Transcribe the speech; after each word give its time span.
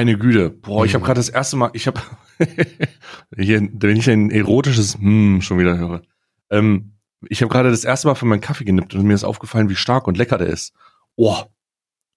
Meine 0.00 0.16
Güte. 0.16 0.48
Boah, 0.48 0.86
ich 0.86 0.94
habe 0.94 1.04
gerade 1.04 1.18
das 1.18 1.28
erste 1.28 1.58
Mal, 1.58 1.72
ich 1.74 1.86
habe, 1.86 2.00
wenn 3.28 3.96
ich 3.98 4.08
ein 4.08 4.30
erotisches 4.30 4.96
hm 4.96 5.42
schon 5.42 5.58
wieder 5.58 5.76
höre, 5.76 6.00
ähm, 6.48 6.94
ich 7.28 7.42
habe 7.42 7.52
gerade 7.52 7.68
das 7.68 7.84
erste 7.84 8.08
Mal 8.08 8.14
von 8.14 8.30
meinem 8.30 8.40
Kaffee 8.40 8.64
genippt 8.64 8.94
und 8.94 9.02
mir 9.02 9.12
ist 9.12 9.24
aufgefallen, 9.24 9.68
wie 9.68 9.76
stark 9.76 10.08
und 10.08 10.16
lecker 10.16 10.38
der 10.38 10.46
ist. 10.46 10.72
Oh, 11.16 11.36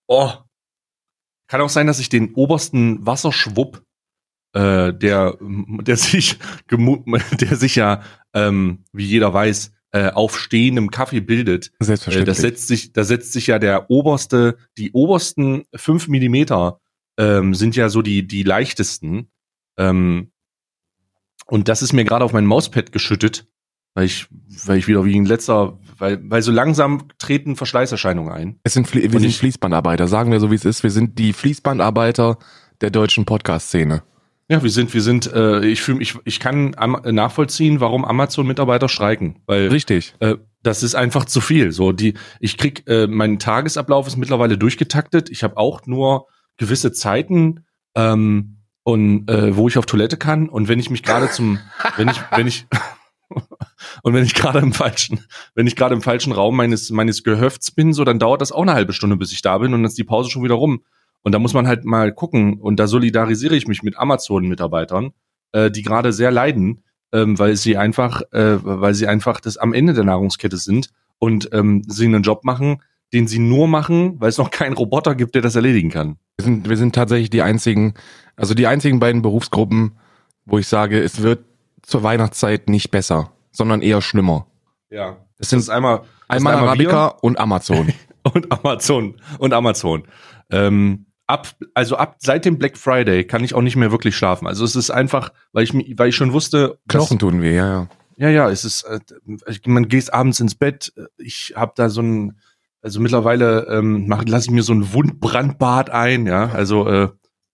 oh. 0.07 0.31
Kann 1.47 1.59
auch 1.59 1.67
sein, 1.67 1.85
dass 1.85 1.99
ich 1.99 2.07
den 2.07 2.33
obersten 2.35 3.05
Wasserschwupp, 3.05 3.83
äh, 4.53 4.93
der, 4.93 5.37
der 5.41 5.97
sich, 5.97 6.39
der 6.71 7.55
sich 7.57 7.75
ja, 7.75 8.01
ähm, 8.33 8.85
wie 8.93 9.07
jeder 9.07 9.33
weiß, 9.33 9.73
äh, 9.91 10.09
auf 10.09 10.39
stehendem 10.39 10.89
Kaffee 10.89 11.19
bildet. 11.19 11.73
Selbstverständlich. 11.81 12.29
Äh, 12.29 12.31
das 12.31 12.37
setzt 12.37 12.67
sich, 12.69 12.93
da 12.93 13.03
setzt 13.03 13.33
sich 13.33 13.47
ja 13.47 13.59
der 13.59 13.89
oberste, 13.89 14.55
die 14.77 14.93
obersten 14.93 15.65
fünf 15.75 16.07
Millimeter 16.07 16.79
ähm, 17.17 17.53
sind 17.53 17.75
ja 17.75 17.89
so 17.89 18.01
die, 18.01 18.27
die 18.27 18.43
leichtesten. 18.43 19.29
Ähm, 19.77 20.31
und 21.45 21.67
das 21.67 21.81
ist 21.81 21.93
mir 21.93 22.05
gerade 22.05 22.23
auf 22.25 22.33
mein 22.33 22.45
Mauspad 22.45 22.91
geschüttet, 22.91 23.47
weil 23.95 24.05
ich, 24.05 24.27
weil 24.65 24.77
ich 24.77 24.87
wieder 24.87 25.03
wie 25.05 25.15
ein 25.19 25.25
letzter, 25.25 25.79
weil, 25.97 26.19
weil 26.29 26.41
so 26.41 26.51
langsam 26.51 27.07
treten 27.19 27.55
Verschleißerscheinungen 27.55 28.31
ein. 28.31 28.59
Es 28.63 28.73
sind, 28.73 28.93
wir 28.93 29.03
Und 29.03 29.11
sind 29.11 29.25
ich- 29.25 29.37
Fließbandarbeiter, 29.37 30.07
sagen 30.07 30.31
wir 30.31 30.39
so 30.39 30.51
wie 30.51 30.55
es 30.55 30.65
ist. 30.65 30.83
Wir 30.83 30.91
sind 30.91 31.19
die 31.19 31.33
Fließbandarbeiter 31.33 32.37
der 32.81 32.89
deutschen 32.89 33.25
Podcast-Szene. 33.25 34.03
Ja, 34.49 34.61
wir 34.61 34.69
sind, 34.69 34.93
wir 34.93 35.01
sind, 35.01 35.31
äh, 35.33 35.65
ich 35.65 35.81
fühle 35.81 36.01
ich, 36.01 36.15
ich 36.25 36.39
kann 36.39 36.75
am, 36.75 37.01
nachvollziehen, 37.11 37.79
warum 37.79 38.03
Amazon-Mitarbeiter 38.03 38.89
streiken, 38.89 39.39
weil 39.45 39.69
Richtig. 39.69 40.15
äh, 40.19 40.35
das 40.63 40.83
ist 40.83 40.95
einfach 40.95 41.25
zu 41.25 41.39
viel. 41.39 41.71
So 41.71 41.91
die, 41.93 42.13
ich 42.41 42.57
krieg, 42.57 42.83
äh, 42.87 43.07
mein 43.07 43.39
Tagesablauf 43.39 44.05
ist 44.05 44.17
mittlerweile 44.17 44.57
durchgetaktet. 44.57 45.29
Ich 45.29 45.43
habe 45.43 45.55
auch 45.57 45.85
nur 45.85 46.27
gewisse 46.57 46.91
Zeiten 46.91 47.65
ähm, 47.95 48.57
und 48.83 49.29
äh, 49.29 49.55
wo 49.55 49.67
ich 49.67 49.77
auf 49.77 49.85
Toilette 49.85 50.17
kann 50.17 50.49
und 50.49 50.67
wenn 50.67 50.79
ich 50.79 50.89
mich 50.89 51.03
gerade 51.03 51.29
zum, 51.29 51.59
wenn 51.97 52.09
ich, 52.09 52.21
wenn 52.31 52.47
ich 52.47 52.67
und 54.03 54.13
wenn 54.13 54.23
ich 54.23 54.33
gerade 54.33 54.59
im 54.59 54.73
falschen, 54.73 55.25
wenn 55.55 55.67
ich 55.67 55.75
gerade 55.75 55.95
im 55.95 56.01
falschen 56.01 56.33
Raum 56.33 56.55
meines 56.55 56.89
meines 56.91 57.23
Gehöfts 57.23 57.71
bin, 57.71 57.93
so 57.93 58.03
dann 58.03 58.19
dauert 58.19 58.41
das 58.41 58.51
auch 58.51 58.61
eine 58.61 58.73
halbe 58.73 58.93
Stunde, 58.93 59.17
bis 59.17 59.31
ich 59.31 59.41
da 59.41 59.57
bin 59.57 59.73
und 59.73 59.81
dann 59.81 59.89
ist 59.89 59.97
die 59.97 60.03
Pause 60.03 60.29
schon 60.29 60.43
wieder 60.43 60.55
rum. 60.55 60.83
Und 61.23 61.31
da 61.31 61.39
muss 61.39 61.53
man 61.53 61.67
halt 61.67 61.85
mal 61.85 62.11
gucken 62.11 62.59
und 62.59 62.79
da 62.79 62.87
solidarisiere 62.87 63.55
ich 63.55 63.67
mich 63.67 63.81
mit 63.81 63.97
Amazon-Mitarbeitern, 63.97 65.13
äh, 65.53 65.71
die 65.71 65.81
gerade 65.81 66.11
sehr 66.11 66.31
leiden, 66.31 66.83
ähm, 67.13 67.39
weil 67.39 67.55
sie 67.55 67.77
einfach, 67.77 68.21
äh, 68.33 68.57
weil 68.63 68.93
sie 68.93 69.07
einfach 69.07 69.39
das 69.39 69.57
am 69.57 69.73
Ende 69.73 69.93
der 69.93 70.03
Nahrungskette 70.03 70.57
sind 70.57 70.89
und 71.19 71.49
ähm, 71.53 71.83
sie 71.87 72.05
einen 72.05 72.23
Job 72.23 72.43
machen, 72.43 72.81
den 73.13 73.27
sie 73.27 73.39
nur 73.39 73.67
machen, 73.67 74.19
weil 74.19 74.29
es 74.29 74.37
noch 74.37 74.51
keinen 74.51 74.73
Roboter 74.73 75.15
gibt, 75.15 75.35
der 75.35 75.41
das 75.41 75.55
erledigen 75.55 75.89
kann. 75.89 76.17
Wir 76.37 76.45
sind, 76.45 76.67
wir 76.67 76.77
sind 76.77 76.95
tatsächlich 76.95 77.29
die 77.29 77.43
einzigen, 77.43 77.93
also 78.35 78.53
die 78.55 78.67
einzigen 78.67 78.99
beiden 78.99 79.21
Berufsgruppen, 79.21 79.97
wo 80.45 80.57
ich 80.57 80.67
sage, 80.67 80.99
es 80.99 81.21
wird 81.21 81.45
zur 81.83 82.03
Weihnachtszeit 82.03 82.69
nicht 82.69 82.89
besser, 82.89 83.31
sondern 83.51 83.81
eher 83.81 84.01
schlimmer. 84.01 84.47
Ja. 84.89 85.17
Das 85.37 85.49
sind 85.49 85.69
einmal, 85.69 85.99
das 85.99 86.07
Alman 86.27 86.53
einmal 86.53 86.65
wir 86.65 86.69
Arabica 86.69 87.07
und 87.21 87.39
Amazon. 87.39 87.93
und 88.33 88.51
Amazon 88.51 89.15
und 89.37 89.53
Amazon. 89.53 90.03
Ähm, 90.49 91.05
ab, 91.27 91.47
also 91.73 91.97
ab 91.97 92.15
seit 92.19 92.45
dem 92.45 92.57
Black 92.57 92.77
Friday 92.77 93.25
kann 93.25 93.43
ich 93.43 93.53
auch 93.53 93.61
nicht 93.61 93.75
mehr 93.75 93.91
wirklich 93.91 94.15
schlafen. 94.15 94.47
Also 94.47 94.65
es 94.65 94.75
ist 94.75 94.89
einfach, 94.89 95.31
weil 95.51 95.63
ich 95.63 95.73
weil 95.73 96.09
ich 96.09 96.15
schon 96.15 96.33
wusste, 96.33 96.79
Knochen 96.87 97.19
tun 97.19 97.41
weh, 97.41 97.55
ja, 97.55 97.67
ja. 97.67 97.87
Ja, 98.15 98.29
ja, 98.29 98.49
es 98.49 98.63
ist, 98.63 98.83
äh, 98.83 98.99
man 99.65 99.87
geht 99.87 100.13
abends 100.13 100.39
ins 100.39 100.55
Bett. 100.55 100.93
Ich 101.17 101.53
habe 101.55 101.73
da 101.75 101.89
so 101.89 102.01
ein, 102.01 102.37
also 102.83 102.99
mittlerweile 102.99 103.65
ähm, 103.69 104.07
lasse 104.25 104.47
ich 104.47 104.51
mir 104.51 104.61
so 104.61 104.73
ein 104.73 104.93
Wundbrandbad 104.93 105.89
ein, 105.89 106.27
ja, 106.27 106.49
also 106.49 106.87
äh, 106.87 107.09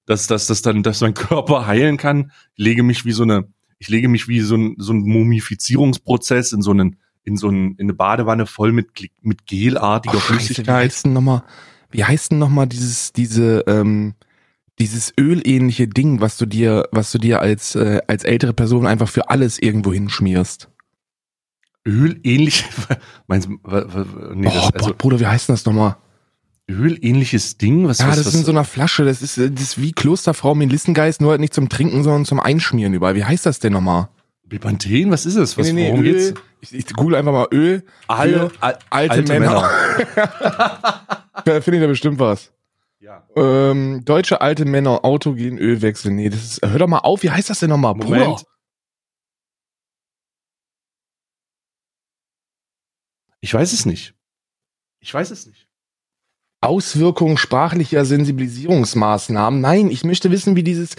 dass, 0.07 0.25
dass, 0.25 0.47
dass 0.47 0.63
dann, 0.63 0.81
dass 0.81 1.01
mein 1.01 1.13
Körper 1.13 1.67
heilen 1.67 1.97
kann. 1.97 2.31
Ich 2.55 2.65
lege 2.65 2.81
mich 2.81 3.05
wie 3.05 3.11
so 3.11 3.23
eine, 3.23 3.47
ich 3.77 3.89
lege 3.89 4.09
mich 4.09 4.27
wie 4.27 4.41
so 4.41 4.55
ein, 4.55 4.75
so 4.79 4.91
ein 4.91 5.01
Mumifizierungsprozess 5.01 6.51
in 6.51 6.63
so 6.63 6.71
einen, 6.71 6.97
in 7.23 7.37
so 7.37 7.47
einen, 7.47 7.75
in 7.75 7.85
eine 7.85 7.93
Badewanne 7.93 8.47
voll 8.47 8.71
mit, 8.71 8.87
mit 9.21 9.45
gelartiger 9.45 10.15
Oh, 10.17 10.19
Scheiße, 10.19 10.33
wie 10.33 10.45
Flüssigkeit. 10.45 10.75
heißt 10.85 11.05
denn 11.05 11.13
nochmal, 11.13 11.43
wie 11.91 12.03
heißt 12.03 12.31
denn 12.31 12.39
nochmal 12.39 12.65
dieses, 12.65 13.13
diese, 13.13 13.63
ähm, 13.67 14.15
dieses 14.79 15.13
ölähnliche 15.19 15.87
Ding, 15.87 16.21
was 16.21 16.37
du 16.37 16.47
dir, 16.47 16.87
was 16.91 17.11
du 17.11 17.19
dir 17.19 17.39
als, 17.39 17.75
äh, 17.75 18.01
als 18.07 18.23
ältere 18.23 18.53
Person 18.53 18.87
einfach 18.87 19.09
für 19.09 19.29
alles 19.29 19.59
irgendwo 19.59 19.93
hinschmierst? 19.93 20.69
Ölähnlich, 21.89 22.65
meinst 23.27 23.47
du, 23.47 23.51
nee, 24.33 24.47
oh, 24.47 24.69
das, 24.71 24.73
also 24.73 24.93
Bruder, 24.97 25.19
wie 25.19 25.25
heißt 25.27 25.49
denn 25.49 25.55
das 25.55 25.65
nochmal? 25.65 25.95
ölähnliches 26.69 27.57
Ding? 27.57 27.87
Was, 27.87 27.97
Ja, 27.97 28.07
was, 28.09 28.17
das 28.17 28.27
was, 28.27 28.33
ist 28.35 28.39
in 28.41 28.45
so 28.45 28.51
einer 28.51 28.63
Flasche, 28.63 29.03
das 29.03 29.21
ist, 29.23 29.37
das 29.39 29.49
ist 29.59 29.81
wie 29.81 29.91
Klosterfrau 29.91 30.53
Melissengeist, 30.53 31.19
nur 31.19 31.31
halt 31.31 31.41
nicht 31.41 31.53
zum 31.53 31.67
Trinken, 31.67 32.03
sondern 32.03 32.25
zum 32.25 32.39
Einschmieren 32.39 32.93
überall. 32.93 33.15
Wie 33.15 33.23
heißt 33.25 33.45
das 33.47 33.59
denn 33.59 33.73
nochmal? 33.73 34.09
Bepanthen? 34.43 35.09
Was 35.11 35.25
ist 35.25 35.35
es? 35.35 35.57
Was, 35.57 35.67
Nee, 35.67 35.73
nee, 35.73 35.87
worum 35.89 36.03
Öl. 36.03 36.13
geht's? 36.13 36.33
Ich, 36.61 36.73
ich 36.75 36.93
google 36.93 37.15
einfach 37.15 37.31
mal 37.31 37.47
Öl. 37.51 37.83
Alle, 38.07 38.51
al- 38.59 38.77
alte, 38.89 39.21
Männer. 39.23 39.69
da 41.45 41.61
finde 41.61 41.77
ich 41.77 41.81
da 41.81 41.87
bestimmt 41.87 42.19
was. 42.19 42.51
Ja. 42.99 43.23
Ähm, 43.35 44.03
deutsche 44.05 44.41
alte 44.41 44.65
Männer, 44.65 45.03
Autogen 45.05 45.57
Ölwechsel. 45.57 46.11
Nee, 46.11 46.29
das 46.29 46.43
ist, 46.43 46.61
hör 46.63 46.77
doch 46.79 46.87
mal 46.87 46.99
auf, 46.99 47.23
wie 47.23 47.31
heißt 47.31 47.49
das 47.49 47.59
denn 47.59 47.69
nochmal? 47.69 47.95
Moment. 47.95 48.25
Bruder. 48.25 48.41
Ich 53.41 53.53
weiß 53.53 53.73
es 53.73 53.85
nicht. 53.85 54.13
Ich 54.99 55.13
weiß 55.13 55.31
es 55.31 55.45
nicht. 55.45 55.67
Auswirkungen 56.61 57.37
sprachlicher 57.37 58.03
Sensibilisierungsmaßnahmen. 58.03 59.61
Nein, 59.61 59.89
ich 59.89 60.03
möchte 60.03 60.29
wissen, 60.31 60.55
wie 60.55 60.63
dieses. 60.63 60.95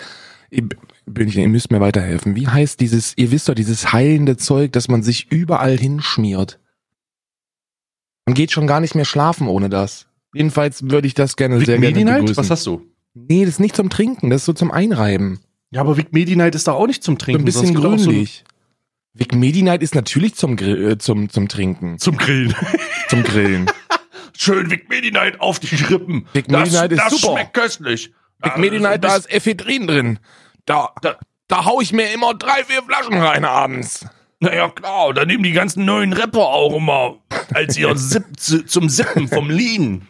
Ihr, 0.50 0.68
Böhnchen, 1.06 1.42
ihr 1.42 1.48
müsst 1.48 1.70
mir 1.70 1.80
weiterhelfen. 1.80 2.34
Wie 2.34 2.48
heißt 2.48 2.80
dieses, 2.80 3.12
ihr 3.16 3.30
wisst 3.30 3.48
doch, 3.48 3.54
dieses 3.54 3.92
heilende 3.92 4.36
Zeug, 4.36 4.72
das 4.72 4.88
man 4.88 5.02
sich 5.02 5.30
überall 5.30 5.76
hinschmiert? 5.76 6.58
Man 8.26 8.34
geht 8.34 8.52
schon 8.52 8.66
gar 8.66 8.80
nicht 8.80 8.94
mehr 8.94 9.04
schlafen 9.04 9.48
ohne 9.48 9.68
das. 9.68 10.06
Jedenfalls 10.32 10.88
würde 10.88 11.06
ich 11.06 11.14
das 11.14 11.36
gerne 11.36 11.58
Vic 11.58 11.66
sehr 11.66 11.78
gerne 11.78 11.94
Medi-Night? 11.94 12.20
begrüßen. 12.20 12.36
Was 12.42 12.50
hast 12.50 12.66
du? 12.66 12.86
Nee, 13.14 13.44
das 13.44 13.54
ist 13.54 13.60
nicht 13.60 13.76
zum 13.76 13.90
Trinken, 13.90 14.30
das 14.30 14.42
ist 14.42 14.46
so 14.46 14.52
zum 14.52 14.70
Einreiben. 14.70 15.40
Ja, 15.72 15.80
aber 15.82 15.96
Vic 15.96 16.12
Medi-Night 16.12 16.54
ist 16.54 16.68
doch 16.68 16.74
auch 16.74 16.86
nicht 16.86 17.02
zum 17.02 17.14
So 17.14 17.18
Trinken. 17.24 17.42
ein 17.42 17.44
bisschen 17.44 17.76
auch 17.76 17.98
so 17.98 18.10
Vic 19.12 19.34
Medi-Night 19.34 19.82
ist 19.82 19.94
natürlich 19.94 20.34
zum, 20.36 20.56
Grill, 20.56 20.92
äh, 20.92 20.98
zum, 20.98 21.28
zum 21.30 21.48
Trinken, 21.48 21.98
Zum 21.98 22.16
Grillen. 22.16 22.54
zum 23.08 23.22
Grillen. 23.24 23.70
Schön 24.36 24.70
Vic 24.70 24.88
Medi-Night 24.88 25.40
auf 25.40 25.58
die 25.58 25.74
Rippen. 25.74 26.26
Vic 26.32 26.46
das, 26.48 26.60
Medi-Night 26.70 26.92
ist 26.92 27.00
das 27.02 27.12
super. 27.20 27.32
schmeckt 27.34 27.54
köstlich. 27.54 28.12
Vic 28.42 28.52
Ah, 28.54 28.58
Medi-Night, 28.58 29.02
so 29.02 29.08
da 29.08 29.16
ist 29.16 29.30
Ephedrin 29.32 29.86
drin. 29.86 30.18
Da, 30.64 30.90
Da- 31.02 31.16
da 31.48 31.64
hau 31.64 31.80
ich 31.80 31.92
mir 31.92 32.12
immer 32.14 32.34
drei, 32.34 32.62
vier 32.64 32.80
Flaschen 32.84 33.14
rein 33.20 33.44
abends. 33.44 34.06
Naja, 34.38 34.68
klar, 34.68 35.12
da 35.12 35.24
nehmen 35.24 35.42
die 35.42 35.50
ganzen 35.52 35.84
neuen 35.84 36.12
Rapper 36.12 36.46
auch 36.46 36.74
immer 36.76 37.16
als 37.52 37.76
ihr 37.76 37.94
Sip, 37.96 38.24
zu, 38.38 38.64
zum 38.64 38.88
Sippen 38.88 39.26
vom 39.26 39.50
Lean. 39.50 40.06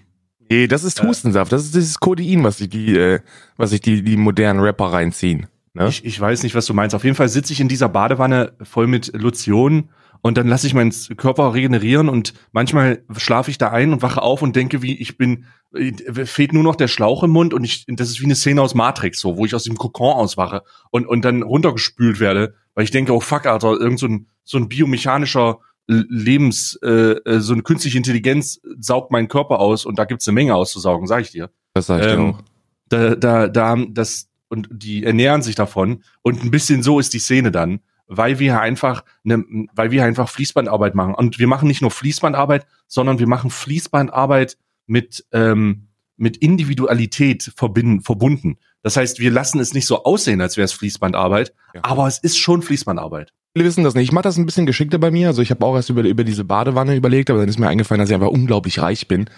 Nee, 0.50 0.66
das 0.66 0.84
ist 0.84 1.02
Hustensaft. 1.02 1.50
Das 1.50 1.64
ist 1.64 1.74
dieses 1.74 1.98
Kodein, 1.98 2.44
was 2.44 2.58
sich 2.58 2.68
die, 2.68 2.94
äh, 2.96 3.20
was 3.56 3.70
sich 3.70 3.80
die, 3.80 4.02
die 4.02 4.16
modernen 4.18 4.60
Rapper 4.60 4.92
reinziehen. 4.92 5.46
Ne? 5.74 5.88
Ich, 5.88 6.04
ich 6.04 6.20
weiß 6.20 6.42
nicht, 6.42 6.54
was 6.54 6.66
du 6.66 6.74
meinst. 6.74 6.94
Auf 6.94 7.04
jeden 7.04 7.16
Fall 7.16 7.28
sitze 7.28 7.52
ich 7.52 7.60
in 7.60 7.68
dieser 7.68 7.88
Badewanne 7.88 8.54
voll 8.62 8.86
mit 8.86 9.12
Lotion 9.14 9.90
und 10.22 10.36
dann 10.36 10.48
lasse 10.48 10.66
ich 10.66 10.74
meinen 10.74 10.92
Körper 11.16 11.54
regenerieren 11.54 12.08
und 12.08 12.34
manchmal 12.52 13.02
schlafe 13.16 13.50
ich 13.50 13.58
da 13.58 13.70
ein 13.70 13.92
und 13.92 14.02
wache 14.02 14.22
auf 14.22 14.42
und 14.42 14.54
denke, 14.54 14.82
wie 14.82 15.00
ich 15.00 15.16
bin, 15.16 15.46
äh, 15.74 15.92
fehlt 16.26 16.52
nur 16.52 16.62
noch 16.62 16.76
der 16.76 16.88
Schlauch 16.88 17.22
im 17.22 17.30
Mund 17.30 17.54
und 17.54 17.64
ich, 17.64 17.86
das 17.88 18.10
ist 18.10 18.20
wie 18.20 18.24
eine 18.24 18.34
Szene 18.34 18.60
aus 18.60 18.74
Matrix, 18.74 19.20
so, 19.20 19.36
wo 19.36 19.46
ich 19.46 19.54
aus 19.54 19.64
dem 19.64 19.76
Kokon 19.76 20.14
auswache 20.14 20.62
und, 20.90 21.06
und 21.06 21.24
dann 21.24 21.42
runtergespült 21.42 22.20
werde, 22.20 22.54
weil 22.74 22.84
ich 22.84 22.90
denke, 22.90 23.14
oh 23.14 23.20
fuck, 23.20 23.46
Alter, 23.46 23.80
irgend 23.80 23.98
so 23.98 24.06
ein, 24.06 24.26
so 24.44 24.58
ein 24.58 24.68
biomechanischer 24.68 25.60
Lebens, 25.86 26.78
äh, 26.82 27.12
äh, 27.24 27.40
so 27.40 27.52
eine 27.52 27.62
künstliche 27.62 27.96
Intelligenz 27.96 28.60
saugt 28.78 29.10
meinen 29.10 29.28
Körper 29.28 29.58
aus 29.58 29.84
und 29.86 29.98
da 29.98 30.04
gibt's 30.04 30.28
eine 30.28 30.34
Menge 30.34 30.54
auszusaugen, 30.54 31.06
sag 31.06 31.22
ich 31.22 31.30
dir 31.30 31.50
Das 31.74 31.86
sag 31.86 32.00
ich 32.00 32.06
dir 32.06 32.12
ähm, 32.12 32.34
auch. 32.34 32.42
da, 32.88 33.16
da, 33.16 33.48
da, 33.48 33.76
das, 33.88 34.29
und 34.50 34.68
die 34.70 35.04
ernähren 35.04 35.40
sich 35.42 35.54
davon. 35.54 36.02
Und 36.22 36.42
ein 36.44 36.50
bisschen 36.50 36.82
so 36.82 36.98
ist 36.98 37.14
die 37.14 37.18
Szene 37.18 37.50
dann, 37.50 37.80
weil 38.06 38.38
wir 38.38 38.60
einfach, 38.60 39.04
ne, 39.22 39.42
weil 39.74 39.90
wir 39.92 40.04
einfach 40.04 40.28
Fließbandarbeit 40.28 40.94
machen. 40.94 41.14
Und 41.14 41.38
wir 41.38 41.46
machen 41.46 41.68
nicht 41.68 41.80
nur 41.80 41.90
Fließbandarbeit, 41.92 42.66
sondern 42.88 43.18
wir 43.20 43.28
machen 43.28 43.50
Fließbandarbeit 43.50 44.58
mit, 44.86 45.24
ähm, 45.32 45.86
mit 46.16 46.36
Individualität 46.36 47.52
verbinden, 47.56 48.02
verbunden. 48.02 48.58
Das 48.82 48.96
heißt, 48.96 49.20
wir 49.20 49.30
lassen 49.30 49.60
es 49.60 49.72
nicht 49.74 49.86
so 49.86 50.04
aussehen, 50.04 50.40
als 50.40 50.56
wäre 50.56 50.64
es 50.64 50.72
Fließbandarbeit, 50.72 51.54
Ja. 51.74 51.80
aber 51.84 52.06
es 52.08 52.18
ist 52.18 52.38
schon 52.38 52.62
Fließbandarbeit. 52.62 53.32
Viele 53.54 53.66
wissen 53.66 53.84
das 53.84 53.94
nicht. 53.94 54.04
Ich 54.04 54.12
mache 54.12 54.24
das 54.24 54.36
ein 54.36 54.46
bisschen 54.46 54.66
geschickter 54.66 54.98
bei 54.98 55.10
mir. 55.10 55.28
Also 55.28 55.42
ich 55.42 55.50
habe 55.50 55.64
auch 55.66 55.74
erst 55.74 55.90
über, 55.90 56.02
über 56.02 56.24
diese 56.24 56.44
Badewanne 56.44 56.94
überlegt, 56.96 57.30
aber 57.30 57.40
dann 57.40 57.48
ist 57.48 57.58
mir 57.58 57.68
eingefallen, 57.68 58.00
dass 58.00 58.08
ich 58.08 58.14
einfach 58.14 58.28
unglaublich 58.28 58.80
reich 58.80 59.08
bin. 59.08 59.28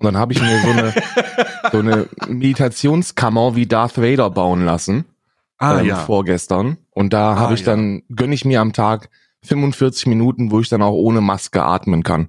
Und 0.00 0.04
dann 0.06 0.16
habe 0.16 0.32
ich 0.32 0.40
mir 0.40 0.60
so 0.62 0.70
eine, 0.70 0.94
so 1.72 1.78
eine 1.78 2.08
Meditationskammer 2.26 3.54
wie 3.56 3.66
Darth 3.66 3.98
Vader 3.98 4.30
bauen 4.30 4.64
lassen. 4.64 5.04
ähm, 5.62 5.94
vorgestern. 5.96 6.78
Und 6.90 7.12
da 7.12 7.32
Ah, 7.34 7.36
habe 7.38 7.54
ich 7.54 7.60
ja. 7.60 7.66
dann, 7.66 8.02
gönne 8.14 8.34
ich 8.34 8.44
mir 8.44 8.60
am 8.60 8.72
Tag 8.72 9.10
45 9.44 10.06
Minuten, 10.06 10.50
wo 10.50 10.60
ich 10.60 10.68
dann 10.68 10.82
auch 10.82 10.94
ohne 10.94 11.20
Maske 11.20 11.62
atmen 11.62 12.02
kann. 12.02 12.28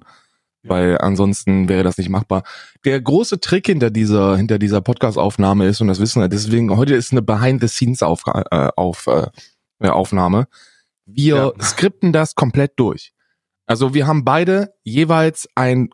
weil 0.64 0.96
ansonsten 0.98 1.68
wäre 1.68 1.82
das 1.82 1.98
nicht 1.98 2.08
machbar. 2.08 2.44
Der 2.84 3.00
große 3.00 3.40
Trick 3.40 3.66
hinter 3.66 3.90
dieser 3.90 4.36
hinter 4.36 4.60
dieser 4.60 4.80
Podcast-Aufnahme 4.80 5.66
ist 5.66 5.80
und 5.80 5.88
das 5.88 5.98
wissen 5.98 6.20
wir 6.22 6.28
deswegen 6.28 6.76
heute 6.76 6.94
ist 6.94 7.10
eine 7.10 7.20
Behind-the-Scenes-Aufnahme. 7.20 8.44
Auf, 8.76 9.06
äh, 9.08 9.16
auf, 9.16 9.30
äh, 9.80 9.88
Aufnahme. 9.88 10.46
Wir 11.04 11.34
Ja. 11.58 11.64
skripten 11.64 12.12
das 12.12 12.36
komplett 12.36 12.74
durch. 12.76 13.12
Also 13.66 13.92
wir 13.92 14.06
haben 14.06 14.24
beide 14.24 14.72
jeweils 14.84 15.48
ein 15.56 15.88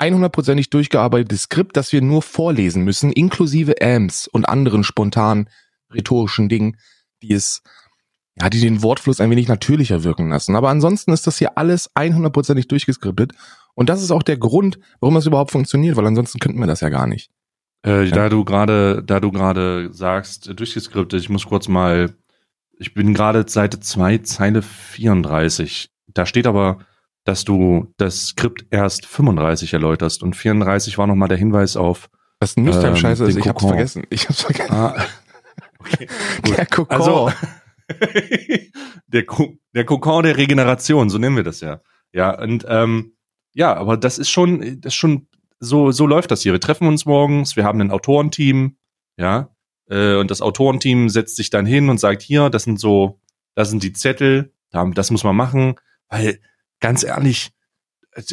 100%ig 0.00 0.70
durchgearbeitetes 0.70 1.42
Skript, 1.42 1.76
das 1.76 1.92
wir 1.92 2.00
nur 2.00 2.22
vorlesen 2.22 2.84
müssen, 2.84 3.12
inklusive 3.12 3.80
Amps 3.82 4.26
und 4.26 4.48
anderen 4.48 4.82
spontan 4.82 5.48
rhetorischen 5.92 6.48
Dingen, 6.48 6.76
die 7.22 7.32
es, 7.32 7.62
ja, 8.40 8.48
die 8.48 8.60
den 8.60 8.82
Wortfluss 8.82 9.20
ein 9.20 9.30
wenig 9.30 9.48
natürlicher 9.48 10.02
wirken 10.04 10.30
lassen. 10.30 10.56
Aber 10.56 10.70
ansonsten 10.70 11.12
ist 11.12 11.26
das 11.26 11.38
hier 11.38 11.58
alles 11.58 11.94
100%ig 11.94 12.68
durchgeskriptet. 12.68 13.32
Und 13.74 13.88
das 13.88 14.02
ist 14.02 14.10
auch 14.10 14.22
der 14.22 14.38
Grund, 14.38 14.78
warum 15.00 15.14
das 15.14 15.26
überhaupt 15.26 15.50
funktioniert, 15.52 15.96
weil 15.96 16.06
ansonsten 16.06 16.38
könnten 16.38 16.60
wir 16.60 16.66
das 16.66 16.80
ja 16.80 16.88
gar 16.88 17.06
nicht. 17.06 17.30
Äh, 17.82 18.08
Da 18.10 18.28
du 18.28 18.44
gerade, 18.44 19.02
da 19.02 19.20
du 19.20 19.30
gerade 19.30 19.90
sagst, 19.92 20.48
äh, 20.48 20.54
durchgeskriptet, 20.54 21.20
ich 21.20 21.28
muss 21.28 21.46
kurz 21.46 21.68
mal, 21.68 22.14
ich 22.78 22.94
bin 22.94 23.14
gerade 23.14 23.46
Seite 23.48 23.80
2, 23.80 24.18
Zeile 24.18 24.62
34. 24.62 25.90
Da 26.08 26.26
steht 26.26 26.46
aber, 26.46 26.78
dass 27.30 27.44
du 27.44 27.92
das 27.96 28.26
Skript 28.26 28.66
erst 28.70 29.06
35 29.06 29.72
erläuterst 29.72 30.22
und 30.24 30.34
34 30.34 30.98
war 30.98 31.06
nochmal 31.06 31.28
der 31.28 31.38
Hinweis 31.38 31.76
auf. 31.76 32.10
Das 32.40 32.56
Newstime 32.56 32.88
Ähm, 32.88 32.96
scheiße 32.96 33.24
ist, 33.24 33.34
den 33.34 33.40
ich 33.42 33.48
hab's 33.48 33.60
Kokon. 33.60 33.68
vergessen. 33.76 34.02
Ich 34.10 34.28
hab's 34.28 34.42
vergessen. 34.42 34.72
Ah, 34.74 34.96
okay. 35.78 36.08
Der 36.56 36.66
Kokon. 36.66 36.96
Also, 37.00 37.30
der, 39.06 39.24
Ko 39.26 39.56
der 39.74 39.84
Kokon 39.84 40.24
der 40.24 40.36
Regeneration, 40.36 41.10
so 41.10 41.18
nennen 41.18 41.36
wir 41.36 41.42
das 41.44 41.60
ja. 41.60 41.80
Ja, 42.12 42.36
und 42.40 42.64
ähm, 42.68 43.14
ja, 43.54 43.74
aber 43.74 43.96
das 43.96 44.18
ist 44.18 44.30
schon, 44.30 44.80
das 44.80 44.92
ist 44.92 44.96
schon, 44.96 45.28
so, 45.60 45.90
so 45.92 46.06
läuft 46.06 46.30
das 46.30 46.42
hier. 46.42 46.52
Wir 46.52 46.60
treffen 46.60 46.88
uns 46.88 47.04
morgens, 47.06 47.56
wir 47.56 47.64
haben 47.64 47.80
ein 47.80 47.90
Autorenteam, 47.90 48.76
ja, 49.16 49.50
äh, 49.88 50.16
und 50.16 50.30
das 50.30 50.40
Autorenteam 50.42 51.08
setzt 51.08 51.36
sich 51.36 51.50
dann 51.50 51.66
hin 51.66 51.88
und 51.88 51.98
sagt, 51.98 52.22
hier, 52.22 52.48
das 52.50 52.64
sind 52.64 52.80
so, 52.80 53.20
das 53.54 53.70
sind 53.70 53.82
die 53.82 53.92
Zettel, 53.92 54.52
da- 54.70 54.84
das 54.86 55.10
muss 55.10 55.24
man 55.24 55.36
machen, 55.36 55.74
weil, 56.08 56.40
ganz 56.80 57.04
ehrlich, 57.04 57.52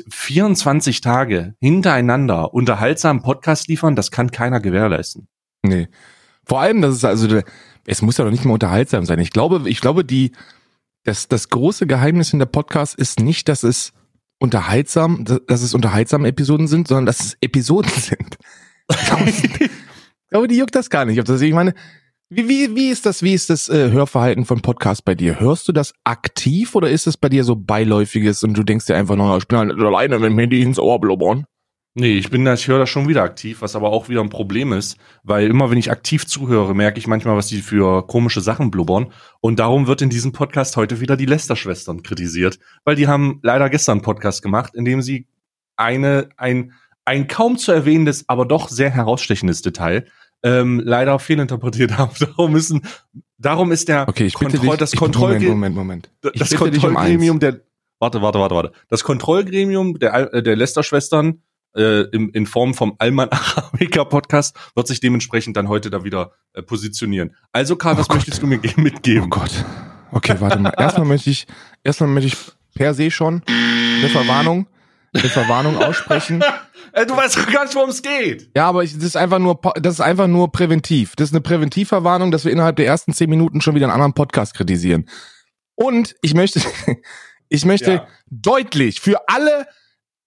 24 0.10 1.02
Tage 1.02 1.56
hintereinander 1.60 2.54
unterhaltsamen 2.54 3.22
Podcast 3.22 3.68
liefern, 3.68 3.96
das 3.96 4.12
kann 4.12 4.32
keiner 4.32 4.60
gewährleisten. 4.60 5.28
Nee. 5.64 5.88
Vor 6.46 6.62
allem, 6.62 6.82
das 6.82 6.96
ist 6.96 7.06
also, 7.06 7.42
es 7.86 8.02
muss 8.02 8.18
ja 8.18 8.24
doch 8.24 8.32
nicht 8.32 8.46
mehr 8.46 8.54
unterhaltsam 8.54 9.06
sein. 9.06 9.20
Ich 9.20 9.32
glaube, 9.32 9.70
ich 9.70 9.82
glaube, 9.82 10.04
die, 10.04 10.32
das, 11.04 11.28
das 11.28 11.50
große 11.50 11.88
Geheimnis 11.88 12.34
in 12.34 12.40
der 12.40 12.46
Podcast 12.48 12.96
ist 12.96 13.20
nicht, 13.20 13.50
dass 13.50 13.64
es 13.64 13.94
unterhaltsam, 14.40 15.26
dass 15.26 15.62
es 15.62 15.74
unterhaltsame 15.74 16.28
Episoden 16.28 16.68
sind, 16.68 16.88
sondern 16.88 17.06
dass 17.06 17.20
es 17.20 17.38
Episoden 17.42 17.92
sind. 17.96 18.38
Ich 18.90 20.30
glaube, 20.30 20.48
die 20.48 20.58
juckt 20.58 20.76
das 20.76 20.90
gar 20.90 21.06
nicht. 21.06 21.18
Ich 21.18 21.54
meine, 21.54 21.74
wie, 22.30 22.50
wie, 22.50 22.76
wie 22.76 22.90
ist 22.90 23.06
das, 23.06 23.24
wie 23.24 23.34
ist 23.34 23.50
das 23.50 23.70
äh, 23.70 23.90
Hörverhalten 23.90 24.44
von 24.44 24.62
Podcast 24.62 25.06
bei 25.06 25.16
dir? 25.16 25.40
Hörst 25.40 25.68
du 25.70 25.72
das 25.72 25.94
aktiv 26.04 26.76
oder 26.76 26.90
ist 26.90 27.08
es 27.08 27.16
bei 27.16 27.30
dir 27.30 27.46
so 27.46 27.56
beiläufiges 27.56 28.44
und 28.44 28.54
du 28.54 28.64
denkst 28.64 28.86
dir 28.86 28.98
einfach 28.98 29.16
nur, 29.16 29.38
ich 29.38 29.48
bin 29.48 29.60
halt 29.60 29.72
alleine 29.80 30.20
mit 30.20 30.32
dem 30.32 30.40
Handy 30.40 30.62
ins 30.62 30.78
Ohr 30.78 31.00
blubbern? 31.00 31.46
Nee, 31.94 32.18
ich 32.18 32.30
bin 32.30 32.44
da, 32.44 32.54
ich 32.54 32.68
höre 32.68 32.80
das 32.80 32.90
schon 32.90 33.08
wieder 33.08 33.24
aktiv, 33.24 33.62
was 33.62 33.78
aber 33.78 33.92
auch 33.92 34.10
wieder 34.10 34.22
ein 34.22 34.30
Problem 34.30 34.74
ist, 34.74 34.98
weil 35.24 35.50
immer 35.50 35.72
wenn 35.72 35.78
ich 35.78 35.90
aktiv 35.90 36.28
zuhöre, 36.28 36.76
merke 36.76 37.00
ich 37.00 37.08
manchmal, 37.08 37.38
was 37.38 37.48
die 37.48 37.62
für 37.62 38.06
komische 38.06 38.42
Sachen 38.42 38.72
blubbern. 38.72 39.14
Und 39.40 39.58
darum 39.58 39.88
wird 39.88 40.02
in 40.02 40.10
diesem 40.10 40.34
Podcast 40.34 40.76
heute 40.76 41.00
wieder 41.00 41.16
die 41.16 41.26
Lester-Schwestern 41.26 42.04
kritisiert, 42.04 42.60
weil 42.84 42.98
die 42.98 43.08
haben 43.08 43.40
leider 43.42 43.70
gestern 43.70 43.94
einen 43.94 44.02
Podcast 44.04 44.44
gemacht, 44.44 44.76
in 44.76 44.86
dem 44.86 45.02
sie 45.02 45.28
eine, 45.78 46.28
ein, 46.36 46.74
ein 47.06 47.28
kaum 47.28 47.58
zu 47.58 47.72
erwähnendes, 47.72 48.26
aber 48.28 48.46
doch 48.46 48.68
sehr 48.68 48.92
herausstechendes 48.92 49.62
Detail 49.62 50.06
ähm, 50.44 50.82
leider 50.84 51.18
fehlinterpretiert 51.20 51.92
haben. 51.98 52.12
Darum 52.20 52.52
müssen, 52.52 52.82
darum 53.38 53.72
ist 53.72 53.88
der 53.88 54.08
Okay, 54.08 54.26
ich 54.28 54.34
bitte 54.38 54.58
Kontroll- 54.58 54.72
dich. 54.72 54.80
das 54.80 54.94
Kontrollge- 54.96 55.48
Moment, 55.50 55.76
Moment, 55.76 56.10
Moment. 56.22 56.34
Das 56.40 56.50
dich 56.50 56.60
um 56.60 56.70
Kontrollgremium 56.70 57.40
der 57.40 57.62
warte 58.00 58.22
warte 58.22 58.40
warte 58.40 58.54
warte 58.56 58.72
das 58.90 59.04
Kontrollgremium 59.04 59.98
der 60.00 60.34
äh, 60.34 60.44
der 60.44 60.56
Lester 60.56 60.84
Schwestern 60.84 61.42
äh, 61.76 62.02
im, 62.12 62.30
in 62.32 62.46
Form 62.46 62.74
vom 62.74 62.96
Alman 63.00 63.30
Arabica 63.30 64.04
Podcast 64.06 64.56
wird 64.76 64.88
sich 64.88 65.00
dementsprechend 65.00 65.58
dann 65.58 65.68
heute 65.68 65.90
da 65.90 66.04
wieder 66.04 66.32
äh, 66.54 66.62
positionieren. 66.62 67.36
Also 67.52 67.76
Karl, 67.76 67.96
Oh 67.96 68.00
was 68.00 68.08
Gott. 68.08 68.18
möchtest 68.18 68.42
du 68.42 68.48
mir 68.48 68.58
ge- 68.60 68.74
mitgeben? 68.78 69.24
Oh 69.26 69.30
Gott. 69.30 69.66
Okay, 70.12 70.36
warte 70.40 70.60
mal. 70.60 70.74
Erstmal 70.78 71.06
möchte 71.08 71.30
ich, 71.30 71.46
erstmal 71.84 72.10
möchte 72.10 72.28
ich 72.30 72.38
per 72.76 72.94
se 72.94 73.10
schon 73.12 73.42
eine 73.48 74.10
Verwarnung, 74.10 74.68
eine 75.14 75.30
Verwarnung 75.30 75.78
aussprechen. 75.78 76.44
Äh, 76.98 77.06
du 77.06 77.16
weißt 77.16 77.38
doch 77.38 77.52
gar 77.52 77.64
nicht, 77.64 77.76
worum 77.76 77.92
es 77.92 78.02
geht. 78.02 78.50
Ja, 78.56 78.68
aber 78.68 78.84
ich, 78.84 78.96
das 78.96 79.04
ist 79.04 79.18
einfach 79.18 79.38
nur, 79.38 79.60
das 79.80 79.96
ist 79.96 80.02
einfach 80.02 80.26
nur 80.26 80.52
präventiv. 80.52 81.16
Das 81.16 81.30
ist 81.30 81.34
eine 81.34 81.42
Präventivverwarnung, 81.42 82.32
dass 82.32 82.44
wir 82.44 82.52
innerhalb 82.52 82.76
der 82.78 82.88
ersten 82.88 83.14
zehn 83.14 83.30
Minuten 83.30 83.62
schon 83.62 83.76
wieder 83.76 83.86
einen 83.86 83.94
anderen 83.94 84.14
Podcast 84.14 84.56
kritisieren. 84.56 85.08
Und 85.76 86.16
ich 86.24 86.34
möchte, 86.34 86.60
ich 87.50 87.66
möchte 87.66 87.92
Ja. 87.92 88.08
deutlich 88.32 89.00
für 89.00 89.30
alle 89.30 89.68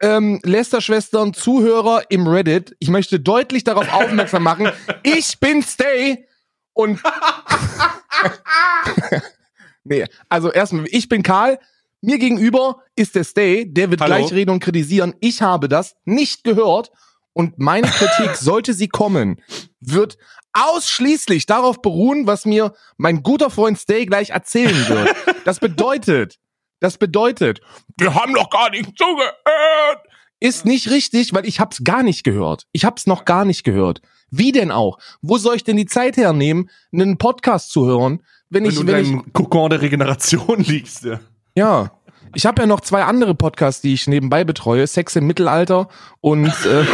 ähm, 0.00 0.38
Lester-Schwestern, 0.44 1.34
Zuhörer 1.34 2.04
im 2.08 2.28
Reddit, 2.28 2.76
ich 2.78 2.88
möchte 2.88 3.18
deutlich 3.18 3.64
darauf 3.64 3.92
aufmerksam 3.92 4.44
machen, 4.44 4.70
ich 5.02 5.40
bin 5.40 5.64
Stay 5.64 6.28
und 6.72 7.02
nee, 9.84 10.04
also 10.28 10.52
erstmal, 10.52 10.86
ich 10.88 11.08
bin 11.08 11.24
Karl, 11.24 11.58
mir 12.00 12.18
gegenüber 12.18 12.82
ist 12.96 13.14
der 13.14 13.24
Stay, 13.24 13.64
der 13.66 13.90
wird 13.90 14.00
Hallo. 14.00 14.16
gleich 14.16 14.32
reden 14.32 14.50
und 14.50 14.60
kritisieren. 14.60 15.14
Ich 15.20 15.42
habe 15.42 15.68
das 15.68 15.96
nicht 16.04 16.44
gehört 16.44 16.90
und 17.32 17.58
meine 17.58 17.86
Kritik, 17.88 18.36
sollte 18.36 18.74
sie 18.74 18.88
kommen, 18.88 19.40
wird 19.80 20.18
ausschließlich 20.52 21.46
darauf 21.46 21.80
beruhen, 21.80 22.26
was 22.26 22.44
mir 22.44 22.74
mein 22.96 23.22
guter 23.22 23.50
Freund 23.50 23.78
Stay 23.78 24.06
gleich 24.06 24.30
erzählen 24.30 24.88
wird. 24.88 25.14
Das 25.46 25.58
bedeutet, 25.58 26.38
das 26.80 26.98
bedeutet, 26.98 27.62
wir 27.96 28.14
haben 28.14 28.32
noch 28.32 28.50
gar 28.50 28.68
nicht 28.70 28.90
zugehört. 28.96 30.06
Ist 30.38 30.66
nicht 30.66 30.90
richtig, 30.90 31.32
weil 31.32 31.46
ich 31.46 31.60
hab's 31.60 31.82
gar 31.82 32.02
nicht 32.02 32.24
gehört. 32.24 32.66
Ich 32.72 32.84
hab's 32.84 33.06
noch 33.06 33.24
gar 33.24 33.46
nicht 33.46 33.64
gehört. 33.64 34.02
Wie 34.30 34.52
denn 34.52 34.70
auch? 34.70 34.98
Wo 35.22 35.38
soll 35.38 35.56
ich 35.56 35.64
denn 35.64 35.78
die 35.78 35.86
Zeit 35.86 36.18
hernehmen, 36.18 36.68
einen 36.92 37.16
Podcast 37.16 37.72
zu 37.72 37.86
hören, 37.86 38.22
wenn, 38.50 38.64
Wenn 38.64 38.70
ich, 38.70 38.76
du 38.76 38.82
in 38.82 38.86
wenn 38.88 39.02
ich, 39.02 39.10
deinem 39.10 39.32
Kokon 39.32 39.70
der 39.70 39.80
Regeneration 39.80 40.60
liegst. 40.64 41.04
Ja. 41.04 41.20
Ja. 41.54 41.90
Ich 42.34 42.46
habe 42.46 42.62
ja 42.62 42.66
noch 42.66 42.80
zwei 42.80 43.02
andere 43.02 43.34
Podcasts, 43.34 43.80
die 43.80 43.92
ich 43.92 44.06
nebenbei 44.06 44.44
betreue. 44.44 44.86
Sex 44.86 45.16
im 45.16 45.26
Mittelalter 45.26 45.88
und 46.20 46.46
äh, 46.64 46.84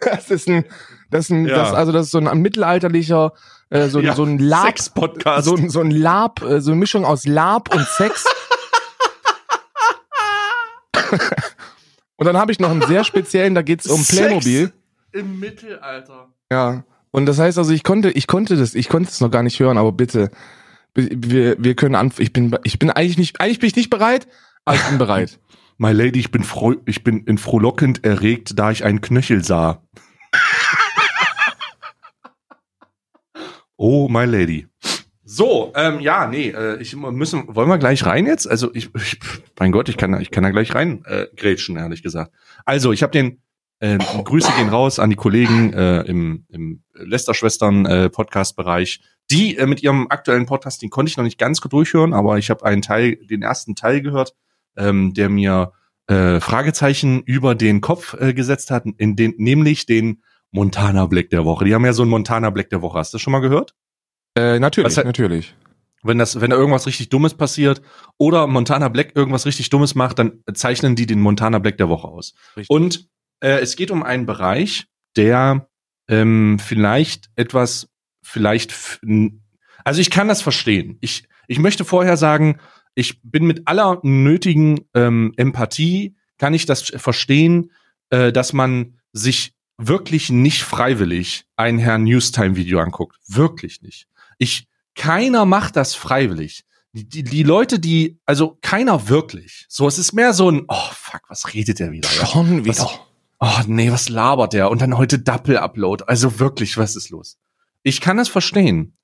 das 0.00 0.30
ist 0.30 0.48
ein, 0.48 0.64
das 1.10 1.26
ist 1.26 1.30
ein, 1.30 1.46
Ja. 1.46 1.56
das, 1.56 1.74
also 1.74 1.92
das 1.92 2.06
ist 2.06 2.12
so 2.12 2.18
ein 2.18 2.38
mittelalterlicher, 2.40 3.32
äh, 3.68 3.88
so, 3.88 4.00
Ja, 4.00 4.14
so 4.14 4.24
ein 4.24 4.38
Lab, 4.38 4.64
Sex-Podcast. 4.66 5.44
so, 5.44 5.56
ein- 5.56 5.68
so 5.68 5.80
ein 5.80 5.90
Lab, 5.90 6.40
äh, 6.42 6.60
so 6.62 6.70
eine 6.70 6.80
Mischung 6.80 7.04
aus 7.04 7.26
Lab 7.26 7.74
und 7.74 7.86
Sex. 7.86 8.24
und 12.16 12.26
dann 12.26 12.36
habe 12.36 12.52
ich 12.52 12.58
noch 12.60 12.70
einen 12.70 12.82
sehr 12.82 13.04
speziellen, 13.04 13.54
da 13.54 13.62
geht's 13.62 13.86
um 13.86 13.98
Sex 14.02 14.16
Playmobil. 14.18 14.72
Im 15.12 15.38
Mittelalter. 15.38 16.28
Ja. 16.50 16.84
Und 17.10 17.26
das 17.26 17.38
heißt 17.38 17.58
also, 17.58 17.72
ich 17.72 17.82
konnte, 17.84 18.10
ich 18.10 18.26
konnte 18.26 18.56
das, 18.56 18.74
ich 18.74 18.88
konnte 18.88 19.10
es 19.10 19.20
noch 19.20 19.30
gar 19.30 19.42
nicht 19.42 19.58
hören, 19.60 19.78
aber 19.78 19.92
bitte, 19.92 20.30
wir, 20.96 21.56
wir 21.62 21.74
können 21.76 21.94
an, 21.94 22.12
ich 22.18 22.32
bin, 22.32 22.56
ich 22.64 22.78
bin 22.78 22.90
eigentlich 22.90 23.18
nicht, 23.18 23.40
eigentlich 23.40 23.60
bin 23.60 23.68
ich 23.68 23.76
nicht 23.76 23.90
bereit, 23.90 24.26
aber 24.64 24.76
ich 24.76 24.82
bin 24.84 24.98
bereit. 24.98 25.38
My 25.78 25.92
Lady, 25.92 26.20
ich 26.20 26.30
bin, 26.30 26.42
freu 26.42 26.76
ich 26.86 27.04
bin 27.04 27.24
in 27.24 27.36
frohlockend 27.38 28.02
erregt, 28.04 28.58
da 28.58 28.70
ich 28.70 28.82
einen 28.84 29.02
Knöchel 29.02 29.44
sah. 29.44 29.82
oh, 33.76 34.08
My 34.08 34.24
Lady. 34.24 34.66
So, 35.28 35.72
ähm, 35.74 36.00
ja, 36.00 36.26
nee, 36.28 36.50
äh, 36.50 36.80
ich 36.80 36.94
müssen, 36.96 37.54
wollen 37.54 37.68
wir 37.68 37.78
gleich 37.78 38.06
rein 38.06 38.26
jetzt? 38.26 38.48
Also 38.48 38.72
ich, 38.74 38.94
ich 38.94 39.18
mein 39.58 39.72
Gott, 39.72 39.88
ich 39.88 39.96
kann, 39.96 40.12
da- 40.12 40.20
ich 40.20 40.30
kann 40.30 40.44
da 40.44 40.50
gleich 40.50 40.74
rein 40.74 41.04
äh, 41.04 41.26
grätschen, 41.36 41.76
ehrlich 41.76 42.02
gesagt. 42.02 42.32
Also 42.64 42.92
ich 42.92 43.02
habe 43.02 43.10
den 43.10 43.42
äh, 43.80 43.98
Grüße 43.98 44.50
gehen 44.56 44.68
raus 44.68 44.98
an 44.98 45.10
die 45.10 45.16
Kollegen 45.16 45.72
äh, 45.72 46.02
im, 46.02 46.46
im 46.48 46.82
Lester-Schwestern 46.94 47.84
äh, 47.86 48.08
Podcast-Bereich. 48.08 49.00
Die 49.30 49.56
äh, 49.56 49.66
mit 49.66 49.82
ihrem 49.82 50.06
aktuellen 50.08 50.46
Podcast, 50.46 50.82
den 50.82 50.90
konnte 50.90 51.10
ich 51.10 51.16
noch 51.16 51.24
nicht 51.24 51.38
ganz 51.38 51.60
gut 51.60 51.72
durchhören, 51.72 52.12
aber 52.12 52.38
ich 52.38 52.50
habe 52.50 52.64
einen 52.64 52.82
Teil, 52.82 53.16
den 53.16 53.42
ersten 53.42 53.74
Teil 53.74 54.00
gehört, 54.00 54.34
ähm, 54.76 55.14
der 55.14 55.28
mir 55.28 55.72
äh, 56.06 56.40
Fragezeichen 56.40 57.22
über 57.22 57.54
den 57.54 57.80
Kopf 57.80 58.14
äh, 58.14 58.32
gesetzt 58.34 58.70
hat, 58.70 58.84
in 58.98 59.16
den, 59.16 59.34
nämlich 59.38 59.86
den 59.86 60.22
Montana 60.52 61.06
Black 61.06 61.30
der 61.30 61.44
Woche. 61.44 61.64
Die 61.64 61.74
haben 61.74 61.84
ja 61.84 61.92
so 61.92 62.02
einen 62.02 62.10
Montana 62.10 62.50
Black 62.50 62.70
der 62.70 62.82
Woche. 62.82 62.98
Hast 62.98 63.12
du 63.12 63.16
das 63.16 63.22
schon 63.22 63.32
mal 63.32 63.40
gehört? 63.40 63.74
Äh, 64.36 64.58
natürlich, 64.58 64.96
Was 64.96 65.04
natürlich. 65.04 65.54
Wenn 66.02 66.18
das, 66.18 66.40
wenn 66.40 66.50
da 66.50 66.56
irgendwas 66.56 66.86
richtig 66.86 67.08
Dummes 67.08 67.34
passiert 67.34 67.82
oder 68.18 68.46
Montana 68.46 68.88
Black 68.88 69.16
irgendwas 69.16 69.46
richtig 69.46 69.70
Dummes 69.70 69.94
macht, 69.94 70.18
dann 70.18 70.44
zeichnen 70.54 70.94
die 70.94 71.06
den 71.06 71.20
Montana 71.20 71.58
Black 71.58 71.78
der 71.78 71.88
Woche 71.88 72.06
aus. 72.06 72.34
Richtig. 72.56 72.70
Und 72.70 73.08
äh, 73.40 73.58
es 73.60 73.74
geht 73.76 73.90
um 73.90 74.02
einen 74.02 74.26
Bereich, 74.26 74.86
der 75.16 75.68
ähm, 76.08 76.58
vielleicht 76.60 77.30
etwas, 77.34 77.88
vielleicht, 78.26 79.00
also 79.84 80.00
ich 80.00 80.10
kann 80.10 80.28
das 80.28 80.42
verstehen. 80.42 80.98
Ich, 81.00 81.28
ich 81.46 81.58
möchte 81.58 81.84
vorher 81.84 82.16
sagen, 82.16 82.58
ich 82.94 83.20
bin 83.22 83.46
mit 83.46 83.68
aller 83.68 84.00
nötigen 84.02 84.80
ähm, 84.94 85.32
Empathie, 85.36 86.16
kann 86.38 86.54
ich 86.54 86.66
das 86.66 86.82
verstehen, 86.82 87.70
äh, 88.10 88.32
dass 88.32 88.52
man 88.52 88.98
sich 89.12 89.54
wirklich 89.78 90.30
nicht 90.30 90.62
freiwillig 90.62 91.44
ein 91.56 91.78
Herrn 91.78 92.04
Newstime-Video 92.04 92.80
anguckt. 92.80 93.16
Wirklich 93.28 93.82
nicht. 93.82 94.06
Ich, 94.38 94.66
keiner 94.94 95.44
macht 95.44 95.76
das 95.76 95.94
freiwillig. 95.94 96.64
Die, 96.92 97.06
die, 97.06 97.22
die 97.22 97.42
Leute, 97.42 97.78
die, 97.78 98.18
also 98.24 98.58
keiner 98.62 99.08
wirklich. 99.08 99.66
So, 99.68 99.86
es 99.86 99.98
ist 99.98 100.14
mehr 100.14 100.32
so 100.32 100.50
ein, 100.50 100.64
oh 100.68 100.88
fuck, 100.92 101.22
was 101.28 101.52
redet 101.52 101.78
der 101.78 101.92
wieder? 101.92 102.08
Schon 102.08 102.64
wieder. 102.64 102.78
Was, 102.78 102.98
oh 103.40 103.60
nee, 103.66 103.92
was 103.92 104.08
labert 104.08 104.54
der? 104.54 104.70
Und 104.70 104.80
dann 104.80 104.96
heute 104.96 105.18
Double-Upload. 105.18 106.04
Also 106.06 106.38
wirklich, 106.38 106.78
was 106.78 106.96
ist 106.96 107.10
los? 107.10 107.36
Ich 107.86 108.00
kann 108.00 108.18
es 108.18 108.28
verstehen. 108.28 108.96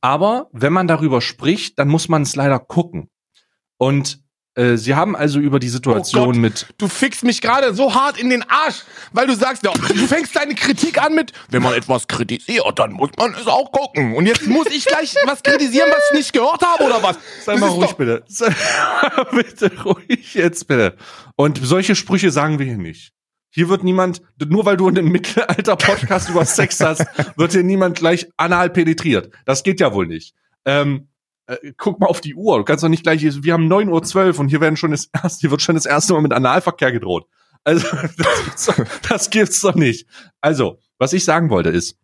Aber 0.00 0.48
wenn 0.52 0.72
man 0.72 0.88
darüber 0.88 1.20
spricht, 1.20 1.78
dann 1.78 1.88
muss 1.88 2.08
man 2.08 2.22
es 2.22 2.36
leider 2.36 2.58
gucken. 2.58 3.10
Und 3.76 4.20
äh, 4.54 4.78
sie 4.78 4.94
haben 4.94 5.14
also 5.14 5.38
über 5.40 5.60
die 5.60 5.68
Situation 5.68 6.22
oh 6.22 6.26
Gott, 6.28 6.36
mit. 6.36 6.66
Du 6.78 6.88
fickst 6.88 7.22
mich 7.22 7.42
gerade 7.42 7.74
so 7.74 7.94
hart 7.94 8.18
in 8.18 8.30
den 8.30 8.42
Arsch, 8.48 8.84
weil 9.12 9.26
du 9.26 9.34
sagst, 9.34 9.62
ja, 9.62 9.72
du 9.72 10.06
fängst 10.06 10.34
deine 10.34 10.54
Kritik 10.54 11.02
an 11.02 11.14
mit, 11.14 11.34
wenn 11.50 11.62
man 11.62 11.74
etwas 11.74 12.08
kritisiert, 12.08 12.78
dann 12.78 12.92
muss 12.92 13.10
man 13.18 13.34
es 13.34 13.46
auch 13.46 13.70
gucken. 13.72 14.16
Und 14.16 14.24
jetzt 14.24 14.46
muss 14.46 14.68
ich 14.68 14.86
gleich 14.86 15.14
was 15.26 15.42
kritisieren, 15.42 15.90
was 15.90 16.02
ich 16.10 16.16
nicht 16.20 16.32
gehört 16.32 16.62
habe, 16.62 16.84
oder 16.84 17.02
was? 17.02 17.18
Sei 17.44 17.52
das 17.52 17.60
mal 17.60 17.68
ruhig, 17.68 17.92
bitte. 17.92 18.24
Bitte 19.32 19.82
ruhig 19.82 20.32
jetzt, 20.32 20.66
bitte. 20.66 20.96
Und 21.36 21.60
solche 21.62 21.94
Sprüche 21.94 22.30
sagen 22.30 22.58
wir 22.58 22.64
hier 22.64 22.78
nicht. 22.78 23.12
Hier 23.50 23.68
wird 23.68 23.82
niemand, 23.82 24.22
nur 24.38 24.64
weil 24.64 24.76
du 24.76 24.88
in 24.88 24.96
einem 24.96 25.10
Mittelalter-Podcast 25.10 26.30
über 26.30 26.44
Sex 26.46 26.80
hast, 26.80 27.04
wird 27.36 27.52
hier 27.52 27.64
niemand 27.64 27.98
gleich 27.98 28.28
anal 28.36 28.70
penetriert. 28.70 29.30
Das 29.44 29.62
geht 29.62 29.80
ja 29.80 29.92
wohl 29.92 30.06
nicht. 30.06 30.34
Ähm, 30.64 31.08
äh, 31.46 31.72
guck 31.76 31.98
mal 31.98 32.06
auf 32.06 32.20
die 32.20 32.36
Uhr. 32.36 32.58
Du 32.58 32.64
kannst 32.64 32.84
doch 32.84 32.88
nicht 32.88 33.02
gleich, 33.02 33.22
wir 33.22 33.52
haben 33.52 33.70
9.12 33.70 34.34
Uhr 34.34 34.40
und 34.40 34.48
hier 34.48 34.60
werden 34.60 34.76
schon 34.76 34.92
das 34.92 35.08
erste, 35.12 35.40
hier 35.40 35.50
wird 35.50 35.62
schon 35.62 35.74
das 35.74 35.86
erste 35.86 36.12
Mal 36.12 36.22
mit 36.22 36.32
Analverkehr 36.32 36.92
gedroht. 36.92 37.26
Also, 37.64 37.88
das 38.16 38.44
gibt's, 38.44 38.66
doch, 38.66 38.84
das 39.08 39.30
gibt's 39.30 39.60
doch 39.60 39.74
nicht. 39.74 40.06
Also, 40.40 40.78
was 40.98 41.12
ich 41.12 41.24
sagen 41.24 41.50
wollte 41.50 41.70
ist, 41.70 41.98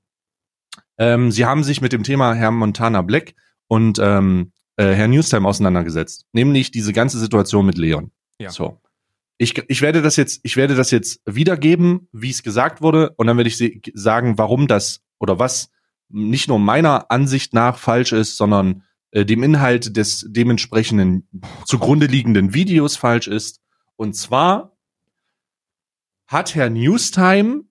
ähm, 0.99 1.31
sie 1.31 1.45
haben 1.45 1.62
sich 1.62 1.81
mit 1.81 1.93
dem 1.93 2.03
Thema 2.03 2.35
Herr 2.35 2.50
Montana 2.50 3.03
Black 3.03 3.35
und 3.69 3.99
ähm, 4.00 4.53
äh, 4.76 4.93
Herr 4.93 5.09
Newstime 5.09 5.47
auseinandergesetzt. 5.47 6.26
Nämlich 6.33 6.71
diese 6.71 6.93
ganze 6.93 7.19
Situation 7.19 7.67
mit 7.67 7.79
Leon. 7.79 8.11
Ja. 8.38 8.50
So. 8.50 8.81
Ich, 9.38 9.62
ich 9.69 9.83
werde 9.83 10.02
das 10.02 10.16
jetzt, 10.16 10.40
ich 10.45 10.57
werde 10.57 10.75
das 10.75 10.90
jetzt 10.90 11.21
wiedergeben, 11.26 12.09
wie 12.12 12.31
es 12.31 12.43
gesagt 12.43 12.81
wurde, 12.81 13.11
und 13.16 13.26
dann 13.26 13.37
werde 13.37 13.49
ich 13.49 13.83
sagen, 13.95 14.38
warum 14.38 14.66
das 14.66 15.02
oder 15.19 15.38
was 15.38 15.71
nicht 16.09 16.49
nur 16.49 16.59
meiner 16.59 17.11
Ansicht 17.11 17.52
nach 17.52 17.78
falsch 17.78 18.12
ist, 18.12 18.37
sondern 18.37 18.83
äh, 19.11 19.25
dem 19.25 19.43
Inhalt 19.43 19.97
des 19.97 20.26
dementsprechenden 20.28 21.28
zugrunde 21.64 22.07
liegenden 22.07 22.55
Videos 22.55 22.97
falsch 22.97 23.28
ist. 23.28 23.61
Und 23.97 24.14
zwar 24.14 24.76
hat 26.26 26.55
Herr 26.55 26.71
Newstime 26.71 27.64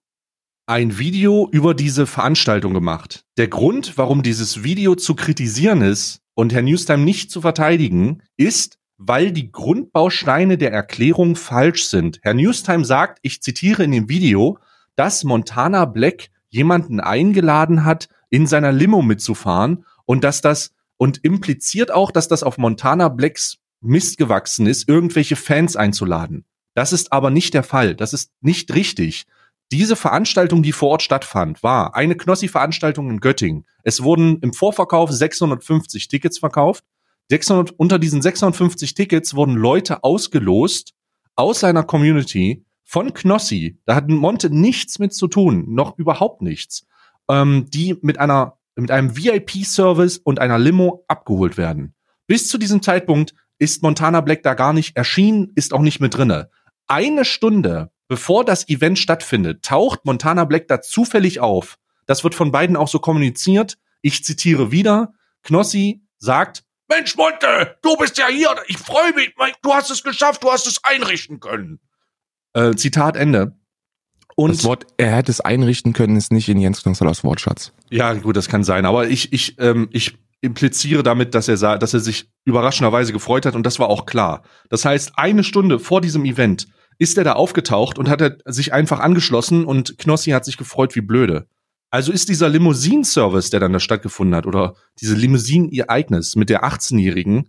ein 0.65 0.97
Video 0.97 1.47
über 1.51 1.73
diese 1.73 2.07
Veranstaltung 2.07 2.73
gemacht. 2.73 3.25
Der 3.37 3.47
Grund, 3.47 3.97
warum 3.97 4.23
dieses 4.23 4.63
Video 4.63 4.95
zu 4.95 5.13
kritisieren 5.13 5.81
ist 5.81 6.21
und 6.33 6.53
Herr 6.53 6.63
Newstime 6.63 7.03
nicht 7.03 7.29
zu 7.29 7.41
verteidigen, 7.41 8.23
ist, 8.37 8.79
weil 8.97 9.31
die 9.31 9.51
Grundbausteine 9.51 10.57
der 10.57 10.71
Erklärung 10.71 11.35
falsch 11.35 11.85
sind. 11.85 12.19
Herr 12.21 12.33
Newstime 12.33 12.85
sagt, 12.85 13.19
ich 13.21 13.41
zitiere 13.41 13.83
in 13.83 13.91
dem 13.91 14.09
Video, 14.09 14.59
dass 14.95 15.23
Montana 15.23 15.85
Black 15.85 16.29
jemanden 16.49 16.99
eingeladen 16.99 17.83
hat, 17.83 18.07
in 18.29 18.47
seiner 18.47 18.71
Limo 18.71 19.01
mitzufahren 19.01 19.85
und 20.05 20.23
dass 20.23 20.41
das 20.41 20.73
und 20.97 21.23
impliziert 21.23 21.91
auch, 21.91 22.11
dass 22.11 22.27
das 22.27 22.43
auf 22.43 22.57
Montana 22.57 23.09
Blacks 23.09 23.57
Mist 23.81 24.17
gewachsen 24.17 24.65
ist, 24.65 24.87
irgendwelche 24.87 25.35
Fans 25.35 25.75
einzuladen. 25.75 26.45
Das 26.73 26.93
ist 26.93 27.11
aber 27.11 27.29
nicht 27.29 27.53
der 27.53 27.63
Fall. 27.63 27.95
Das 27.95 28.13
ist 28.13 28.31
nicht 28.41 28.73
richtig. 28.73 29.25
Diese 29.71 29.95
Veranstaltung, 29.95 30.63
die 30.63 30.71
vor 30.71 30.89
Ort 30.89 31.01
stattfand, 31.01 31.63
war 31.63 31.95
eine 31.95 32.15
Knossi-Veranstaltung 32.15 33.09
in 33.09 33.19
Göttingen. 33.19 33.65
Es 33.83 34.03
wurden 34.03 34.39
im 34.41 34.53
Vorverkauf 34.53 35.11
650 35.11 36.07
Tickets 36.07 36.39
verkauft. 36.39 36.83
600, 37.29 37.71
unter 37.77 37.99
diesen 37.99 38.21
650 38.21 38.93
Tickets 38.93 39.35
wurden 39.35 39.55
Leute 39.55 40.03
ausgelost 40.03 40.93
aus 41.35 41.61
seiner 41.61 41.83
Community 41.83 42.65
von 42.83 43.13
Knossi. 43.13 43.79
Da 43.85 43.95
hat 43.95 44.09
Monte 44.09 44.49
nichts 44.49 44.99
mit 44.99 45.13
zu 45.13 45.27
tun, 45.27 45.65
noch 45.67 45.97
überhaupt 45.97 46.41
nichts. 46.41 46.85
Ähm, 47.29 47.65
die 47.69 47.97
mit 48.01 48.19
einer 48.19 48.57
mit 48.77 48.91
einem 48.91 49.15
VIP-Service 49.15 50.17
und 50.17 50.39
einer 50.39 50.59
Limo 50.59 51.05
abgeholt 51.07 51.57
werden. 51.57 51.95
Bis 52.27 52.49
zu 52.49 52.57
diesem 52.57 52.81
Zeitpunkt 52.81 53.33
ist 53.57 53.83
Montana 53.83 54.19
Black 54.19 54.43
da 54.43 54.53
gar 54.53 54.73
nicht 54.73 54.97
erschienen, 54.97 55.53
ist 55.55 55.73
auch 55.73 55.81
nicht 55.81 56.01
mit 56.01 56.13
drinne. 56.13 56.49
Eine 56.87 57.23
Stunde 57.23 57.89
bevor 58.07 58.45
das 58.45 58.67
Event 58.69 58.99
stattfindet, 58.99 59.63
taucht 59.63 60.05
Montana 60.05 60.45
Black 60.45 60.67
da 60.67 60.81
zufällig 60.81 61.39
auf. 61.39 61.77
Das 62.05 62.23
wird 62.23 62.35
von 62.35 62.51
beiden 62.51 62.75
auch 62.75 62.87
so 62.87 62.99
kommuniziert. 62.99 63.77
Ich 64.01 64.23
zitiere 64.23 64.71
wieder. 64.71 65.13
Knossi 65.43 66.03
sagt, 66.17 66.63
Mensch, 66.87 67.15
Monte, 67.15 67.77
du 67.81 67.97
bist 67.97 68.17
ja 68.17 68.27
hier. 68.27 68.49
Ich 68.67 68.77
freue 68.77 69.13
mich. 69.13 69.33
Du 69.61 69.73
hast 69.73 69.89
es 69.89 70.03
geschafft. 70.03 70.43
Du 70.43 70.51
hast 70.51 70.67
es 70.67 70.79
einrichten 70.83 71.39
können. 71.39 71.79
Äh, 72.53 72.75
Zitat 72.75 73.15
Ende. 73.15 73.57
Und 74.35 74.53
das 74.53 74.65
Wort, 74.65 74.85
er 74.97 75.15
hätte 75.15 75.31
es 75.31 75.39
einrichten 75.41 75.93
können, 75.93 76.17
ist 76.17 76.31
nicht 76.31 76.49
in 76.49 76.59
Jens 76.59 76.83
Knusserlers 76.83 77.23
Wortschatz. 77.23 77.71
Ja, 77.89 78.13
gut, 78.13 78.35
das 78.35 78.49
kann 78.49 78.63
sein. 78.63 78.85
Aber 78.85 79.07
ich, 79.07 79.31
ich, 79.31 79.57
ähm, 79.59 79.87
ich 79.91 80.17
impliziere 80.41 81.03
damit, 81.03 81.33
dass 81.35 81.47
er 81.47 81.57
sah, 81.57 81.77
dass 81.77 81.93
er 81.93 82.01
sich 82.01 82.29
überraschenderweise 82.43 83.13
gefreut 83.13 83.45
hat 83.45 83.55
und 83.55 83.65
das 83.65 83.79
war 83.79 83.89
auch 83.89 84.05
klar. 84.05 84.43
Das 84.69 84.85
heißt, 84.85 85.13
eine 85.15 85.43
Stunde 85.43 85.79
vor 85.79 86.01
diesem 86.01 86.25
Event 86.25 86.67
ist 86.97 87.17
er 87.17 87.23
da 87.23 87.33
aufgetaucht 87.33 87.97
und 87.97 88.09
hat 88.09 88.21
er 88.21 88.37
sich 88.45 88.73
einfach 88.73 88.99
angeschlossen 88.99 89.65
und 89.65 89.97
Knossi 89.97 90.31
hat 90.31 90.45
sich 90.45 90.57
gefreut 90.57 90.95
wie 90.95 91.01
blöde. 91.01 91.47
Also 91.95 92.11
ist 92.11 92.27
dieser 92.27 92.49
Limousin-Service, 92.49 93.51
der 93.51 93.61
dann 93.61 93.71
da 93.71 93.79
stattgefunden 93.79 94.35
hat, 94.35 94.45
oder 94.45 94.75
diese 94.99 95.15
Limousinen-Ereignis 95.15 96.35
mit 96.35 96.49
der 96.49 96.65
18-Jährigen, 96.65 97.47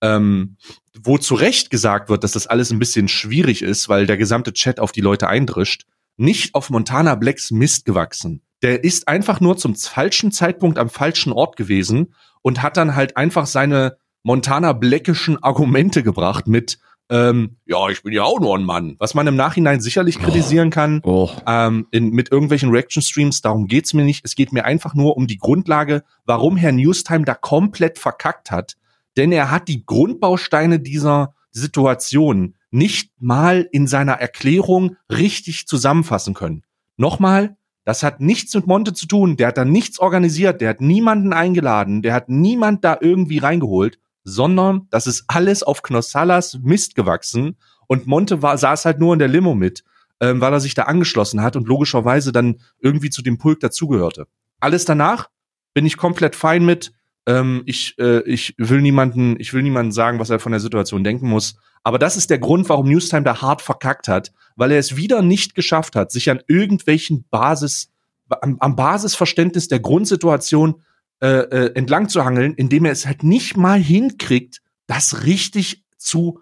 ähm, 0.00 0.56
wo 1.02 1.18
zu 1.18 1.34
Recht 1.34 1.68
gesagt 1.68 2.08
wird, 2.08 2.22
dass 2.22 2.30
das 2.30 2.46
alles 2.46 2.70
ein 2.70 2.78
bisschen 2.78 3.08
schwierig 3.08 3.60
ist, 3.60 3.88
weil 3.88 4.06
der 4.06 4.16
gesamte 4.16 4.52
Chat 4.52 4.78
auf 4.78 4.92
die 4.92 5.00
Leute 5.00 5.26
eindrischt, 5.26 5.82
nicht 6.16 6.54
auf 6.54 6.70
Montana 6.70 7.16
Blacks 7.16 7.50
Mist 7.50 7.86
gewachsen. 7.86 8.42
Der 8.62 8.84
ist 8.84 9.08
einfach 9.08 9.40
nur 9.40 9.56
zum 9.56 9.74
falschen 9.74 10.30
Zeitpunkt 10.30 10.78
am 10.78 10.90
falschen 10.90 11.32
Ort 11.32 11.56
gewesen 11.56 12.14
und 12.40 12.62
hat 12.62 12.76
dann 12.76 12.94
halt 12.94 13.16
einfach 13.16 13.46
seine 13.46 13.96
Montana 14.22 14.74
Blackischen 14.74 15.42
Argumente 15.42 16.04
gebracht 16.04 16.46
mit, 16.46 16.78
ähm, 17.10 17.56
ja, 17.64 17.88
ich 17.88 18.02
bin 18.02 18.12
ja 18.12 18.24
auch 18.24 18.38
nur 18.38 18.56
ein 18.56 18.64
Mann, 18.64 18.96
was 18.98 19.14
man 19.14 19.26
im 19.26 19.36
Nachhinein 19.36 19.80
sicherlich 19.80 20.18
oh. 20.18 20.24
kritisieren 20.24 20.70
kann 20.70 21.00
oh. 21.04 21.30
Ähm, 21.46 21.86
in, 21.90 22.10
mit 22.10 22.30
irgendwelchen 22.30 22.70
Reaction-Streams. 22.70 23.40
Darum 23.40 23.66
geht's 23.66 23.94
mir 23.94 24.04
nicht. 24.04 24.24
Es 24.24 24.34
geht 24.34 24.52
mir 24.52 24.64
einfach 24.64 24.94
nur 24.94 25.16
um 25.16 25.26
die 25.26 25.38
Grundlage, 25.38 26.02
warum 26.26 26.56
Herr 26.56 26.72
Newstime 26.72 27.24
da 27.24 27.34
komplett 27.34 27.98
verkackt 27.98 28.50
hat. 28.50 28.76
Denn 29.16 29.32
er 29.32 29.50
hat 29.50 29.68
die 29.68 29.84
Grundbausteine 29.86 30.80
dieser 30.80 31.34
Situation 31.50 32.54
nicht 32.70 33.12
mal 33.18 33.66
in 33.72 33.86
seiner 33.86 34.14
Erklärung 34.14 34.96
richtig 35.10 35.66
zusammenfassen 35.66 36.34
können. 36.34 36.62
Nochmal, 36.98 37.56
das 37.84 38.02
hat 38.02 38.20
nichts 38.20 38.54
mit 38.54 38.66
Monte 38.66 38.92
zu 38.92 39.06
tun. 39.06 39.38
Der 39.38 39.48
hat 39.48 39.56
da 39.56 39.64
nichts 39.64 39.98
organisiert. 39.98 40.60
Der 40.60 40.68
hat 40.68 40.82
niemanden 40.82 41.32
eingeladen. 41.32 42.02
Der 42.02 42.12
hat 42.12 42.28
niemand 42.28 42.84
da 42.84 42.98
irgendwie 43.00 43.38
reingeholt, 43.38 43.98
sondern 44.28 44.86
das 44.90 45.06
ist 45.06 45.24
alles 45.26 45.62
auf 45.62 45.82
Knossalas 45.82 46.58
Mist 46.62 46.94
gewachsen. 46.94 47.56
Und 47.86 48.06
Monte 48.06 48.42
war, 48.42 48.58
saß 48.58 48.84
halt 48.84 49.00
nur 49.00 49.14
in 49.14 49.18
der 49.18 49.28
Limo 49.28 49.54
mit, 49.54 49.82
ähm, 50.20 50.40
weil 50.40 50.52
er 50.52 50.60
sich 50.60 50.74
da 50.74 50.82
angeschlossen 50.84 51.42
hat 51.42 51.56
und 51.56 51.66
logischerweise 51.66 52.32
dann 52.32 52.60
irgendwie 52.80 53.10
zu 53.10 53.22
dem 53.22 53.38
Pulk 53.38 53.60
dazugehörte. 53.60 54.26
Alles 54.60 54.84
danach 54.84 55.30
bin 55.74 55.86
ich 55.86 55.96
komplett 55.96 56.36
fein 56.36 56.64
mit. 56.64 56.92
Ähm, 57.26 57.62
ich, 57.66 57.98
äh, 57.98 58.20
ich 58.22 58.54
will 58.58 58.82
niemanden, 58.82 59.36
ich 59.38 59.54
will 59.54 59.62
niemanden 59.62 59.92
sagen, 59.92 60.18
was 60.18 60.30
er 60.30 60.38
von 60.38 60.52
der 60.52 60.60
Situation 60.60 61.04
denken 61.04 61.28
muss. 61.28 61.56
Aber 61.82 61.98
das 61.98 62.16
ist 62.16 62.30
der 62.30 62.38
Grund, 62.38 62.68
warum 62.68 62.88
Newstime 62.88 63.22
da 63.22 63.40
hart 63.40 63.62
verkackt 63.62 64.08
hat, 64.08 64.32
weil 64.56 64.72
er 64.72 64.78
es 64.78 64.96
wieder 64.96 65.22
nicht 65.22 65.54
geschafft 65.54 65.96
hat, 65.96 66.10
sich 66.10 66.30
an 66.30 66.40
irgendwelchen 66.46 67.24
Basis, 67.30 67.90
am, 68.28 68.58
am 68.60 68.76
Basisverständnis 68.76 69.68
der 69.68 69.80
Grundsituation 69.80 70.82
äh, 71.20 71.26
äh, 71.26 71.74
entlang 71.74 72.08
zu 72.08 72.24
hangeln, 72.24 72.54
indem 72.54 72.84
er 72.84 72.92
es 72.92 73.06
halt 73.06 73.22
nicht 73.22 73.56
mal 73.56 73.80
hinkriegt, 73.80 74.60
das 74.86 75.24
richtig 75.24 75.84
zu 75.96 76.40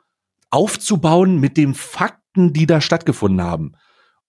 aufzubauen 0.50 1.40
mit 1.40 1.56
den 1.56 1.74
Fakten, 1.74 2.52
die 2.52 2.66
da 2.66 2.80
stattgefunden 2.80 3.42
haben. 3.42 3.72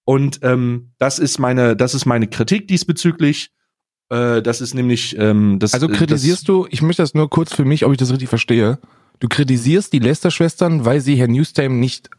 Und 0.05 0.39
ähm, 0.43 0.93
das 0.99 1.19
ist 1.19 1.37
meine, 1.37 1.75
das 1.75 1.93
ist 1.93 2.05
meine 2.05 2.27
Kritik 2.27 2.67
diesbezüglich. 2.67 3.51
Äh, 4.09 4.41
das 4.41 4.61
ist 4.61 4.73
nämlich 4.73 5.17
ähm, 5.17 5.59
das. 5.59 5.73
Also 5.73 5.89
kritisierst 5.89 6.43
das, 6.43 6.45
du? 6.45 6.67
Ich 6.69 6.81
möchte 6.81 7.03
das 7.03 7.13
nur 7.13 7.29
kurz 7.29 7.53
für 7.53 7.65
mich, 7.65 7.85
ob 7.85 7.91
ich 7.91 7.97
das 7.97 8.11
richtig 8.11 8.29
verstehe. 8.29 8.79
Du 9.19 9.27
kritisierst 9.27 9.91
die 9.91 9.99
Lester-Schwestern, 9.99 10.85
weil 10.85 11.01
sie 11.01 11.15
Herrn 11.15 11.31
Newstime 11.31 11.75
nicht 11.75 12.09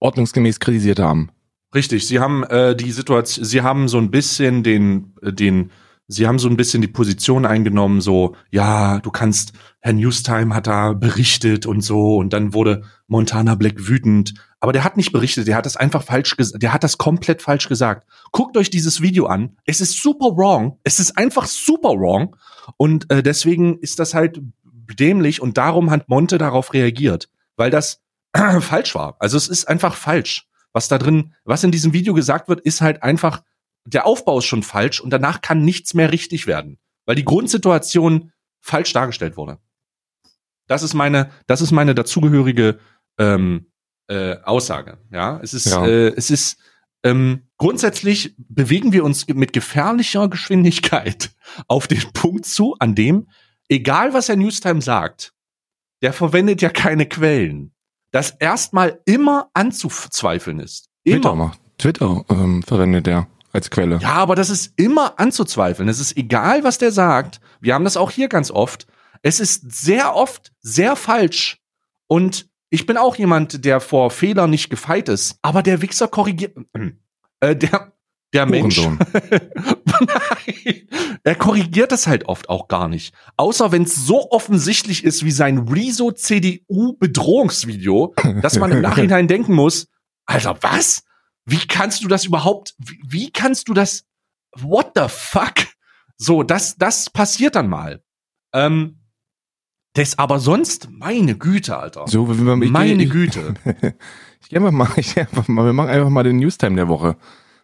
ordnungsgemäß 0.00 0.60
kritisiert 0.60 0.98
haben. 0.98 1.30
Richtig, 1.74 2.06
sie 2.06 2.18
haben 2.18 2.44
äh, 2.44 2.74
die 2.74 2.92
Situation, 2.92 3.44
sie 3.44 3.62
haben 3.62 3.88
so 3.88 3.98
ein 3.98 4.10
bisschen 4.10 4.62
den, 4.62 5.14
den 5.22 5.70
sie 6.08 6.26
haben 6.26 6.38
so 6.38 6.48
ein 6.48 6.56
bisschen 6.56 6.80
die 6.80 6.88
Position 6.88 7.44
eingenommen, 7.46 8.00
so, 8.00 8.34
ja, 8.50 8.98
du 8.98 9.10
kannst, 9.10 9.52
Herr 9.80 9.92
Newstime 9.92 10.54
hat 10.54 10.66
da 10.66 10.94
berichtet 10.94 11.66
und 11.66 11.82
so, 11.82 12.16
und 12.16 12.32
dann 12.32 12.54
wurde 12.54 12.82
Montana 13.06 13.54
Black 13.54 13.86
wütend. 13.88 14.34
Aber 14.58 14.72
der 14.72 14.82
hat 14.82 14.96
nicht 14.96 15.12
berichtet, 15.12 15.46
der 15.46 15.56
hat 15.56 15.66
das 15.66 15.76
einfach 15.76 16.02
falsch 16.02 16.36
gesagt, 16.36 16.62
der 16.62 16.72
hat 16.72 16.82
das 16.82 16.98
komplett 16.98 17.42
falsch 17.42 17.68
gesagt. 17.68 18.08
Guckt 18.32 18.56
euch 18.56 18.70
dieses 18.70 19.02
Video 19.02 19.26
an. 19.26 19.56
Es 19.66 19.80
ist 19.80 20.02
super 20.02 20.36
wrong. 20.36 20.78
Es 20.82 20.98
ist 20.98 21.16
einfach 21.16 21.46
super 21.46 21.90
wrong. 21.90 22.34
Und 22.76 23.10
äh, 23.12 23.22
deswegen 23.22 23.78
ist 23.78 23.98
das 23.98 24.14
halt 24.14 24.40
dämlich 24.98 25.40
und 25.42 25.58
darum 25.58 25.90
hat 25.90 26.08
Monte 26.08 26.38
darauf 26.38 26.72
reagiert, 26.72 27.28
weil 27.56 27.70
das 27.70 28.00
falsch 28.60 28.94
war. 28.94 29.16
Also 29.20 29.36
es 29.36 29.48
ist 29.48 29.68
einfach 29.68 29.94
falsch. 29.94 30.46
Was 30.72 30.88
da 30.88 30.98
drin, 30.98 31.34
was 31.44 31.64
in 31.64 31.70
diesem 31.70 31.92
Video 31.92 32.14
gesagt 32.14 32.48
wird, 32.48 32.60
ist 32.60 32.80
halt 32.80 33.02
einfach 33.02 33.42
der 33.88 34.06
Aufbau 34.06 34.38
ist 34.38 34.44
schon 34.44 34.62
falsch 34.62 35.00
und 35.00 35.10
danach 35.10 35.40
kann 35.40 35.64
nichts 35.64 35.94
mehr 35.94 36.12
richtig 36.12 36.46
werden, 36.46 36.78
weil 37.06 37.16
die 37.16 37.24
Grundsituation 37.24 38.32
falsch 38.60 38.92
dargestellt 38.92 39.36
wurde. 39.36 39.58
Das 40.66 40.82
ist 40.82 40.94
meine, 40.94 41.30
das 41.46 41.60
ist 41.60 41.72
meine 41.72 41.94
dazugehörige 41.94 42.78
ähm, 43.18 43.70
äh, 44.08 44.36
Aussage. 44.42 44.98
Ja, 45.10 45.40
es 45.42 45.54
ist, 45.54 45.66
ja. 45.66 45.86
Äh, 45.86 46.08
es 46.08 46.30
ist 46.30 46.58
ähm, 47.02 47.48
grundsätzlich 47.56 48.34
bewegen 48.36 48.92
wir 48.92 49.04
uns 49.04 49.26
mit 49.28 49.52
gefährlicher 49.52 50.28
Geschwindigkeit 50.28 51.30
auf 51.68 51.86
den 51.86 52.02
Punkt 52.12 52.44
zu, 52.44 52.76
an 52.78 52.94
dem, 52.94 53.28
egal 53.68 54.12
was 54.12 54.26
der 54.26 54.36
Newstime 54.36 54.82
sagt, 54.82 55.32
der 56.02 56.12
verwendet 56.12 56.60
ja 56.60 56.68
keine 56.68 57.06
Quellen, 57.06 57.72
das 58.10 58.30
erstmal 58.30 59.00
immer 59.06 59.50
anzuzweifeln 59.54 60.60
ist. 60.60 60.90
Immer. 61.04 61.56
Twitter, 61.78 62.24
Twitter 62.24 62.24
ähm, 62.30 62.62
verwendet 62.62 63.08
er 63.08 63.28
als 63.52 63.70
Quelle. 63.70 63.98
Ja, 64.00 64.14
aber 64.14 64.34
das 64.34 64.50
ist 64.50 64.72
immer 64.76 65.18
anzuzweifeln. 65.18 65.88
Es 65.88 66.00
ist 66.00 66.16
egal, 66.16 66.64
was 66.64 66.78
der 66.78 66.90
sagt. 66.92 67.40
Wir 67.60 67.74
haben 67.74 67.84
das 67.84 67.96
auch 67.96 68.10
hier 68.10 68.28
ganz 68.28 68.50
oft. 68.50 68.86
Es 69.22 69.40
ist 69.40 69.72
sehr 69.72 70.14
oft 70.14 70.52
sehr 70.60 70.96
falsch. 70.96 71.58
Und 72.06 72.48
ich 72.70 72.86
bin 72.86 72.96
auch 72.96 73.16
jemand, 73.16 73.64
der 73.64 73.80
vor 73.80 74.10
Fehlern 74.10 74.50
nicht 74.50 74.70
gefeit 74.70 75.08
ist. 75.08 75.38
Aber 75.42 75.62
der 75.62 75.82
Wichser 75.82 76.08
korrigiert. 76.08 76.56
Äh, 77.40 77.56
der, 77.56 77.92
der 78.34 78.46
Mensch. 78.46 78.78
er 81.24 81.34
korrigiert 81.34 81.90
das 81.92 82.06
halt 82.06 82.28
oft 82.28 82.50
auch 82.50 82.68
gar 82.68 82.88
nicht. 82.88 83.14
Außer 83.36 83.72
wenn 83.72 83.84
es 83.84 83.94
so 83.94 84.30
offensichtlich 84.30 85.04
ist 85.04 85.24
wie 85.24 85.30
sein 85.30 85.58
Rezo-CDU-Bedrohungsvideo, 85.58 88.14
dass 88.42 88.58
man 88.58 88.72
im 88.72 88.80
Nachhinein 88.82 89.28
denken 89.28 89.54
muss, 89.54 89.88
Alter, 90.26 90.58
was? 90.60 91.04
Wie 91.48 91.66
kannst 91.66 92.04
du 92.04 92.08
das 92.08 92.26
überhaupt, 92.26 92.74
wie, 92.78 93.00
wie 93.06 93.30
kannst 93.30 93.68
du 93.68 93.74
das, 93.74 94.04
what 94.54 94.92
the 94.94 95.04
fuck? 95.08 95.54
So, 96.18 96.42
das, 96.42 96.76
das 96.76 97.08
passiert 97.08 97.56
dann 97.56 97.68
mal. 97.68 98.02
Ähm, 98.52 98.98
das 99.94 100.18
aber 100.18 100.40
sonst, 100.40 100.90
meine 100.90 101.36
Güte, 101.36 101.78
Alter. 101.78 102.06
So, 102.06 102.38
wie 102.38 102.42
man, 102.42 102.58
meine 102.58 103.02
ich, 103.02 103.10
Güte. 103.10 103.54
ich 104.42 104.50
gehe 104.50 104.58
einfach 104.58 104.72
mal, 104.72 104.90
ich 104.96 105.14
geh 105.14 105.22
einfach 105.22 105.48
mal, 105.48 105.64
wir 105.64 105.72
machen 105.72 105.88
einfach 105.88 106.10
mal 106.10 106.22
den 106.22 106.36
Newstime 106.36 106.76
der 106.76 106.88
Woche. 106.88 107.16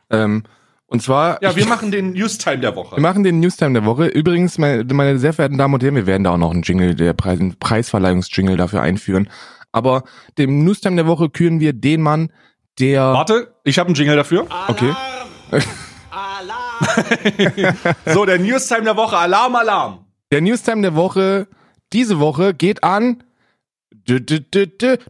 Ähm, 0.08 0.44
und 0.86 1.02
zwar. 1.02 1.42
Ja, 1.42 1.54
wir 1.54 1.66
machen 1.66 1.90
den 1.90 2.12
Newstime 2.12 2.60
der 2.60 2.76
Woche. 2.76 2.96
Wir 2.96 3.02
machen 3.02 3.22
den 3.22 3.40
Newstime 3.40 3.74
der 3.74 3.84
Woche. 3.84 4.06
Übrigens, 4.06 4.56
meine, 4.56 4.82
meine 4.94 5.18
sehr 5.18 5.34
verehrten 5.34 5.58
Damen 5.58 5.74
und 5.74 5.82
Herren, 5.82 5.96
wir 5.96 6.06
werden 6.06 6.24
da 6.24 6.30
auch 6.30 6.38
noch 6.38 6.52
einen 6.52 6.62
Jingle, 6.62 6.94
der 6.94 7.12
Preis, 7.12 7.38
Preisverleihungsjingle 7.60 8.56
dafür 8.56 8.80
einführen. 8.80 9.28
Aber 9.72 10.04
dem 10.38 10.64
Newstime 10.64 10.96
der 10.96 11.06
Woche 11.06 11.28
küren 11.28 11.60
wir 11.60 11.72
den 11.72 12.00
Mann, 12.00 12.30
der. 12.78 13.12
Warte, 13.12 13.54
ich 13.64 13.78
habe 13.78 13.88
einen 13.88 13.96
Jingle 13.96 14.16
dafür. 14.16 14.46
Okay. 14.68 14.94
Alarm! 16.10 17.76
so, 18.06 18.24
der 18.24 18.38
Newstime 18.38 18.82
der 18.82 18.96
Woche. 18.96 19.16
Alarm, 19.16 19.56
Alarm. 19.56 20.06
Der 20.30 20.40
Newstime 20.40 20.82
der 20.82 20.94
Woche 20.94 21.46
diese 21.94 22.18
Woche 22.18 22.54
geht 22.54 22.82
an 22.82 23.22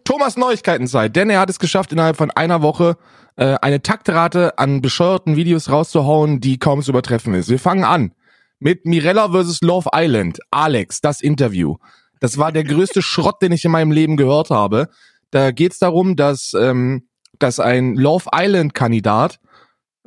Thomas 0.05 0.37
Neuigkeitenzeit, 0.37 1.17
denn 1.17 1.31
er 1.31 1.41
hat 1.41 1.51
es 1.51 1.59
geschafft, 1.59 1.93
innerhalb 1.93 2.17
von 2.17 2.31
einer 2.31 2.63
Woche 2.63 2.97
äh, 3.37 3.57
eine 3.63 3.83
Taktrate 3.83 4.59
an 4.59 4.83
bescheuerten 4.83 5.35
Videos 5.35 5.71
rauszuhauen, 5.71 6.41
die 6.41 6.59
kaum 6.59 6.83
zu 6.83 6.91
übertreffen 6.91 7.35
ist. 7.35 7.49
Wir 7.49 7.59
fangen 7.59 7.85
an 7.85 8.13
mit 8.61 8.85
Mirella 8.85 9.31
vs. 9.31 9.63
Love 9.63 9.89
Island. 9.95 10.41
Alex, 10.51 11.01
das 11.01 11.23
Interview. 11.23 11.77
Das 12.21 12.39
war 12.39 12.53
der 12.53 12.65
größte 12.65 13.03
Schrott, 13.03 13.41
den 13.43 13.53
ich 13.53 13.65
in 13.65 13.73
meinem 13.73 13.91
Leben 13.91 14.17
gehört 14.17 14.51
habe. 14.51 14.89
Da 15.31 15.51
geht 15.51 15.73
es 15.73 15.79
darum, 15.79 16.17
dass 16.17 16.53
ähm, 16.53 17.09
dass 17.45 17.61
ein 17.61 17.95
Love 17.95 18.31
Island-Kandidat 18.35 19.39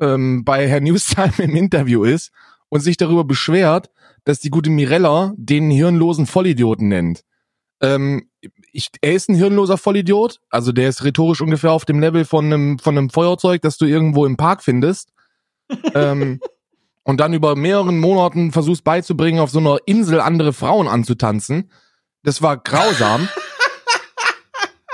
ähm, 0.02 0.44
bei 0.44 0.68
Herr 0.68 0.80
Newstime 0.80 1.34
im 1.38 1.56
Interview 1.56 2.04
ist 2.04 2.32
und 2.70 2.80
sich 2.80 2.98
darüber 2.98 3.26
beschwert, 3.26 3.92
dass 4.24 4.40
die 4.40 4.50
gute 4.50 4.72
Mirella 4.72 5.36
den 5.38 5.70
hirnlosen 5.70 6.26
Vollidioten 6.26 6.88
nennt. 6.88 7.22
Ähm, 7.80 8.32
ich, 8.72 8.90
er 9.02 9.14
ist 9.14 9.30
ein 9.30 9.36
hirnloser 9.36 9.78
Vollidiot, 9.78 10.40
also 10.50 10.72
der 10.72 10.90
ist 10.90 11.04
rhetorisch 11.04 11.40
ungefähr 11.40 11.72
auf 11.74 11.86
dem 11.86 12.00
Level 12.00 12.26
von 12.26 12.46
einem, 12.46 12.80
von 12.80 12.98
einem 12.98 13.12
Feuerzeug, 13.12 13.62
das 13.62 13.78
du 13.78 13.86
irgendwo 13.86 14.26
im 14.26 14.36
Park 14.36 14.64
findest. 14.64 15.14
ähm, 15.94 16.40
und 17.04 17.20
dann 17.20 17.36
über 17.36 17.56
mehreren 17.56 18.00
Monaten 18.00 18.52
versuchst 18.52 18.84
beizubringen, 18.84 19.40
auf 19.40 19.52
so 19.52 19.60
einer 19.60 19.78
Insel 19.86 20.22
andere 20.22 20.54
Frauen 20.54 20.88
anzutanzen. 20.88 21.70
Das 22.24 22.42
war 22.42 22.58
grausam. 22.58 23.30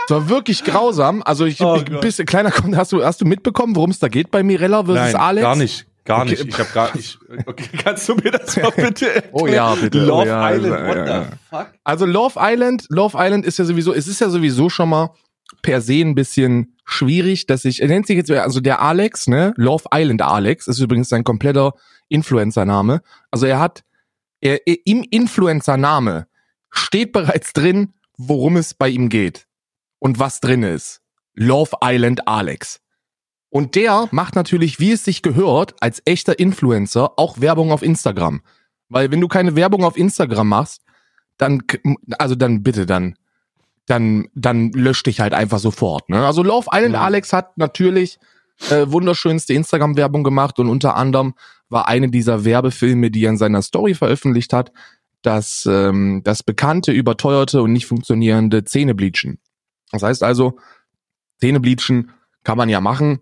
Es 0.06 0.12
war 0.12 0.30
wirklich 0.30 0.64
grausam. 0.64 1.22
Also 1.24 1.46
ich, 1.46 1.62
oh 1.62 1.78
ich 1.78 2.00
bisschen 2.00 2.26
kleiner 2.26 2.52
hast 2.76 2.92
du 2.92 3.04
hast 3.04 3.22
du 3.22 3.26
mitbekommen, 3.26 3.76
worum 3.76 3.92
es 3.92 4.00
da 4.00 4.08
geht 4.08 4.32
bei 4.32 4.44
Mirella 4.44 4.84
versus 4.84 5.14
Nein, 5.14 5.16
Alex? 5.16 5.44
Gar 5.44 5.56
nicht. 5.56 5.86
Gar 6.06 6.22
okay. 6.22 6.32
nicht. 6.32 6.46
Ich 6.46 6.60
habe 6.60 6.70
gar 6.74 6.96
nicht. 6.96 7.20
Okay, 7.46 7.70
kannst 7.84 8.10
du 8.10 8.16
mir 8.16 8.32
das 8.32 8.58
mal 8.58 8.72
bitte 8.76 9.14
erklären? 9.14 9.30
Oh 9.32 9.48
ja, 9.48 9.76
bitte. 9.76 10.00
Love 10.00 10.24
oh, 10.24 10.26
ja, 10.26 10.52
Island, 10.52 10.88
what 10.88 10.96
ja, 10.98 11.06
ja. 11.06 11.24
the 11.24 11.38
fuck? 11.50 11.68
Also 11.84 12.06
Love 12.06 12.40
Island, 12.40 12.86
Love 12.90 13.18
Island 13.18 13.46
ist 13.46 13.58
ja 13.58 13.66
sowieso, 13.66 13.94
es 13.94 14.08
ist 14.08 14.20
ja 14.20 14.30
sowieso 14.30 14.70
schon 14.70 14.90
mal 14.90 15.12
per 15.62 15.80
se 15.82 16.02
ein 16.02 16.16
bisschen 16.16 16.76
schwierig, 16.84 17.46
dass 17.46 17.64
ich, 17.64 17.82
er 17.82 17.88
nennt 17.88 18.08
sich 18.08 18.18
jetzt, 18.18 18.30
also 18.30 18.60
der 18.60 18.82
Alex, 18.82 19.28
ne, 19.28 19.54
Love 19.56 19.86
Island 19.94 20.22
Alex, 20.22 20.68
ist 20.68 20.80
übrigens 20.80 21.08
sein 21.08 21.24
kompletter 21.24 21.74
Influencer-Name. 22.10 23.02
Also 23.32 23.46
er 23.46 23.60
hat, 23.60 23.84
er, 24.42 24.60
im 24.86 25.06
Influencer-Name 25.10 26.28
steht 26.70 27.14
bereits 27.14 27.54
drin, 27.54 27.94
worum 28.18 28.58
es 28.58 28.74
bei 28.74 28.90
ihm 28.90 29.08
geht 29.08 29.48
und 30.04 30.20
was 30.20 30.42
drin 30.42 30.64
ist. 30.64 31.00
Love 31.34 31.78
Island 31.82 32.28
Alex. 32.28 32.82
Und 33.50 33.76
der 33.76 34.10
macht 34.12 34.36
natürlich, 34.36 34.78
wie 34.82 34.92
es 34.92 35.06
sich 35.06 35.22
gehört, 35.22 35.76
als 35.82 36.02
echter 36.04 36.38
Influencer 36.40 37.14
auch 37.18 37.40
Werbung 37.40 37.72
auf 37.72 37.82
Instagram. 37.82 38.42
Weil 38.90 39.12
wenn 39.12 39.22
du 39.22 39.30
keine 39.30 39.56
Werbung 39.56 39.86
auf 39.86 39.96
Instagram 39.96 40.50
machst, 40.50 40.82
dann, 41.38 41.64
also 42.20 42.36
dann 42.36 42.64
bitte, 42.64 42.86
dann, 42.86 43.16
dann, 43.86 44.28
dann 44.36 44.74
lösch 44.74 45.04
dich 45.04 45.22
halt 45.22 45.34
einfach 45.34 45.60
sofort. 45.60 46.10
Ne? 46.10 46.26
Also 46.26 46.44
Love 46.44 46.68
Island 46.74 46.96
ja. 46.96 47.02
Alex 47.02 47.32
hat 47.32 47.58
natürlich 47.58 48.20
äh, 48.70 48.86
wunderschönste 48.88 49.54
Instagram-Werbung 49.54 50.26
gemacht 50.26 50.60
und 50.60 50.68
unter 50.68 50.98
anderem 50.98 51.34
war 51.70 51.88
eine 51.88 52.10
dieser 52.10 52.44
Werbefilme, 52.44 53.10
die 53.10 53.24
er 53.24 53.30
in 53.30 53.38
seiner 53.38 53.62
Story 53.62 53.94
veröffentlicht 53.94 54.52
hat, 54.52 54.74
das, 55.22 55.66
ähm, 55.66 56.24
das 56.26 56.44
bekannte, 56.44 56.92
überteuerte 56.92 57.62
und 57.62 57.72
nicht 57.72 57.86
funktionierende 57.86 58.66
Zähnebleachen. 58.66 59.40
Das 59.94 60.04
heißt 60.04 60.24
also, 60.24 60.58
Zähnebleachen 61.40 62.12
kann 62.44 62.58
man 62.58 62.68
ja 62.68 62.82
machen, 62.82 63.22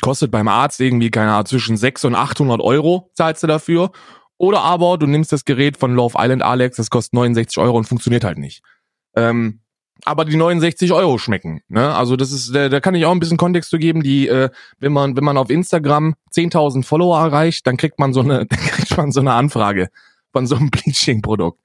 kostet 0.00 0.30
beim 0.30 0.48
Arzt 0.48 0.80
irgendwie, 0.80 1.10
keine 1.10 1.32
Ahnung, 1.32 1.46
zwischen 1.46 1.76
600 1.76 2.18
und 2.18 2.24
800 2.24 2.60
Euro 2.60 3.10
zahlst 3.14 3.42
du 3.42 3.46
dafür. 3.46 3.90
Oder 4.38 4.62
aber 4.62 4.98
du 4.98 5.06
nimmst 5.06 5.32
das 5.32 5.44
Gerät 5.44 5.76
von 5.76 5.94
Love 5.94 6.16
Island 6.18 6.42
Alex, 6.42 6.76
das 6.76 6.90
kostet 6.90 7.14
69 7.14 7.58
Euro 7.58 7.76
und 7.76 7.84
funktioniert 7.84 8.24
halt 8.24 8.38
nicht. 8.38 8.62
Ähm, 9.14 9.60
aber 10.04 10.24
die 10.24 10.36
69 10.36 10.92
Euro 10.92 11.18
schmecken. 11.18 11.62
Ne? 11.68 11.94
Also 11.94 12.16
das 12.16 12.30
ist, 12.30 12.54
da, 12.54 12.68
da 12.68 12.80
kann 12.80 12.94
ich 12.94 13.06
auch 13.06 13.12
ein 13.12 13.18
bisschen 13.18 13.38
Kontext 13.38 13.70
zu 13.70 13.78
geben. 13.78 14.02
Die, 14.02 14.28
äh, 14.28 14.50
wenn 14.78 14.92
man, 14.92 15.16
wenn 15.16 15.24
man 15.24 15.38
auf 15.38 15.50
Instagram 15.50 16.14
10.000 16.32 16.84
Follower 16.84 17.18
erreicht, 17.18 17.66
dann 17.66 17.78
kriegt 17.78 17.98
man 17.98 18.12
so 18.12 18.20
eine, 18.20 18.46
dann 18.46 18.58
kriegt 18.58 18.96
man 18.96 19.10
so 19.10 19.20
eine 19.20 19.32
Anfrage 19.32 19.88
von 20.32 20.46
so 20.46 20.56
einem 20.56 20.70
Bleaching-Produkt. 20.70 21.58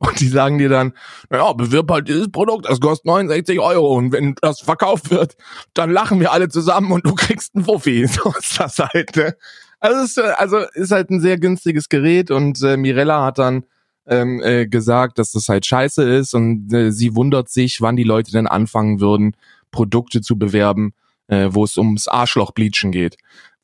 Und 0.00 0.18
die 0.18 0.28
sagen 0.28 0.56
dir 0.56 0.70
dann, 0.70 0.94
naja, 1.28 1.52
bewirb 1.52 1.90
halt 1.90 2.08
dieses 2.08 2.30
Produkt, 2.32 2.66
das 2.66 2.80
kostet 2.80 3.04
69 3.04 3.60
Euro. 3.60 3.94
Und 3.94 4.12
wenn 4.12 4.34
das 4.40 4.60
verkauft 4.60 5.10
wird, 5.10 5.36
dann 5.74 5.90
lachen 5.90 6.20
wir 6.20 6.32
alle 6.32 6.48
zusammen 6.48 6.90
und 6.90 7.06
du 7.06 7.14
kriegst 7.14 7.54
einen 7.54 7.66
Fuffi. 7.66 8.06
So 8.10 8.32
ist 8.38 8.58
das 8.58 8.78
halt. 8.78 9.14
Ne? 9.14 9.36
Also, 9.78 10.02
ist, 10.02 10.18
also 10.18 10.58
ist 10.72 10.90
halt 10.90 11.10
ein 11.10 11.20
sehr 11.20 11.38
günstiges 11.38 11.90
Gerät 11.90 12.30
und 12.30 12.62
äh, 12.62 12.78
Mirella 12.78 13.24
hat 13.24 13.38
dann 13.38 13.64
ähm, 14.06 14.40
äh, 14.42 14.66
gesagt, 14.66 15.18
dass 15.18 15.32
das 15.32 15.50
halt 15.50 15.66
scheiße 15.66 16.02
ist 16.02 16.34
und 16.34 16.72
äh, 16.72 16.92
sie 16.92 17.14
wundert 17.14 17.50
sich, 17.50 17.82
wann 17.82 17.96
die 17.96 18.04
Leute 18.04 18.32
denn 18.32 18.46
anfangen 18.46 19.00
würden, 19.00 19.36
Produkte 19.70 20.22
zu 20.22 20.38
bewerben, 20.38 20.94
äh, 21.28 21.48
wo 21.50 21.64
es 21.64 21.76
ums 21.76 22.08
Arschlochbleachen 22.08 22.90
geht 22.90 23.16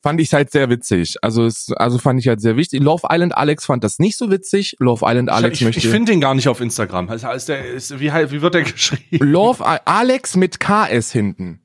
fand 0.07 0.21
ich 0.21 0.33
halt 0.33 0.51
sehr 0.51 0.69
witzig. 0.69 1.17
Also 1.21 1.45
es, 1.45 1.69
also 1.73 1.97
fand 1.97 2.17
ich 2.21 2.29
halt 2.29 2.39
sehr 2.39 2.55
wichtig. 2.55 2.81
Love 2.81 3.07
Island 3.11 3.35
Alex 3.35 3.65
fand 3.65 3.83
das 3.83 3.99
nicht 3.99 4.15
so 4.15 4.31
witzig. 4.31 4.77
Love 4.79 5.03
Island 5.05 5.29
Alex 5.29 5.55
ich, 5.55 5.61
ich, 5.61 5.65
möchte. 5.65 5.79
Ich 5.79 5.89
finde 5.89 6.13
den 6.13 6.21
gar 6.21 6.33
nicht 6.33 6.47
auf 6.47 6.61
Instagram. 6.61 7.09
Also 7.09 7.29
ist 7.31 7.49
der, 7.49 7.65
ist, 7.65 7.99
wie, 7.99 8.09
wie 8.09 8.41
wird 8.41 8.53
der 8.53 8.63
geschrieben? 8.71 9.25
Love 9.25 9.65
Alex 9.85 10.37
mit 10.37 10.61
KS 10.61 11.11
hinten. 11.11 11.59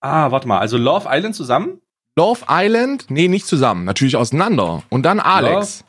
Ah, 0.00 0.30
warte 0.30 0.48
mal. 0.48 0.58
Also 0.58 0.78
Love 0.78 1.06
Island 1.10 1.34
zusammen? 1.34 1.82
Love 2.16 2.46
Island? 2.48 3.10
Nee, 3.10 3.28
nicht 3.28 3.46
zusammen. 3.46 3.84
Natürlich 3.84 4.16
auseinander. 4.16 4.82
Und 4.88 5.02
dann 5.02 5.20
Alex. 5.20 5.84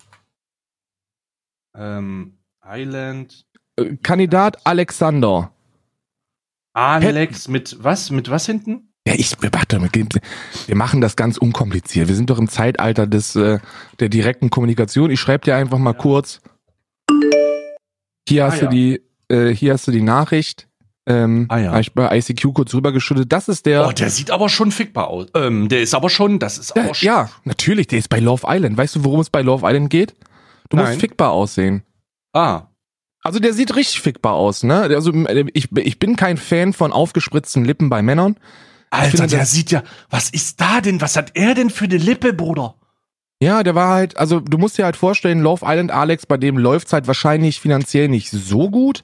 Ähm, 1.73 2.37
Island. 2.65 3.45
Äh, 3.77 3.95
Kandidat 4.03 4.57
Alexander. 4.65 5.53
Alex 6.73 7.47
mit 7.47 7.81
was? 7.81 8.11
Mit 8.11 8.29
was 8.29 8.45
hinten? 8.45 8.92
Ja, 9.05 9.15
ich, 9.15 9.35
warte, 9.41 9.81
wir 9.81 10.75
machen 10.75 11.01
das 11.01 11.17
ganz 11.17 11.37
unkompliziert. 11.37 12.07
Wir 12.07 12.15
sind 12.15 12.29
doch 12.29 12.39
im 12.39 12.47
Zeitalter 12.47 13.05
des, 13.05 13.35
äh, 13.35 13.59
der 13.99 14.07
direkten 14.07 14.49
Kommunikation. 14.49 15.11
Ich 15.11 15.19
schreibe 15.19 15.43
dir 15.43 15.55
einfach 15.55 15.77
mal 15.77 15.91
ja. 15.91 15.97
kurz. 15.97 16.41
Hier 18.27 18.45
ah, 18.45 18.51
hast 18.51 18.61
ja. 18.61 18.67
du 18.67 18.75
die, 18.75 19.01
äh, 19.27 19.49
hier 19.49 19.73
hast 19.73 19.87
du 19.87 19.91
die 19.91 20.01
Nachricht. 20.01 20.69
Ähm, 21.05 21.47
ah, 21.49 21.57
ja. 21.57 21.79
ich 21.79 21.93
bei 21.93 22.17
ICQ 22.17 22.53
kurz 22.53 22.73
rübergeschüttet. 22.73 23.29
Das 23.29 23.49
ist 23.49 23.65
der. 23.65 23.85
Oh, 23.87 23.91
der 23.91 24.09
sieht 24.09 24.31
aber 24.31 24.47
schon 24.47 24.71
fickbar 24.71 25.07
aus. 25.09 25.27
Ähm, 25.35 25.67
der 25.67 25.81
ist 25.81 25.93
aber 25.93 26.09
schon, 26.09 26.39
das 26.39 26.57
ist 26.57 26.77
aber 26.77 26.95
schon. 26.95 27.05
Ja, 27.05 27.29
natürlich, 27.43 27.87
der 27.87 27.99
ist 27.99 28.07
bei 28.07 28.19
Love 28.19 28.45
Island. 28.47 28.77
Weißt 28.77 28.95
du, 28.95 29.03
worum 29.03 29.19
es 29.19 29.29
bei 29.29 29.41
Love 29.41 29.67
Island 29.67 29.89
geht? 29.89 30.15
Du 30.69 30.77
Nein. 30.77 30.87
musst 30.87 31.01
fickbar 31.01 31.31
aussehen. 31.31 31.83
Ah. 32.31 32.67
Also 33.21 33.39
der 33.39 33.53
sieht 33.53 33.75
richtig 33.75 34.01
fickbar 34.01 34.33
aus, 34.33 34.63
ne? 34.63 34.81
Also 34.81 35.11
ich, 35.53 35.69
ich 35.75 35.99
bin 35.99 36.15
kein 36.15 36.37
Fan 36.37 36.73
von 36.73 36.93
aufgespritzten 36.93 37.65
Lippen 37.65 37.89
bei 37.89 38.01
Männern. 38.01 38.37
Alter, 38.93 39.17
finde, 39.17 39.35
der 39.35 39.45
sieht 39.45 39.71
ja, 39.71 39.83
was 40.09 40.29
ist 40.29 40.61
da 40.61 40.81
denn? 40.81 41.01
Was 41.01 41.15
hat 41.15 41.31
er 41.33 41.55
denn 41.55 41.69
für 41.69 41.85
eine 41.85 41.97
Lippe, 41.97 42.33
Bruder? 42.33 42.75
Ja, 43.41 43.63
der 43.63 43.75
war 43.75 43.89
halt, 43.89 44.17
also 44.17 44.39
du 44.39 44.57
musst 44.57 44.77
dir 44.77 44.85
halt 44.85 44.95
vorstellen, 44.95 45.41
Love 45.41 45.65
Island 45.65 45.91
Alex, 45.91 46.25
bei 46.25 46.37
dem 46.37 46.57
läuft's 46.57 46.93
halt 46.93 47.07
wahrscheinlich 47.07 47.59
finanziell 47.59 48.07
nicht 48.07 48.29
so 48.29 48.69
gut. 48.69 49.03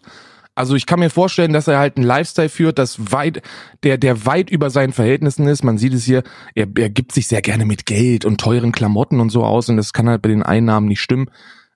Also 0.56 0.76
ich 0.76 0.86
kann 0.86 1.00
mir 1.00 1.10
vorstellen, 1.10 1.54
dass 1.54 1.68
er 1.68 1.80
halt 1.80 1.98
einen 1.98 2.06
Lifestyle 2.06 2.50
führt, 2.50 2.80
das 2.80 3.12
weit, 3.12 3.42
der, 3.84 3.98
der 3.98 4.26
weit 4.26 4.50
über 4.50 4.70
seinen 4.70 4.94
Verhältnissen 4.94 5.48
ist. 5.48 5.64
Man 5.64 5.78
sieht 5.78 5.94
es 5.94 6.04
hier, 6.04 6.24
er, 6.54 6.68
er 6.78 6.90
gibt 6.90 7.14
sich 7.14 7.28
sehr 7.28 7.42
gerne 7.42 7.66
mit 7.66 7.86
Geld 7.86 8.26
und 8.26 8.40
teuren 8.40 8.72
Klamotten 8.72 9.20
und 9.20 9.30
so 9.30 9.44
aus 9.44 9.70
und 9.70 9.78
das 9.78 9.94
kann 9.94 10.10
halt 10.10 10.22
bei 10.22 10.30
den 10.30 10.44
Einnahmen 10.44 10.88
nicht 10.88 11.02
stimmen. 11.02 11.32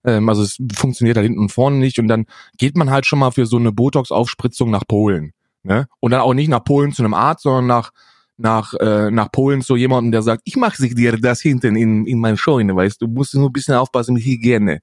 Ähm, 0.05 0.29
also 0.29 0.43
es 0.43 0.57
funktioniert 0.75 1.17
halt 1.17 1.25
hinten 1.25 1.39
und 1.39 1.51
vorne 1.51 1.77
nicht 1.77 1.97
und 1.97 2.07
dann 2.07 2.25
geht 2.57 2.77
man 2.77 2.91
halt 2.91 3.05
schon 3.05 3.19
mal 3.19 3.31
für 3.31 3.45
so 3.45 3.57
eine 3.57 3.71
Botox-Aufspritzung 3.71 4.69
nach 4.69 4.83
Polen. 4.87 5.33
Ne? 5.63 5.87
Und 5.99 6.11
dann 6.11 6.21
auch 6.21 6.33
nicht 6.33 6.49
nach 6.49 6.63
Polen 6.63 6.91
zu 6.91 7.03
einem 7.03 7.13
Arzt, 7.13 7.43
sondern 7.43 7.67
nach 7.67 7.91
nach 8.37 8.73
äh, 8.75 9.11
nach 9.11 9.31
Polen 9.31 9.61
zu 9.61 9.75
jemandem, 9.75 10.11
der 10.11 10.21
sagt, 10.21 10.41
ich 10.45 10.55
mache 10.55 10.77
sich 10.77 10.95
dir 10.95 11.17
das 11.19 11.41
hinten 11.41 11.75
in 11.75 12.05
in 12.05 12.19
mein 12.19 12.37
Scheune, 12.37 12.75
weißt 12.75 13.01
du, 13.01 13.07
musst 13.07 13.33
nur 13.35 13.49
ein 13.49 13.53
bisschen 13.53 13.75
aufpassen 13.75 14.15
mit 14.15 14.25
Hygiene. 14.25 14.79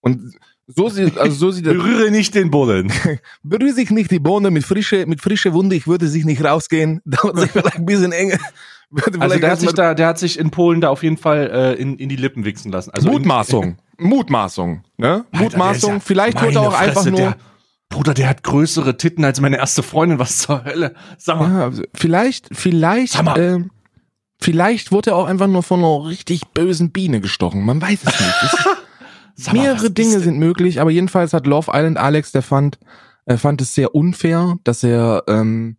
Und 0.00 0.34
so 0.66 0.88
sieht 0.88 1.16
also 1.16 1.34
so 1.34 1.50
sieht 1.50 1.64
berühre 1.64 2.10
nicht 2.10 2.34
den 2.34 2.50
Boden. 2.50 2.92
berühre 3.42 3.72
sich 3.72 3.90
nicht 3.90 4.10
die 4.10 4.18
Bohne 4.18 4.50
mit 4.50 4.64
frische 4.64 5.06
mit 5.06 5.20
frische 5.20 5.54
Wunde, 5.54 5.76
ich 5.76 5.86
würde 5.86 6.08
sich 6.08 6.24
nicht 6.24 6.44
rausgehen, 6.44 7.00
dauert 7.04 7.38
sich 7.38 7.50
vielleicht 7.50 7.76
ein 7.76 7.86
bisschen 7.86 8.12
enge. 8.12 8.38
Also 9.18 9.38
der 9.38 9.50
hat 9.50 9.60
sich 9.60 9.72
da, 9.72 9.94
der 9.94 10.06
hat 10.06 10.18
sich 10.18 10.38
in 10.38 10.50
Polen 10.50 10.80
da 10.80 10.88
auf 10.88 11.02
jeden 11.02 11.18
Fall 11.18 11.50
äh, 11.52 11.74
in, 11.74 11.98
in 11.98 12.08
die 12.08 12.16
Lippen 12.16 12.44
wichsen 12.44 12.72
lassen. 12.72 12.90
Also 12.90 13.10
Mutmaßung, 13.10 13.76
Mutmaßung, 13.98 14.82
ne? 14.96 15.26
Alter, 15.30 15.44
Mutmaßung. 15.44 15.92
Ja 15.94 16.00
vielleicht 16.00 16.42
wurde 16.42 16.54
er 16.54 16.62
auch 16.62 16.72
Fresse, 16.72 16.88
einfach 16.88 17.04
nur. 17.06 17.20
Der, 17.20 17.36
Bruder, 17.88 18.14
der 18.14 18.28
hat 18.28 18.42
größere 18.42 18.96
Titten 18.96 19.24
als 19.24 19.40
meine 19.40 19.56
erste 19.56 19.82
Freundin. 19.82 20.18
Was 20.18 20.38
zur 20.38 20.64
Hölle? 20.64 20.94
Sag 21.16 21.38
mal. 21.38 21.50
Ja, 21.50 21.64
also 21.64 21.82
vielleicht, 21.94 22.48
vielleicht, 22.52 23.14
Sag 23.14 23.24
mal. 23.24 23.38
Ähm, 23.38 23.70
vielleicht 24.40 24.92
wurde 24.92 25.10
er 25.10 25.16
auch 25.16 25.26
einfach 25.26 25.46
nur 25.46 25.62
von 25.62 25.80
einer 25.80 26.06
richtig 26.06 26.48
bösen 26.48 26.90
Biene 26.90 27.20
gestochen. 27.20 27.64
Man 27.64 27.80
weiß 27.80 28.00
es 28.04 28.20
nicht. 28.20 28.66
mal, 29.46 29.52
mehrere 29.52 29.90
Dinge 29.90 30.20
sind 30.20 30.38
möglich, 30.38 30.80
aber 30.80 30.90
jedenfalls 30.90 31.32
hat 31.32 31.46
Love 31.46 31.70
Island 31.72 31.96
Alex, 31.96 32.32
der 32.32 32.42
fand, 32.42 32.78
er 33.24 33.38
fand 33.38 33.60
es 33.62 33.74
sehr 33.74 33.94
unfair, 33.94 34.56
dass 34.64 34.84
er, 34.84 35.24
ähm, 35.26 35.78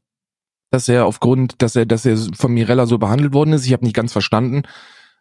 dass 0.72 0.90
er 0.90 1.06
aufgrund, 1.06 1.62
dass 1.62 1.76
er, 1.76 1.86
dass 1.86 2.06
er 2.06 2.18
von 2.36 2.54
Mirella 2.54 2.88
so 2.88 2.98
behandelt 2.98 3.34
worden 3.34 3.54
ist. 3.54 3.66
Ich 3.66 3.74
habe 3.74 3.86
nicht 3.86 3.96
ganz 3.96 4.12
verstanden, 4.12 4.64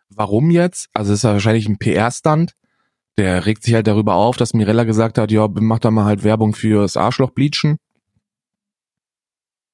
warum 0.09 0.51
jetzt. 0.51 0.89
Also 0.95 1.13
es 1.13 1.21
ist 1.21 1.25
ja 1.25 1.33
wahrscheinlich 1.33 1.69
ein 1.69 1.79
PR-Stand 1.79 2.55
der 3.19 3.47
regt 3.47 3.65
sich 3.65 3.75
halt 3.75 3.87
darüber 3.87 4.15
auf, 4.15 4.37
dass 4.37 4.55
Mirella 4.55 4.85
gesagt 4.85 5.19
hat, 5.19 5.31
ja, 5.31 5.49
mach 5.49 5.81
da 5.81 5.91
mal 5.91 6.05
halt 6.05 6.25
Werbung 6.25 6.55
fürs 6.55 6.97
Arschloch 6.97 7.31
bleachen. 7.31 7.79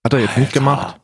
Hat 0.03 0.15
er 0.15 0.21
jetzt 0.21 0.31
Alter. 0.31 0.41
nicht 0.41 0.53
gemacht. 0.53 1.01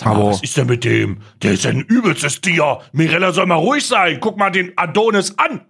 Mal, 0.00 0.10
aber 0.10 0.26
was 0.28 0.42
ist 0.42 0.56
denn 0.56 0.68
mit 0.68 0.84
dem? 0.84 1.20
Der 1.42 1.52
ist 1.52 1.66
ein 1.66 1.80
übelstes 1.80 2.40
Tier. 2.40 2.80
Mirella 2.92 3.32
soll 3.32 3.46
mal 3.46 3.56
ruhig 3.56 3.86
sein. 3.86 4.20
Guck 4.20 4.38
mal 4.38 4.50
den 4.50 4.72
Adonis 4.76 5.36
an. 5.38 5.66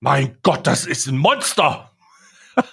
Mein 0.00 0.38
Gott, 0.42 0.66
das 0.66 0.86
ist 0.86 1.06
ein 1.06 1.16
Monster. 1.16 1.92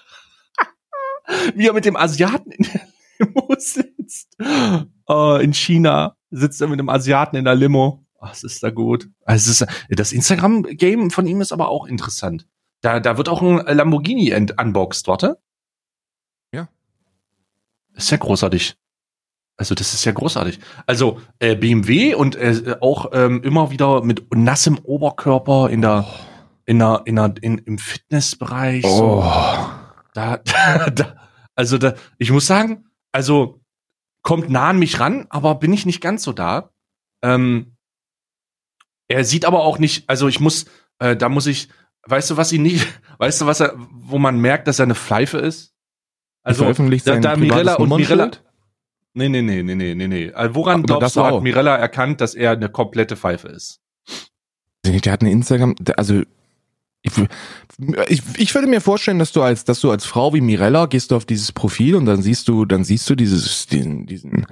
Wie 1.56 1.67
er 1.67 1.73
mit 1.73 1.86
dem 1.86 1.95
Asiaten 1.95 2.52
in 2.52 2.63
der 2.63 2.88
Limo 3.19 3.54
sitzt. 3.58 4.36
Oh, 5.06 5.38
in 5.41 5.54
China 5.54 6.15
sitzt 6.32 6.62
er 6.62 6.67
mit 6.67 6.80
dem 6.80 6.89
Asiaten 6.89 7.36
in 7.36 7.45
der 7.45 7.56
Limo. 7.56 8.07
Was 8.19 8.43
ist 8.43 8.63
da 8.63 8.69
gut? 8.69 9.10
Also 9.25 9.51
ist, 9.51 9.65
das 9.89 10.12
Instagram-Game 10.12 11.12
von 11.12 11.27
ihm 11.27 11.41
ist 11.41 11.51
aber 11.51 11.69
auch 11.69 11.86
interessant. 11.86 12.47
Da, 12.82 12.99
da 12.99 13.17
wird 13.17 13.30
auch 13.30 13.41
ein 13.41 13.58
Lamborghini 13.75 14.34
unboxed, 14.34 15.08
warte. 15.08 15.38
Ja. 16.51 16.69
Ist 17.93 18.12
ja 18.12 18.17
großartig. 18.17 18.75
Also 19.58 19.73
das 19.73 19.93
ist 19.93 20.06
ja 20.06 20.12
großartig. 20.12 20.60
Also 20.86 21.19
äh, 21.39 21.56
BMW 21.56 22.13
und 22.13 22.36
äh, 22.36 22.75
auch 22.80 23.10
ähm, 23.13 23.41
immer 23.43 23.71
wieder 23.71 24.03
mit 24.03 24.34
nassem 24.36 24.77
Oberkörper 24.77 25.69
in 25.69 25.82
der, 25.82 26.06
oh. 26.08 26.13
in 26.65 26.80
der, 26.80 27.01
in 27.06 27.15
der, 27.15 27.34
in, 27.41 27.58
im 27.58 27.77
Fitnessbereich. 27.80 28.86
Oh. 28.86 29.21
So. 29.21 29.21
Da, 30.13 30.38
da, 30.38 30.89
da, 30.91 31.15
also 31.56 31.80
da, 31.80 31.95
ich 32.19 32.32
muss 32.32 32.45
sagen, 32.45 32.86
also 33.12 33.60
kommt 34.21 34.49
nah 34.49 34.69
an 34.69 34.80
mich 34.80 34.99
ran, 34.99 35.25
aber 35.30 35.56
bin 35.56 35.73
ich 35.73 35.88
nicht 35.88 36.01
ganz 36.01 36.21
so 36.21 36.34
da. 36.34 36.69
Ähm, 37.23 37.77
er 39.08 39.24
sieht 39.24 39.46
aber 39.46 39.63
auch 39.63 39.80
nicht, 39.80 40.10
also 40.10 40.28
ich 40.28 40.39
muss, 40.39 40.65
äh, 41.00 41.15
da 41.15 41.30
muss 41.30 41.48
ich, 41.48 41.70
weißt 42.06 42.32
du, 42.32 42.38
was 42.38 42.52
ihn 42.52 42.63
nicht, 42.63 42.88
weißt 43.17 43.41
du, 43.41 43.46
was 43.46 43.60
er, 43.60 43.74
wo 43.78 44.17
man 44.20 44.39
merkt, 44.39 44.67
dass 44.67 44.80
er 44.80 44.84
eine 44.84 44.96
Pfeife 44.96 45.38
ist? 45.38 45.74
Also 46.43 46.72
da, 46.72 47.20
da 47.20 47.36
Mirella 47.36 47.76
und 47.76 47.89
Mirella. 47.89 48.32
Nee, 49.13 49.30
nee, 49.30 49.41
nee, 49.41 49.63
nee, 49.63 49.76
nee, 49.76 49.96
nee, 49.96 50.08
nee. 50.08 50.32
Also 50.32 50.56
woran 50.56 50.84
aber 50.84 51.00
glaubst 51.00 51.15
du, 51.15 51.22
auch. 51.22 51.38
hat 51.38 51.43
Mirella 51.43 51.76
erkannt, 51.76 52.22
dass 52.22 52.36
er 52.36 52.52
eine 52.52 52.70
komplette 52.70 53.17
Pfeife 53.17 53.50
ist? 53.50 53.82
Der 54.86 55.12
hat 55.12 55.22
eine 55.22 55.32
Instagram, 55.32 55.76
also 55.98 56.22
ich, 57.02 57.12
ich, 58.08 58.22
ich 58.38 58.56
würde 58.56 58.67
mir 58.67 58.80
vorstellen, 58.80 59.20
dass 59.20 59.32
du 59.32 59.41
als, 59.41 59.65
dass 59.65 59.82
du 59.82 59.91
als 59.91 60.06
Frau 60.06 60.34
wie 60.34 60.41
Mirella 60.41 60.86
gehst 60.86 61.12
du 61.12 61.15
auf 61.15 61.26
dieses 61.26 61.52
Profil 61.52 61.96
und 61.96 62.06
dann 62.06 62.22
siehst 62.22 62.48
du, 62.48 62.65
dann 62.65 62.84
siehst 62.84 63.10
du 63.10 63.15
dieses, 63.15 63.67
diesen, 63.67 64.06
diesen, 64.06 64.46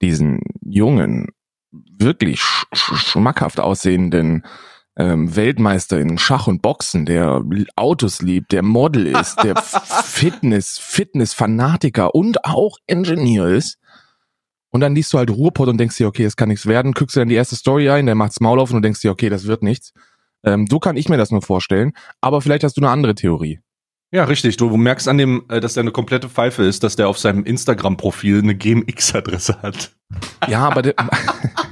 diesen 0.00 0.40
Jungen 0.62 1.28
wirklich 1.98 2.40
sch 2.40 2.66
schmackhaft 2.72 3.60
aussehenden 3.60 4.44
ähm, 4.96 5.36
Weltmeister 5.36 6.00
in 6.00 6.18
Schach 6.18 6.46
und 6.46 6.62
Boxen, 6.62 7.04
der 7.04 7.42
Autos 7.76 8.22
liebt, 8.22 8.52
der 8.52 8.62
Model 8.62 9.06
ist, 9.06 9.36
der 9.42 9.56
Fitness, 10.04 10.78
Fitness-Fanatiker 10.78 12.14
und 12.14 12.44
auch 12.44 12.78
Engineer 12.86 13.46
ist. 13.46 13.78
Und 14.70 14.80
dann 14.80 14.94
liest 14.94 15.12
du 15.12 15.18
halt 15.18 15.30
Ruhrpott 15.30 15.68
und 15.68 15.78
denkst 15.78 15.96
dir, 15.96 16.06
okay, 16.06 16.24
es 16.24 16.36
kann 16.36 16.48
nichts 16.48 16.66
werden. 16.66 16.92
Guckst 16.92 17.16
du 17.16 17.20
dann 17.20 17.28
die 17.28 17.34
erste 17.34 17.56
Story 17.56 17.88
ein, 17.90 18.06
der 18.06 18.14
macht's 18.14 18.40
Maul 18.40 18.58
auf 18.58 18.70
und 18.70 18.76
du 18.76 18.80
denkst 18.80 19.00
dir, 19.00 19.10
okay, 19.10 19.28
das 19.28 19.46
wird 19.46 19.62
nichts. 19.62 19.92
Ähm, 20.44 20.66
so 20.68 20.78
kann 20.78 20.96
ich 20.96 21.08
mir 21.08 21.16
das 21.16 21.30
nur 21.30 21.42
vorstellen. 21.42 21.92
Aber 22.20 22.40
vielleicht 22.40 22.64
hast 22.64 22.76
du 22.76 22.80
eine 22.80 22.90
andere 22.90 23.14
Theorie. 23.14 23.60
Ja, 24.12 24.24
richtig. 24.24 24.56
Du 24.56 24.74
merkst 24.76 25.08
an 25.08 25.18
dem, 25.18 25.44
äh, 25.48 25.60
dass 25.60 25.74
der 25.74 25.82
eine 25.82 25.92
komplette 25.92 26.28
Pfeife 26.28 26.62
ist, 26.62 26.82
dass 26.82 26.96
der 26.96 27.08
auf 27.08 27.18
seinem 27.18 27.44
Instagram-Profil 27.44 28.38
eine 28.38 28.54
GMX-Adresse 28.54 29.60
hat. 29.62 29.92
Ja, 30.48 30.60
aber 30.60 30.82
der, 30.82 30.94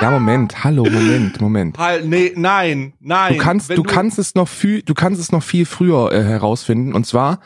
Ja, 0.00 0.12
Moment, 0.12 0.62
hallo, 0.62 0.84
Moment, 0.84 1.40
Moment. 1.40 1.76
Halt, 1.76 2.06
nee, 2.06 2.32
nein, 2.36 2.92
nein. 3.00 3.34
Du 3.34 3.40
kannst, 3.40 3.70
du, 3.70 3.74
du, 3.74 3.82
kannst 3.82 4.18
es 4.18 4.34
noch 4.36 4.46
viel, 4.46 4.82
du 4.82 4.94
kannst 4.94 5.20
es 5.20 5.32
noch 5.32 5.42
viel 5.42 5.66
früher 5.66 6.12
äh, 6.12 6.22
herausfinden. 6.22 6.94
Und 6.94 7.04
zwar 7.04 7.40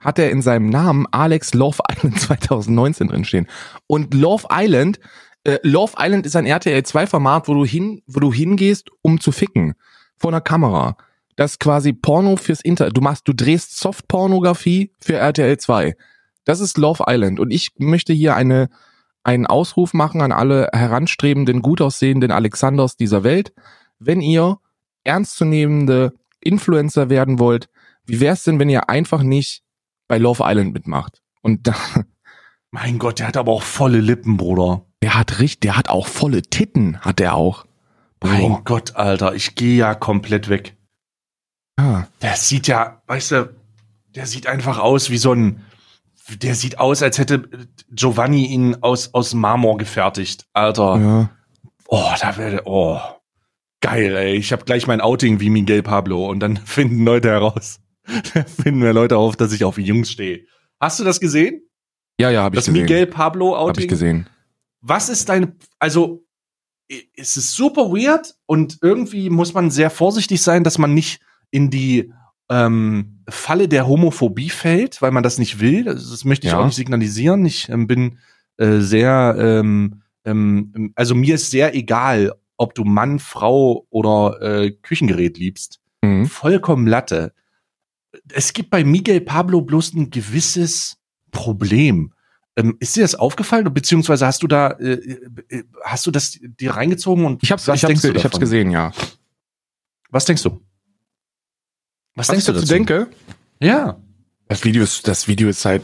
hat 0.00 0.18
er 0.18 0.30
in 0.30 0.40
seinem 0.40 0.70
Namen 0.70 1.06
Alex 1.10 1.52
Love 1.52 1.82
Island 1.90 2.18
2019 2.20 3.08
drinstehen. 3.08 3.46
Und 3.86 4.14
Love 4.14 4.46
Island, 4.50 5.00
äh, 5.44 5.58
Love 5.62 5.94
Island 5.98 6.24
ist 6.24 6.34
ein 6.34 6.46
RTL 6.46 6.82
2 6.82 7.06
Format, 7.06 7.46
wo 7.46 7.54
du 7.54 7.64
hin, 7.64 8.02
wo 8.06 8.20
du 8.20 8.32
hingehst, 8.32 8.90
um 9.02 9.20
zu 9.20 9.30
ficken. 9.30 9.74
Vor 10.16 10.30
einer 10.30 10.40
Kamera. 10.40 10.96
Das 11.36 11.52
ist 11.52 11.60
quasi 11.60 11.92
Porno 11.92 12.36
fürs 12.36 12.62
Internet. 12.62 12.96
Du 12.96 13.00
machst, 13.00 13.28
du 13.28 13.32
drehst 13.32 13.78
Softpornografie 13.78 14.92
für 14.98 15.16
RTL 15.16 15.58
2. 15.58 15.94
Das 16.44 16.60
ist 16.60 16.78
Love 16.78 17.04
Island. 17.06 17.38
Und 17.38 17.50
ich 17.50 17.72
möchte 17.78 18.12
hier 18.14 18.34
eine, 18.34 18.70
einen 19.28 19.46
Ausruf 19.46 19.92
machen 19.92 20.22
an 20.22 20.32
alle 20.32 20.70
heranstrebenden, 20.72 21.60
gut 21.60 21.82
aussehenden 21.82 22.30
Alexanders 22.30 22.96
dieser 22.96 23.24
Welt. 23.24 23.52
Wenn 23.98 24.22
ihr 24.22 24.58
ernstzunehmende 25.04 26.14
Influencer 26.40 27.10
werden 27.10 27.38
wollt, 27.38 27.68
wie 28.06 28.20
wär's 28.20 28.44
denn, 28.44 28.58
wenn 28.58 28.70
ihr 28.70 28.88
einfach 28.88 29.22
nicht 29.22 29.62
bei 30.08 30.16
Love 30.16 30.44
Island 30.46 30.72
mitmacht? 30.72 31.20
Und 31.42 31.66
da, 31.66 31.74
mein 32.70 32.98
Gott, 32.98 33.18
der 33.18 33.28
hat 33.28 33.36
aber 33.36 33.52
auch 33.52 33.62
volle 33.62 34.00
Lippen, 34.00 34.38
Bruder. 34.38 34.86
Der 35.02 35.14
hat 35.14 35.40
richtig, 35.40 35.60
der 35.60 35.76
hat 35.76 35.90
auch 35.90 36.06
volle 36.06 36.40
Titten, 36.40 36.98
hat 37.02 37.20
er 37.20 37.34
auch. 37.34 37.66
Mein 38.24 38.64
Gott, 38.64 38.96
Alter, 38.96 39.34
ich 39.34 39.56
gehe 39.56 39.76
ja 39.76 39.94
komplett 39.94 40.48
weg. 40.48 40.74
Ah. 41.76 42.04
Der 42.22 42.34
sieht 42.36 42.66
ja, 42.66 43.02
weißt 43.06 43.32
du, 43.32 43.54
der 44.14 44.26
sieht 44.26 44.46
einfach 44.46 44.78
aus 44.78 45.10
wie 45.10 45.18
so 45.18 45.34
ein, 45.34 45.64
der 46.36 46.54
sieht 46.54 46.78
aus, 46.78 47.02
als 47.02 47.18
hätte 47.18 47.48
Giovanni 47.90 48.46
ihn 48.46 48.76
aus, 48.82 49.14
aus 49.14 49.34
Marmor 49.34 49.78
gefertigt. 49.78 50.46
Alter. 50.52 50.96
Ja. 50.98 51.30
Oh, 51.88 52.10
da 52.20 52.36
wäre, 52.36 52.62
oh. 52.66 53.00
Geil, 53.80 54.16
ey. 54.16 54.34
Ich 54.34 54.52
habe 54.52 54.64
gleich 54.64 54.86
mein 54.86 55.00
Outing 55.00 55.40
wie 55.40 55.50
Miguel 55.50 55.82
Pablo 55.82 56.28
und 56.28 56.40
dann 56.40 56.56
finden 56.64 57.04
Leute 57.04 57.28
heraus. 57.28 57.80
da 58.34 58.44
finden 58.44 58.82
wir 58.82 58.92
Leute 58.92 59.16
auf, 59.16 59.36
dass 59.36 59.52
ich 59.52 59.64
auf 59.64 59.78
Jungs 59.78 60.10
stehe. 60.10 60.44
Hast 60.80 60.98
du 61.00 61.04
das 61.04 61.20
gesehen? 61.20 61.62
Ja, 62.20 62.30
ja, 62.30 62.42
habe 62.42 62.56
ich 62.56 62.58
Das 62.58 62.66
gesehen. 62.66 62.82
Miguel 62.82 63.06
Pablo 63.06 63.54
Habe 63.56 63.70
ich 63.70 63.78
Outing? 63.78 63.88
gesehen. 63.88 64.28
Was 64.80 65.08
ist 65.08 65.28
deine, 65.28 65.56
also, 65.78 66.24
es 67.16 67.36
ist 67.36 67.52
super 67.54 67.90
weird 67.90 68.34
und 68.46 68.78
irgendwie 68.82 69.28
muss 69.30 69.52
man 69.54 69.70
sehr 69.70 69.90
vorsichtig 69.90 70.40
sein, 70.42 70.64
dass 70.64 70.78
man 70.78 70.94
nicht 70.94 71.20
in 71.50 71.70
die 71.70 72.12
ähm, 72.50 73.20
Falle 73.28 73.68
der 73.68 73.86
Homophobie 73.86 74.50
fällt, 74.50 75.02
weil 75.02 75.10
man 75.10 75.22
das 75.22 75.38
nicht 75.38 75.60
will. 75.60 75.84
Das, 75.84 76.10
das 76.10 76.24
möchte 76.24 76.46
ich 76.46 76.52
Ja. 76.52 76.60
auch 76.60 76.64
nicht 76.66 76.76
signalisieren. 76.76 77.44
Ich 77.44 77.68
ähm, 77.68 77.86
bin 77.86 78.18
äh, 78.56 78.78
sehr, 78.78 79.36
ähm, 79.38 80.02
ähm, 80.24 80.92
also 80.94 81.14
mir 81.14 81.34
ist 81.34 81.50
sehr 81.50 81.74
egal, 81.74 82.32
ob 82.56 82.74
du 82.74 82.84
Mann, 82.84 83.18
Frau 83.18 83.86
oder 83.90 84.40
äh, 84.40 84.70
Küchengerät 84.72 85.38
liebst. 85.38 85.80
Mhm. 86.02 86.26
Vollkommen 86.26 86.86
Latte. 86.86 87.32
Es 88.32 88.52
gibt 88.52 88.70
bei 88.70 88.82
Miguel 88.84 89.20
Pablo 89.20 89.60
bloß 89.60 89.94
ein 89.94 90.10
gewisses 90.10 90.96
Problem. 91.30 92.12
Ähm, 92.56 92.76
ist 92.80 92.96
dir 92.96 93.02
das 93.02 93.14
aufgefallen? 93.14 93.72
Beziehungsweise 93.72 94.26
hast 94.26 94.42
du 94.42 94.48
da, 94.48 94.70
äh, 94.70 94.94
äh, 95.50 95.64
hast 95.84 96.06
du 96.06 96.10
das 96.10 96.38
dir 96.42 96.72
reingezogen 96.72 97.24
und 97.26 97.42
Ich 97.42 97.52
hab's, 97.52 97.68
was 97.68 97.76
ich 97.76 97.84
hab's, 97.84 98.02
ich 98.02 98.24
hab's 98.24 98.40
gesehen, 98.40 98.70
ja. 98.70 98.90
Was 100.10 100.24
denkst 100.24 100.42
du? 100.42 100.60
Was, 102.18 102.28
Was 102.28 102.34
denkst 102.34 102.42
ich 102.42 102.46
du 102.46 102.52
dazu 102.52 102.64
dazu? 102.64 102.74
denke, 102.74 103.06
Ja. 103.60 103.96
das 104.48 104.64
Video 104.64 104.82
ist, 104.82 105.06
das 105.08 105.28
Video 105.28 105.48
ist 105.48 105.64
halt, 105.64 105.82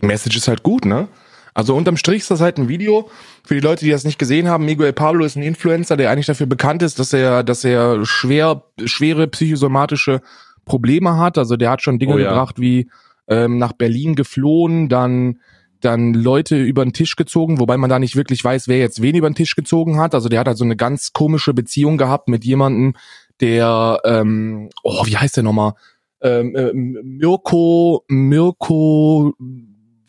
die 0.00 0.06
Message 0.06 0.36
ist 0.36 0.48
halt 0.48 0.62
gut, 0.62 0.84
ne? 0.84 1.08
Also 1.54 1.74
unterm 1.74 1.96
Strich 1.96 2.18
ist 2.22 2.30
das 2.30 2.40
halt 2.42 2.58
ein 2.58 2.68
Video. 2.68 3.08
Für 3.44 3.54
die 3.54 3.60
Leute, 3.60 3.84
die 3.86 3.90
das 3.90 4.04
nicht 4.04 4.18
gesehen 4.18 4.46
haben, 4.48 4.66
Miguel 4.66 4.92
Pablo 4.92 5.24
ist 5.24 5.36
ein 5.36 5.42
Influencer, 5.42 5.96
der 5.96 6.10
eigentlich 6.10 6.26
dafür 6.26 6.46
bekannt 6.46 6.82
ist, 6.82 6.98
dass 6.98 7.14
er, 7.14 7.42
dass 7.44 7.64
er 7.64 8.04
schwer, 8.04 8.62
schwere 8.84 9.26
psychosomatische 9.26 10.20
Probleme 10.66 11.16
hat. 11.16 11.38
Also 11.38 11.56
der 11.56 11.70
hat 11.70 11.80
schon 11.80 11.98
Dinge 11.98 12.14
Oh 12.14 12.18
ja. 12.18 12.28
gebracht 12.28 12.60
wie 12.60 12.90
ähm, 13.28 13.56
nach 13.56 13.72
Berlin 13.72 14.16
geflohen, 14.16 14.88
dann 14.90 15.40
dann 15.80 16.14
Leute 16.14 16.56
über 16.62 16.84
den 16.84 16.94
Tisch 16.94 17.16
gezogen, 17.16 17.60
wobei 17.60 17.76
man 17.76 17.90
da 17.90 17.98
nicht 17.98 18.16
wirklich 18.16 18.42
weiß, 18.42 18.66
wer 18.66 18.78
jetzt 18.78 19.02
wen 19.02 19.14
über 19.14 19.28
den 19.28 19.34
Tisch 19.34 19.54
gezogen 19.54 19.98
hat. 20.00 20.14
Also 20.14 20.28
der 20.30 20.40
hat 20.40 20.46
halt 20.48 20.56
so 20.58 20.64
eine 20.64 20.74
ganz 20.74 21.12
komische 21.12 21.52
Beziehung 21.54 21.96
gehabt 21.98 22.28
mit 22.28 22.44
jemandem, 22.44 22.94
der, 23.40 24.00
ähm, 24.04 24.70
oh, 24.82 25.04
wie 25.06 25.16
heißt 25.16 25.36
der 25.36 25.44
nochmal? 25.44 25.74
Ähm, 26.20 26.56
äh, 26.56 26.72
Mirko, 26.72 28.04
Mirko, 28.08 29.34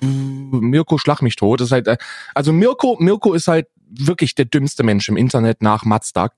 Mirko 0.01 0.97
Schlag 0.97 1.21
mich 1.21 1.35
tot. 1.35 1.59
Das 1.59 1.67
ist 1.67 1.71
halt, 1.71 1.87
äh, 1.87 1.97
also 2.33 2.53
Mirko, 2.53 2.97
Mirko 2.99 3.33
ist 3.33 3.47
halt 3.47 3.67
wirklich 3.89 4.35
der 4.35 4.45
dümmste 4.45 4.83
Mensch 4.83 5.09
im 5.09 5.17
Internet 5.17 5.61
nach 5.61 5.85
Mazdak. 5.85 6.33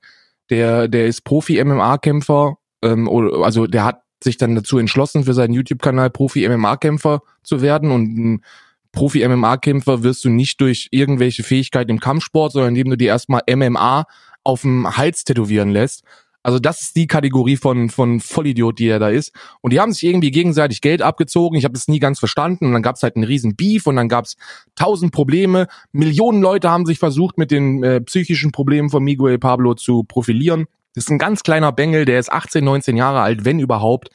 Der, 0.50 0.88
der 0.88 1.06
ist 1.06 1.24
Profi-MMA-Kämpfer, 1.24 2.58
ähm, 2.82 3.08
also 3.08 3.68
der 3.68 3.86
hat 3.86 4.02
sich 4.24 4.38
dann 4.38 4.56
dazu 4.56 4.78
entschlossen, 4.78 5.24
für 5.24 5.34
seinen 5.34 5.54
YouTube-Kanal 5.54 6.10
Profi-MMA-Kämpfer 6.10 7.22
zu 7.44 7.62
werden 7.62 7.92
und 7.92 8.18
ein 8.18 8.44
Profi-MMA-Kämpfer 8.92 10.04
wirst 10.04 10.26
du 10.26 10.30
nicht 10.30 10.60
durch 10.62 10.88
irgendwelche 10.92 11.44
Fähigkeiten 11.44 11.92
im 11.92 12.00
Kampfsport, 12.00 12.54
sondern 12.54 12.70
indem 12.70 12.90
du 12.90 12.98
dir 12.98 13.10
erstmal 13.10 13.42
MMA 13.50 14.06
auf 14.44 14.62
dem 14.62 14.98
Hals 14.98 15.24
tätowieren 15.24 15.70
lässt. 15.70 16.04
Also 16.42 16.58
das 16.58 16.82
ist 16.82 16.96
die 16.96 17.08
Kategorie 17.08 17.58
von, 17.58 17.90
von 17.90 18.20
Vollidiot, 18.20 18.80
die 18.80 18.88
er 18.88 19.00
da 19.00 19.10
ist. 19.10 19.34
Und 19.62 19.74
die 19.74 19.80
haben 19.80 19.92
sich 19.92 20.04
irgendwie 20.04 20.32
gegenseitig 20.32 20.82
Geld 20.82 21.02
abgezogen. 21.02 21.58
Ich 21.58 21.66
habe 21.66 21.74
das 21.74 21.88
nie 21.88 22.00
ganz 22.00 22.20
verstanden. 22.20 22.66
Und 22.66 22.74
dann 22.74 22.82
gab 22.82 22.96
es 22.96 23.04
halt 23.04 23.16
einen 23.16 23.26
riesen 23.26 23.56
Beef 23.56 23.88
und 23.88 23.98
dann 23.98 24.08
gab 24.08 24.26
es 24.26 24.38
tausend 24.76 25.12
Probleme. 25.12 25.68
Millionen 25.92 26.42
Leute 26.42 26.70
haben 26.70 26.86
sich 26.86 27.00
versucht, 27.00 27.38
mit 27.38 27.52
den 27.52 27.84
äh, 27.84 28.02
psychischen 28.02 28.52
Problemen 28.52 28.90
von 28.90 29.04
Miguel 29.04 29.38
Pablo 29.38 29.74
zu 29.74 30.04
profilieren. 30.04 30.68
Das 30.96 31.06
ist 31.06 31.12
ein 31.12 31.20
ganz 31.20 31.44
kleiner 31.44 31.72
Bengel, 31.72 32.06
der 32.06 32.20
ist 32.20 32.32
18, 32.32 32.64
19 32.64 32.98
Jahre 32.98 33.22
alt, 33.22 33.46
wenn 33.46 33.60
überhaupt. 33.60 34.10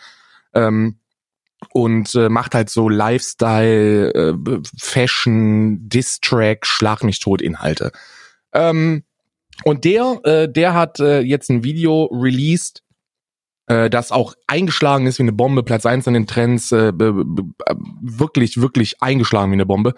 Ähm, 0.54 0.96
und 1.72 2.14
äh, 2.14 2.28
macht 2.28 2.54
halt 2.54 2.70
so 2.70 2.88
Lifestyle, 2.88 4.12
äh, 4.12 4.34
Fashion, 4.78 5.88
Distrack, 5.88 6.66
Schlag 6.66 7.02
mich 7.04 7.20
tot 7.20 7.40
Inhalte. 7.40 7.92
Ähm, 8.52 9.04
und 9.62 9.84
der, 9.84 10.20
äh, 10.24 10.48
der 10.50 10.74
hat 10.74 10.98
äh, 11.00 11.20
jetzt 11.20 11.48
ein 11.50 11.62
Video 11.62 12.06
released, 12.06 12.82
äh, 13.66 13.88
das 13.88 14.10
auch 14.10 14.34
eingeschlagen 14.46 15.06
ist 15.06 15.18
wie 15.18 15.22
eine 15.22 15.32
Bombe, 15.32 15.62
Platz 15.62 15.86
eins 15.86 16.08
an 16.08 16.14
den 16.14 16.26
Trends, 16.26 16.72
äh, 16.72 16.92
b- 16.92 17.12
wirklich, 18.02 18.60
wirklich 18.60 19.00
eingeschlagen 19.00 19.52
wie 19.52 19.56
eine 19.56 19.66
Bombe, 19.66 19.94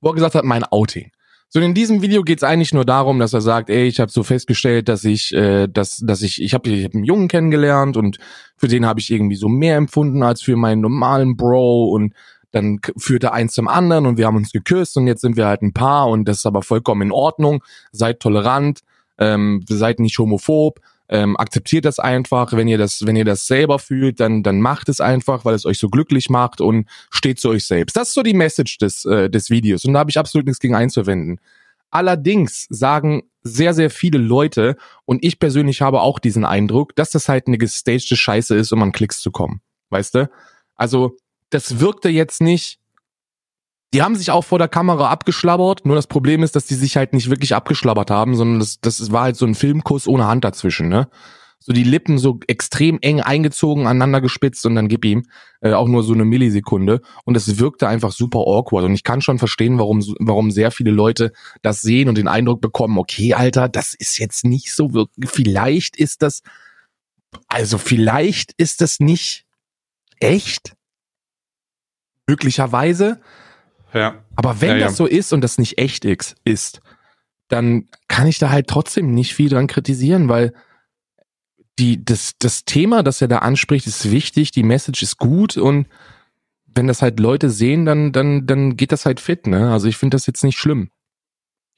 wo 0.00 0.10
er 0.10 0.14
gesagt 0.14 0.34
hat, 0.34 0.44
mein 0.44 0.64
Outing. 0.64 1.10
So 1.48 1.60
in 1.60 1.74
diesem 1.74 2.00
Video 2.00 2.22
geht 2.22 2.38
es 2.38 2.44
eigentlich 2.44 2.72
nur 2.72 2.86
darum, 2.86 3.18
dass 3.18 3.34
er 3.34 3.42
sagt, 3.42 3.68
ey, 3.68 3.86
ich 3.86 4.00
habe 4.00 4.10
so 4.10 4.22
festgestellt, 4.22 4.88
dass 4.88 5.04
ich, 5.04 5.34
äh, 5.34 5.66
dass, 5.68 5.98
dass 5.98 6.22
ich, 6.22 6.40
ich 6.40 6.54
habe 6.54 6.70
ich 6.70 6.84
hab 6.84 6.94
einen 6.94 7.04
Jungen 7.04 7.28
kennengelernt 7.28 7.98
und 7.98 8.16
für 8.56 8.68
den 8.68 8.86
habe 8.86 9.00
ich 9.00 9.10
irgendwie 9.10 9.36
so 9.36 9.48
mehr 9.48 9.76
empfunden 9.76 10.22
als 10.22 10.40
für 10.40 10.56
meinen 10.56 10.80
normalen 10.80 11.36
Bro 11.36 11.90
und 11.90 12.14
dann 12.52 12.80
führte 12.96 13.32
eins 13.32 13.52
zum 13.52 13.68
anderen 13.68 14.06
und 14.06 14.16
wir 14.16 14.26
haben 14.26 14.36
uns 14.36 14.52
geküsst 14.52 14.96
und 14.96 15.06
jetzt 15.06 15.20
sind 15.20 15.36
wir 15.36 15.46
halt 15.46 15.60
ein 15.60 15.74
Paar 15.74 16.08
und 16.08 16.26
das 16.26 16.38
ist 16.38 16.46
aber 16.46 16.62
vollkommen 16.62 17.02
in 17.02 17.12
Ordnung. 17.12 17.62
Seid 17.92 18.20
tolerant, 18.20 18.80
ähm, 19.18 19.64
seid 19.68 20.00
nicht 20.00 20.18
homophob, 20.18 20.80
ähm, 21.08 21.36
akzeptiert 21.36 21.84
das 21.84 21.98
einfach. 21.98 22.52
Wenn 22.52 22.68
ihr 22.68 22.78
das, 22.78 23.06
wenn 23.06 23.16
ihr 23.16 23.24
das 23.24 23.46
selber 23.46 23.78
fühlt, 23.78 24.20
dann 24.20 24.42
dann 24.42 24.60
macht 24.60 24.88
es 24.88 25.00
einfach, 25.00 25.44
weil 25.44 25.54
es 25.54 25.66
euch 25.66 25.78
so 25.78 25.88
glücklich 25.88 26.30
macht 26.30 26.60
und 26.60 26.88
steht 27.10 27.40
zu 27.40 27.50
euch 27.50 27.66
selbst. 27.66 27.96
Das 27.96 28.08
ist 28.08 28.14
so 28.14 28.22
die 28.22 28.34
Message 28.34 28.78
des 28.78 29.04
äh, 29.04 29.28
des 29.28 29.50
Videos 29.50 29.84
und 29.84 29.94
da 29.94 30.00
habe 30.00 30.10
ich 30.10 30.18
absolut 30.18 30.46
nichts 30.46 30.60
gegen 30.60 30.74
einzuwenden. 30.74 31.40
Allerdings 31.90 32.66
sagen 32.70 33.24
sehr, 33.42 33.74
sehr 33.74 33.90
viele 33.90 34.18
Leute, 34.18 34.76
und 35.04 35.22
ich 35.24 35.38
persönlich 35.38 35.82
habe 35.82 36.00
auch 36.00 36.18
diesen 36.18 36.44
Eindruck, 36.44 36.96
dass 36.96 37.10
das 37.10 37.28
halt 37.28 37.46
eine 37.46 37.58
gestagte 37.58 38.16
Scheiße 38.16 38.56
ist, 38.56 38.72
um 38.72 38.82
an 38.82 38.92
Klicks 38.92 39.20
zu 39.20 39.30
kommen. 39.30 39.60
Weißt 39.90 40.14
du? 40.14 40.30
Also, 40.74 41.16
das 41.50 41.80
wirkte 41.80 42.08
jetzt 42.08 42.40
nicht. 42.40 42.78
Die 43.92 44.02
haben 44.02 44.16
sich 44.16 44.30
auch 44.30 44.44
vor 44.44 44.58
der 44.58 44.68
Kamera 44.68 45.10
abgeschlabbert, 45.10 45.84
nur 45.84 45.96
das 45.96 46.06
Problem 46.06 46.42
ist, 46.42 46.56
dass 46.56 46.64
die 46.64 46.74
sich 46.74 46.96
halt 46.96 47.12
nicht 47.12 47.28
wirklich 47.28 47.54
abgeschlabbert 47.54 48.10
haben, 48.10 48.34
sondern 48.34 48.60
das, 48.60 48.80
das 48.80 49.12
war 49.12 49.24
halt 49.24 49.36
so 49.36 49.44
ein 49.44 49.54
Filmkuss 49.54 50.08
ohne 50.08 50.26
Hand 50.26 50.44
dazwischen, 50.44 50.88
ne? 50.88 51.08
So 51.64 51.72
die 51.72 51.84
Lippen 51.84 52.18
so 52.18 52.40
extrem 52.48 52.98
eng 53.02 53.20
eingezogen, 53.20 53.86
aneinander 53.86 54.20
gespitzt 54.20 54.66
und 54.66 54.74
dann 54.74 54.88
gib 54.88 55.04
ihm 55.04 55.26
äh, 55.60 55.74
auch 55.74 55.86
nur 55.86 56.02
so 56.02 56.12
eine 56.12 56.24
Millisekunde. 56.24 57.02
Und 57.24 57.36
es 57.36 57.60
wirkte 57.60 57.86
einfach 57.86 58.10
super 58.10 58.40
awkward. 58.40 58.84
Und 58.84 58.94
ich 58.94 59.04
kann 59.04 59.20
schon 59.20 59.38
verstehen, 59.38 59.78
warum, 59.78 60.02
warum 60.18 60.50
sehr 60.50 60.72
viele 60.72 60.90
Leute 60.90 61.32
das 61.62 61.80
sehen 61.80 62.08
und 62.08 62.18
den 62.18 62.26
Eindruck 62.26 62.60
bekommen, 62.60 62.98
okay, 62.98 63.34
Alter, 63.34 63.68
das 63.68 63.94
ist 63.94 64.18
jetzt 64.18 64.44
nicht 64.44 64.74
so 64.74 64.92
wirklich, 64.92 65.30
vielleicht 65.30 65.96
ist 65.96 66.22
das, 66.22 66.42
also 67.46 67.78
vielleicht 67.78 68.54
ist 68.56 68.80
das 68.80 68.98
nicht 68.98 69.46
echt. 70.18 70.74
Möglicherweise. 72.26 73.20
Ja. 73.92 74.24
Aber 74.36 74.60
wenn 74.60 74.70
Ja, 74.70 74.76
ja. 74.76 74.86
das 74.86 74.96
so 74.96 75.06
ist 75.06 75.32
und 75.32 75.40
das 75.42 75.58
nicht 75.58 75.78
echt 75.78 76.04
ist, 76.04 76.36
ist, 76.44 76.80
dann 77.48 77.88
kann 78.08 78.26
ich 78.26 78.38
da 78.38 78.50
halt 78.50 78.68
trotzdem 78.68 79.12
nicht 79.12 79.34
viel 79.34 79.48
dran 79.48 79.66
kritisieren, 79.66 80.28
weil 80.28 80.52
die, 81.78 82.04
das, 82.04 82.34
das 82.38 82.64
Thema, 82.64 83.02
das 83.02 83.20
er 83.20 83.28
da 83.28 83.38
anspricht, 83.38 83.86
ist 83.86 84.10
wichtig, 84.10 84.50
die 84.50 84.62
Message 84.62 85.02
ist 85.02 85.18
gut 85.18 85.56
und 85.56 85.86
wenn 86.74 86.86
das 86.86 87.02
halt 87.02 87.20
Leute 87.20 87.50
sehen, 87.50 87.84
dann, 87.84 88.12
dann, 88.12 88.46
dann 88.46 88.76
geht 88.76 88.92
das 88.92 89.04
halt 89.04 89.20
fit, 89.20 89.46
ne? 89.46 89.72
Also 89.72 89.88
ich 89.88 89.96
finde 89.96 90.14
das 90.16 90.26
jetzt 90.26 90.42
nicht 90.42 90.58
schlimm. 90.58 90.90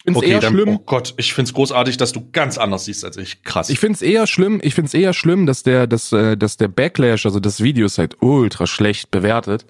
Ich 0.07 0.12
finde 0.12 0.20
es 0.20 0.33
eher 0.33 0.40
dann, 0.40 0.53
schlimm. 0.53 0.68
oh 0.68 0.79
Gott, 0.85 1.14
ich 1.16 1.33
find's 1.33 1.55
großartig, 1.55 1.96
dass 1.96 2.12
du 2.12 2.31
ganz 2.31 2.59
anders 2.59 2.85
siehst 2.85 3.05
als 3.05 3.16
ich. 3.16 3.42
Krass. 3.42 3.70
Ich 3.70 3.81
finde 3.81 3.94
es 3.94 4.03
eher 4.03 4.27
schlimm, 4.27 4.61
ich 4.62 4.74
finde 4.74 4.88
es 4.88 4.94
eher 4.94 5.14
schlimm, 5.14 5.46
dass 5.46 5.62
der, 5.62 5.87
dass, 5.87 6.12
äh, 6.12 6.37
dass 6.37 6.59
der 6.59 6.68
Backlash, 6.68 7.24
also 7.24 7.40
das 7.40 7.62
Video 7.62 7.87
ist 7.87 7.98
halt 7.98 8.22
ultra 8.22 8.66
schlecht 8.66 9.11
bewertet. 9.11 9.66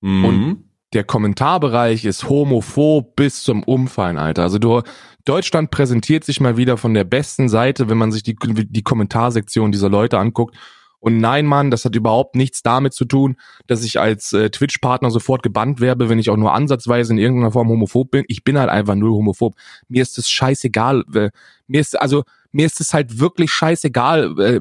mhm. 0.00 0.64
Der 0.94 1.04
Kommentarbereich 1.04 2.04
ist 2.04 2.28
homophob 2.28 3.16
bis 3.16 3.42
zum 3.42 3.64
Umfallen, 3.64 4.16
Alter. 4.16 4.42
Also 4.42 4.58
du, 4.58 4.82
Deutschland 5.24 5.72
präsentiert 5.72 6.22
sich 6.22 6.40
mal 6.40 6.56
wieder 6.56 6.76
von 6.76 6.94
der 6.94 7.02
besten 7.02 7.48
Seite, 7.48 7.88
wenn 7.88 7.98
man 7.98 8.12
sich 8.12 8.22
die, 8.22 8.36
die 8.36 8.82
Kommentarsektion 8.82 9.72
dieser 9.72 9.88
Leute 9.88 10.18
anguckt. 10.18 10.56
Und 11.00 11.18
nein, 11.18 11.46
Mann, 11.46 11.70
das 11.70 11.84
hat 11.84 11.96
überhaupt 11.96 12.36
nichts 12.36 12.62
damit 12.62 12.94
zu 12.94 13.04
tun, 13.04 13.36
dass 13.66 13.84
ich 13.84 14.00
als 14.00 14.32
äh, 14.32 14.48
Twitch-Partner 14.48 15.10
sofort 15.10 15.42
gebannt 15.42 15.80
werde, 15.80 16.08
wenn 16.08 16.18
ich 16.18 16.30
auch 16.30 16.36
nur 16.36 16.54
ansatzweise 16.54 17.12
in 17.12 17.18
irgendeiner 17.18 17.52
Form 17.52 17.68
homophob 17.68 18.10
bin. 18.10 18.24
Ich 18.28 18.44
bin 18.44 18.56
halt 18.56 18.70
einfach 18.70 18.94
null 18.94 19.10
homophob. 19.10 19.54
Mir 19.88 20.00
ist 20.00 20.16
es 20.16 20.30
scheißegal. 20.30 21.04
Äh, 21.14 21.30
mir 21.66 21.80
ist 21.80 22.00
also 22.00 22.22
mir 22.54 22.66
ist 22.66 22.80
es 22.80 22.94
halt 22.94 23.18
wirklich 23.18 23.50
scheißegal, 23.50 24.38
äh, 24.40 24.60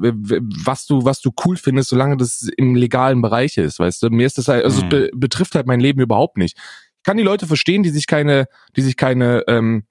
was 0.66 0.86
du 0.86 1.06
was 1.06 1.22
du 1.22 1.32
cool 1.46 1.56
findest, 1.58 1.90
solange 1.90 2.18
das 2.18 2.50
im 2.58 2.76
legalen 2.76 3.22
Bereich 3.22 3.58
ist, 3.58 3.80
weißt 3.80 4.04
du. 4.04 4.10
Mir 4.10 4.26
ist 4.26 4.38
das 4.38 4.48
halt, 4.48 4.66
also 4.66 4.80
es 4.80 4.84
Mhm. 4.84 4.90
be 4.90 5.12
betrifft 5.16 5.56
halt 5.56 5.68
mein 5.68 5.80
Leben 5.80 6.02
überhaupt 6.02 6.38
nicht. 6.38 6.58
Ich 6.98 7.04
kann 7.04 7.18
die 7.18 7.24
Leute 7.24 7.48
verstehen, 7.48 7.84
die 7.84 7.90
sich 7.90 8.08
keine, 8.08 8.48
die 8.76 8.82
sich 8.82 8.98
keine 8.98 9.44
ähm, 9.48 9.84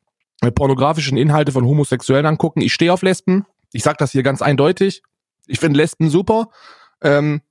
pornografischen 0.55 1.17
Inhalte 1.17 1.53
von 1.53 1.65
Homosexuellen 1.65 2.27
angucken. 2.27 2.61
Ich 2.61 2.73
stehe 2.75 2.93
auf 2.93 3.03
Lesben. 3.03 3.47
Ich 3.73 3.83
sag 3.85 3.99
das 3.99 4.13
hier 4.13 4.23
ganz 4.23 4.43
eindeutig. 4.43 5.03
Ich 5.47 5.61
finde 5.61 5.79
Lesben 5.79 6.11
super. 6.11 6.49
Ähm, 7.03 7.43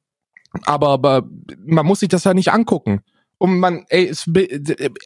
aber, 0.64 0.90
aber 0.90 1.30
man 1.66 1.86
muss 1.86 2.02
sich 2.02 2.10
das 2.10 2.26
ja 2.26 2.34
nicht 2.34 2.52
angucken. 2.52 3.02
Und 3.42 3.58
man, 3.58 3.86
ey, 3.90 4.08
es, 4.08 4.30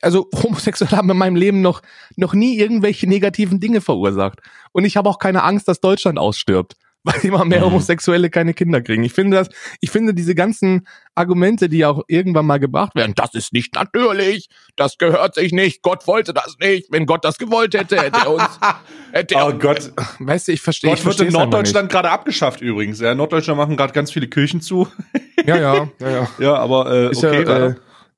also 0.01 0.27
Homosexuelle 0.35 0.97
haben 0.97 1.09
in 1.09 1.15
meinem 1.15 1.37
Leben 1.37 1.61
noch, 1.61 1.81
noch 2.17 2.33
nie 2.33 2.59
irgendwelche 2.59 3.07
negativen 3.07 3.61
Dinge 3.61 3.79
verursacht. 3.79 4.41
Und 4.73 4.83
ich 4.83 4.97
habe 4.97 5.07
auch 5.07 5.19
keine 5.19 5.43
Angst, 5.43 5.69
dass 5.69 5.79
Deutschland 5.79 6.19
ausstirbt. 6.19 6.75
weil 7.05 7.23
immer 7.23 7.45
mehr 7.45 7.59
Mhm. 7.59 7.65
Homosexuelle 7.65 8.31
keine 8.31 8.55
Kinder 8.55 8.81
kriegen. 8.81 9.03
Ich 9.03 9.13
finde 9.13 9.37
das, 9.37 9.49
ich 9.79 9.91
finde 9.91 10.15
diese 10.15 10.33
ganzen 10.33 10.87
Argumente, 11.13 11.69
die 11.69 11.85
auch 11.85 12.01
irgendwann 12.07 12.47
mal 12.47 12.57
gebracht 12.57 12.95
werden, 12.95 13.13
das 13.15 13.35
ist 13.35 13.53
nicht 13.53 13.75
natürlich, 13.75 14.49
das 14.75 14.97
gehört 14.97 15.35
sich 15.35 15.51
nicht, 15.51 15.83
Gott 15.83 16.07
wollte 16.07 16.33
das 16.33 16.57
nicht, 16.59 16.91
wenn 16.91 17.05
Gott 17.05 17.23
das 17.23 17.37
gewollt 17.37 17.75
hätte, 17.75 17.97
hätte 17.97 18.21
er 18.21 18.33
uns, 18.33 18.59
hätte 19.11 19.35
er 19.35 19.47
Oh 19.47 19.53
Gott, 19.53 19.91
Weißt 20.17 20.47
du, 20.47 20.53
ich 20.53 20.61
verstehe, 20.61 20.93
ich 20.95 21.03
Gott 21.03 21.19
wird 21.19 21.29
in 21.29 21.33
Norddeutschland 21.33 21.91
gerade 21.91 22.09
abgeschafft 22.09 22.61
übrigens. 22.61 22.99
Ja, 22.99 23.11
in 23.11 23.19
Norddeutschland 23.19 23.59
machen 23.59 23.77
gerade 23.77 23.93
ganz 23.93 24.11
viele 24.11 24.27
Kirchen 24.27 24.61
zu. 24.61 24.87
Ja, 25.45 25.57
ja, 25.57 25.89
ja, 25.99 26.09
ja. 26.09 26.27
Ja, 26.39 26.55
aber 26.55 26.91
äh, 26.91 27.11
Ist 27.11 27.23
okay, 27.23 27.43
ja, 27.43 27.67
äh, 27.67 27.75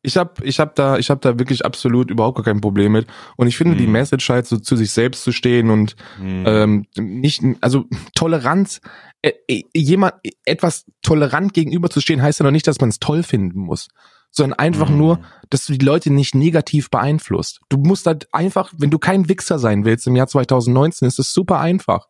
ich 0.08 0.16
habe 0.18 0.44
ich 0.46 0.60
hab 0.60 0.74
da, 0.76 0.98
ich 0.98 1.10
hab 1.10 1.22
da 1.22 1.38
wirklich 1.38 1.66
absolut 1.66 2.10
überhaupt 2.10 2.38
gar 2.38 2.46
kein 2.46 2.62
Problem 2.62 2.94
mit. 2.94 3.08
Und 3.36 3.48
ich 3.48 3.58
finde 3.58 3.76
die 3.76 3.86
Mhm. 3.88 3.92
Message 3.92 4.30
halt 4.30 4.48
so 4.48 4.58
zu 4.58 4.76
sich 4.78 4.92
selbst 4.92 5.24
zu 5.24 5.32
stehen 5.34 5.70
und 5.70 5.96
Hm. 6.18 6.44
ähm, 6.48 6.86
nicht, 6.98 7.44
also 7.62 7.86
Toleranz, 8.16 8.80
äh, 9.22 9.34
äh, 9.50 9.64
jemand 9.76 10.14
etwas 10.46 10.86
tolerant 11.02 11.54
gegenüberzustehen, 11.54 12.22
heißt 12.22 12.40
ja 12.40 12.46
noch 12.46 12.52
nicht, 12.52 12.68
dass 12.68 12.80
man 12.80 12.90
es 12.90 13.00
toll 13.00 13.22
finden 13.24 13.60
muss, 13.60 13.90
sondern 14.32 14.58
einfach 14.60 14.90
Mhm. 14.90 14.98
nur, 14.98 15.20
dass 15.50 15.66
du 15.66 15.74
die 15.78 15.86
Leute 15.86 16.12
nicht 16.12 16.36
negativ 16.36 16.90
beeinflusst. 16.90 17.60
Du 17.70 17.78
musst 17.78 18.06
halt 18.08 18.34
einfach, 18.34 18.74
wenn 18.78 18.90
du 18.92 19.00
kein 19.00 19.28
Wichser 19.28 19.60
sein 19.60 19.84
willst 19.84 20.08
im 20.08 20.16
Jahr 20.16 20.28
2019, 20.28 21.08
ist 21.08 21.20
es 21.20 21.34
super 21.34 21.60
einfach. 21.60 22.08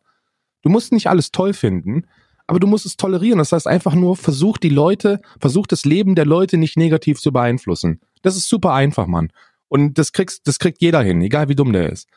Du 0.62 0.70
musst 0.70 0.92
nicht 0.92 1.08
alles 1.08 1.30
toll 1.32 1.52
finden, 1.52 2.04
aber 2.48 2.58
du 2.58 2.66
musst 2.66 2.86
es 2.86 2.96
tolerieren. 2.96 3.38
Das 3.38 3.52
heißt 3.52 3.68
einfach 3.68 3.94
nur, 3.94 4.16
versuch 4.16 4.58
die 4.58 4.70
Leute, 4.70 5.20
versuch 5.38 5.66
das 5.66 5.84
Leben 5.84 6.14
der 6.14 6.24
Leute 6.24 6.56
nicht 6.56 6.76
negativ 6.76 7.20
zu 7.20 7.30
beeinflussen. 7.30 8.00
Das 8.22 8.36
ist 8.36 8.48
super 8.48 8.72
einfach, 8.72 9.06
Mann. 9.06 9.30
Und 9.68 9.98
das 9.98 10.12
kriegst, 10.12 10.48
das 10.48 10.58
kriegt 10.58 10.80
jeder 10.80 11.02
hin, 11.02 11.20
egal 11.20 11.48
wie 11.48 11.54
dumm 11.54 11.72
der 11.72 11.92
ist. 11.92 12.08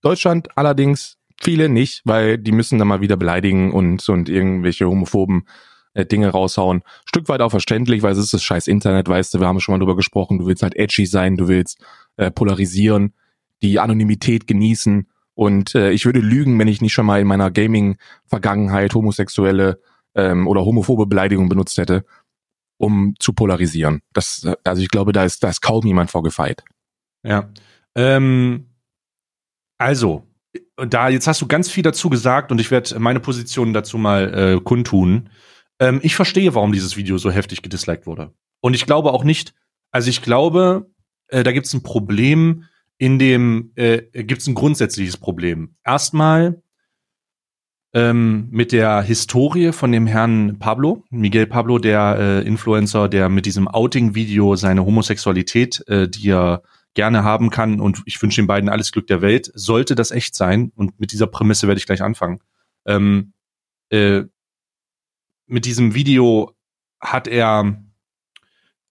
Deutschland 0.00 0.56
allerdings 0.56 1.18
viele 1.40 1.68
nicht, 1.68 2.00
weil 2.04 2.38
die 2.38 2.52
müssen 2.52 2.78
dann 2.78 2.88
mal 2.88 3.02
wieder 3.02 3.18
beleidigen 3.18 3.72
und, 3.72 4.08
und 4.08 4.30
irgendwelche 4.30 4.88
homophoben 4.88 5.46
äh, 5.92 6.06
Dinge 6.06 6.30
raushauen. 6.30 6.82
Stück 7.04 7.28
weit 7.28 7.42
auch 7.42 7.50
verständlich, 7.50 8.02
weil 8.02 8.12
es 8.12 8.18
ist 8.18 8.32
das 8.32 8.42
scheiß 8.42 8.68
Internet, 8.68 9.06
weißt 9.06 9.34
du, 9.34 9.40
wir 9.40 9.46
haben 9.46 9.60
schon 9.60 9.74
mal 9.74 9.78
drüber 9.78 9.96
gesprochen, 9.96 10.38
du 10.38 10.46
willst 10.46 10.62
halt 10.62 10.76
edgy 10.76 11.04
sein, 11.04 11.36
du 11.36 11.46
willst 11.46 11.78
äh, 12.16 12.30
polarisieren, 12.30 13.12
die 13.62 13.78
Anonymität 13.78 14.46
genießen 14.46 15.08
und 15.34 15.74
äh, 15.74 15.90
ich 15.90 16.04
würde 16.04 16.20
lügen, 16.20 16.58
wenn 16.58 16.68
ich 16.68 16.80
nicht 16.80 16.92
schon 16.92 17.06
mal 17.06 17.20
in 17.20 17.26
meiner 17.26 17.50
Gaming-Vergangenheit 17.50 18.94
homosexuelle 18.94 19.80
ähm, 20.14 20.46
oder 20.46 20.64
homophobe 20.64 21.06
Beleidigung 21.06 21.48
benutzt 21.48 21.76
hätte, 21.78 22.04
um 22.78 23.14
zu 23.18 23.32
polarisieren. 23.32 24.00
Das, 24.12 24.44
äh, 24.44 24.56
also 24.64 24.82
ich 24.82 24.88
glaube, 24.88 25.12
da 25.12 25.24
ist, 25.24 25.42
da 25.42 25.48
ist 25.48 25.60
kaum 25.60 25.84
jemand 25.86 26.10
vorgefeit. 26.10 26.64
Ja. 27.24 27.50
Ähm, 27.96 28.68
also, 29.78 30.24
da 30.76 31.08
jetzt 31.08 31.26
hast 31.26 31.40
du 31.40 31.46
ganz 31.46 31.68
viel 31.68 31.82
dazu 31.82 32.10
gesagt 32.10 32.52
und 32.52 32.60
ich 32.60 32.70
werde 32.70 32.98
meine 32.98 33.20
Position 33.20 33.72
dazu 33.72 33.98
mal 33.98 34.34
äh, 34.34 34.60
kundtun. 34.60 35.30
Ähm, 35.80 36.00
ich 36.02 36.14
verstehe, 36.14 36.54
warum 36.54 36.72
dieses 36.72 36.96
Video 36.96 37.18
so 37.18 37.30
heftig 37.30 37.62
gedisliked 37.62 38.06
wurde. 38.06 38.32
Und 38.60 38.74
ich 38.74 38.86
glaube 38.86 39.12
auch 39.12 39.24
nicht, 39.24 39.52
also 39.90 40.08
ich 40.08 40.22
glaube, 40.22 40.90
äh, 41.28 41.42
da 41.42 41.52
gibt 41.52 41.66
es 41.66 41.74
ein 41.74 41.82
Problem, 41.82 42.64
in 42.98 43.18
dem 43.18 43.72
äh, 43.74 44.02
gibt 44.24 44.40
es 44.40 44.46
ein 44.46 44.54
grundsätzliches 44.54 45.16
Problem. 45.16 45.76
Erstmal 45.84 46.62
ähm, 47.92 48.48
mit 48.50 48.72
der 48.72 49.02
Historie 49.02 49.72
von 49.72 49.92
dem 49.92 50.06
Herrn 50.06 50.58
Pablo, 50.58 51.04
Miguel 51.10 51.46
Pablo, 51.46 51.78
der 51.78 52.16
äh, 52.18 52.46
Influencer, 52.46 53.08
der 53.08 53.28
mit 53.28 53.46
diesem 53.46 53.68
Outing-Video 53.68 54.56
seine 54.56 54.84
Homosexualität, 54.84 55.86
äh, 55.86 56.08
die 56.08 56.30
er 56.30 56.62
gerne 56.94 57.24
haben 57.24 57.50
kann 57.50 57.80
und 57.80 58.02
ich 58.06 58.20
wünsche 58.20 58.40
den 58.40 58.46
beiden 58.46 58.68
alles 58.68 58.92
Glück 58.92 59.06
der 59.06 59.20
Welt, 59.20 59.50
sollte 59.54 59.94
das 59.94 60.10
echt 60.10 60.34
sein 60.34 60.72
und 60.74 60.98
mit 60.98 61.12
dieser 61.12 61.26
Prämisse 61.26 61.66
werde 61.68 61.78
ich 61.78 61.86
gleich 61.86 62.02
anfangen. 62.02 62.40
Ähm, 62.86 63.32
äh, 63.90 64.22
mit 65.46 65.64
diesem 65.64 65.94
Video 65.94 66.52
hat 67.00 67.28
er 67.28 67.83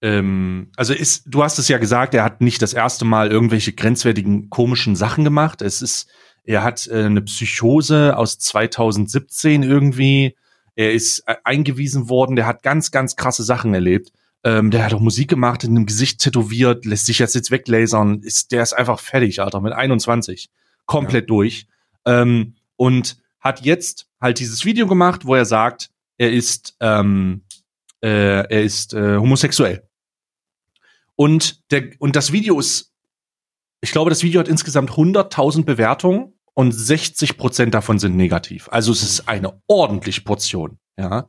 ähm, 0.03 0.69
also 0.75 0.93
ist, 0.93 1.23
du 1.27 1.43
hast 1.43 1.57
es 1.59 1.69
ja 1.69 1.77
gesagt, 1.77 2.13
er 2.13 2.25
hat 2.25 2.41
nicht 2.41 2.61
das 2.61 2.73
erste 2.73 3.05
Mal 3.05 3.31
irgendwelche 3.31 3.71
grenzwertigen 3.71 4.49
komischen 4.49 4.97
Sachen 4.97 5.23
gemacht. 5.23 5.61
Es 5.61 5.81
ist, 5.81 6.09
er 6.43 6.61
hat 6.61 6.87
äh, 6.87 7.05
eine 7.05 7.21
Psychose 7.21 8.17
aus 8.17 8.37
2017 8.37 9.63
irgendwie. 9.63 10.35
Er 10.75 10.91
ist 10.91 11.23
äh, 11.25 11.35
eingewiesen 11.45 12.09
worden. 12.09 12.35
Der 12.35 12.45
hat 12.45 12.63
ganz, 12.63 12.91
ganz 12.91 13.15
krasse 13.15 13.43
Sachen 13.43 13.73
erlebt. 13.73 14.11
Ähm, 14.43 14.71
der 14.71 14.83
hat 14.83 14.93
auch 14.93 14.99
Musik 14.99 15.29
gemacht, 15.29 15.63
in 15.63 15.73
dem 15.73 15.85
Gesicht 15.85 16.19
tätowiert, 16.19 16.83
lässt 16.83 17.05
sich 17.05 17.19
jetzt 17.19 17.33
jetzt 17.33 17.49
weglasern. 17.49 18.19
Ist, 18.23 18.51
der 18.51 18.61
ist 18.61 18.73
einfach 18.73 18.99
fertig, 18.99 19.41
Alter, 19.41 19.61
mit 19.61 19.71
21. 19.71 20.49
Komplett 20.85 21.29
durch. 21.29 21.65
Ähm, 22.05 22.55
und 22.75 23.15
hat 23.39 23.61
jetzt 23.61 24.07
halt 24.19 24.39
dieses 24.39 24.65
Video 24.65 24.85
gemacht, 24.85 25.23
wo 25.23 25.33
er 25.33 25.45
sagt, 25.45 25.91
er 26.17 26.33
ist, 26.33 26.75
ähm, 26.81 27.43
äh, 28.01 28.43
er 28.49 28.63
ist 28.63 28.93
äh, 28.93 29.15
homosexuell. 29.15 29.87
Und, 31.15 31.69
der, 31.71 31.91
und 31.99 32.15
das 32.15 32.31
Video 32.31 32.59
ist, 32.59 32.91
ich 33.81 33.91
glaube, 33.91 34.09
das 34.09 34.23
Video 34.23 34.39
hat 34.39 34.47
insgesamt 34.47 34.91
100.000 34.91 35.65
Bewertungen 35.65 36.33
und 36.53 36.71
60 36.71 37.37
Prozent 37.37 37.73
davon 37.73 37.99
sind 37.99 38.15
negativ. 38.15 38.69
Also 38.71 38.91
es 38.91 39.03
ist 39.03 39.27
eine 39.27 39.61
ordentliche 39.67 40.21
Portion, 40.21 40.79
ja. 40.97 41.27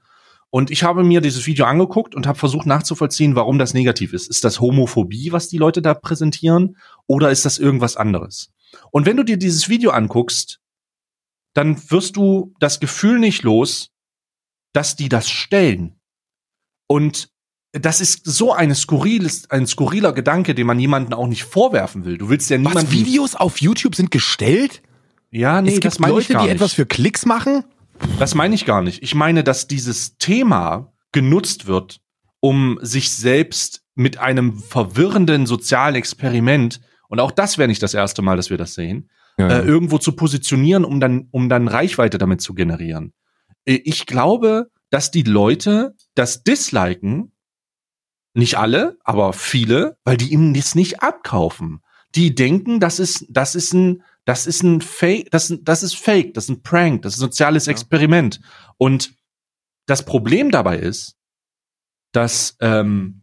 Und 0.51 0.71
ich 0.71 0.85
habe 0.85 1.03
mir 1.03 1.21
dieses 1.21 1.49
Video 1.49 1.67
angeguckt 1.67 2.15
und 2.15 2.29
habe 2.29 2.39
versucht 2.39 2.65
nachzuvollziehen, 2.65 3.35
warum 3.35 3.59
das 3.59 3.75
negativ 3.75 4.13
ist. 4.13 4.29
Ist 4.29 4.45
das 4.45 4.61
Homophobie, 4.61 5.33
was 5.33 5.49
die 5.49 5.59
Leute 5.59 5.83
da 5.83 5.95
präsentieren, 5.95 6.77
oder 7.09 7.33
ist 7.33 7.45
das 7.45 7.59
irgendwas 7.59 7.97
anderes? 7.97 8.53
Und 8.93 9.05
wenn 9.05 9.17
du 9.17 9.25
dir 9.25 9.37
dieses 9.37 9.69
Video 9.69 9.91
anguckst, 9.91 10.61
dann 11.55 11.91
wirst 11.91 12.15
du 12.15 12.55
das 12.61 12.79
Gefühl 12.79 13.19
nicht 13.19 13.43
los, 13.43 13.91
dass 14.73 14.95
die 14.95 15.09
das 15.09 15.29
stellen. 15.29 15.99
Und 16.87 17.34
das 17.81 18.01
ist 18.01 18.23
so 18.25 18.53
eine 18.53 18.75
skurriles, 18.75 19.51
ein 19.51 19.67
skurriler 19.67 20.13
Gedanke, 20.13 20.55
den 20.55 20.67
man 20.67 20.79
jemanden 20.79 21.13
auch 21.13 21.27
nicht 21.27 21.45
vorwerfen 21.45 22.05
will. 22.05 22.19
Du 22.19 22.29
willst 22.29 22.49
ja 22.51 22.57
niemanden. 22.57 22.83
Was, 22.87 22.91
Videos 22.93 23.35
auf 23.35 23.61
YouTube 23.61 23.95
sind 23.95 24.11
gestellt? 24.11 24.83
Ja, 25.31 25.61
nee, 25.61 25.69
es 25.69 25.75
gibt 25.75 25.87
das 25.87 25.99
meine 25.99 26.13
ich 26.13 26.29
Leute, 26.29 26.33
gar 26.35 26.43
die 26.43 26.49
nicht. 26.49 26.55
etwas 26.57 26.73
für 26.75 26.87
Klicks 26.87 27.27
machen? 27.27 27.65
Das 28.19 28.35
meine 28.35 28.55
ich 28.55 28.65
gar 28.65 28.83
nicht. 28.83 29.03
Ich 29.03 29.15
meine, 29.15 29.43
dass 29.43 29.67
dieses 29.67 30.17
Thema 30.19 30.93
genutzt 31.13 31.67
wird, 31.67 32.01
um 32.41 32.79
sich 32.83 33.11
selbst 33.11 33.83
mit 33.95 34.19
einem 34.19 34.59
verwirrenden 34.59 35.47
sozialen 35.47 35.95
Experiment, 35.97 36.81
und 37.09 37.21
auch 37.21 37.31
das 37.31 37.59
wäre 37.59 37.69
nicht 37.69 37.83
das 37.83 37.95
erste 37.95 38.23
Mal, 38.23 38.37
dass 38.37 38.51
wir 38.51 38.59
das 38.59 38.75
sehen, 38.75 39.11
Ja, 39.39 39.49
äh, 39.49 39.63
irgendwo 39.65 39.99
zu 39.99 40.13
positionieren, 40.13 40.85
um 40.85 41.01
dann, 41.01 41.29
um 41.33 41.49
dann 41.49 41.67
Reichweite 41.69 42.19
damit 42.19 42.41
zu 42.41 42.55
generieren. 42.55 43.13
Äh, 43.65 43.81
Ich 43.85 44.07
glaube, 44.07 44.69
dass 44.91 45.11
die 45.11 45.23
Leute 45.23 45.95
das 46.15 46.45
disliken, 46.45 47.33
nicht 48.35 48.59
alle, 48.59 48.99
aber 49.05 49.33
viele, 49.33 49.97
weil 50.05 50.17
die 50.17 50.33
ihm 50.33 50.53
das 50.53 50.75
nicht 50.75 51.03
abkaufen. 51.03 51.81
Die 52.15 52.35
denken, 52.35 52.81
das 52.81 52.99
ist, 52.99 53.27
das 53.29 53.55
ist 53.55 53.73
ein, 53.73 54.03
das 54.25 54.47
ist 54.47 54.63
ein 54.63 54.81
Fake, 54.81 55.31
das, 55.31 55.55
das 55.63 55.83
ist 55.83 55.97
Fake, 55.97 56.35
das 56.35 56.45
ist 56.45 56.51
ein 56.51 56.63
Prank, 56.63 57.03
das 57.03 57.15
ist 57.15 57.21
ein 57.21 57.27
soziales. 57.27 57.69
Experiment. 57.69 58.41
Und 58.77 59.15
das 59.87 60.05
Problem 60.05 60.51
dabei 60.51 60.79
ist, 60.79 61.17
dass 62.13 62.57
ähm, 62.61 63.23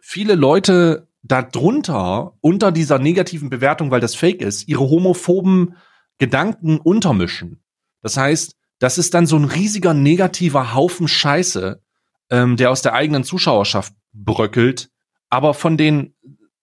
viele 0.00 0.34
Leute 0.34 1.08
darunter, 1.22 2.36
unter 2.40 2.72
dieser 2.72 2.98
negativen 2.98 3.48
Bewertung, 3.48 3.90
weil 3.90 4.00
das 4.00 4.14
Fake 4.14 4.42
ist, 4.42 4.68
ihre 4.68 4.88
homophoben 4.88 5.76
Gedanken 6.18 6.78
untermischen. 6.78 7.62
Das 8.02 8.16
heißt, 8.16 8.56
das 8.78 8.98
ist 8.98 9.14
dann 9.14 9.26
so 9.26 9.36
ein 9.36 9.44
riesiger 9.44 9.94
negativer 9.94 10.74
Haufen 10.74 11.08
Scheiße, 11.08 11.82
ähm, 12.30 12.56
der 12.56 12.70
aus 12.70 12.82
der 12.82 12.94
eigenen 12.94 13.24
Zuschauerschaft 13.24 13.94
bröckelt, 14.12 14.90
aber 15.30 15.54
von 15.54 15.76
den 15.76 16.14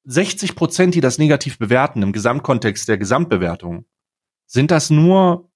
60 0.05 0.55
Prozent, 0.55 0.95
die 0.95 1.01
das 1.01 1.17
negativ 1.17 1.59
bewerten 1.59 2.01
im 2.01 2.13
Gesamtkontext 2.13 2.87
der 2.87 2.97
Gesamtbewertung, 2.97 3.85
sind 4.47 4.71
das 4.71 4.89
nur, 4.89 5.51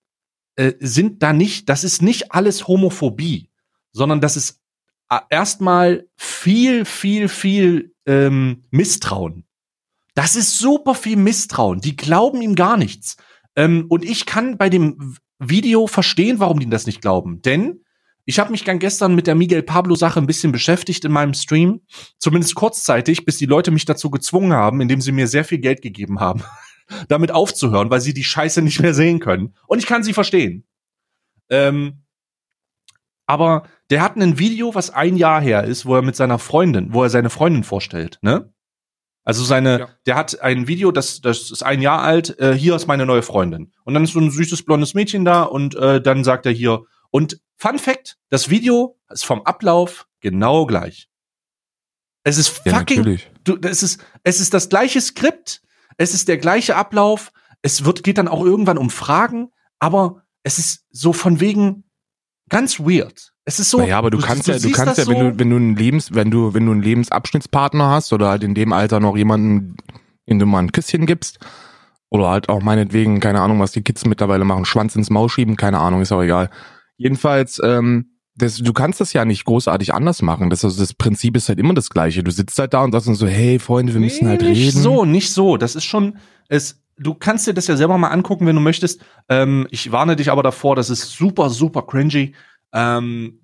äh, 0.56 0.74
sind 0.80 1.24
da 1.24 1.34
nicht, 1.34 1.70
das 1.70 1.84
ist 1.84 2.02
nicht 2.02 2.32
alles 2.32 2.68
Homophobie, 2.68 3.50
sondern 3.92 4.22
das 4.22 4.38
ist 4.38 4.62
äh, 5.10 5.20
erstmal 5.30 6.08
viel, 6.16 6.86
viel, 6.86 7.28
viel 7.28 7.94
ähm, 8.06 8.66
Misstrauen. 8.72 9.46
Das 10.14 10.36
ist 10.36 10.58
super 10.60 10.96
viel 10.96 11.18
Misstrauen. 11.18 11.82
Die 11.82 11.96
glauben 11.96 12.42
ihm 12.42 12.56
gar 12.56 12.78
nichts. 12.78 13.18
Ähm, 13.56 13.86
und 13.90 14.06
ich 14.06 14.26
kann 14.26 14.58
bei 14.58 14.70
dem 14.70 15.18
Video 15.40 15.88
verstehen, 15.88 16.40
warum 16.40 16.60
die 16.60 16.70
das 16.70 16.86
nicht 16.86 17.02
glauben. 17.02 17.42
Denn 17.42 17.85
ich 18.26 18.40
habe 18.40 18.52
mich 18.52 18.64
dann 18.64 18.80
gestern 18.80 19.16
mit 19.16 19.28
der 19.28 19.36
Miguel 19.36 19.64
Pablo-Sache 19.64 20.20
ein 20.20 20.26
bisschen 20.28 20.52
beschäftigt 20.52 21.06
in 21.06 21.12
meinem 21.12 21.34
Stream. 21.34 21.82
Zumindest 22.18 22.56
kurzzeitig, 22.56 23.26
bis 23.26 23.38
die 23.38 23.46
Leute 23.46 23.72
mich 23.72 23.86
dazu 23.86 24.10
gezwungen 24.10 24.54
haben, 24.54 24.82
indem 24.82 25.00
sie 25.02 25.12
mir 25.12 25.28
sehr 25.28 25.46
viel 25.46 25.60
Geld 25.60 25.82
gegeben 25.82 26.20
haben, 26.20 26.42
damit 27.08 27.32
aufzuhören, 27.32 27.90
weil 27.90 28.02
sie 28.02 28.14
die 28.14 28.24
Scheiße 28.24 28.62
nicht 28.62 28.80
mehr 28.82 28.94
sehen 28.94 29.20
können. 29.20 29.56
Und 29.68 29.80
ich 29.80 29.86
kann 29.86 30.04
sie 30.04 30.14
verstehen. 30.14 30.66
Ähm, 31.50 32.02
aber 33.28 33.64
der 33.90 34.02
hat 34.02 34.16
ein 34.18 34.40
Video, 34.40 34.76
was 34.76 34.90
ein 34.90 35.16
Jahr 35.18 35.42
her 35.42 35.64
ist, 35.64 35.86
wo 35.86 35.96
er 35.96 36.02
mit 36.02 36.16
seiner 36.16 36.40
Freundin, 36.40 36.94
wo 36.94 37.04
er 37.04 37.10
seine 37.10 37.30
Freundin 37.30 37.64
vorstellt, 37.64 38.20
ne? 38.22 38.52
Also 39.24 39.44
seine, 39.44 39.80
Ja. 39.80 39.90
der 40.06 40.16
hat 40.16 40.40
ein 40.42 40.68
Video, 40.68 40.92
das, 40.92 41.20
das 41.22 41.50
ist 41.50 41.64
ein 41.64 41.82
Jahr 41.82 42.02
alt, 42.04 42.40
äh, 42.40 42.54
hier 42.54 42.76
ist 42.76 42.86
meine 42.86 43.08
neue 43.08 43.24
Freundin. 43.24 43.72
Und 43.84 43.96
dann 43.96 44.04
ist 44.04 44.14
so 44.14 44.20
ein 44.20 44.30
süßes 44.30 44.64
blondes 44.66 44.94
Mädchen 44.94 45.26
da 45.26 45.42
und 45.44 45.74
äh, 45.76 46.00
dann 46.00 46.24
sagt 46.24 46.46
er 46.46 46.52
hier, 46.52 46.84
Und 47.16 47.40
Fun 47.56 47.80
Fact, 47.80 48.18
das 48.30 48.50
Video 48.50 49.00
ist 49.10 49.24
vom 49.24 49.42
Ablauf 49.44 50.06
genau 50.20 50.66
gleich. 50.66 51.08
Es 52.26 52.38
ist 52.38 52.62
Ja, 52.66 52.74
fucking, 52.74 52.98
natürlich. 52.98 53.32
du, 53.46 53.56
es 53.62 53.84
ist, 53.84 54.04
es 54.24 54.42
ist 54.42 54.54
das 54.54 54.68
gleiche 54.68 55.00
Skript, 55.00 55.62
es 55.96 56.14
ist 56.14 56.28
der 56.28 56.38
gleiche 56.38 56.76
Ablauf, 56.76 57.32
es 57.62 57.86
wird, 57.86 58.04
geht 58.04 58.18
dann 58.18 58.28
auch 58.28 58.44
irgendwann 58.44 58.78
um 58.78 58.90
Fragen, 58.90 59.54
aber 59.80 60.24
es 60.44 60.60
ist 60.60 60.84
so 60.90 61.14
von 61.14 61.40
wegen 61.40 61.86
ganz 62.50 62.82
weird. 62.82 63.32
Es 63.46 63.60
ist 63.62 63.70
so. 63.70 63.78
naja, 63.78 63.98
aber 63.98 64.10
du, 64.10 64.18
kannst 64.18 64.50
ja, 64.50 64.60
du 64.60 64.72
kannst 64.72 64.98
ja, 64.98 65.08
wenn 65.08 65.18
so- 65.18 65.30
du, 65.32 65.40
wenn 65.40 65.50
du 65.50 65.56
einen 65.56 65.78
Lebens, 65.78 66.14
wenn 66.14 66.32
du, 66.32 66.54
wenn 66.54 66.66
du 66.66 66.74
einen 66.74 66.82
Lebensabschnittspartner 66.82 67.92
hast 67.92 68.12
oder 68.12 68.28
halt 68.28 68.44
in 68.44 68.56
dem 68.56 68.74
Alter 68.74 69.00
noch 69.00 69.16
jemanden, 69.16 69.78
den 70.28 70.38
du 70.38 70.46
mal 70.46 70.60
ein 70.60 70.74
Küsschen 70.74 71.06
gibst, 71.06 71.40
oder 72.10 72.28
halt 72.30 72.50
auch 72.50 72.62
meinetwegen, 72.62 73.22
keine 73.22 73.40
Ahnung, 73.40 73.62
was 73.62 73.72
die 73.72 73.84
Kids 73.84 74.04
mittlerweile 74.04 74.44
machen, 74.44 74.66
Schwanz 74.66 74.98
ins 74.98 75.10
Maul 75.10 75.30
schieben, 75.30 75.56
keine 75.56 75.80
Ahnung, 75.80 76.02
ist 76.02 76.12
auch 76.12 76.22
egal. 76.22 76.50
Jedenfalls, 76.98 77.62
ähm, 77.64 78.12
das, 78.38 78.58
du 78.58 78.74
kannst 78.74 79.00
das 79.00 79.14
ja 79.14 79.24
nicht 79.24 79.46
großartig 79.46 79.94
anders 79.94 80.22
machen. 80.22 80.50
Das, 80.50 80.66
also 80.66 80.80
das 80.82 80.94
Prinzip 80.94 81.38
ist 81.38 81.48
halt 81.50 81.60
immer 81.60 81.74
das 81.74 81.90
gleiche. 81.90 82.24
Du 82.24 82.32
sitzt 82.32 82.60
halt 82.60 82.74
da 82.74 82.84
und 82.84 82.92
sagst 82.92 83.08
dann 83.08 83.16
so, 83.16 83.28
hey 83.28 83.60
Freunde, 83.60 83.94
wir 83.94 84.02
müssen 84.02 84.26
Nee, 84.26 84.32
halt 84.32 84.42
nicht 84.42 84.68
reden. 84.68 84.82
so, 84.82 85.06
nicht 85.06 85.32
so. 85.32 85.56
Das 85.58 85.76
ist 85.76 85.86
schon, 85.86 86.18
es, 86.50 86.82
du 86.98 87.14
kannst 87.14 87.48
dir 87.48 87.54
das 87.54 87.68
ja 87.68 87.78
selber 87.78 87.98
mal 87.98 88.10
angucken, 88.10 88.46
wenn 88.46 88.56
du 88.56 88.62
möchtest. 88.62 89.02
Ähm, 89.30 89.68
ich 89.72 89.92
warne 89.92 90.16
dich 90.18 90.32
aber 90.32 90.44
davor, 90.44 90.76
das 90.76 90.90
ist 90.90 91.12
super, 91.12 91.50
super 91.50 91.84
cringy. 91.84 92.34
Ähm, 92.74 93.40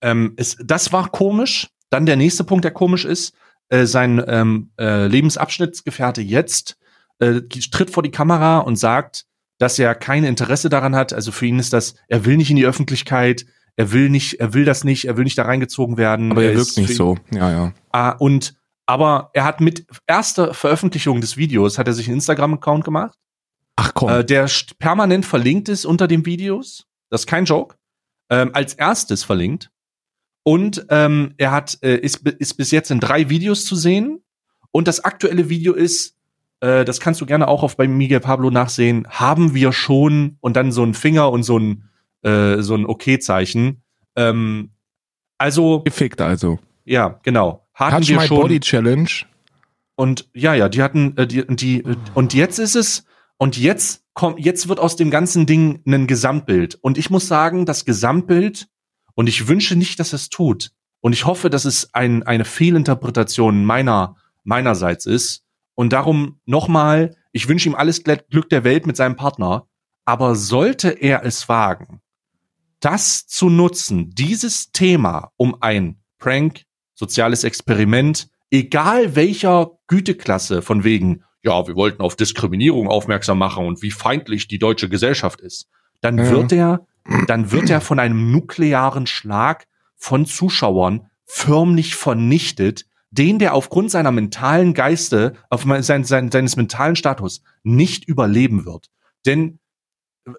ähm, 0.00 0.34
es, 0.36 0.56
das 0.64 0.92
war 0.92 1.08
komisch. 1.10 1.68
Dann 1.90 2.06
der 2.06 2.16
nächste 2.16 2.42
Punkt, 2.42 2.64
der 2.64 2.72
komisch 2.72 3.04
ist, 3.04 3.34
äh, 3.68 3.86
sein 3.86 4.22
ähm, 4.26 4.70
äh, 4.80 5.06
Lebensabschnittsgefährte 5.06 6.22
jetzt 6.22 6.76
äh, 7.20 7.40
tritt 7.70 7.90
vor 7.90 8.02
die 8.02 8.10
Kamera 8.10 8.58
und 8.58 8.76
sagt, 8.76 9.26
dass 9.58 9.78
er 9.78 9.94
kein 9.94 10.24
Interesse 10.24 10.68
daran 10.68 10.96
hat. 10.96 11.12
Also 11.12 11.32
für 11.32 11.46
ihn 11.46 11.58
ist 11.58 11.72
das, 11.72 11.94
er 12.08 12.24
will 12.24 12.36
nicht 12.36 12.50
in 12.50 12.56
die 12.56 12.66
Öffentlichkeit, 12.66 13.46
er 13.76 13.92
will 13.92 14.08
nicht, 14.08 14.40
er 14.40 14.54
will 14.54 14.64
das 14.64 14.84
nicht, 14.84 15.06
er 15.06 15.16
will 15.16 15.24
nicht 15.24 15.38
da 15.38 15.44
reingezogen 15.44 15.96
werden. 15.96 16.30
aber 16.32 16.44
er 16.44 16.52
ist 16.52 16.76
wirkt 16.76 16.88
nicht 16.88 16.96
so. 16.96 17.18
Ja, 17.32 17.50
ja. 17.50 17.72
Ah, 17.92 18.10
und 18.10 18.54
aber 18.86 19.30
er 19.32 19.44
hat 19.44 19.60
mit 19.60 19.86
erster 20.06 20.52
Veröffentlichung 20.54 21.20
des 21.20 21.36
Videos 21.36 21.78
hat 21.78 21.88
er 21.88 21.94
sich 21.94 22.06
einen 22.06 22.16
Instagram-Account 22.16 22.84
gemacht, 22.84 23.18
Ach 23.76 23.92
komm. 23.94 24.10
äh, 24.10 24.24
der 24.24 24.48
permanent 24.78 25.24
verlinkt 25.24 25.68
ist 25.68 25.84
unter 25.86 26.06
den 26.06 26.26
Videos. 26.26 26.86
Das 27.10 27.22
ist 27.22 27.26
kein 27.26 27.44
Joke. 27.46 27.76
Ähm, 28.30 28.50
als 28.54 28.74
erstes 28.74 29.24
verlinkt. 29.24 29.70
Und 30.42 30.86
ähm, 30.90 31.34
er 31.38 31.52
hat 31.52 31.78
äh, 31.82 31.96
ist, 31.96 32.26
ist 32.28 32.54
bis 32.54 32.70
jetzt 32.70 32.90
in 32.90 33.00
drei 33.00 33.30
Videos 33.30 33.64
zu 33.64 33.76
sehen. 33.76 34.22
Und 34.70 34.88
das 34.88 35.04
aktuelle 35.04 35.48
Video 35.48 35.72
ist, 35.72 36.16
äh, 36.60 36.84
das 36.84 37.00
kannst 37.00 37.20
du 37.20 37.26
gerne 37.26 37.48
auch 37.48 37.62
auf 37.62 37.76
bei 37.76 37.86
Miguel 37.88 38.20
Pablo 38.20 38.50
nachsehen. 38.50 39.06
Haben 39.08 39.54
wir 39.54 39.72
schon 39.72 40.36
und 40.40 40.56
dann 40.56 40.72
so 40.72 40.82
ein 40.82 40.94
Finger 40.94 41.30
und 41.30 41.42
so 41.42 41.58
ein 41.58 41.88
äh, 42.22 42.62
so 42.62 42.74
ein 42.74 42.86
Okay-Zeichen. 42.86 43.82
Ähm, 44.16 44.70
also 45.38 45.82
Gefickt 45.82 46.20
also. 46.20 46.58
ja, 46.84 47.20
genau. 47.22 47.66
Hatten 47.74 48.02
Touch 48.02 48.08
wir 48.08 48.16
My 48.18 48.26
schon. 48.26 48.40
Body 48.40 48.60
Challenge. 48.60 49.10
Und 49.96 50.28
ja, 50.32 50.54
ja, 50.54 50.68
die 50.68 50.82
hatten 50.82 51.16
äh, 51.16 51.26
die, 51.26 51.44
die 51.46 51.84
und 52.14 52.34
jetzt 52.34 52.58
ist 52.58 52.76
es 52.76 53.04
und 53.36 53.56
jetzt 53.56 54.04
kommt 54.14 54.38
jetzt 54.40 54.68
wird 54.68 54.80
aus 54.80 54.96
dem 54.96 55.10
ganzen 55.10 55.46
Ding 55.46 55.82
ein 55.86 56.06
Gesamtbild 56.06 56.76
und 56.80 56.98
ich 56.98 57.10
muss 57.10 57.28
sagen, 57.28 57.66
das 57.66 57.84
Gesamtbild 57.84 58.68
und 59.14 59.28
ich 59.28 59.46
wünsche 59.48 59.76
nicht, 59.76 60.00
dass 60.00 60.12
es 60.12 60.30
tut 60.30 60.72
und 61.00 61.12
ich 61.12 61.26
hoffe, 61.26 61.50
dass 61.50 61.64
es 61.64 61.94
ein, 61.94 62.22
eine 62.22 62.44
Fehlinterpretation 62.44 63.64
meiner 63.64 64.16
meinerseits 64.42 65.06
ist 65.06 65.43
und 65.74 65.92
darum 65.92 66.40
nochmal, 66.44 67.16
ich 67.32 67.48
wünsche 67.48 67.68
ihm 67.68 67.74
alles 67.74 68.02
Glück 68.04 68.48
der 68.48 68.64
Welt 68.64 68.86
mit 68.86 68.96
seinem 68.96 69.16
Partner, 69.16 69.66
aber 70.04 70.34
sollte 70.34 70.90
er 70.90 71.24
es 71.24 71.48
wagen, 71.48 72.00
das 72.80 73.26
zu 73.26 73.48
nutzen, 73.48 74.10
dieses 74.10 74.70
Thema, 74.72 75.30
um 75.36 75.56
ein 75.60 76.00
Prank, 76.18 76.62
soziales 76.94 77.44
Experiment, 77.44 78.28
egal 78.50 79.16
welcher 79.16 79.70
Güteklasse 79.88 80.62
von 80.62 80.84
wegen, 80.84 81.24
ja, 81.42 81.66
wir 81.66 81.74
wollten 81.76 82.02
auf 82.02 82.16
Diskriminierung 82.16 82.88
aufmerksam 82.88 83.38
machen 83.38 83.66
und 83.66 83.82
wie 83.82 83.90
feindlich 83.90 84.48
die 84.48 84.58
deutsche 84.58 84.88
Gesellschaft 84.88 85.40
ist, 85.40 85.66
dann 86.00 86.18
Ja. 86.18 86.30
wird 86.30 86.52
er, 86.52 86.86
dann 87.26 87.50
wird 87.50 87.68
er 87.70 87.80
von 87.80 87.98
einem 87.98 88.30
nuklearen 88.30 89.06
Schlag 89.06 89.66
von 89.96 90.26
Zuschauern 90.26 91.08
förmlich 91.24 91.94
vernichtet, 91.96 92.86
den 93.14 93.38
der 93.38 93.54
aufgrund 93.54 93.90
seiner 93.90 94.10
mentalen 94.10 94.74
Geiste, 94.74 95.34
auf 95.48 95.64
sein, 95.80 96.04
sein, 96.04 96.30
seines 96.30 96.56
mentalen 96.56 96.96
Status 96.96 97.42
nicht 97.62 98.06
überleben 98.08 98.66
wird. 98.66 98.90
Denn 99.24 99.60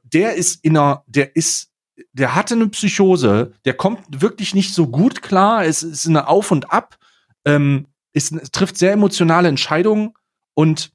der 0.04 0.36
ist 0.36 0.64
in 0.64 0.78
einer, 0.78 1.04
der 1.08 1.36
ist, 1.36 1.72
der 2.12 2.36
hatte 2.36 2.56
eine 2.56 2.68
Psychose, 2.68 3.54
der 3.64 3.76
kommt 3.76 4.22
wirklich 4.22 4.54
nicht 4.54 4.74
so 4.74 4.88
gut 4.88 5.22
klar, 5.22 5.66
es 5.66 5.84
ist 5.84 6.08
eine 6.08 6.28
Auf 6.28 6.52
und 6.52 6.72
Ab, 6.72 6.98
ähm, 7.46 7.88
es 8.14 8.30
trifft 8.52 8.78
sehr 8.78 8.94
emotionale 8.94 9.48
Entscheidungen 9.48 10.14
und 10.54 10.92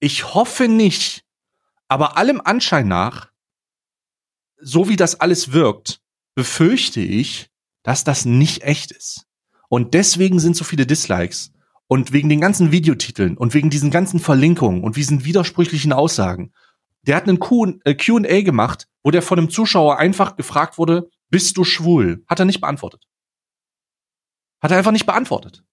ich 0.00 0.34
hoffe 0.34 0.66
nicht, 0.66 1.24
aber 1.88 2.16
allem 2.16 2.40
Anschein 2.40 2.88
nach, 2.88 3.30
so 4.56 4.88
wie 4.88 4.96
das 4.96 5.20
alles 5.20 5.52
wirkt, 5.52 6.00
befürchte 6.34 7.00
ich, 7.00 7.50
dass 7.84 8.04
das 8.04 8.24
nicht 8.24 8.62
echt 8.62 8.90
ist. 8.90 9.26
Und 9.72 9.94
deswegen 9.94 10.38
sind 10.38 10.54
so 10.54 10.64
viele 10.64 10.84
Dislikes. 10.84 11.50
Und 11.86 12.12
wegen 12.12 12.28
den 12.28 12.42
ganzen 12.42 12.72
Videotiteln 12.72 13.38
und 13.38 13.54
wegen 13.54 13.70
diesen 13.70 13.90
ganzen 13.90 14.20
Verlinkungen 14.20 14.84
und 14.84 14.96
diesen 14.96 15.24
widersprüchlichen 15.24 15.94
Aussagen. 15.94 16.52
Der 17.06 17.16
hat 17.16 17.26
einen 17.26 17.38
Q- 17.38 17.78
äh, 17.84 17.94
Q&A 17.94 18.42
gemacht, 18.42 18.86
wo 19.02 19.10
der 19.10 19.22
von 19.22 19.38
einem 19.38 19.48
Zuschauer 19.48 19.98
einfach 19.98 20.36
gefragt 20.36 20.76
wurde, 20.76 21.08
bist 21.30 21.56
du 21.56 21.64
schwul? 21.64 22.22
Hat 22.28 22.38
er 22.38 22.44
nicht 22.44 22.60
beantwortet. 22.60 23.04
Hat 24.60 24.72
er 24.72 24.76
einfach 24.76 24.92
nicht 24.92 25.06
beantwortet. 25.06 25.64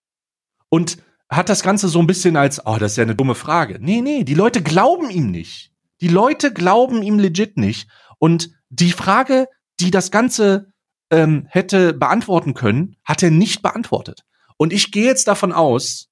Und 0.69 1.03
hat 1.29 1.49
das 1.49 1.61
Ganze 1.61 1.89
so 1.89 1.99
ein 1.99 2.07
bisschen 2.07 2.37
als, 2.37 2.65
oh, 2.65 2.77
das 2.79 2.93
ist 2.93 2.97
ja 2.97 3.03
eine 3.03 3.15
dumme 3.15 3.35
Frage. 3.35 3.79
Nee, 3.81 3.99
nee, 3.99 4.23
die 4.23 4.33
Leute 4.33 4.63
glauben 4.63 5.09
ihm 5.09 5.29
nicht. 5.29 5.73
Die 5.99 6.07
Leute 6.07 6.53
glauben 6.53 7.03
ihm 7.03 7.19
legit 7.19 7.57
nicht. 7.57 7.89
Und 8.17 8.49
die 8.69 8.93
Frage, 8.93 9.47
die 9.81 9.91
das 9.91 10.09
Ganze 10.09 10.71
ähm, 11.11 11.47
hätte 11.49 11.93
beantworten 11.93 12.53
können, 12.53 12.95
hat 13.03 13.23
er 13.23 13.31
nicht 13.31 13.61
beantwortet. 13.61 14.23
Und 14.57 14.73
ich 14.73 14.91
gehe 14.91 15.05
jetzt 15.05 15.27
davon 15.27 15.51
aus, 15.51 16.09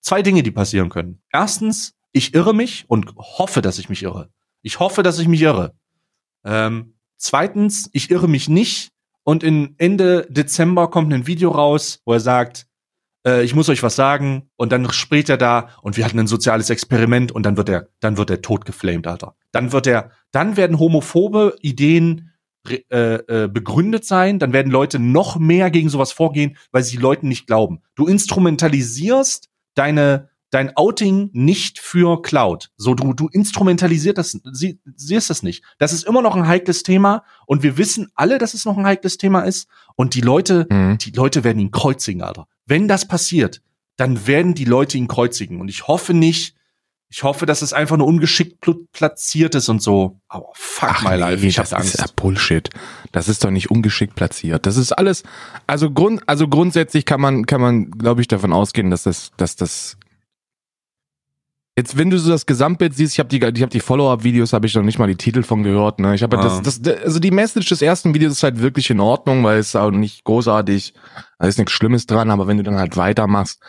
zwei 0.00 0.22
Dinge, 0.22 0.42
die 0.42 0.50
passieren 0.50 0.88
können. 0.88 1.22
Erstens, 1.32 1.94
ich 2.12 2.34
irre 2.34 2.54
mich 2.54 2.84
und 2.88 3.14
hoffe, 3.16 3.62
dass 3.62 3.78
ich 3.78 3.88
mich 3.88 4.02
irre. 4.02 4.30
Ich 4.62 4.80
hoffe, 4.80 5.02
dass 5.02 5.18
ich 5.18 5.28
mich 5.28 5.42
irre. 5.42 5.74
Ähm, 6.44 6.94
zweitens, 7.16 7.88
ich 7.92 8.10
irre 8.10 8.28
mich 8.28 8.48
nicht 8.48 8.92
und 9.22 9.42
in 9.42 9.74
Ende 9.78 10.26
Dezember 10.30 10.88
kommt 10.90 11.12
ein 11.12 11.26
Video 11.26 11.50
raus, 11.50 12.00
wo 12.04 12.14
er 12.14 12.20
sagt, 12.20 12.66
äh, 13.26 13.44
ich 13.44 13.54
muss 13.54 13.68
euch 13.68 13.82
was 13.82 13.96
sagen 13.96 14.50
und 14.56 14.72
dann 14.72 14.90
spricht 14.92 15.28
er 15.28 15.36
da 15.36 15.68
und 15.82 15.96
wir 15.96 16.04
hatten 16.04 16.18
ein 16.18 16.26
soziales 16.26 16.70
Experiment 16.70 17.32
und 17.32 17.44
dann 17.44 17.56
wird 17.56 17.68
er, 17.68 17.88
dann 18.00 18.16
wird 18.16 18.30
er 18.30 18.42
tot 18.42 18.64
geflamed, 18.64 19.06
Alter. 19.06 19.36
Dann 19.52 19.72
wird 19.72 19.86
er, 19.86 20.10
dann 20.30 20.56
werden 20.56 20.78
homophobe 20.78 21.56
Ideen 21.60 22.29
äh, 22.68 23.14
äh, 23.14 23.48
begründet 23.48 24.04
sein, 24.04 24.38
dann 24.38 24.52
werden 24.52 24.70
Leute 24.70 24.98
noch 24.98 25.38
mehr 25.38 25.70
gegen 25.70 25.88
sowas 25.88 26.12
vorgehen, 26.12 26.56
weil 26.72 26.82
sie 26.82 26.96
Leuten 26.98 27.28
nicht 27.28 27.46
glauben. 27.46 27.80
Du 27.94 28.06
instrumentalisierst 28.06 29.48
deine 29.74 30.28
dein 30.52 30.76
Outing 30.76 31.30
nicht 31.32 31.78
für 31.78 32.22
Cloud. 32.22 32.70
So 32.76 32.94
du 32.94 33.14
du 33.14 33.28
instrumentalisierst 33.28 34.18
das 34.18 34.38
sie, 34.52 34.80
siehst 34.96 35.30
das 35.30 35.42
nicht. 35.44 35.64
Das 35.78 35.92
ist 35.92 36.02
immer 36.04 36.22
noch 36.22 36.34
ein 36.34 36.48
heikles 36.48 36.82
Thema 36.82 37.22
und 37.46 37.62
wir 37.62 37.78
wissen 37.78 38.08
alle, 38.14 38.38
dass 38.38 38.54
es 38.54 38.64
noch 38.64 38.76
ein 38.76 38.84
heikles 38.84 39.16
Thema 39.16 39.42
ist 39.42 39.68
und 39.94 40.14
die 40.14 40.20
Leute 40.20 40.66
Mhm. 40.70 40.98
die 40.98 41.12
Leute 41.12 41.44
werden 41.44 41.60
ihn 41.60 41.70
kreuzigen, 41.70 42.22
Alter. 42.22 42.46
Wenn 42.66 42.88
das 42.88 43.06
passiert, 43.06 43.62
dann 43.96 44.26
werden 44.26 44.54
die 44.54 44.64
Leute 44.64 44.98
ihn 44.98 45.08
kreuzigen 45.08 45.60
und 45.60 45.68
ich 45.68 45.86
hoffe 45.86 46.14
nicht 46.14 46.56
ich 47.12 47.24
hoffe, 47.24 47.44
dass 47.44 47.60
es 47.60 47.72
einfach 47.72 47.96
nur 47.96 48.06
ungeschickt 48.06 48.62
pl- 48.62 48.86
platziert 48.92 49.56
ist 49.56 49.68
und 49.68 49.82
so. 49.82 50.20
Aber 50.28 50.46
fuck 50.54 51.02
my 51.02 51.16
life, 51.16 51.44
ich 51.44 51.56
das 51.56 51.72
hab 51.72 51.82
ist 51.82 51.94
ja 51.98 52.04
Angst. 52.04 52.16
Bullshit. 52.16 52.70
Das 53.10 53.28
ist 53.28 53.42
doch 53.44 53.50
nicht 53.50 53.68
ungeschickt 53.70 54.14
platziert. 54.14 54.64
Das 54.64 54.76
ist 54.76 54.92
alles, 54.92 55.24
also 55.66 55.90
Grund, 55.90 56.22
also 56.26 56.46
grundsätzlich 56.46 57.04
kann 57.04 57.20
man, 57.20 57.46
kann 57.46 57.60
man, 57.60 57.90
glaube 57.90 58.20
ich, 58.20 58.28
davon 58.28 58.52
ausgehen, 58.52 58.90
dass 58.90 59.02
das, 59.02 59.32
dass 59.36 59.56
das 59.56 59.96
Jetzt, 61.78 61.96
wenn 61.96 62.10
du 62.10 62.18
so 62.18 62.30
das 62.30 62.44
Gesamtbild 62.46 62.94
siehst, 62.94 63.14
ich 63.14 63.20
habe 63.20 63.28
die, 63.30 63.36
ich 63.38 63.62
habe 63.62 63.70
die 63.70 63.80
Follow-up-Videos, 63.80 64.52
habe 64.52 64.66
ich 64.66 64.74
noch 64.74 64.82
nicht 64.82 64.98
mal 64.98 65.06
die 65.06 65.14
Titel 65.16 65.42
von 65.42 65.62
gehört. 65.62 65.98
Ne, 65.98 66.14
ich 66.14 66.22
habe 66.22 66.38
Ah. 66.38 66.60
das, 66.62 66.80
das, 66.80 67.00
also 67.02 67.20
die 67.20 67.30
Message 67.30 67.68
des 67.70 67.80
ersten 67.80 68.12
Videos 68.12 68.32
ist 68.32 68.42
halt 68.42 68.60
wirklich 68.60 68.90
in 68.90 69.00
Ordnung, 69.00 69.44
weil 69.44 69.58
es 69.58 69.74
auch 69.76 69.90
nicht 69.90 70.24
großartig, 70.24 70.92
da 71.38 71.46
ist 71.46 71.58
nichts 71.58 71.72
Schlimmes 71.72 72.06
dran. 72.06 72.30
Aber 72.30 72.46
wenn 72.48 72.58
du 72.58 72.64
dann 72.64 72.74
halt 72.76 72.96
weitermachst 72.96 73.60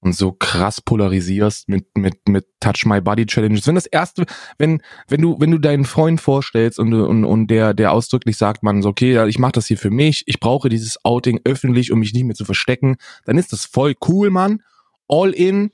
und 0.00 0.14
so 0.14 0.32
krass 0.32 0.80
polarisierst 0.80 1.68
mit 1.68 1.86
mit 1.94 2.28
mit 2.28 2.46
Touch 2.60 2.86
My 2.86 3.00
Body 3.00 3.26
Challenges, 3.26 3.66
wenn 3.66 3.74
das 3.74 3.86
erste, 3.86 4.24
wenn 4.58 4.82
wenn 5.08 5.20
du 5.20 5.38
wenn 5.38 5.50
du 5.50 5.58
deinen 5.58 5.84
Freund 5.84 6.20
vorstellst 6.20 6.78
und 6.78 6.92
und 6.94 7.24
und 7.24 7.46
der 7.48 7.74
der 7.74 7.92
ausdrücklich 7.92 8.36
sagt, 8.36 8.62
man 8.62 8.82
so 8.82 8.88
okay, 8.88 9.26
ich 9.28 9.38
mache 9.38 9.52
das 9.52 9.66
hier 9.66 9.78
für 9.78 9.90
mich, 9.90 10.22
ich 10.26 10.40
brauche 10.40 10.68
dieses 10.68 11.04
Outing 11.04 11.40
öffentlich, 11.44 11.92
um 11.92 12.00
mich 12.00 12.14
nicht 12.14 12.24
mehr 12.24 12.34
zu 12.34 12.44
verstecken, 12.44 12.96
dann 13.24 13.36
ist 13.36 13.52
das 13.52 13.66
voll 13.66 13.94
cool, 14.08 14.30
Mann. 14.30 14.62
All 15.08 15.30
in 15.30 15.70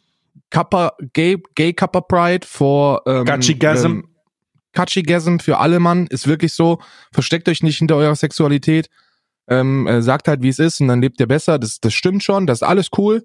Kappa 0.50 0.92
Gay 1.12 1.40
Gay 1.54 1.72
Kappa 1.72 2.00
Pride 2.00 2.46
for 2.46 3.02
ähm, 3.06 3.24
Gachigasm. 3.24 3.86
ähm, 3.86 4.08
Katschigasm 4.72 5.38
für 5.38 5.58
alle 5.58 5.80
Mann, 5.80 6.06
ist 6.06 6.28
wirklich 6.28 6.52
so. 6.52 6.78
Versteckt 7.10 7.48
euch 7.48 7.62
nicht 7.62 7.78
hinter 7.78 7.96
eurer 7.96 8.14
Sexualität. 8.14 8.90
Ähm, 9.48 9.86
äh, 9.86 10.02
sagt 10.02 10.28
halt, 10.28 10.42
wie 10.42 10.48
es 10.48 10.58
ist 10.58 10.80
und 10.80 10.88
dann 10.88 11.00
lebt 11.00 11.18
ihr 11.18 11.26
besser. 11.26 11.58
Das, 11.58 11.80
das 11.80 11.94
stimmt 11.94 12.22
schon, 12.22 12.46
das 12.46 12.58
ist 12.58 12.68
alles 12.68 12.88
cool. 12.98 13.24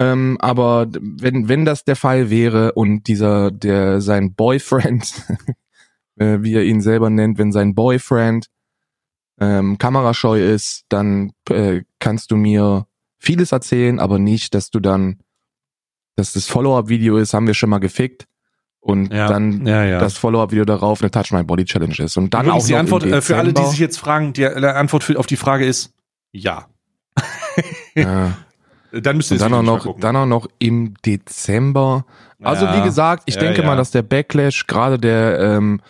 Ähm, 0.00 0.38
aber 0.40 0.86
wenn, 0.90 1.48
wenn 1.48 1.66
das 1.66 1.84
der 1.84 1.94
Fall 1.94 2.30
wäre 2.30 2.72
und 2.72 3.06
dieser, 3.06 3.50
der, 3.50 4.00
sein 4.00 4.34
Boyfriend, 4.34 5.12
äh, 6.16 6.38
wie 6.40 6.54
er 6.54 6.64
ihn 6.64 6.80
selber 6.80 7.10
nennt, 7.10 7.38
wenn 7.38 7.52
sein 7.52 7.74
Boyfriend 7.74 8.46
ähm, 9.38 9.76
kamerascheu 9.76 10.42
ist, 10.42 10.84
dann 10.88 11.32
äh, 11.50 11.82
kannst 11.98 12.30
du 12.30 12.36
mir 12.36 12.86
vieles 13.18 13.52
erzählen, 13.52 14.00
aber 14.00 14.18
nicht, 14.18 14.54
dass 14.54 14.70
du 14.70 14.80
dann, 14.80 15.20
dass 16.16 16.32
das 16.32 16.46
Follow-up-Video 16.46 17.18
ist, 17.18 17.34
haben 17.34 17.46
wir 17.46 17.54
schon 17.54 17.68
mal 17.68 17.78
gefickt 17.78 18.26
und 18.80 19.12
Ja, 19.12 19.28
dann 19.28 19.66
ja, 19.66 19.84
ja. 19.84 19.98
das 19.98 20.16
Follow-up-Video 20.16 20.64
darauf 20.64 21.02
eine 21.02 21.10
Touch 21.10 21.30
My 21.32 21.42
Body 21.42 21.66
Challenge 21.66 21.98
ist 21.98 22.16
und 22.16 22.32
dann 22.32 22.46
Übrigens 22.46 22.64
auch 22.64 22.68
die 22.68 22.76
Antwort 22.76 23.04
äh, 23.04 23.20
für 23.20 23.36
alle, 23.36 23.52
die 23.52 23.64
sich 23.66 23.78
jetzt 23.78 23.98
fragen, 23.98 24.32
die, 24.32 24.40
die 24.40 24.46
Antwort 24.46 25.04
für, 25.04 25.18
auf 25.18 25.26
die 25.26 25.36
Frage 25.36 25.66
ist 25.66 25.92
ja. 26.32 26.68
ja. 27.94 28.36
Dann 28.92 29.16
müsst 29.16 29.30
ihr 29.30 29.34
Und 29.34 29.40
das 29.40 29.50
dann 29.50 29.68
auch 29.68 29.84
noch, 29.84 29.98
dann 30.00 30.16
auch 30.16 30.26
noch 30.26 30.48
im 30.58 30.94
Dezember. 31.04 32.06
Also 32.42 32.64
Ja, 32.66 32.78
wie 32.78 32.82
gesagt, 32.82 33.24
ich 33.26 33.36
ja, 33.36 33.40
denke 33.40 33.62
ja. 33.62 33.66
mal, 33.66 33.76
dass 33.76 33.90
der 33.90 34.02
Backlash 34.02 34.66
gerade 34.66 34.98
der 34.98 35.38
ähm, 35.38 35.80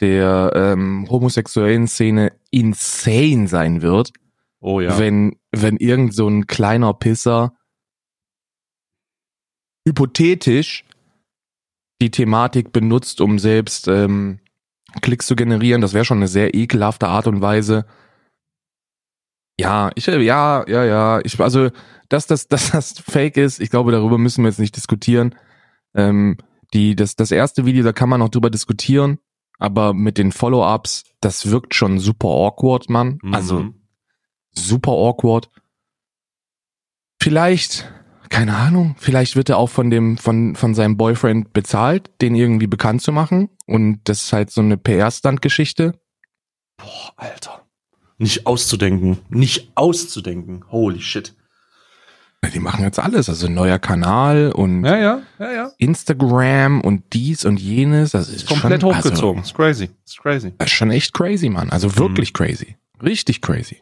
der 0.00 0.52
ähm, 0.54 1.06
homosexuellen 1.10 1.88
Szene 1.88 2.32
insane 2.50 3.48
sein 3.48 3.82
wird, 3.82 4.12
Oh 4.60 4.80
ja. 4.80 4.98
wenn 4.98 5.36
wenn 5.52 5.76
irgend 5.76 6.14
so 6.14 6.28
ein 6.28 6.46
kleiner 6.46 6.94
Pisser 6.94 7.52
hypothetisch 9.86 10.84
die 12.00 12.10
Thematik 12.10 12.72
benutzt, 12.72 13.20
um 13.20 13.38
selbst 13.38 13.88
ähm, 13.88 14.38
Klicks 15.00 15.26
zu 15.26 15.36
generieren. 15.36 15.80
Das 15.80 15.94
wäre 15.94 16.04
schon 16.04 16.18
eine 16.18 16.28
sehr 16.28 16.54
ekelhafte 16.54 17.08
Art 17.08 17.26
und 17.26 17.40
Weise. 17.40 17.86
Ja, 19.60 19.90
ich 19.96 20.06
ja, 20.06 20.64
ja, 20.68 20.84
ja. 20.84 21.20
Ich 21.24 21.40
also, 21.40 21.70
dass 22.08 22.26
das, 22.26 22.48
dass 22.48 22.70
das 22.72 22.98
Fake 23.06 23.36
ist, 23.36 23.60
ich 23.60 23.70
glaube, 23.70 23.92
darüber 23.92 24.18
müssen 24.18 24.42
wir 24.44 24.48
jetzt 24.50 24.58
nicht 24.60 24.76
diskutieren. 24.76 25.34
Ähm, 25.94 26.36
die, 26.74 26.94
das, 26.96 27.16
das 27.16 27.30
erste 27.30 27.64
Video, 27.64 27.82
da 27.84 27.92
kann 27.92 28.08
man 28.08 28.20
noch 28.20 28.28
drüber 28.28 28.50
diskutieren, 28.50 29.18
aber 29.58 29.94
mit 29.94 30.18
den 30.18 30.32
Follow-ups, 30.32 31.04
das 31.20 31.50
wirkt 31.50 31.74
schon 31.74 31.98
super 31.98 32.28
awkward, 32.28 32.90
Mann. 32.90 33.18
Also 33.32 33.60
Mhm. 33.60 33.74
super 34.52 34.92
awkward. 34.92 35.48
Vielleicht, 37.20 37.90
keine 38.28 38.54
Ahnung, 38.56 38.94
vielleicht 38.98 39.34
wird 39.36 39.48
er 39.48 39.58
auch 39.58 39.68
von 39.70 39.90
dem, 39.90 40.18
von, 40.18 40.54
von 40.54 40.74
seinem 40.74 40.96
Boyfriend 40.96 41.52
bezahlt, 41.52 42.10
den 42.20 42.34
irgendwie 42.34 42.66
bekannt 42.66 43.02
zu 43.02 43.12
machen. 43.12 43.48
Und 43.66 44.00
das 44.04 44.24
ist 44.24 44.32
halt 44.32 44.50
so 44.50 44.60
eine 44.60 44.76
PR-Stand-Geschichte. 44.76 45.98
Boah, 46.76 47.12
Alter. 47.16 47.66
Nicht 48.18 48.46
auszudenken. 48.46 49.18
Nicht 49.30 49.72
auszudenken. 49.74 50.64
Holy 50.70 51.00
shit. 51.00 51.34
Die 52.54 52.60
machen 52.60 52.84
jetzt 52.84 52.98
alles, 52.98 53.28
also 53.28 53.46
ein 53.46 53.54
neuer 53.54 53.78
Kanal 53.78 54.52
und 54.52 54.84
Ja, 54.84 54.96
ja, 54.96 55.22
ja, 55.38 55.52
ja. 55.52 55.72
Instagram 55.78 56.80
und 56.80 57.02
dies 57.12 57.44
und 57.44 57.58
jenes. 57.60 58.12
Das 58.12 58.28
ist 58.28 58.46
Komplett 58.46 58.80
schon, 58.80 58.94
hochgezogen. 58.96 59.42
ist 59.42 59.54
crazy. 59.54 59.90
Ist 60.06 60.18
crazy. 60.20 60.46
Also, 60.46 60.56
das 60.58 60.66
ist 60.68 60.72
schon 60.74 60.90
echt 60.90 61.12
crazy, 61.12 61.48
Mann. 61.50 61.70
Also 61.70 61.96
wirklich 61.96 62.32
crazy. 62.32 62.76
Richtig 63.02 63.42
crazy. 63.42 63.78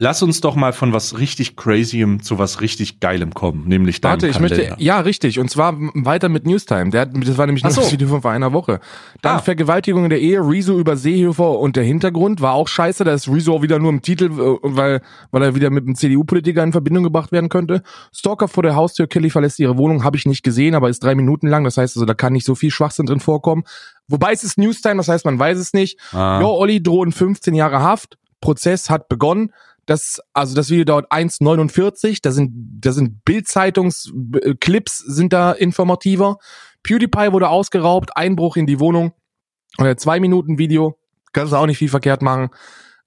Lass 0.00 0.24
uns 0.24 0.40
doch 0.40 0.56
mal 0.56 0.72
von 0.72 0.92
was 0.92 1.18
richtig 1.20 1.54
Crazyem 1.54 2.20
zu 2.20 2.36
was 2.36 2.60
richtig 2.60 2.98
Geilem 2.98 3.32
kommen, 3.32 3.68
nämlich 3.68 4.00
deinem 4.00 4.10
Warte, 4.14 4.26
ich 4.26 4.32
Kalender. 4.38 4.56
möchte, 4.56 4.82
ja, 4.82 4.98
richtig, 4.98 5.38
und 5.38 5.48
zwar 5.50 5.76
weiter 5.94 6.28
mit 6.28 6.48
Newstime. 6.48 6.90
Der, 6.90 7.06
das 7.06 7.38
war 7.38 7.46
nämlich 7.46 7.62
nur 7.62 7.70
so. 7.72 7.82
das 7.82 7.92
Video 7.92 8.08
von 8.08 8.20
vor 8.20 8.32
einer 8.32 8.52
Woche. 8.52 8.80
Dann 9.22 9.36
Ah. 9.36 9.38
Vergewaltigung 9.38 10.02
in 10.02 10.10
der 10.10 10.20
Ehe, 10.20 10.40
Rezo 10.40 10.76
über 10.80 10.96
Seehofer 10.96 11.60
und 11.60 11.76
der 11.76 11.84
Hintergrund 11.84 12.40
war 12.40 12.54
auch 12.54 12.66
scheiße. 12.66 13.04
Da 13.04 13.14
ist 13.14 13.28
Rezo 13.28 13.54
auch 13.54 13.62
wieder 13.62 13.78
nur 13.78 13.90
im 13.90 14.02
Titel, 14.02 14.24
äh, 14.32 14.58
weil, 14.62 15.00
weil 15.30 15.42
er 15.44 15.54
wieder 15.54 15.70
mit 15.70 15.84
einem 15.84 15.94
CDU-Politiker 15.94 16.64
in 16.64 16.72
Verbindung 16.72 17.04
gebracht 17.04 17.30
werden 17.30 17.48
könnte. 17.48 17.82
Stalker 18.12 18.48
vor 18.48 18.64
der 18.64 18.74
Haustür, 18.74 19.06
Kelly 19.06 19.30
verlässt 19.30 19.60
ihre 19.60 19.78
Wohnung, 19.78 20.02
habe 20.02 20.16
ich 20.16 20.26
nicht 20.26 20.42
gesehen, 20.42 20.74
aber 20.74 20.88
ist 20.88 21.04
drei 21.04 21.14
Minuten 21.14 21.46
lang. 21.46 21.62
Das 21.62 21.76
heißt 21.76 21.96
also, 21.96 22.04
da 22.04 22.14
kann 22.14 22.32
nicht 22.32 22.46
so 22.46 22.56
viel 22.56 22.72
Schwachsinn 22.72 23.06
drin 23.06 23.20
vorkommen. 23.20 23.62
Wobei 24.08 24.32
es 24.32 24.42
ist 24.42 24.58
Newstime, 24.58 24.96
das 24.96 25.06
heißt, 25.06 25.24
man 25.24 25.38
weiß 25.38 25.56
es 25.56 25.72
nicht. 25.72 26.00
Ah. 26.12 26.40
Jo, 26.40 26.48
Olli 26.48 26.82
drohen 26.82 27.12
15 27.12 27.54
Jahre 27.54 27.78
Haft. 27.80 28.18
Prozess 28.40 28.90
hat 28.90 29.08
begonnen. 29.08 29.52
Das, 29.86 30.20
also 30.32 30.54
das 30.54 30.70
Video 30.70 30.84
dauert 30.84 31.10
1,49. 31.12 32.18
Da 32.22 32.32
sind, 32.32 32.52
da 32.80 32.92
sind 32.92 33.24
Bild-Zeitungs-Clips 33.24 34.98
sind 34.98 35.32
da 35.32 35.52
informativer. 35.52 36.38
PewDiePie 36.82 37.32
wurde 37.32 37.48
ausgeraubt, 37.48 38.16
Einbruch 38.16 38.56
in 38.56 38.66
die 38.66 38.80
Wohnung. 38.80 39.12
Äh, 39.78 39.96
zwei 39.96 40.20
Minuten 40.20 40.58
Video. 40.58 40.98
Kannst 41.32 41.52
du 41.52 41.56
auch 41.56 41.66
nicht 41.66 41.78
viel 41.78 41.88
verkehrt 41.88 42.22
machen. 42.22 42.50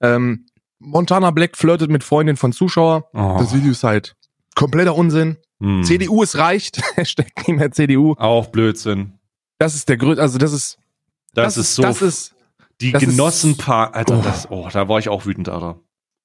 Ähm, 0.00 0.46
Montana 0.78 1.30
Black 1.30 1.56
flirtet 1.56 1.90
mit 1.90 2.04
Freundin 2.04 2.36
von 2.36 2.52
Zuschauer. 2.52 3.08
Oh. 3.14 3.36
Das 3.38 3.54
Video 3.54 3.72
ist 3.72 3.84
halt 3.84 4.16
kompletter 4.54 4.94
Unsinn. 4.94 5.38
Hm. 5.60 5.82
CDU 5.82 6.22
ist 6.22 6.36
reicht. 6.36 6.80
Hashtag 6.96 7.28
nie 7.48 7.54
mehr 7.54 7.72
CDU. 7.72 8.14
Auch 8.18 8.46
Blödsinn. 8.48 9.14
Das 9.58 9.74
ist 9.74 9.88
der 9.88 9.96
größte, 9.96 10.22
also 10.22 10.38
das 10.38 10.52
ist, 10.52 10.78
Das, 11.34 11.56
ist 11.56 11.74
so. 11.74 11.82
das 11.82 12.00
ist, 12.02 12.34
die 12.80 12.92
das 12.92 13.02
Genossenpaar. 13.02 13.94
Alter, 13.94 14.18
Oh. 14.18 14.22
das, 14.22 14.50
oh, 14.50 14.68
da 14.72 14.88
war 14.88 15.00
ich 15.00 15.08
auch 15.08 15.26
wütend, 15.26 15.48
Alter. 15.48 15.80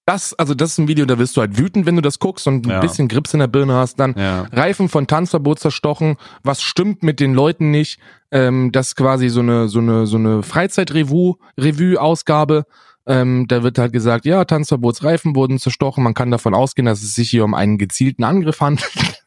Das, 0.05 0.33
also 0.33 0.53
das 0.53 0.71
ist 0.73 0.77
ein 0.79 0.87
Video, 0.89 1.05
da 1.05 1.17
wirst 1.17 1.37
du 1.37 1.41
halt 1.41 1.57
wütend, 1.57 1.85
wenn 1.85 1.95
du 1.95 2.01
das 2.01 2.19
guckst 2.19 2.45
und 2.47 2.65
ein 2.65 2.69
Ja. 2.71 2.79
bisschen 2.81 3.07
Grips 3.07 3.33
in 3.33 3.39
der 3.39 3.47
Birne 3.47 3.73
hast. 3.75 3.99
Dann 3.99 4.13
Ja. 4.17 4.41
Reifen 4.51 4.89
von 4.89 5.07
Tanzverbot 5.07 5.59
zerstochen. 5.59 6.17
Was 6.43 6.61
stimmt 6.61 7.03
mit 7.03 7.21
den 7.21 7.33
Leuten 7.33 7.71
nicht? 7.71 7.99
Ähm, 8.31 8.71
das 8.73 8.87
ist 8.89 8.95
quasi 8.97 9.29
so 9.29 9.39
eine 9.39 9.69
so 9.69 9.79
eine 9.79 10.05
so 10.05 10.17
eine 10.17 10.43
Freizeitrevue 10.43 11.35
Revue 11.57 12.01
Ausgabe. 12.01 12.65
Ähm, 13.05 13.45
da 13.47 13.63
wird 13.63 13.77
halt 13.77 13.93
gesagt, 13.93 14.25
ja, 14.25 14.43
Tanzverbotsreifen 14.45 15.35
wurden 15.35 15.57
zerstochen. 15.59 16.03
Man 16.03 16.13
kann 16.13 16.31
davon 16.31 16.53
ausgehen, 16.53 16.85
dass 16.85 17.01
es 17.01 17.15
sich 17.15 17.29
hier 17.29 17.43
um 17.45 17.53
einen 17.53 17.77
gezielten 17.77 18.23
Angriff 18.25 18.59
handelt. 18.61 18.89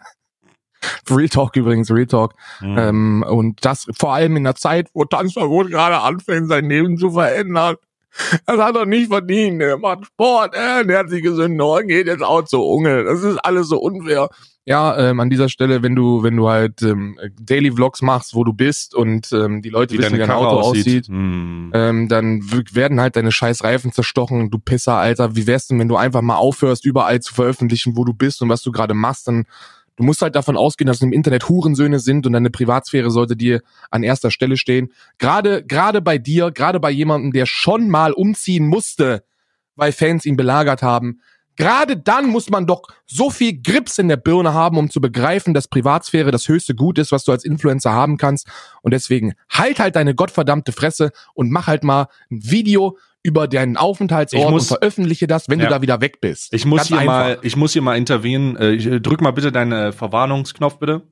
Real 1.11 1.29
Talk 1.29 1.57
übrigens, 1.57 1.91
Real 1.91 2.07
Talk. 2.07 2.35
Hm. 2.59 2.79
Ähm, 2.79 3.25
und 3.29 3.65
das 3.65 3.87
vor 3.99 4.13
allem 4.15 4.37
in 4.37 4.45
der 4.45 4.55
Zeit, 4.55 4.89
wo 4.95 5.05
Tanzverbot 5.05 5.71
gerade 5.71 6.01
anfängt, 6.01 6.49
sein 6.49 6.69
Leben 6.69 6.97
zu 6.99 7.11
verändern. 7.13 7.77
Das 8.47 8.59
hat 8.59 8.77
er 8.77 8.87
nicht 8.87 9.09
verdient. 9.09 9.61
Er 9.63 9.79
macht 9.79 10.07
Sport, 10.07 10.55
äh, 10.55 10.85
der 10.87 10.99
hat 11.01 11.11
sich 11.11 11.23
gesünden 11.23 11.61
Ohren, 11.61 11.87
geht 11.89 12.07
jetzt 12.07 12.23
auch 12.23 12.43
zur 12.45 12.67
Unge. 12.67 13.05
Das 13.05 13.23
ist 13.23 13.39
alles 13.39 13.69
so 13.69 13.79
unfair. 13.79 14.29
Ja, 14.69 14.99
ähm, 14.99 15.21
an 15.21 15.31
dieser 15.31 15.49
Stelle, 15.49 15.83
wenn 15.85 15.95
du, 15.95 16.25
wenn 16.25 16.37
du 16.37 16.49
halt 16.49 16.83
ähm, 16.83 17.17
Daily 17.41 17.71
Vlogs 17.71 18.03
machst, 18.03 18.35
wo 18.35 18.43
du 18.43 18.53
bist 18.53 18.97
und 18.97 19.33
ähm, 19.33 19.63
die 19.63 19.69
Leute 19.69 19.95
Wie 19.95 19.99
wissen, 19.99 20.15
wie 20.15 20.19
dein 20.19 20.31
Auto 20.31 20.57
aussieht. 20.59 20.87
aussieht, 20.87 21.07
Hm. 21.09 21.71
ähm, 21.73 22.09
dann 22.09 22.41
werden 22.73 23.01
halt 23.01 23.15
deine 23.15 23.31
scheiß 23.31 23.63
Reifen 23.63 23.93
zerstochen, 23.93 24.51
du 24.51 24.59
Pisser, 24.59 24.95
Alter. 24.95 25.37
Wie 25.37 25.47
wär's 25.47 25.69
denn, 25.69 25.79
wenn 25.79 25.87
du 25.89 25.95
einfach 25.97 26.23
mal 26.23 26.35
aufhörst, 26.37 26.85
überall 26.85 27.21
zu 27.21 27.33
veröffentlichen, 27.33 27.97
wo 27.97 28.05
du 28.05 28.13
bist 28.13 28.43
und 28.43 28.49
was 28.49 28.63
du 28.63 28.73
gerade 28.73 28.95
machst, 28.95 29.29
dann 29.29 29.45
du 29.97 30.05
musst 30.05 30.23
halt 30.23 30.37
davon 30.37 30.57
ausgehen, 30.57 30.87
dass 30.87 31.01
im 31.03 31.13
Internet 31.13 31.49
Hurensöhne 31.49 31.99
sind 31.99 32.27
und 32.27 32.33
deine 32.33 32.51
Privatsphäre 32.51 33.11
sollte 33.11 33.37
dir 33.37 33.63
an 33.91 34.03
erster 34.03 34.31
Stelle 34.31 34.57
stehen. 34.57 34.93
Gerade, 35.19 35.65
gerade 35.65 36.01
bei 36.03 36.19
dir, 36.19 36.51
gerade 36.51 36.81
bei 36.81 36.91
jemandem, 36.91 37.33
der 37.33 37.47
schon 37.47 37.89
mal 37.89 38.13
umziehen 38.13 38.67
musste, 38.67 39.25
weil 39.75 39.93
Fans 39.93 40.25
ihn 40.25 40.37
belagert 40.37 40.83
haben. 40.83 41.21
Gerade 41.57 41.97
dann 41.97 42.27
muss 42.27 42.51
man 42.51 42.67
doch 42.67 42.83
so 43.07 43.31
viel 43.31 43.63
Grips 43.63 43.99
in 43.99 44.09
der 44.09 44.19
Birne 44.19 44.53
haben, 44.53 44.77
um 44.77 44.91
zu 44.91 45.01
begreifen, 45.01 45.55
dass 45.55 45.69
Privatsphäre 45.69 46.31
das 46.31 46.49
höchste 46.49 46.75
Gut 46.75 46.99
ist, 46.99 47.13
was 47.13 47.25
du 47.25 47.33
als 47.33 47.45
Influencer 47.45 47.93
haben 47.93 48.19
kannst. 48.19 48.47
Und 48.83 48.93
deswegen 48.93 49.33
halt 49.49 49.81
halt 49.81 49.97
deine 49.97 50.15
gottverdammte 50.15 50.73
Fresse 50.73 51.13
und 51.33 51.51
mach 51.51 51.67
halt 51.67 51.83
mal 51.83 52.09
ein 52.31 52.41
Video 52.43 52.99
über 53.27 53.49
deinen 53.49 53.77
Aufenthaltsort 53.77 54.51
muss- 54.51 54.71
und 54.71 54.79
veröffentliche 54.79 55.27
das, 55.27 55.49
wenn 55.49 55.59
Ja. 55.59 55.67
du 55.67 55.71
da 55.73 55.83
wieder 55.83 56.01
weg 56.01 56.21
bist. 56.21 56.55
Ich 56.55 56.65
muss 56.65 56.79
Ganz 56.79 56.89
hier 56.89 56.99
einfach. 56.99 57.13
mal, 57.13 57.39
ich 57.43 57.57
muss 57.57 57.73
hier 57.73 57.83
mal 57.83 57.97
intervenieren. 57.97 58.57
Äh, 58.57 58.71
ich, 58.73 58.87
äh, 58.87 59.01
drück 59.01 59.21
mal 59.21 59.33
bitte 59.33 59.51
deinen 59.53 59.93
Verwarnungsknopf 59.93 60.79
bitte. 60.79 61.03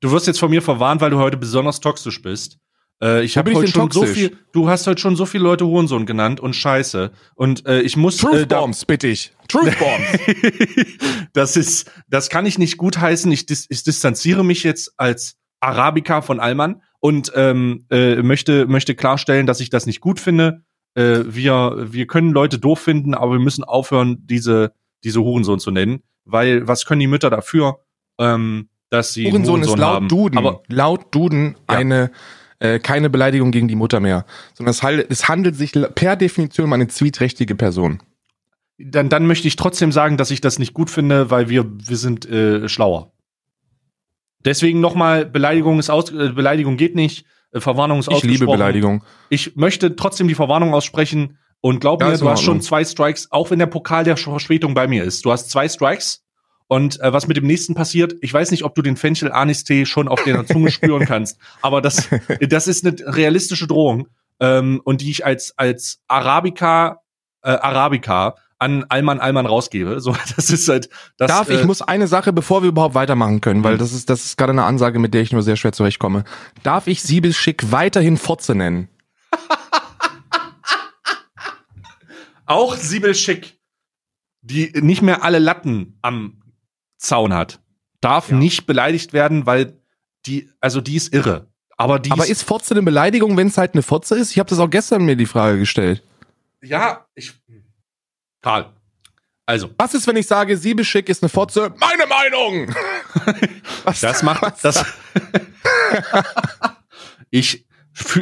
Du 0.00 0.10
wirst 0.10 0.26
jetzt 0.26 0.40
von 0.40 0.50
mir 0.50 0.62
verwarnt, 0.62 1.00
weil 1.00 1.10
du 1.10 1.18
heute 1.18 1.36
besonders 1.36 1.78
toxisch 1.80 2.20
bist. 2.22 2.58
Äh, 3.02 3.22
ich 3.24 3.36
habe 3.38 3.54
heute 3.54 3.70
schon 3.70 3.90
so 3.90 4.00
toxisch? 4.00 4.16
viel. 4.18 4.36
Du 4.52 4.68
hast 4.68 4.86
heute 4.86 5.00
schon 5.00 5.14
so 5.16 5.26
viele 5.26 5.44
Leute 5.44 5.64
Hurensohn 5.66 6.06
genannt 6.06 6.40
und 6.40 6.54
Scheiße. 6.56 7.12
Und 7.36 7.66
äh, 7.66 7.80
ich 7.82 7.96
muss. 7.96 8.16
Truth 8.16 8.34
äh, 8.34 8.46
da- 8.46 8.60
Bombs, 8.60 8.84
bitte 8.84 9.06
ich. 9.06 9.32
Truth 9.48 9.72
Bombs. 9.78 10.18
das 11.32 11.56
ist, 11.56 11.90
das 12.08 12.30
kann 12.30 12.46
ich 12.46 12.58
nicht 12.58 12.76
gutheißen. 12.78 13.30
Ich, 13.30 13.46
dis, 13.46 13.66
ich 13.68 13.84
distanziere 13.84 14.44
mich 14.44 14.64
jetzt 14.64 14.92
als 14.96 15.36
Arabica 15.60 16.20
von 16.22 16.40
Allmann 16.40 16.82
und 17.04 17.32
ähm, 17.34 17.84
äh, 17.90 18.22
möchte, 18.22 18.66
möchte 18.66 18.94
klarstellen, 18.94 19.46
dass 19.46 19.58
ich 19.60 19.70
das 19.70 19.86
nicht 19.86 20.00
gut 20.00 20.20
finde. 20.20 20.62
Äh, 20.94 21.20
wir, 21.26 21.88
wir 21.90 22.06
können 22.06 22.30
Leute 22.30 22.58
doof 22.60 22.78
finden, 22.78 23.14
aber 23.14 23.32
wir 23.32 23.40
müssen 23.40 23.64
aufhören, 23.64 24.18
diese, 24.26 24.72
diese 25.02 25.20
Hurensohn 25.20 25.58
zu 25.58 25.70
nennen. 25.72 26.02
Weil 26.24 26.68
was 26.68 26.86
können 26.86 27.00
die 27.00 27.08
Mütter 27.08 27.28
dafür, 27.28 27.80
ähm, 28.20 28.68
dass 28.90 29.14
sie 29.14 29.24
einen 29.26 29.32
Hurensohn 29.32 29.62
ist 29.62 29.76
laut 29.76 29.94
haben? 29.94 30.08
Duden, 30.08 30.38
Aber 30.38 30.62
laut 30.68 31.12
Duden 31.14 31.56
Ja. 31.68 31.76
eine 31.78 32.10
äh, 32.60 32.78
keine 32.78 33.10
Beleidigung 33.10 33.50
gegen 33.50 33.66
die 33.66 33.74
Mutter 33.74 33.98
mehr, 33.98 34.24
sondern 34.54 34.70
es, 34.70 34.84
handelt- 34.84 35.10
es 35.10 35.26
handelt 35.28 35.56
sich 35.56 35.72
per 35.96 36.14
Definition 36.14 36.66
um 36.66 36.72
eine 36.72 36.86
zwiehträchtige 36.86 37.56
Person. 37.56 38.00
dann, 38.78 39.08
dann 39.08 39.26
möchte 39.26 39.48
ich 39.48 39.56
trotzdem 39.56 39.90
sagen, 39.90 40.16
dass 40.16 40.30
ich 40.30 40.40
das 40.40 40.60
nicht 40.60 40.72
gut 40.72 40.88
finde, 40.88 41.30
weil 41.32 41.48
wir, 41.48 41.64
wir 41.68 41.96
sind 41.96 42.24
äh, 42.30 42.68
schlauer. 42.68 43.12
Deswegen 44.44 44.80
nochmal, 44.80 45.26
Beleidigung 45.26 45.78
ist 45.78 45.90
aus, 45.90 46.10
äh, 46.10 46.30
Beleidigung 46.30 46.76
geht 46.76 46.94
nicht. 46.94 47.26
äh, 47.52 47.60
Verwarnung 47.60 48.00
ist 48.00 48.08
Ich 48.08 48.22
liebe 48.22 48.34
ausgesprochen. 48.34 48.58
Beleidigung. 48.58 49.04
Ich 49.28 49.56
möchte 49.56 49.96
trotzdem 49.96 50.28
die 50.28 50.34
Verwarnung 50.34 50.74
aussprechen 50.74 51.38
und 51.60 51.80
glaub 51.80 52.00
Ja, 52.00 52.08
mir, 52.08 52.14
ist 52.14 52.22
du 52.22 52.28
hast 52.28 52.42
schon 52.42 52.60
zwei 52.60 52.84
Strikes, 52.84 53.30
auch 53.30 53.50
wenn 53.50 53.58
der 53.58 53.66
Pokal 53.66 54.04
der 54.04 54.16
Verspätung 54.16 54.74
bei 54.74 54.86
mir 54.88 55.04
ist. 55.04 55.24
Du 55.24 55.30
hast 55.32 55.50
zwei 55.50 55.68
Strikes 55.68 56.24
und 56.66 57.00
äh, 57.00 57.12
was 57.12 57.28
mit 57.28 57.36
dem 57.36 57.46
nächsten 57.46 57.74
passiert, 57.74 58.14
ich 58.20 58.32
weiß 58.32 58.50
nicht, 58.50 58.64
ob 58.64 58.74
du 58.74 58.82
den 58.82 58.96
Fenchel 58.96 59.30
Anis 59.30 59.62
Tee 59.64 59.86
schon 59.86 60.08
auf 60.08 60.22
der 60.24 60.46
Zunge 60.46 60.70
spüren 60.72 61.04
kannst, 61.06 61.38
aber 61.60 61.80
das, 61.80 62.08
das 62.40 62.66
ist 62.66 62.84
eine 62.84 62.96
realistische 63.14 63.66
Drohung 63.66 64.08
ähm, 64.40 64.80
und 64.84 65.02
die 65.02 65.10
ich 65.10 65.24
als 65.24 65.56
als 65.56 66.00
Arabica 66.08 67.00
äh, 67.42 67.50
Arabica 67.50 68.36
an 68.62 68.84
Alman 68.88 69.20
Alman 69.20 69.46
rausgebe. 69.46 70.00
So, 70.00 70.14
das 70.36 70.50
ist 70.50 70.68
halt 70.68 70.88
das. 71.16 71.28
Darf 71.28 71.50
ich 71.50 71.62
äh, 71.62 71.66
muss 71.66 71.82
eine 71.82 72.06
Sache, 72.06 72.32
bevor 72.32 72.62
wir 72.62 72.68
überhaupt 72.68 72.94
weitermachen 72.94 73.40
können, 73.40 73.64
weil 73.64 73.74
Mhm. 73.74 73.78
das 73.78 73.92
ist 73.92 74.08
das 74.08 74.24
ist 74.24 74.36
gerade 74.38 74.52
eine 74.52 74.64
Ansage, 74.64 74.98
mit 74.98 75.12
der 75.14 75.22
ich 75.22 75.32
nur 75.32 75.42
sehr 75.42 75.56
schwer 75.56 75.72
zurechtkomme. 75.72 76.24
Darf 76.62 76.86
ich 76.86 77.02
Siebelschick 77.02 77.70
weiterhin 77.72 78.16
Fotze 78.16 78.54
nennen? 78.54 78.88
auch 82.46 82.76
Sibyl 82.76 83.14
Schick, 83.14 83.58
die 84.42 84.72
nicht 84.80 85.02
mehr 85.02 85.24
alle 85.24 85.38
Latten 85.38 85.98
am 86.02 86.42
Zaun 86.98 87.34
hat, 87.34 87.60
darf 88.00 88.30
Ja. 88.30 88.36
nicht 88.36 88.66
beleidigt 88.66 89.12
werden, 89.12 89.46
weil 89.46 89.78
die, 90.26 90.50
also 90.60 90.80
die 90.80 90.96
ist 90.96 91.12
irre. 91.12 91.48
Aber 91.76 91.98
die 91.98 92.12
Aber 92.12 92.26
ist 92.26 92.42
Fotze 92.42 92.74
eine 92.74 92.82
Beleidigung, 92.82 93.36
wenn 93.36 93.48
es 93.48 93.58
halt 93.58 93.74
eine 93.74 93.82
Fotze 93.82 94.16
ist? 94.16 94.30
Ich 94.30 94.38
habe 94.38 94.48
das 94.48 94.58
auch 94.60 94.70
gestern 94.70 95.04
mir 95.04 95.16
die 95.16 95.26
Frage 95.26 95.58
gestellt. 95.58 96.02
ja, 96.62 97.06
ich, 97.16 97.32
Karl, 98.42 98.72
also, 99.46 99.70
Was 99.78 99.94
ist, 99.94 100.06
wenn 100.06 100.16
ich 100.16 100.26
sage, 100.26 100.56
Siebelschick 100.56 101.08
ist 101.08 101.22
eine 101.22 101.28
Fotze? 101.28 101.74
Meine 101.80 102.06
Meinung! 102.06 102.74
Was, 103.84 104.00
das 104.00 104.22
macht, 104.22 104.42
was- 104.42 104.60
das, 104.60 104.84
ich, 107.30 107.66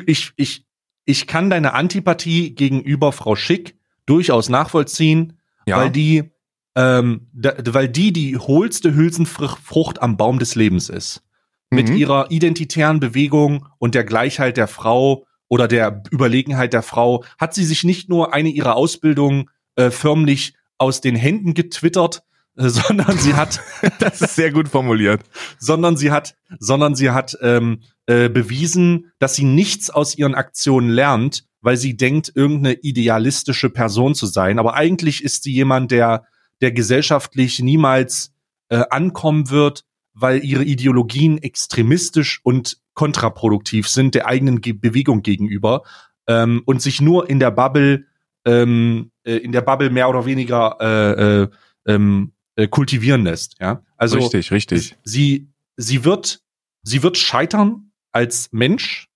ich, 0.07 0.33
ich, 0.37 0.65
ich 1.05 1.27
kann 1.27 1.51
deine 1.51 1.75
Antipathie 1.75 2.55
gegenüber 2.55 3.13
Frau 3.13 3.37
Schick 3.37 3.77
durchaus 4.07 4.49
nachvollziehen, 4.49 5.39
ja. 5.67 5.77
weil 5.77 5.91
die, 5.91 6.31
ähm, 6.75 7.29
da, 7.33 7.53
weil 7.67 7.89
die 7.89 8.13
die 8.13 8.39
hohlste 8.39 8.95
Hülsenfrucht 8.95 10.01
am 10.01 10.17
Baum 10.17 10.39
des 10.39 10.55
Lebens 10.55 10.89
ist. 10.89 11.23
Mit 11.69 11.89
Mhm. 11.91 11.97
ihrer 11.97 12.31
identitären 12.31 12.99
Bewegung 12.99 13.67
und 13.79 13.95
der 13.95 14.05
Gleichheit 14.05 14.57
der 14.57 14.69
Frau 14.69 15.27
oder 15.49 15.69
der 15.69 16.03
Überlegenheit 16.11 16.73
der 16.73 16.83
Frau 16.83 17.25
hat 17.39 17.55
sie 17.55 17.65
sich 17.65 17.85
nicht 17.85 18.09
nur 18.09 18.33
eine 18.35 18.49
ihrer 18.49 18.75
Ausbildungen 18.77 19.51
äh, 19.81 19.91
förmlich 19.91 20.55
aus 20.79 21.01
den 21.01 21.17
Händen 21.17 21.55
getwittert, 21.55 22.23
äh, 22.57 22.69
sondern 22.69 23.19
sie 23.19 23.35
hat, 23.35 23.61
das 23.99 24.21
ist 24.21 24.37
sehr 24.37 24.53
gut 24.53 24.69
formuliert. 24.69 25.23
sondern 25.59 25.97
sie 25.97 26.11
hat, 26.11 26.37
sondern 26.59 26.95
sie 26.95 27.11
hat 27.11 27.37
ähm, 27.41 27.83
äh, 28.07 28.29
bewiesen, 28.29 29.13
dass 29.19 29.35
sie 29.35 29.45
nichts 29.45 29.91
aus 29.91 30.17
ihren 30.17 30.35
Aktionen 30.35 30.91
lernt, 30.91 31.45
weil 31.63 31.77
sie 31.77 31.97
denkt, 31.97 32.33
irgendeine 32.35 32.75
idealistische 32.81 33.71
Person 33.71 34.15
zu 34.15 34.27
sein. 34.27 34.59
Aber 34.59 34.75
eigentlich 34.75 35.23
ist 35.23 35.43
sie 35.43 35.53
jemand, 35.53 35.91
der, 35.91 36.25
der 36.61 36.73
gesellschaftlich 36.73 37.61
niemals 37.61 38.33
äh, 38.69 38.83
ankommen 38.91 39.51
wird, 39.51 39.85
weil 40.15 40.45
ihre 40.45 40.65
Ideologien 40.65 41.39
extremistisch 41.39 42.41
und 42.43 42.79
kontraproduktiv 42.95 43.89
sind 43.89 44.15
der 44.15 44.27
eigenen 44.27 44.61
Ge 44.61 44.73
Bewegung 44.73 45.23
gegenüber 45.23 45.83
ähm, 46.27 46.63
und 46.67 46.83
sich 46.83 47.01
nur 47.01 47.31
in 47.31 47.41
der 47.41 47.51
Bubble, 47.51 48.07
ähm, 48.45 49.11
äh, 49.25 49.37
in 49.37 49.53
der 49.53 49.61
Bubble 49.61 49.91
mehr 49.91 50.09
oder 50.09 50.27
weniger 50.27 50.77
äh, 50.81 51.43
äh, 51.43 51.49
ähm, 51.87 52.33
äh, 52.57 52.69
kultivieren 52.69 53.25
lässt. 53.25 53.57
Ja, 53.61 53.83
also 53.97 54.19
richtig, 54.19 54.51
richtig. 54.51 54.97
sie 55.05 55.49
sie 55.77 56.05
wird 56.05 56.41
sie 56.83 57.03
wird 57.03 57.19
scheitern 57.19 57.93
als 58.13 58.49
Mensch. 58.53 59.09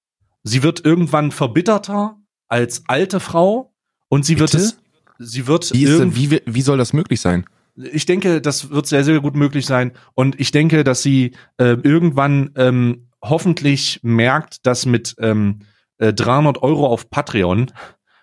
Sie 0.43 0.63
wird 0.63 0.85
irgendwann 0.85 1.31
verbitterter 1.31 2.19
als 2.49 2.85
alte 2.87 3.19
Frau 3.19 3.73
und 4.09 4.25
sie 4.25 4.39
wird 4.39 4.53
Bitte? 4.53 4.65
es 4.65 4.79
sie 5.19 5.47
wird 5.47 5.73
Wie, 5.73 5.85
ist, 5.85 6.17
wie, 6.17 6.41
wie 6.45 6.61
soll 6.61 6.77
das 6.77 6.93
möglich 6.93 7.21
sein? 7.21 7.47
ich 7.77 8.07
denke, 8.07 8.41
das 8.41 8.71
wird 8.71 8.87
sehr, 8.87 9.05
sehr 9.05 9.21
gut 9.21 9.35
möglich 9.35 9.67
sein. 9.67 9.93
Und 10.15 10.39
ich 10.39 10.51
denke, 10.51 10.85
dass 10.85 11.03
sie 11.03 11.33
äh, 11.59 11.77
irgendwann 11.83 12.51
ähm, 12.57 13.09
hoffentlich 13.23 14.01
merkt, 14.03 14.67
dass 14.67 14.87
mit 14.87 15.17
ähm, 15.19 15.61
äh, 15.99 16.13
300 16.13 16.63
Euro 16.63 16.87
auf 16.87 17.11
Patreon 17.11 17.73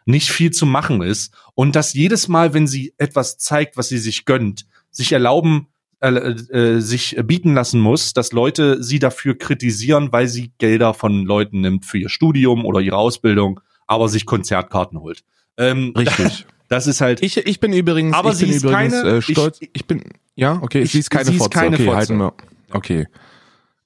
nicht 0.06 0.30
viel 0.32 0.52
zu 0.52 0.66
machen 0.66 1.02
ist. 1.02 1.34
Und 1.56 1.76
dass 1.76 1.94
jedes 1.94 2.28
Mal, 2.28 2.54
wenn 2.54 2.68
sie 2.68 2.94
etwas 2.98 3.38
zeigt, 3.38 3.78
was 3.78 3.90
sie 3.90 3.98
sich 3.98 4.26
gönnt, 4.26 4.66
sich 4.90 5.12
erlauben, 5.12 5.68
äh, 6.02 6.10
äh, 6.10 6.80
sich 6.80 7.16
bieten 7.26 7.54
lassen 7.54 7.80
muss, 7.80 8.14
dass 8.14 8.32
Leute 8.32 8.82
sie 8.84 9.00
dafür 9.00 9.38
kritisieren, 9.38 10.12
weil 10.12 10.28
sie 10.28 10.52
Gelder 10.58 10.94
von 10.94 11.26
Leuten 11.26 11.62
nimmt 11.62 11.86
für 11.86 11.98
ihr 12.00 12.10
Studium 12.10 12.66
oder 12.66 12.80
ihre 12.82 12.98
Ausbildung, 12.98 13.60
aber 13.88 14.10
sich 14.10 14.26
Konzertkarten 14.26 15.00
holt. 15.00 15.24
Ähm, 15.58 15.94
Richtig. 15.98 16.46
Das 16.72 16.88
ist 16.88 17.02
halt. 17.02 17.22
Ich, 17.22 17.36
ich 17.36 17.60
bin 17.60 17.74
übrigens, 17.74 18.14
Aber 18.16 18.30
ich 18.32 18.38
sie 18.38 18.46
bin 18.46 18.56
ist 18.56 18.64
übrigens 18.64 18.94
keine- 18.94 19.10
äh, 19.18 19.22
stolz. 19.22 19.58
ich- 19.60 19.70
Ich, 19.74 19.86
bin, 19.88 20.02
ja, 20.36 20.58
okay, 20.62 20.84
Ich- 20.84 20.94
sie 20.94 21.00
ist 21.00 21.10
keine 21.10 21.26
sie 21.26 21.34
ist 21.34 21.40
Fotze. 21.40 21.50
keine 21.60 21.76
okay, 21.76 21.84
Fotze. 21.84 21.98
halten 21.98 22.18
wir. 22.18 22.34
Okay. 22.72 23.08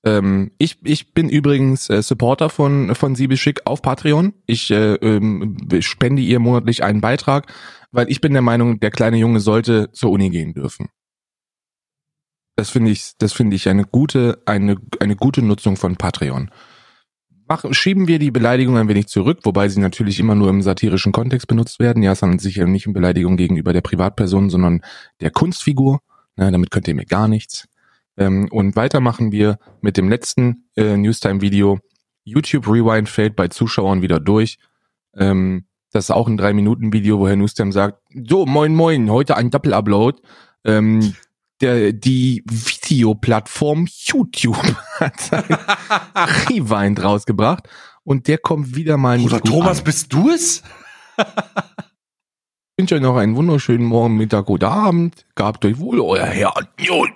Ähm, 0.06 0.52
ich, 0.60 0.78
ich 0.84 1.14
bin 1.14 1.30
übrigens 1.30 1.90
äh, 1.90 2.02
Supporter 2.02 2.50
von, 2.50 2.94
von 2.94 3.16
Siebe 3.16 3.38
Schick 3.38 3.62
auf 3.66 3.82
Patreon. 3.82 4.34
Ich 4.46 4.70
äh, 4.70 4.94
ähm, 4.96 5.58
spende 5.80 6.22
ihr 6.22 6.40
monatlich 6.40 6.84
einen 6.84 7.02
Beitrag, 7.02 7.52
weil 7.92 8.10
ich 8.10 8.22
bin 8.22 8.34
der 8.34 8.44
Meinung, 8.44 8.80
der 8.80 8.92
kleine 8.92 9.18
Junge 9.18 9.40
sollte 9.40 9.92
zur 9.92 10.12
Uni 10.12 10.30
gehen 10.30 10.54
dürfen. 10.54 10.90
Das 12.56 12.70
finde 12.70 12.92
ich, 12.92 13.14
das 13.18 13.34
finde 13.34 13.56
ich 13.56 13.68
eine 13.68 13.84
gute, 13.84 14.42
eine, 14.46 14.78
eine 15.00 15.16
gute 15.16 15.42
Nutzung 15.42 15.76
von 15.76 15.98
Patreon. 15.98 16.52
Machen, 17.48 17.74
schieben 17.74 18.08
wir 18.08 18.18
die 18.18 18.32
Beleidigung 18.32 18.78
ein 18.78 18.88
wenig 18.88 19.08
zurück, 19.08 19.40
wobei 19.44 19.70
sie 19.70 19.80
natürlich 19.80 20.20
immer 20.20 20.36
nur 20.36 20.50
im 20.50 20.62
satirischen 20.62 21.12
Kontext 21.12 21.48
benutzt 21.48 21.80
werden. 21.80 22.02
Ja, 22.02 22.14
es 22.14 22.22
handelt 22.22 22.42
sich 22.42 22.56
ja 22.56 22.66
nicht 22.66 22.88
um 22.88 22.94
Beleidigung 22.94 23.38
gegenüber 23.38 23.74
der 23.74 23.82
Privatperson, 23.82 24.50
sondern 24.50 24.82
der 25.20 25.32
Kunstfigur. 25.32 26.00
Na, 26.38 26.50
damit 26.50 26.72
könnt 26.72 26.88
ihr 26.88 26.96
mir 26.96 27.06
gar 27.06 27.28
nichts. 27.28 27.68
Ähm, 28.18 28.48
und 28.52 28.76
weiter 28.76 29.00
machen 29.00 29.32
wir 29.32 29.58
mit 29.82 29.98
dem 29.98 30.10
letzten 30.10 30.70
äh, 30.76 30.98
Newstime-Video. 30.98 31.80
YouTube 32.24 32.68
Rewind 32.68 33.10
fällt 33.10 33.36
bei 33.36 33.48
Zuschauern 33.48 34.02
wieder 34.02 34.20
durch. 34.20 34.58
Ähm, 35.16 35.66
das 35.92 36.06
ist 36.06 36.12
auch 36.12 36.28
ein 36.28 36.40
3-Minuten-Video, 36.40 37.20
wo 37.20 37.28
Herr 37.28 37.36
Newstime 37.36 37.72
sagt, 37.72 38.02
so, 38.28 38.46
moin 38.46 38.76
moin, 38.76 39.10
heute 39.10 39.38
ein 39.38 39.50
Doppel-Upload. 39.50 40.22
Ähm, 40.66 41.16
der, 41.62 41.94
die 41.94 42.44
Videoplattform 42.46 43.88
YouTube 43.88 44.58
hat 45.00 45.32
ein 45.32 46.30
Rewind 46.50 47.02
rausgebracht 47.02 47.70
und 48.04 48.28
der 48.28 48.38
kommt 48.38 48.76
wieder 48.76 48.98
mal 48.98 49.18
nicht 49.18 49.30
gut 49.30 49.46
Thomas, 49.46 49.80
an. 49.80 49.84
bist 49.86 50.12
du 50.12 50.30
es? 50.32 50.64
Ich 51.18 51.24
wünsche 52.78 52.96
euch 52.96 53.02
noch 53.02 53.16
einen 53.16 53.38
wunderschönen 53.38 53.86
Morgen, 53.86 54.18
Mittag 54.18 54.50
oder 54.50 54.72
Abend. 54.72 55.26
Gehabt 55.36 55.64
euch 55.64 55.80
wohl, 55.80 56.02
euer 56.02 56.26
Herr 56.26 56.54
Newstime. 56.78 57.16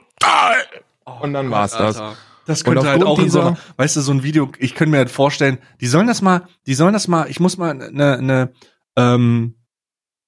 Und 1.22 1.34
dann 1.34 1.52
war's 1.52 1.72
das. 1.72 2.02
Das 2.46 2.64
Und 2.64 2.74
könnte 2.74 2.90
halt 2.90 3.04
auch 3.04 3.20
in 3.20 3.30
so, 3.30 3.42
einer- 3.42 3.58
weißt 3.78 3.96
du, 3.98 4.02
so 4.02 4.12
ein 4.12 4.24
Video, 4.24 4.52
ich 4.58 4.74
könnte 4.74 4.92
mir 4.92 4.98
halt 4.98 5.12
vorstellen, 5.12 5.60
die 5.82 5.88
sollen 5.88 6.08
das 6.08 6.22
mal, 6.22 6.48
die 6.66 6.74
sollen 6.74 6.94
das 6.94 7.08
mal, 7.08 7.30
ich 7.30 7.40
muss 7.40 7.58
mal 7.58 7.72
eine, 7.80 8.18
eine 8.18 8.52
ähm, 8.98 9.56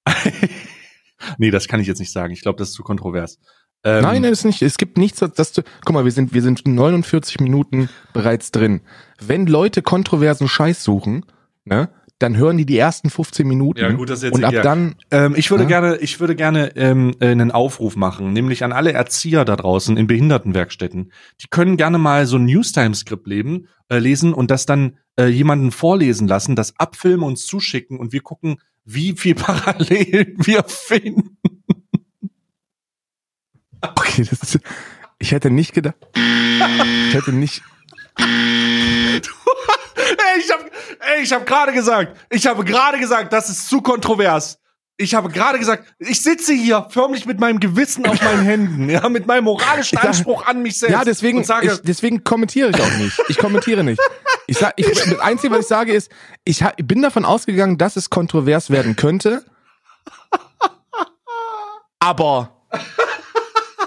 nee, 1.38 1.50
das 1.50 1.68
kann 1.68 1.80
ich 1.80 1.86
jetzt 1.86 1.98
nicht 1.98 2.12
sagen. 2.12 2.32
Ich 2.32 2.42
glaube, 2.42 2.58
das 2.58 2.68
ist 2.68 2.74
zu 2.74 2.82
kontrovers. 2.82 3.38
Ähm, 3.84 4.02
Nein, 4.02 4.22
nein, 4.22 4.32
ist 4.32 4.44
nicht. 4.44 4.62
Es 4.62 4.78
gibt 4.78 4.96
nichts, 4.96 5.18
das 5.34 5.52
du. 5.52 5.62
Guck 5.84 5.94
mal, 5.94 6.04
wir 6.04 6.12
sind, 6.12 6.32
wir 6.32 6.42
sind 6.42 6.64
49 6.66 7.40
Minuten 7.40 7.88
bereits 8.12 8.52
drin. 8.52 8.80
Wenn 9.20 9.46
Leute 9.48 9.82
kontroversen 9.82 10.46
Scheiß 10.46 10.84
suchen, 10.84 11.26
ne, 11.64 11.88
dann 12.22 12.36
hören 12.36 12.56
die 12.56 12.66
die 12.66 12.78
ersten 12.78 13.10
15 13.10 13.46
Minuten. 13.46 13.80
Ja, 13.80 13.90
gut, 13.92 14.08
das 14.10 14.18
ist 14.18 14.24
jetzt 14.24 14.34
Und 14.34 14.44
ab 14.44 14.54
dann, 14.62 14.94
Ähm, 15.10 15.34
ich 15.36 15.50
würde 15.50 15.64
Ja? 15.64 15.68
gerne, 15.68 15.96
ich 15.98 16.20
würde 16.20 16.34
gerne 16.36 16.76
ähm, 16.76 17.14
äh, 17.20 17.26
einen 17.26 17.50
Aufruf 17.50 17.96
machen, 17.96 18.32
nämlich 18.32 18.64
an 18.64 18.72
alle 18.72 18.92
Erzieher 18.92 19.44
da 19.44 19.56
draußen 19.56 19.96
in 19.96 20.06
Behindertenwerkstätten. 20.06 21.12
Die 21.40 21.46
können 21.50 21.76
gerne 21.76 21.98
mal 21.98 22.26
so 22.26 22.36
ein 22.36 22.44
Newstime-Skript 22.44 23.26
leben, 23.26 23.68
äh, 23.88 23.98
lesen 23.98 24.32
und 24.32 24.50
das 24.50 24.66
dann 24.66 24.96
äh, 25.18 25.26
jemanden 25.26 25.72
vorlesen 25.72 26.28
lassen, 26.28 26.56
das 26.56 26.78
abfilmen 26.78 27.26
und 27.26 27.36
zuschicken 27.38 27.98
und 27.98 28.12
wir 28.12 28.20
gucken, 28.20 28.56
wie 28.84 29.12
viel 29.12 29.34
Parallelen 29.36 30.34
wir 30.38 30.64
finden. 30.66 31.36
okay, 33.82 34.24
das 34.28 34.42
ist, 34.54 34.60
ich 35.18 35.32
hätte 35.32 35.50
nicht 35.50 35.74
gedacht, 35.74 35.96
ich 37.08 37.14
hätte 37.14 37.32
nicht, 37.32 37.62
Ey, 38.18 39.20
ich 40.38 40.50
habe 40.50 40.70
ich 41.22 41.32
hab 41.32 41.46
gerade 41.46 41.72
gesagt, 41.72 42.16
ich 42.30 42.46
habe 42.46 42.64
gerade 42.64 42.98
gesagt, 42.98 43.32
das 43.32 43.48
ist 43.48 43.68
zu 43.68 43.80
kontrovers. 43.80 44.58
Ich 44.98 45.14
habe 45.14 45.30
gerade 45.30 45.58
gesagt, 45.58 45.92
ich 45.98 46.22
sitze 46.22 46.52
hier 46.52 46.86
förmlich 46.90 47.26
mit 47.26 47.40
meinem 47.40 47.58
Gewissen 47.60 48.06
auf 48.06 48.22
meinen 48.22 48.42
Händen, 48.42 48.90
ja, 48.90 49.08
mit 49.08 49.26
meinem 49.26 49.44
moralischen 49.44 49.96
sag- 49.96 50.06
Anspruch 50.08 50.46
an 50.46 50.62
mich 50.62 50.78
selbst. 50.78 50.92
ja, 50.92 51.04
deswegen, 51.04 51.42
sage, 51.44 51.72
ich, 51.72 51.80
deswegen 51.82 52.22
kommentiere 52.24 52.70
ich 52.70 52.80
auch 52.80 52.96
nicht. 52.98 53.18
Ich 53.28 53.38
kommentiere 53.38 53.82
nicht. 53.84 54.00
Ich 54.46 54.58
sag, 54.58 54.74
ich, 54.76 54.86
das 54.86 55.18
Einzige, 55.20 55.54
was 55.54 55.60
ich 55.62 55.66
sage, 55.66 55.92
ist, 55.92 56.10
ich 56.44 56.62
bin 56.76 57.00
davon 57.02 57.24
ausgegangen, 57.24 57.78
dass 57.78 57.96
es 57.96 58.10
kontrovers 58.10 58.70
werden 58.70 58.94
könnte. 58.96 59.44
Aber 61.98 62.62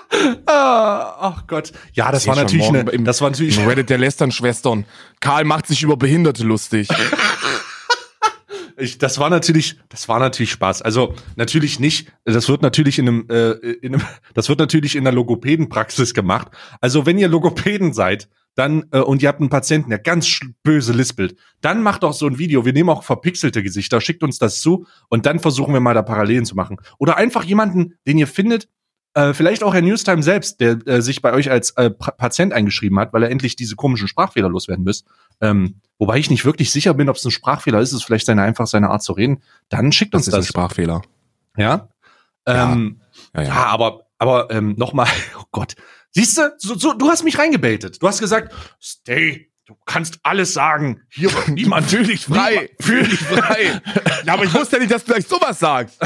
ah, 0.45 1.15
ach 1.19 1.47
Gott. 1.47 1.71
Ja, 1.93 2.11
das 2.11 2.23
Ich 2.23 2.27
war 2.29 2.35
natürlich 2.35 2.67
eine, 2.67 2.89
im- 2.91 3.05
das 3.05 3.21
war 3.21 3.29
natürlich, 3.29 3.57
Im 3.59 3.67
Reddit 3.67 3.89
der 3.89 3.97
Lästern-Schwestern. 3.97 4.85
Karl 5.19 5.43
macht 5.45 5.67
sich 5.67 5.83
über 5.83 5.97
Behinderte 5.97 6.43
lustig. 6.43 6.87
ich, 8.77 8.97
das 8.97 9.19
war 9.19 9.29
natürlich, 9.29 9.79
das 9.89 10.07
war 10.07 10.19
natürlich 10.19 10.51
Spaß. 10.51 10.81
Also 10.81 11.13
natürlich 11.35 11.79
nicht, 11.79 12.11
das 12.23 12.49
wird 12.49 12.61
natürlich 12.61 12.99
in 12.99 13.07
einem, 13.07 13.27
äh, 13.29 13.51
in 13.51 13.95
einem 13.95 14.05
das 14.33 14.49
wird 14.49 14.59
natürlich 14.59 14.95
in 14.95 15.03
der 15.03 15.13
Logopädenpraxis 15.13 16.13
gemacht. 16.13 16.47
Also 16.81 17.05
wenn 17.05 17.17
ihr 17.17 17.27
Logopäden 17.27 17.93
seid, 17.93 18.27
dann 18.55 18.85
äh, 18.91 18.99
und 18.99 19.21
ihr 19.21 19.27
habt 19.29 19.41
einen 19.41 19.49
Patienten, 19.49 19.89
der 19.89 19.99
ganz 19.99 20.39
böse 20.63 20.93
lispelt, 20.93 21.37
dann 21.61 21.83
macht 21.83 22.03
doch 22.03 22.13
so 22.13 22.25
ein 22.25 22.37
Video. 22.37 22.65
Wir 22.65 22.73
nehmen 22.73 22.89
auch 22.89 23.03
verpixelte 23.03 23.61
Gesichter, 23.63 23.99
schickt 24.01 24.23
uns 24.23 24.39
das 24.39 24.61
zu 24.61 24.87
und 25.09 25.25
dann 25.25 25.39
versuchen 25.39 25.73
wir 25.73 25.81
mal 25.81 25.93
da 25.93 26.01
Parallelen 26.01 26.45
zu 26.45 26.55
machen. 26.55 26.77
Oder 26.97 27.17
einfach 27.17 27.43
jemanden, 27.43 27.95
den 28.07 28.17
ihr 28.17 28.27
findet, 28.27 28.69
äh, 29.15 29.33
vielleicht 29.33 29.63
auch 29.63 29.73
Herr 29.73 29.81
Newstime 29.81 30.21
selbst, 30.21 30.59
der 30.61 30.77
äh, 30.87 31.01
sich 31.01 31.21
bei 31.21 31.33
euch 31.33 31.49
als 31.49 31.71
äh, 31.71 31.89
Patient 31.89 32.53
eingeschrieben 32.53 32.99
hat, 32.99 33.11
weil 33.13 33.23
er 33.23 33.31
endlich 33.31 33.55
diese 33.55 33.75
komischen 33.75 34.07
Sprachfehler 34.07 34.49
loswerden 34.49 34.83
müsst. 34.83 35.07
Ähm, 35.41 35.81
wobei 35.97 36.17
ich 36.19 36.29
nicht 36.29 36.45
wirklich 36.45 36.71
sicher 36.71 36.93
bin, 36.93 37.09
ob 37.09 37.15
es 37.15 37.25
ein 37.25 37.31
Sprachfehler 37.31 37.79
ist, 37.79 37.89
es 37.89 37.95
ist 37.99 38.03
vielleicht 38.03 38.25
seine 38.27 38.43
einfach 38.43 38.67
seine 38.67 38.89
Art 38.89 39.01
zu 39.03 39.13
reden. 39.13 39.41
Dann 39.69 39.91
schickt 39.91 40.13
Das 40.13 40.19
uns 40.19 40.27
ist 40.27 40.33
ein 40.33 40.39
das. 40.41 40.47
Sprachfehler. 40.47 41.01
Ja. 41.57 41.89
Ja. 42.45 42.73
Ähm, 42.73 43.01
Ja, 43.33 43.41
ja. 43.41 43.47
ja. 43.47 43.65
aber 43.67 44.01
aber 44.17 44.49
ähm, 44.51 44.75
noch 44.77 44.93
mal, 44.93 45.07
oh 45.39 45.43
Gott, 45.51 45.75
siehst 46.11 46.37
du, 46.37 46.53
so, 46.57 46.75
so, 46.75 46.93
du 46.93 47.09
hast 47.09 47.23
mich 47.23 47.37
reingebaitet. 47.37 48.01
Du 48.01 48.07
hast 48.07 48.19
gesagt, 48.19 48.53
Stay, 48.81 49.49
du 49.65 49.75
kannst 49.85 50.19
alles 50.23 50.53
sagen. 50.53 51.01
Hier 51.09 51.33
wird 51.33 51.47
niemand 51.55 51.89
Fühl 51.89 52.05
dich 52.05 52.25
frei. 52.25 52.69
Fühl 52.79 53.03
dich 53.03 53.19
frei. 53.19 53.81
ja, 54.25 54.33
aber 54.33 54.43
ich 54.45 54.53
wusste 54.53 54.75
ja 54.75 54.81
nicht, 54.81 54.91
dass 54.91 55.03
du 55.05 55.11
gleich 55.13 55.27
sowas 55.27 55.59
sagst. 55.59 55.97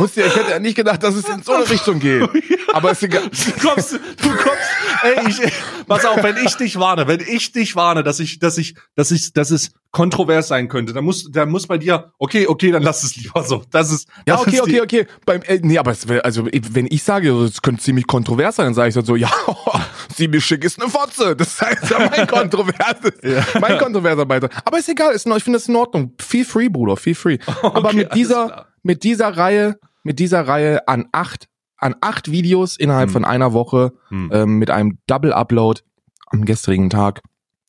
Wusste 0.00 0.20
ja, 0.22 0.26
ich 0.26 0.36
hätte 0.36 0.50
ja 0.50 0.58
nicht 0.58 0.74
gedacht, 0.76 1.02
dass 1.02 1.14
es 1.14 1.28
in 1.28 1.42
so 1.42 1.52
eine 1.52 1.68
Richtung 1.68 1.98
geht. 2.00 2.28
Aber 2.72 2.92
ist 2.92 3.02
egal. 3.02 3.22
Du 3.30 3.68
kommst, 3.68 3.92
du 3.92 4.28
kommst, 4.30 4.70
ey, 5.02 5.28
ich, 5.28 5.52
pass 5.86 6.04
auf, 6.04 6.22
wenn 6.22 6.36
ich 6.44 6.54
dich 6.56 6.78
warne, 6.78 7.06
wenn 7.08 7.20
ich 7.20 7.52
dich 7.52 7.74
warne, 7.76 8.02
dass 8.02 8.20
ich, 8.20 8.38
dass 8.38 8.58
ich, 8.58 8.74
dass 8.94 9.10
ich, 9.10 9.32
dass 9.32 9.50
es 9.50 9.70
kontrovers 9.90 10.46
sein 10.48 10.68
könnte, 10.68 10.92
dann 10.92 11.04
muss, 11.04 11.28
dann 11.32 11.50
muss 11.50 11.66
bei 11.66 11.76
dir, 11.76 12.12
okay, 12.18 12.46
okay, 12.46 12.70
dann 12.70 12.82
lass 12.84 13.02
es 13.02 13.16
lieber 13.16 13.42
so. 13.42 13.64
Das 13.72 13.90
ist, 13.90 14.08
Ja, 14.26 14.38
okay, 14.38 14.54
ist 14.56 14.60
okay, 14.62 14.80
okay. 14.80 15.06
Beim, 15.26 15.42
äh, 15.42 15.58
nee, 15.62 15.78
aber 15.78 15.90
es, 15.90 16.08
also 16.08 16.46
wenn 16.46 16.86
ich 16.88 17.02
sage, 17.02 17.30
es 17.42 17.60
könnte 17.60 17.82
ziemlich 17.82 18.06
kontrovers 18.06 18.56
sein, 18.56 18.66
dann 18.66 18.74
sage 18.74 18.88
ich 18.90 18.94
dann 18.94 19.04
so, 19.04 19.16
ja, 19.16 19.30
ziemlich 20.14 20.44
schick 20.44 20.64
ist 20.64 20.80
eine 20.80 20.88
Fotze. 20.90 21.34
Das 21.34 21.60
heißt 21.60 21.90
ja 21.90 22.08
mein 22.08 22.26
kontroverses, 22.28 23.12
mein 23.60 23.78
kontroverser 23.78 24.26
Beitrag. 24.26 24.52
Aber 24.64 24.78
ist 24.78 24.88
egal, 24.88 25.12
ist, 25.12 25.26
ich 25.26 25.42
finde 25.44 25.58
das 25.58 25.66
in 25.68 25.74
Ordnung. 25.76 26.14
Feel 26.20 26.44
free, 26.44 26.68
Bruder, 26.68 26.96
feel 26.96 27.14
free. 27.16 27.38
aber 27.62 27.86
Okay, 27.88 27.96
mit 27.96 28.10
alles 28.12 28.14
dieser, 28.14 28.46
klar. 28.46 28.66
mit 28.84 29.02
dieser 29.02 29.36
Reihe, 29.36 29.78
mit 30.02 30.18
dieser 30.18 30.46
Reihe 30.46 30.86
an 30.88 31.08
acht, 31.12 31.48
an 31.76 31.94
acht 32.00 32.30
Videos 32.30 32.76
innerhalb 32.76 33.08
Hm. 33.08 33.12
von 33.12 33.24
einer 33.24 33.52
Woche, 33.52 33.92
Hm. 34.08 34.30
ähm, 34.32 34.58
mit 34.58 34.70
einem 34.70 34.98
Double 35.06 35.32
Upload 35.32 35.80
am 36.26 36.44
gestrigen 36.44 36.90
Tag, 36.90 37.22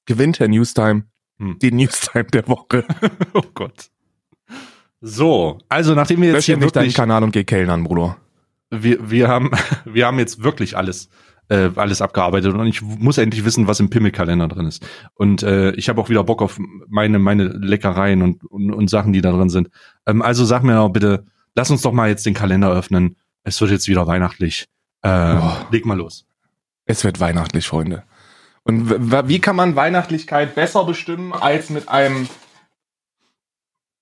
gewinnt 0.06 0.40
Herr 0.40 0.48
Newstime 0.48 1.04
Hm. 1.40 1.58
den 1.60 1.76
Newstime 1.78 2.26
der 2.26 2.48
Woche. 2.48 2.86
Oh 3.34 3.42
Gott. 3.54 3.90
So, 5.02 5.58
also 5.68 5.96
nachdem 5.96 6.22
wir 6.22 6.28
jetzt 6.28 6.36
Lösch 6.36 6.46
hier 6.46 6.58
nicht 6.58 6.76
deinen 6.76 6.94
Kanal 6.94 7.24
und 7.24 7.32
geh 7.32 7.44
Kellnern, 7.44 7.84
Bruder. 7.84 8.18
wir, 8.70 9.10
wir 9.10 9.28
haben, 9.28 9.50
wir 9.86 10.06
haben 10.06 10.20
jetzt 10.20 10.44
wirklich 10.44 10.78
alles, 10.78 11.10
äh, 11.50 11.70
alles 11.76 12.02
abgearbeitet 12.04 12.54
und 12.54 12.68
ich 12.68 12.82
muss 12.84 13.18
endlich 13.18 13.44
wissen, 13.44 13.66
was 13.68 13.80
im 13.80 13.90
Pimmelkalender 13.90 14.48
drin 14.48 14.68
ist. 14.68 14.86
Und 15.16 15.42
äh, 15.42 15.72
ich 15.72 15.90
habe 15.90 16.00
auch 16.00 16.10
wieder 16.10 16.24
Bock 16.24 16.42
auf 16.44 16.60
meine, 16.88 17.18
meine 17.18 17.46
Leckereien 17.46 18.22
und, 18.22 18.44
und, 18.46 18.72
und 18.72 18.90
Sachen, 18.90 19.12
die 19.12 19.22
da 19.22 19.32
drin 19.32 19.50
sind. 19.50 19.70
Ähm, 20.06 20.22
also 20.22 20.46
sag 20.46 20.64
mir 20.64 20.76
doch 20.76 20.90
bitte, 20.90 21.26
lass 21.56 21.70
uns 21.72 21.82
doch 21.82 21.92
mal 21.94 22.10
jetzt 22.10 22.26
den 22.26 22.34
Kalender 22.34 22.72
öffnen. 22.72 23.18
Es 23.44 23.60
wird 23.62 23.72
jetzt 23.72 23.88
wieder 23.88 24.08
weihnachtlich. 24.08 24.68
Ähm, 25.04 25.40
Oh. 25.42 25.58
Leg 25.72 25.86
mal 25.86 25.98
los. 25.98 26.26
Es 26.86 27.04
wird 27.04 27.20
weihnachtlich, 27.20 27.68
Freunde. 27.68 28.04
Und 28.64 28.90
wie 29.28 29.40
kann 29.40 29.56
man 29.56 29.76
Weihnachtlichkeit 29.76 30.54
besser 30.56 30.84
bestimmen 30.84 31.34
als 31.34 31.70
mit 31.72 31.90
einem 31.90 32.28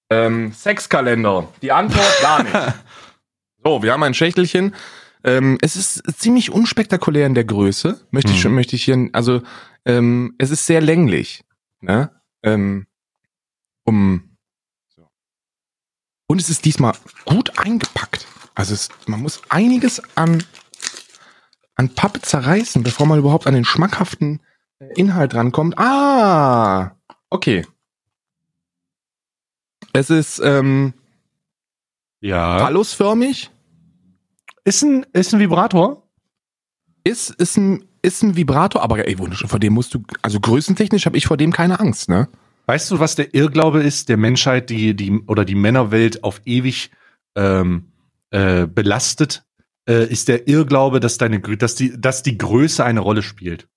ähm, 0.09 0.51
Sexkalender? 0.53 1.47
Die 1.61 1.71
Antwort 1.71 2.21
gar 2.21 2.43
nicht. 2.43 2.55
So, 3.61 3.83
wir 3.83 3.91
haben 3.91 4.03
ein 4.03 4.13
Schächtelchen. 4.13 4.73
Ähm, 5.25 5.57
es 5.61 5.75
ist 5.75 6.01
ziemlich 6.17 6.49
unspektakulär 6.49 7.25
in 7.25 7.35
der 7.35 7.43
Größe. 7.43 7.99
Möchte 8.09 8.31
ich 8.31 8.37
Mhm. 8.37 8.41
schon, 8.41 8.55
möchte 8.55 8.77
ich 8.77 8.85
hier, 8.85 9.09
also 9.11 9.41
ähm, 9.83 10.33
es 10.37 10.49
ist 10.49 10.65
sehr 10.65 10.79
länglich. 10.79 11.43
Ne? 11.81 12.09
Ähm, 12.41 12.87
um. 13.83 14.28
Und 16.29 16.39
es 16.39 16.49
ist 16.49 16.63
diesmal 16.63 16.93
gut 17.25 17.57
eingepackt. 17.57 18.27
Also 18.53 18.73
es, 18.75 18.89
man 19.07 19.19
muss 19.21 19.41
einiges 19.49 20.01
an 20.15 20.43
an 21.75 21.89
Pappe 21.95 22.21
zerreißen, 22.21 22.83
bevor 22.83 23.05
man 23.07 23.17
überhaupt 23.19 23.47
an 23.47 23.53
den 23.53 23.63
schmackhaften 23.65 24.41
Inhalt 24.95 25.33
rankommt. 25.33 25.77
Ah, 25.79 26.91
okay. 27.29 27.65
Es 29.93 30.09
ist 30.09 30.39
ähm, 30.43 30.93
Ja. 32.21 32.59
phallusförmig, 32.59 33.49
Ist 34.65 34.83
ein, 34.83 35.05
ist 35.13 35.33
ein 35.33 35.39
Vibrator? 35.39 36.03
ist, 37.05 37.29
ist, 37.31 37.55
ein, 37.57 37.85
ist 38.01 38.21
ein 38.23 38.35
Vibrator, 38.35 38.83
aber 38.83 39.07
ey, 39.07 39.17
wunderschön, 39.17 39.47
vor 39.49 39.59
dem 39.59 39.73
musst 39.73 39.93
du, 39.93 40.03
also 40.21 40.39
größentechnisch 40.41 41.05
habe 41.05 41.17
ich 41.17 41.25
vor 41.27 41.37
dem 41.37 41.51
keine 41.53 41.79
Angst, 41.79 42.09
ne? 42.09 42.27
Weißt 42.69 42.91
du, 42.91 42.99
was 42.99 43.15
der 43.15 43.33
Irrglaube 43.33 43.81
ist, 43.81 44.09
der 44.09 44.17
Menschheit, 44.17 44.69
die, 44.69 44.95
die 44.95 45.23
oder 45.25 45.43
die 45.43 45.55
Männerwelt 45.55 46.23
auf 46.23 46.39
ewig 46.45 46.91
ähm, 47.35 47.93
äh, 48.29 48.67
belastet, 48.67 49.43
äh, 49.87 50.07
ist 50.07 50.27
der 50.27 50.47
Irrglaube, 50.47 50.99
dass 50.99 51.17
deine, 51.17 51.39
dass 51.39 51.73
die, 51.73 51.99
dass 51.99 52.21
die 52.21 52.37
Größe 52.37 52.85
eine 52.85 52.99
Rolle 52.99 53.23
spielt. 53.23 53.67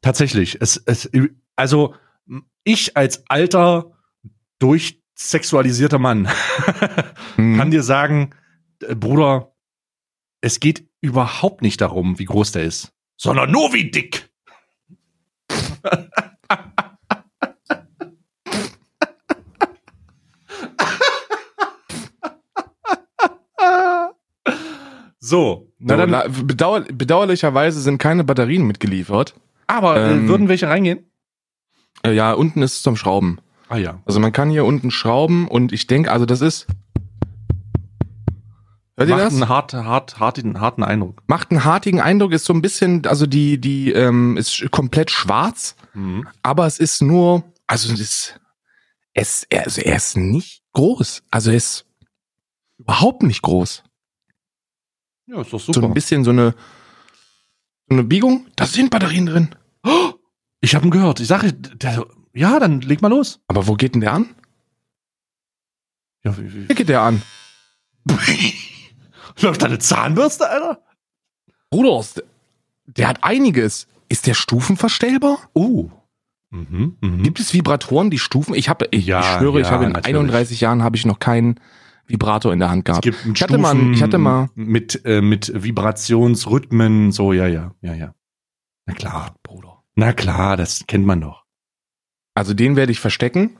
Tatsächlich. 0.00 0.56
Es, 0.62 0.82
es, 0.86 1.10
also 1.56 1.94
ich 2.64 2.96
als 2.96 3.28
alter, 3.28 3.92
durchsexualisierter 4.60 5.98
Mann 5.98 6.26
Hm. 7.34 7.58
kann 7.58 7.70
dir 7.70 7.82
sagen, 7.82 8.30
äh, 8.80 8.94
Bruder, 8.94 9.54
es 10.40 10.58
geht 10.60 10.88
überhaupt 11.02 11.60
nicht 11.60 11.82
darum, 11.82 12.18
wie 12.18 12.24
groß 12.24 12.52
der 12.52 12.62
ist, 12.64 12.94
sondern 13.18 13.50
nur 13.50 13.74
wie 13.74 13.90
dick. 13.90 14.30
So, 25.28 25.68
na 25.78 25.96
So, 25.96 26.06
dann, 26.06 26.46
bedauer, 26.46 26.80
bedauerlicherweise 26.92 27.80
sind 27.80 27.98
keine 27.98 28.24
Batterien 28.24 28.66
mitgeliefert. 28.66 29.34
aber 29.66 29.96
äh, 29.96 30.12
ähm, 30.12 30.28
würden 30.28 30.48
welche 30.48 30.68
reingehen? 30.68 31.00
Äh, 32.02 32.12
ja, 32.12 32.32
unten 32.32 32.62
ist 32.62 32.74
es 32.76 32.82
zum 32.82 32.96
Schrauben. 32.96 33.38
Ah 33.68 33.76
ja. 33.76 34.00
Also 34.06 34.20
man 34.20 34.32
kann 34.32 34.48
hier 34.50 34.64
unten 34.64 34.90
schrauben 34.90 35.46
und 35.48 35.72
ich 35.72 35.86
denke, 35.86 36.10
also 36.10 36.24
das 36.24 36.40
ist. 36.40 36.66
Hört 38.96 39.10
ihr 39.10 39.14
Macht 39.16 39.26
das? 39.26 39.34
einen 39.34 39.48
hart, 39.48 39.74
hart, 39.74 40.18
harten, 40.18 40.60
harten 40.60 40.82
Eindruck. 40.82 41.22
Macht 41.28 41.50
einen 41.50 41.64
hartigen 41.64 42.00
Eindruck, 42.00 42.32
ist 42.32 42.44
so 42.46 42.52
ein 42.52 42.62
bisschen, 42.62 43.06
also 43.06 43.26
die, 43.26 43.60
die, 43.60 43.92
ähm, 43.92 44.36
ist 44.36 44.64
komplett 44.70 45.10
schwarz, 45.10 45.76
Mhm. 45.94 46.26
aber 46.42 46.66
es 46.66 46.78
ist 46.78 47.02
nur, 47.02 47.44
also 47.66 47.92
es 47.92 48.00
ist, 48.00 48.40
es, 49.14 49.46
also 49.52 49.80
er 49.82 49.96
ist 49.96 50.16
nicht 50.16 50.62
groß. 50.72 51.22
Also 51.30 51.50
er 51.50 51.56
ist 51.56 51.86
überhaupt 52.78 53.22
nicht 53.22 53.42
groß. 53.42 53.82
Ja, 55.28 55.40
ist 55.42 55.52
doch 55.52 55.60
So 55.60 55.72
super. 55.72 55.86
ein 55.88 55.94
bisschen 55.94 56.24
so 56.24 56.30
eine, 56.30 56.52
so 57.88 57.94
eine 57.94 58.02
Biegung. 58.04 58.46
Da 58.56 58.66
sind 58.66 58.90
Batterien 58.90 59.26
drin. 59.26 59.48
ich 60.60 60.74
habe 60.74 60.86
ihn 60.86 60.90
gehört. 60.90 61.20
Ich 61.20 61.26
sage, 61.28 61.52
der, 61.52 62.06
ja, 62.34 62.58
dann 62.58 62.80
leg 62.80 63.02
mal 63.02 63.08
los. 63.08 63.40
Aber 63.46 63.66
wo 63.66 63.74
geht 63.74 63.94
denn 63.94 64.00
der 64.00 64.12
an? 64.14 64.34
Ja, 66.24 66.36
wie, 66.38 66.52
wie, 66.52 66.66
Hier 66.66 66.74
geht 66.74 66.88
der 66.88 67.02
an. 67.02 67.22
Läuft 69.40 69.62
da 69.62 69.66
eine 69.66 69.78
Zahnbürste, 69.78 70.48
Alter? 70.48 70.82
Bruder, 71.70 72.00
ist- 72.00 72.22
der 72.86 73.08
hat 73.08 73.22
einiges. 73.22 73.86
Ist 74.08 74.26
der 74.26 74.34
stufenverstellbar? 74.34 75.38
Oh. 75.52 75.90
Mhm, 76.50 76.96
mhm. 77.02 77.22
Gibt 77.22 77.38
es 77.40 77.52
Vibratoren, 77.52 78.08
die 78.10 78.18
Stufen? 78.18 78.54
Ich 78.54 78.70
habe, 78.70 78.88
ich, 78.90 79.04
Ja, 79.06 79.20
ich 79.20 79.26
schwöre, 79.38 79.60
ich 79.60 79.66
ja, 79.66 79.72
habe 79.74 79.84
in 79.84 79.92
natürlich. 79.92 80.16
31 80.16 80.60
Jahren 80.62 80.82
habe 80.82 80.96
ich 80.96 81.04
noch 81.04 81.18
keinen 81.18 81.60
Vibrator 82.08 82.52
in 82.52 82.58
der 82.58 82.70
Hand 82.70 82.80
Es 82.88 82.92
gehabt. 82.92 83.02
gibt 83.04 83.24
einen 83.24 83.34
Ich 83.34 83.42
hatte 83.42 83.58
mal- 83.58 83.92
ich 83.92 84.02
hatte 84.02 84.18
mal- 84.18 84.48
mit 84.54 85.04
äh, 85.04 85.20
mit 85.20 85.52
Vibrationsrhythmen, 85.54 87.12
so 87.12 87.32
ja, 87.32 87.46
ja, 87.46 87.72
ja, 87.80 87.94
ja. 87.94 88.14
Na 88.86 88.94
klar, 88.94 89.34
Bruder. 89.42 89.82
na 89.94 90.12
klar, 90.12 90.56
das 90.56 90.84
kennt 90.86 91.06
man 91.06 91.20
doch. 91.20 91.44
Also 92.34 92.54
den 92.54 92.76
werde 92.76 92.92
ich 92.92 93.00
verstecken. 93.00 93.56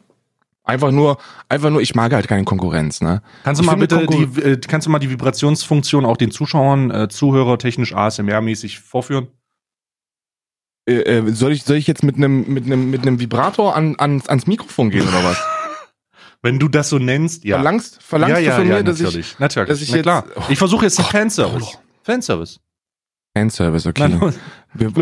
Einfach 0.65 0.91
nur, 0.91 1.17
einfach 1.49 1.71
nur, 1.71 1.81
ich 1.81 1.95
mag 1.95 2.13
halt 2.13 2.29
keine 2.29 2.45
Konkurrenz, 2.45 3.01
ne? 3.01 3.23
Kannst 3.43 3.59
du 3.59 3.63
Ich 3.65 3.67
mal 3.71 3.77
bitte 3.77 3.97
Konkur- 4.05 4.35
die 4.35 4.43
äh, 4.43 4.57
kannst 4.59 4.87
du 4.87 4.91
mal 4.91 4.99
die 4.99 5.09
Vibrationsfunktion 5.11 6.05
auch 6.05 6.17
den 6.19 6.31
Zuschauern, 6.31 6.91
äh, 6.91 7.09
Zuhörer 7.09 7.59
technisch 7.59 7.95
ASMR 7.95 8.41
mäßig 8.43 8.79
vorführen? 8.81 9.29
Äh, 10.87 11.01
äh, 11.19 11.33
soll 11.33 11.53
ich, 11.53 11.65
soll 11.65 11.77
ich 11.77 11.87
jetzt 11.87 12.03
mit 12.03 12.17
einem, 12.17 12.53
mit 12.53 12.67
einem, 12.67 12.91
mit 12.91 13.03
einem 13.03 13.19
Vibrator 13.21 13.75
an, 13.77 13.95
ans, 13.99 14.29
ans 14.29 14.47
Mikrofon 14.47 14.91
gehen 14.91 15.09
oder 15.09 15.25
was? 15.25 15.39
Wenn 16.43 16.59
du 16.59 16.69
das 16.69 16.89
so 16.89 16.99
nennst, 16.99 17.45
ja. 17.45 17.57
Verlangst, 17.57 18.03
verlangst 18.03 18.43
ja, 18.43 18.51
du 18.51 18.57
von 18.63 18.69
ja, 18.69 18.77
mir, 18.77 18.85
dass 18.85 19.01
natürlich, 19.01 19.33
ich 19.33 19.39
natürlich. 19.39 19.69
dass 19.71 19.81
ich 19.83 19.91
Na 19.91 19.97
jetzt- 19.97 20.03
klar. 20.05 20.25
Oh. 20.37 20.43
Ich 20.49 20.59
versuche 20.59 20.85
jetzt 20.85 21.01
Oh, 21.01 21.03
Fanservice. 21.03 21.65
oh. 21.75 21.79
Fanservice. 22.05 22.61
Fanservice, 23.37 23.87
okay. 23.89 24.09
Nein, 24.09 24.35
Wir, 24.75 24.89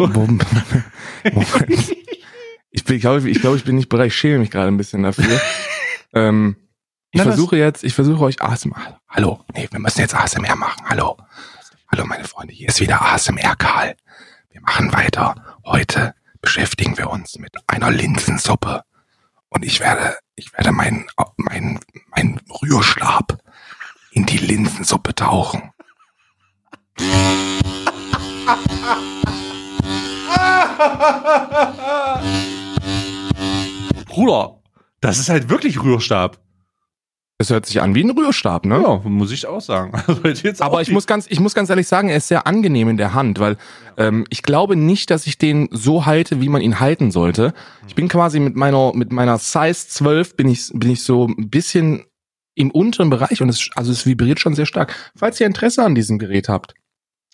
ich, 2.71 2.85
bin, 2.85 2.99
glaube, 3.01 3.29
ich, 3.31 3.41
glaube, 3.41 3.57
ich 3.57 3.65
bin 3.65 3.77
nicht 3.77 3.89
bereit. 3.89 4.09
Ich 4.09 4.17
schäme 4.17 4.39
mich 4.41 4.51
gerade 4.51 4.69
ein 4.69 4.77
bisschen 4.77 5.03
dafür. 5.03 5.41
ähm, 6.15 6.57
ich 7.11 7.19
Na, 7.19 7.25
das- 7.25 7.35
versuche 7.35 7.57
jetzt, 7.57 7.85
ich 7.85 7.95
versuche 7.95 8.23
euch 8.25 8.41
ASMR. 8.43 9.01
Hallo, 9.09 9.41
nee, 9.55 9.69
wir 9.71 9.81
müssen 9.81 10.01
jetzt 10.01 10.15
ASMR 10.15 10.57
machen. 10.57 10.83
Hallo. 10.89 11.17
Hallo, 11.91 12.05
meine 12.05 12.25
Freunde, 12.25 12.53
hier 12.53 12.69
ist 12.69 12.81
wieder 12.81 13.01
ASMR 13.03 13.57
Karl. 13.57 13.95
Wir 14.51 14.61
machen 14.61 14.93
weiter. 14.93 15.35
Heute 15.65 16.15
beschäftigen 16.41 16.99
wir 16.99 17.11
uns 17.11 17.39
mit 17.39 17.53
einer 17.67 17.91
Linsensuppe. 17.91 18.83
Und 19.49 19.65
ich 19.65 19.81
werde, 19.81 20.17
ich 20.35 20.53
werde 20.53 20.73
meinen, 20.73 21.07
meinen, 21.37 21.81
meinen 22.15 22.41
Rührstab 22.63 23.39
in 24.11 24.27
die 24.27 24.39
Linsensuppe 24.39 25.15
tauchen. 25.15 25.73
Bruder, 34.07 34.63
das 35.01 35.19
ist 35.19 35.29
halt 35.29 35.49
wirklich 35.49 35.83
Rührstab. 35.83 36.39
Das 37.39 37.51
hört 37.51 37.67
sich 37.67 37.83
an 37.83 37.95
wie 37.95 38.03
ein 38.03 38.11
Rührstab, 38.11 38.65
ne? 38.65 38.83
Ja, 38.83 39.01
muss 39.05 39.31
ich 39.31 39.47
auch 39.47 39.61
sagen. 39.61 39.93
Also 40.25 40.65
Aber 40.65 40.77
auch 40.77 40.81
ich 40.81 40.91
muss 40.91 41.07
ganz, 41.07 41.27
ich 41.29 41.39
muss 41.39 41.55
ganz 41.55 41.69
ehrlich 41.69 41.87
sagen, 41.87 42.09
er 42.09 42.17
ist 42.17 42.29
sehr 42.29 42.47
angenehm 42.47 42.89
in 42.89 42.97
der 42.97 43.13
Hand, 43.13 43.39
weil 43.41 43.59
ähm, 43.99 44.25
ich 44.31 44.43
glaube 44.43 44.75
nicht, 44.75 45.11
dass 45.11 45.27
ich 45.27 45.37
den 45.37 45.69
so 45.71 46.07
halte, 46.07 46.41
wie 46.41 46.49
man 46.49 46.63
ihn 46.63 46.81
halten 46.81 47.11
sollte. 47.11 47.53
Ich 47.89 47.95
bin 47.95 48.09
quasi 48.09 48.41
mit 48.41 48.57
meiner, 48.57 48.93
mit 48.95 49.13
meiner 49.13 49.37
Size 49.37 49.75
12 49.89 50.37
bin 50.37 50.49
ich, 50.49 50.71
bin 50.73 50.91
ich 50.91 51.03
so 51.03 51.27
ein 51.27 51.51
bisschen 51.51 52.05
im 52.55 52.71
unteren 52.71 53.11
Bereich 53.11 53.43
und 53.43 53.51
es, 53.51 53.69
also 53.75 53.93
es 53.93 54.07
vibriert 54.07 54.41
schon 54.41 54.55
sehr 54.55 54.67
stark. 54.67 54.95
Falls 55.15 55.39
ihr 55.39 55.47
Interesse 55.47 55.85
an 55.85 55.95
diesem 55.95 56.19
Gerät 56.19 56.49
habt, 56.49 56.75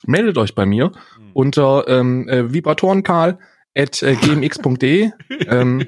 meldet 0.05 0.36
euch 0.36 0.57
bei 0.57 0.66
mir 0.66 0.90
unter 1.32 1.86
ähm, 1.86 2.28
äh, 2.28 2.53
vibratorenkarl 2.53 3.38
at 3.76 4.03
äh, 4.03 4.16
gmx.de. 4.16 5.12
ähm, 5.46 5.86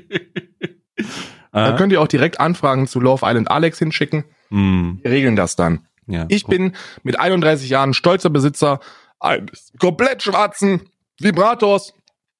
Da 1.55 1.73
Ah, 1.75 1.77
könnt 1.77 1.93
ihr 1.93 2.01
auch 2.03 2.09
direkt 2.09 2.41
Anfragen 2.41 2.87
zu 2.89 2.99
Love 3.01 3.25
Island 3.25 3.51
Alex 3.51 3.79
hinschicken. 3.79 4.25
hm, 4.51 4.99
Wir 5.03 5.11
regeln 5.13 5.37
das 5.37 5.55
dann. 5.57 5.87
ja. 6.09 6.27
Ich 6.29 6.47
bin 6.47 6.73
mit 7.05 7.19
31 7.19 7.71
Jahren 7.71 7.95
stolzer 7.95 8.29
Besitzer 8.29 8.81
eines 9.21 9.73
komplett 9.79 10.23
schwarzen 10.23 10.89
Vibrators 11.21 11.95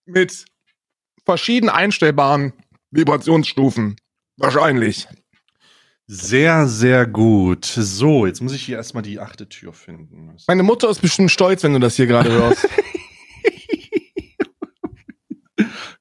mit 0.05 0.45
verschieden 1.25 1.69
einstellbaren 1.71 2.53
Vibrationsstufen. 2.91 3.97
Wahrscheinlich. 4.37 5.07
sehr, 6.07 6.67
sehr 6.67 7.07
gut. 7.07 7.65
So, 7.65 8.27
jetzt 8.27 8.43
muss 8.43 8.53
ich 8.53 8.63
hier 8.65 8.77
erstmal 8.77 9.03
die 9.05 9.21
achte 9.21 9.49
Tür 9.49 9.73
finden. 9.73 10.37
Meine 10.49 10.63
Mutter 10.65 10.91
ist 10.91 11.01
bestimmt 11.01 11.31
stolz, 11.31 11.63
wenn 11.63 11.73
du 11.73 11.79
das 11.81 11.95
hier 11.97 12.07
gerade 12.07 12.31
hörst. 12.33 12.69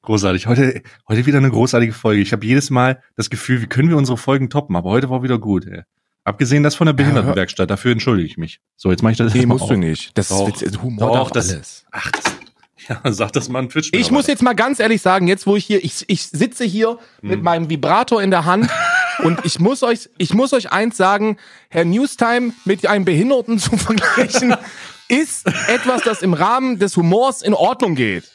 Großartig. 0.04 0.48
Heute, 0.48 0.82
heute 1.08 1.26
wieder 1.26 1.38
eine 1.38 1.50
großartige 1.50 1.94
Folge. 1.94 2.22
Ich 2.22 2.34
habe 2.34 2.46
jedes 2.46 2.70
Mal 2.70 3.02
das 3.16 3.30
Gefühl, 3.30 3.62
wie 3.62 3.68
können 3.68 3.90
wir 3.90 3.98
unsere 3.98 4.18
Folgen 4.18 4.50
toppen, 4.50 4.76
aber 4.76 4.90
heute 4.90 5.10
war 5.10 5.24
wieder 5.24 5.40
gut. 5.40 5.66
Ey. 5.66 5.84
Abgesehen 6.26 6.62
das 6.64 6.76
von 6.76 6.86
der 6.88 6.94
Behindertenwerkstatt, 6.94 7.70
dafür 7.70 7.94
entschuldige 7.94 8.28
ich 8.28 8.38
mich. 8.38 8.60
So, 8.76 8.92
jetzt 8.92 9.02
mache 9.02 9.14
ich 9.14 9.18
das 9.18 9.34
Nee, 9.34 9.46
musst 9.46 9.70
du 9.70 9.74
auf. 9.74 9.80
nicht. 9.80 10.18
Das 10.18 10.28
Doch. 10.30 10.48
ist 10.48 10.62
Witz- 10.62 10.82
Humor 10.82 11.18
Doch, 11.18 11.32
das- 11.32 11.52
alles. 11.54 11.86
Ach, 11.92 12.12
das, 12.12 12.24
ja, 12.90 13.12
sag 13.14 13.32
das 13.32 13.48
mal 13.48 13.60
ein 13.60 13.70
Twitch. 13.70 13.92
Ich 13.94 14.12
muss 14.12 14.28
jetzt 14.28 14.42
mal 14.44 14.54
ganz 14.54 14.80
ehrlich 14.82 15.02
sagen, 15.02 15.28
jetzt 15.30 15.48
wo 15.48 15.56
ich 15.56 15.66
hier, 15.66 15.82
ich, 15.84 16.04
ich 16.08 16.24
sitze 16.28 16.66
hier 16.66 16.98
mit 17.22 17.38
Hm. 17.38 17.44
meinem 17.44 17.70
Vibrator 17.70 18.22
in 18.22 18.30
der 18.30 18.44
Hand 18.44 18.70
und 19.24 19.40
ich 19.46 19.60
muss 19.60 19.84
euch, 19.84 20.10
ich 20.18 20.34
muss 20.34 20.52
euch 20.52 20.72
eins 20.74 20.98
sagen, 20.98 21.38
Herr 21.70 21.86
Newstime 21.86 22.52
mit 22.66 22.86
einem 22.88 23.06
Behinderten 23.06 23.58
zu 23.58 23.78
vergleichen, 23.78 24.54
ist 25.08 25.48
etwas, 25.70 26.02
das 26.04 26.22
im 26.22 26.34
Rahmen 26.34 26.78
des 26.80 26.98
Humors 26.98 27.42
in 27.42 27.54
Ordnung 27.54 27.96
geht. 27.96 28.30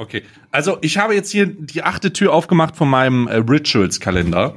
Okay, 0.00 0.22
also 0.50 0.78
ich 0.80 0.96
habe 0.96 1.14
jetzt 1.14 1.30
hier 1.30 1.44
die 1.46 1.82
achte 1.82 2.10
Tür 2.10 2.32
aufgemacht 2.32 2.74
von 2.74 2.88
meinem 2.88 3.28
äh, 3.28 3.36
Rituals-Kalender. 3.36 4.56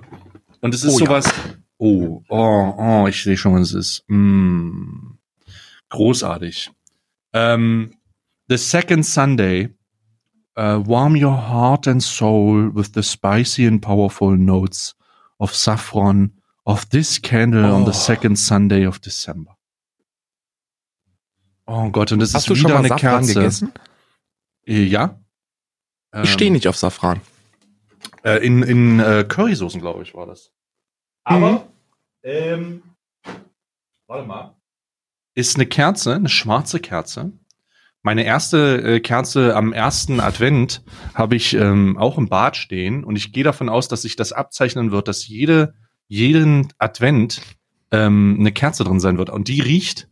Und 0.61 0.73
es 0.73 0.85
ist 0.85 0.93
Oh 0.95 0.99
ja. 0.99 1.05
sowas. 1.05 1.33
Oh, 1.77 2.23
oh, 2.29 2.73
oh, 2.77 3.07
ich 3.09 3.21
sehe 3.23 3.35
schon, 3.35 3.53
was 3.55 3.73
es 3.73 3.73
ist. 3.73 4.03
Mm, 4.07 5.17
großartig. 5.89 6.71
Ähm, 7.33 7.91
the 8.47 8.55
second 8.57 9.05
Sunday. 9.05 9.69
Uh, 10.55 10.79
warm 10.87 11.15
your 11.15 11.35
heart 11.49 11.87
and 11.87 12.01
soul 12.01 12.69
with 12.73 12.91
the 12.93 13.01
spicy 13.03 13.65
and 13.67 13.81
powerful 13.81 14.37
notes 14.37 14.95
of 15.39 15.53
saffron 15.53 16.39
of 16.63 16.85
this 16.85 17.19
candle 17.21 17.65
on 17.65 17.81
Oh. 17.81 17.85
the 17.91 17.91
second 17.97 18.37
Sunday 18.37 18.85
of 18.85 18.99
December. 18.99 19.57
Oh 21.65 21.89
Gott, 21.89 22.11
und 22.13 22.19
das 22.19 22.33
Hast 22.33 22.43
ist 22.43 22.49
du 22.51 22.55
wieder 22.55 22.61
schon 22.61 22.71
mal 22.71 22.77
eine 22.79 22.87
Safran 22.89 23.25
Kerze. 23.25 23.33
gegessen? 23.33 23.71
Äh, 24.67 24.83
Ja. 26.13 26.23
Ich 26.23 26.31
stehe 26.31 26.47
Ähm, 26.47 26.53
nicht 26.53 26.67
auf 26.67 26.77
Safran. 26.77 27.21
Äh, 28.23 28.45
in 28.45 28.63
in 28.63 28.99
äh, 28.99 29.25
Currysoßen, 29.27 29.81
glaube 29.81 30.03
ich, 30.03 30.13
war 30.13 30.25
das. 30.25 30.51
Aber, 31.23 31.67
ähm, 32.23 32.83
warte 34.07 34.27
mal. 34.27 34.55
Ist 35.35 35.55
eine 35.55 35.65
Kerze, 35.65 36.13
eine 36.15 36.29
schwarze 36.29 36.79
Kerze. 36.79 37.31
Meine 38.03 38.23
erste 38.25 38.81
äh, 38.81 38.99
Kerze 38.99 39.55
am 39.55 39.71
ersten 39.73 40.19
Advent 40.19 40.83
habe 41.15 41.35
ich 41.35 41.53
ähm, 41.53 41.97
auch 41.97 42.17
im 42.17 42.27
Bad 42.27 42.57
stehen 42.57 43.03
und 43.03 43.15
ich 43.15 43.31
gehe 43.31 43.43
davon 43.45 43.69
aus, 43.69 43.87
dass 43.87 44.01
sich 44.03 44.15
das 44.17 44.33
abzeichnen 44.33 44.91
wird, 44.91 45.07
dass 45.07 45.27
jede, 45.27 45.73
jeden 46.07 46.71
Advent 46.77 47.41
ähm, 47.91 48.35
eine 48.39 48.51
Kerze 48.51 48.83
drin 48.83 48.99
sein 48.99 49.17
wird. 49.17 49.29
Und 49.29 49.47
die 49.47 49.61
riecht, 49.61 50.09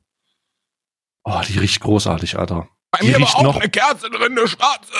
oh, 1.25 1.41
die 1.47 1.59
riecht 1.59 1.81
großartig, 1.81 2.39
Alter. 2.39 2.69
Bei 2.91 2.99
die 3.01 3.11
riecht 3.11 3.41
noch- 3.41 3.57
eine 3.59 3.69
Kerze 3.69 4.09
drin, 4.09 4.37
eine 4.37 4.47
schwarze. 4.47 4.93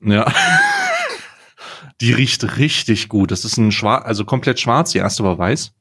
Ja. 0.00 0.32
die 2.00 2.12
riecht 2.12 2.56
richtig 2.58 3.08
gut. 3.08 3.30
Das 3.30 3.44
ist 3.44 3.56
ein 3.56 3.72
schwarz, 3.72 4.04
also 4.06 4.24
komplett 4.24 4.60
schwarz. 4.60 4.92
Die 4.92 4.98
erste 4.98 5.24
war 5.24 5.38
weiß. 5.38 5.72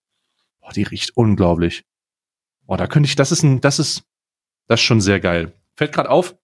Boah, 0.62 0.72
die 0.74 0.84
riecht 0.84 1.12
unglaublich. 1.16 1.84
Boah, 2.66 2.78
da 2.78 2.88
könnte 2.88 3.08
ich, 3.08 3.16
das 3.16 3.32
ist 3.32 3.44
ein, 3.44 3.62
das 3.62 3.80
ist, 3.80 4.04
das 4.68 4.80
ist 4.80 4.86
schon 4.86 5.02
sehr 5.02 5.20
geil. 5.20 5.54
Fällt 5.76 5.94
gerade 5.94 6.10
auf, 6.10 6.36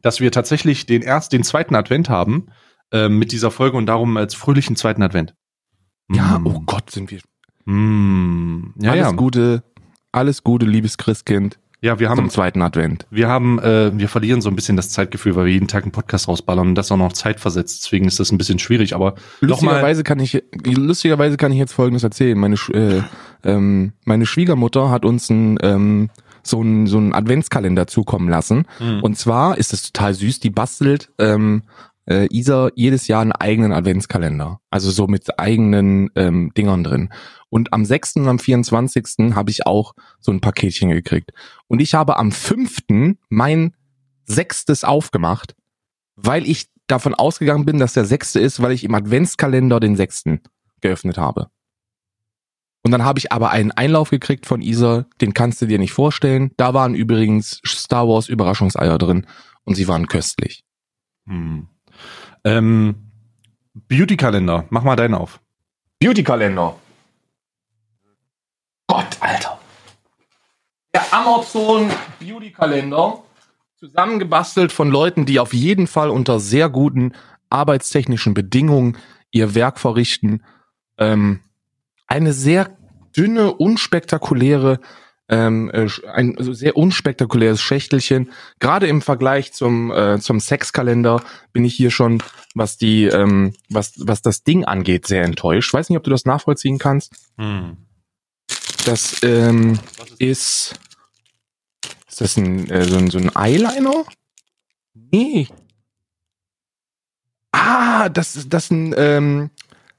dass 0.00 0.20
wir 0.20 0.32
tatsächlich 0.32 0.86
den 0.86 1.02
erst, 1.02 1.32
den 1.32 1.44
zweiten 1.44 1.74
Advent 1.74 2.08
haben 2.08 2.46
äh, 2.92 3.08
mit 3.08 3.32
dieser 3.32 3.50
Folge 3.50 3.76
und 3.76 3.86
darum 3.86 4.16
als 4.16 4.34
fröhlichen 4.34 4.76
zweiten 4.76 5.02
Advent. 5.02 5.34
Ja, 6.10 6.38
Mm. 6.38 6.46
oh 6.46 6.60
Gott, 6.60 6.90
sind 6.90 7.10
wir. 7.10 7.20
Mm. 7.66 8.74
Ja, 8.80 8.92
alles 8.92 9.02
ja. 9.02 9.10
Gute, 9.12 9.62
alles 10.10 10.42
Gute, 10.42 10.64
liebes 10.64 10.96
Christkind, 10.96 11.58
Ja, 11.80 12.00
wir 12.00 12.08
haben, 12.08 12.16
zum 12.16 12.30
zweiten 12.30 12.60
Advent. 12.60 13.06
Wir 13.10 13.28
haben, 13.28 13.60
äh, 13.60 13.96
wir 13.96 14.08
verlieren 14.08 14.40
so 14.40 14.48
ein 14.48 14.56
bisschen 14.56 14.76
das 14.76 14.90
Zeitgefühl, 14.90 15.36
weil 15.36 15.46
wir 15.46 15.52
jeden 15.52 15.68
Tag 15.68 15.84
einen 15.84 15.92
Podcast 15.92 16.26
rausballern 16.26 16.68
und 16.68 16.74
das 16.74 16.90
auch 16.90 16.96
noch 16.96 17.12
zeitversetzt. 17.12 17.84
Deswegen 17.84 18.06
ist 18.06 18.18
das 18.18 18.32
ein 18.32 18.38
bisschen 18.38 18.58
schwierig, 18.58 18.94
aber. 18.96 19.14
Lustigerweise 19.40 20.02
kann 20.02 20.18
ich, 20.18 20.42
lustigerweise 20.64 21.36
kann 21.36 21.52
ich 21.52 21.58
jetzt 21.58 21.72
Folgendes 21.72 22.02
erzählen. 22.02 22.36
Meine, 22.36 22.56
äh, 22.72 23.02
ähm, 23.44 23.92
meine 24.04 24.26
Schwiegermutter 24.26 24.90
hat 24.90 25.04
uns 25.04 25.30
ein, 25.30 25.58
ähm, 25.62 26.10
so 26.42 26.60
einen 26.60 26.86
so 26.88 26.96
einen 26.96 27.12
Adventskalender 27.12 27.86
zukommen 27.86 28.28
lassen. 28.28 28.64
Mhm. 28.80 29.00
Und 29.02 29.16
zwar 29.16 29.56
ist 29.56 29.72
es 29.72 29.92
total 29.92 30.14
süß. 30.14 30.40
Die 30.40 30.50
bastelt 30.50 31.10
ähm, 31.18 31.62
äh, 32.08 32.26
Isa 32.30 32.70
jedes 32.74 33.06
Jahr 33.06 33.22
einen 33.22 33.32
eigenen 33.32 33.72
Adventskalender. 33.72 34.60
Also 34.70 34.90
so 34.90 35.06
mit 35.06 35.38
eigenen 35.38 36.10
ähm, 36.16 36.52
Dingern 36.56 36.84
drin. 36.84 37.10
Und 37.50 37.72
am 37.72 37.84
6. 37.84 38.16
und 38.16 38.28
am 38.28 38.38
24. 38.38 39.34
habe 39.34 39.50
ich 39.50 39.66
auch 39.66 39.94
so 40.20 40.32
ein 40.32 40.40
Paketchen 40.40 40.90
gekriegt. 40.90 41.32
Und 41.66 41.80
ich 41.80 41.94
habe 41.94 42.16
am 42.16 42.32
5. 42.32 43.16
mein 43.28 43.74
sechstes 44.24 44.84
aufgemacht, 44.84 45.54
weil 46.16 46.48
ich 46.48 46.68
davon 46.86 47.14
ausgegangen 47.14 47.64
bin, 47.64 47.78
dass 47.78 47.92
der 47.92 48.04
sechste 48.04 48.40
ist, 48.40 48.60
weil 48.62 48.72
ich 48.72 48.84
im 48.84 48.94
Adventskalender 48.94 49.80
den 49.80 49.96
sechsten 49.96 50.40
geöffnet 50.80 51.18
habe. 51.18 51.48
Und 52.84 52.92
dann 52.92 53.04
habe 53.04 53.18
ich 53.18 53.32
aber 53.32 53.50
einen 53.50 53.72
Einlauf 53.72 54.10
gekriegt 54.10 54.46
von 54.46 54.62
Isa, 54.62 55.06
den 55.20 55.34
kannst 55.34 55.60
du 55.60 55.66
dir 55.66 55.78
nicht 55.78 55.92
vorstellen. 55.92 56.52
Da 56.56 56.72
waren 56.74 56.94
übrigens 56.94 57.60
Star 57.66 58.08
Wars 58.08 58.28
Überraschungseier 58.28 58.96
drin 58.98 59.26
und 59.64 59.74
sie 59.74 59.88
waren 59.88 60.06
köstlich. 60.06 60.64
Hm. 61.26 61.68
Ähm, 62.44 63.10
Beauty-Kalender, 63.74 64.66
mach 64.70 64.82
mal 64.82 64.96
deinen 64.96 65.14
auf. 65.14 65.40
Beauty-Kalender. 66.00 66.76
Gott, 68.86 69.16
Alter. 69.20 69.58
Der 70.94 71.12
Amazon 71.12 71.90
Beauty-Kalender, 72.20 73.22
zusammengebastelt 73.76 74.72
von 74.72 74.90
Leuten, 74.90 75.26
die 75.26 75.40
auf 75.40 75.52
jeden 75.52 75.86
Fall 75.86 76.10
unter 76.10 76.40
sehr 76.40 76.68
guten 76.68 77.12
arbeitstechnischen 77.50 78.34
Bedingungen 78.34 78.96
ihr 79.30 79.54
Werk 79.54 79.78
verrichten. 79.78 80.42
Ähm, 80.98 81.40
eine 82.06 82.32
sehr 82.32 82.76
dünne, 83.16 83.52
unspektakuläre 83.52 84.80
ähm, 85.28 85.70
äh, 85.72 85.88
ein 86.12 86.38
also 86.38 86.52
sehr 86.52 86.76
unspektakuläres 86.76 87.60
Schächtelchen. 87.60 88.32
Gerade 88.60 88.86
im 88.86 89.02
Vergleich 89.02 89.52
zum 89.52 89.90
äh, 89.90 90.18
zum 90.20 90.40
Sexkalender 90.40 91.22
bin 91.52 91.64
ich 91.64 91.74
hier 91.74 91.90
schon, 91.90 92.22
was 92.54 92.78
die 92.78 93.04
ähm, 93.04 93.54
was 93.68 93.94
was 93.98 94.22
das 94.22 94.42
Ding 94.44 94.64
angeht, 94.64 95.06
sehr 95.06 95.24
enttäuscht. 95.24 95.72
Weiß 95.72 95.90
nicht, 95.90 95.98
ob 95.98 96.04
du 96.04 96.10
das 96.10 96.24
nachvollziehen 96.24 96.78
kannst. 96.78 97.12
Hm. 97.36 97.76
Das 98.86 99.22
ähm, 99.22 99.78
ist 100.18 100.78
ist 102.08 102.20
das 102.20 102.36
ein 102.36 102.70
äh, 102.70 102.84
so 102.84 102.96
ein 102.96 103.10
so 103.10 103.18
ein 103.18 103.30
Eyeliner? 103.36 104.04
Nee. 104.94 105.48
Ah, 107.52 108.08
das 108.08 108.36
ist 108.36 108.52
das 108.52 108.70
ein 108.70 108.94
ähm, 108.96 109.50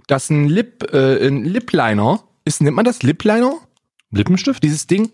das 0.08 0.32
ein 0.32 0.50
Lip 0.50 0.92
äh, 0.92 1.28
ein 1.28 1.46
Lipliner. 1.46 2.24
Ist 2.46 2.62
nennt 2.62 2.76
man 2.76 2.86
das 2.86 3.04
Lipliner? 3.04 3.60
Lippenstift? 4.12 4.64
Dieses 4.64 4.88
Ding? 4.88 5.12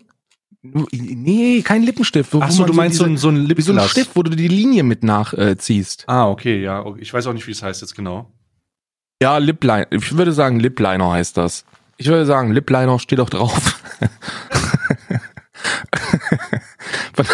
Nee, 0.92 1.62
kein 1.62 1.82
Lippenstift. 1.82 2.32
wo- 2.34 2.40
Ach 2.42 2.50
so, 2.50 2.64
du 2.64 2.72
meinst 2.72 2.98
so 2.98 3.04
diese- 3.04 3.14
ein, 3.14 3.16
so 3.18 3.28
ein 3.52 3.56
wie 3.56 3.62
so 3.62 3.72
ein. 3.72 3.80
Stift, 3.88 4.10
wo 4.14 4.22
du 4.22 4.30
die 4.34 4.48
Linie 4.48 4.82
mit 4.82 5.02
nachziehst. 5.04 6.02
Äh. 6.02 6.12
Ah, 6.12 6.28
okay, 6.28 6.62
ja. 6.62 6.84
Ich 6.98 7.12
weiß 7.12 7.26
auch 7.26 7.32
nicht, 7.32 7.46
wie 7.46 7.52
es 7.52 7.62
heißt 7.62 7.80
jetzt 7.82 7.94
genau. 7.94 8.32
ja, 9.22 9.38
Lipliner. 9.38 9.86
Ich 9.92 10.16
würde 10.16 10.32
sagen, 10.32 10.60
Lipliner 10.60 11.10
heißt 11.12 11.36
das. 11.36 11.64
Ich 11.98 12.06
würde 12.08 12.26
sagen, 12.26 12.52
Lipliner 12.52 12.98
steht 12.98 13.20
auch 13.20 13.30
drauf. 13.30 13.80
von, 17.14 17.24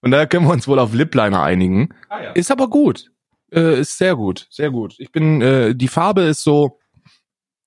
von 0.00 0.10
daher 0.10 0.26
können 0.26 0.46
wir 0.46 0.52
uns 0.52 0.68
wohl 0.68 0.78
auf 0.78 0.92
Lipliner 0.94 1.42
einigen. 1.42 1.88
Ah 2.08 2.22
ja. 2.22 2.30
Ist 2.32 2.50
aber 2.50 2.68
gut. 2.68 3.10
Äh, 3.52 3.80
ist 3.80 3.98
sehr 3.98 4.16
gut, 4.16 4.46
sehr 4.50 4.70
gut. 4.70 4.94
Ich 4.98 5.12
bin, 5.12 5.40
äh, 5.42 5.74
die 5.74 5.88
Farbe 5.88 6.22
ist 6.22 6.42
so, 6.42 6.78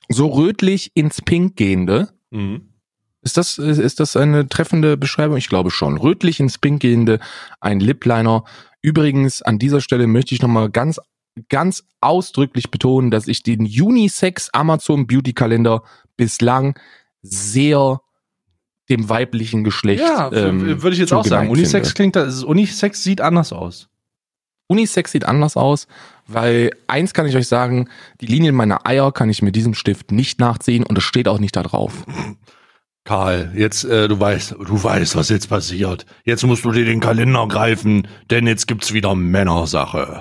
so 0.09 0.28
rötlich 0.28 0.91
ins 0.95 1.21
Pink 1.21 1.55
gehende. 1.55 2.09
Mhm. 2.32 2.69
Ist 3.26 3.38
das, 3.38 3.57
ist 3.57 3.99
das 3.99 4.15
eine 4.15 4.47
treffende 4.47 4.97
Beschreibung? 4.97 5.36
Ich 5.38 5.49
glaube 5.49 5.71
schon. 5.71 5.97
Rötlich 5.97 6.39
ins 6.39 6.59
Pink 6.59 6.84
gehende, 6.84 7.19
ein 7.59 7.80
Lipliner. 7.80 8.43
Übrigens, 8.84 9.41
an 9.41 9.57
dieser 9.57 9.82
Stelle 9.82 10.05
möchte 10.05 10.36
ich 10.36 10.43
nochmal 10.43 10.69
ganz, 10.69 11.01
ganz 11.49 11.84
ausdrücklich 12.01 12.69
betonen, 12.69 13.09
dass 13.09 13.28
ich 13.28 13.41
den 13.41 13.61
Unisex 13.61 14.51
Amazon 14.53 15.07
Beauty 15.07 15.34
Kalender 15.34 15.82
bislang 16.17 16.78
sehr 17.23 17.99
dem 18.89 19.09
weiblichen 19.09 19.63
Geschlecht 19.63 20.03
Ja, 20.03 20.32
ähm, 20.32 20.84
würde 20.84 20.93
ich 20.93 20.99
jetzt 20.99 21.11
auch 21.11 21.26
sagen. 21.26 21.49
Unisex 21.49 21.88
finde. 21.88 21.93
klingt, 21.95 22.15
das 22.15 22.43
Unisex 22.43 23.03
sieht 23.03 23.21
anders 23.21 23.51
aus. 23.51 23.89
Unisex 24.67 25.11
sieht 25.11 25.26
anders 25.26 25.57
aus, 25.57 25.88
weil 26.28 26.69
eins 26.86 27.15
kann 27.15 27.26
ich 27.26 27.36
euch 27.36 27.47
sagen, 27.47 27.89
die 28.21 28.28
Linien 28.28 28.53
meiner 28.53 28.86
Eier 28.86 29.11
kann 29.11 29.32
ich 29.32 29.41
mit 29.41 29.55
diesem 29.55 29.73
Stift 29.73 30.11
nicht 30.11 30.39
nachziehen 30.39 30.84
und 30.84 30.95
es 30.95 31.03
steht 31.03 31.28
auch 31.28 31.39
nicht 31.39 31.55
da 31.55 31.63
drauf. 31.63 32.05
Karl, 33.10 33.51
jetzt, 33.56 33.84
äh, 33.84 34.08
du 34.08 34.20
weißt, 34.20 34.56
du 34.66 34.84
weißt, 34.84 35.16
was 35.16 35.30
jetzt 35.30 35.47
passiert. 35.47 36.08
Jetzt 36.24 36.43
musst 36.43 36.66
du 36.66 36.72
dir 36.72 36.86
den 36.86 36.99
Kalender 36.99 37.47
greifen, 37.47 38.08
denn 38.32 38.47
jetzt 38.47 38.68
gibt's 38.68 38.93
wieder 38.93 39.14
Männersache. 39.14 40.20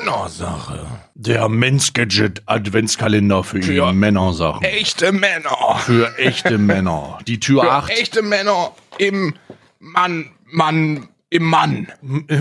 Männersache. 0.00 0.86
Der 1.14 1.48
Men's 1.48 1.92
Gadget 1.92 2.42
Adventskalender 2.46 3.44
für 3.44 3.60
Ja. 3.60 3.92
Männersachen. 3.92 4.64
Echte 4.64 5.12
Männer. 5.12 5.76
Für 5.78 6.18
echte 6.18 6.58
Männer. 6.58 7.18
Die 7.28 7.38
Tür 7.38 7.62
Für 7.62 7.72
8. 7.72 7.90
echte 7.90 8.22
Männer 8.22 8.72
im 8.98 9.34
Mann, 9.78 10.30
Mann, 10.46 11.08
im 11.28 11.42
Mann. 11.42 11.88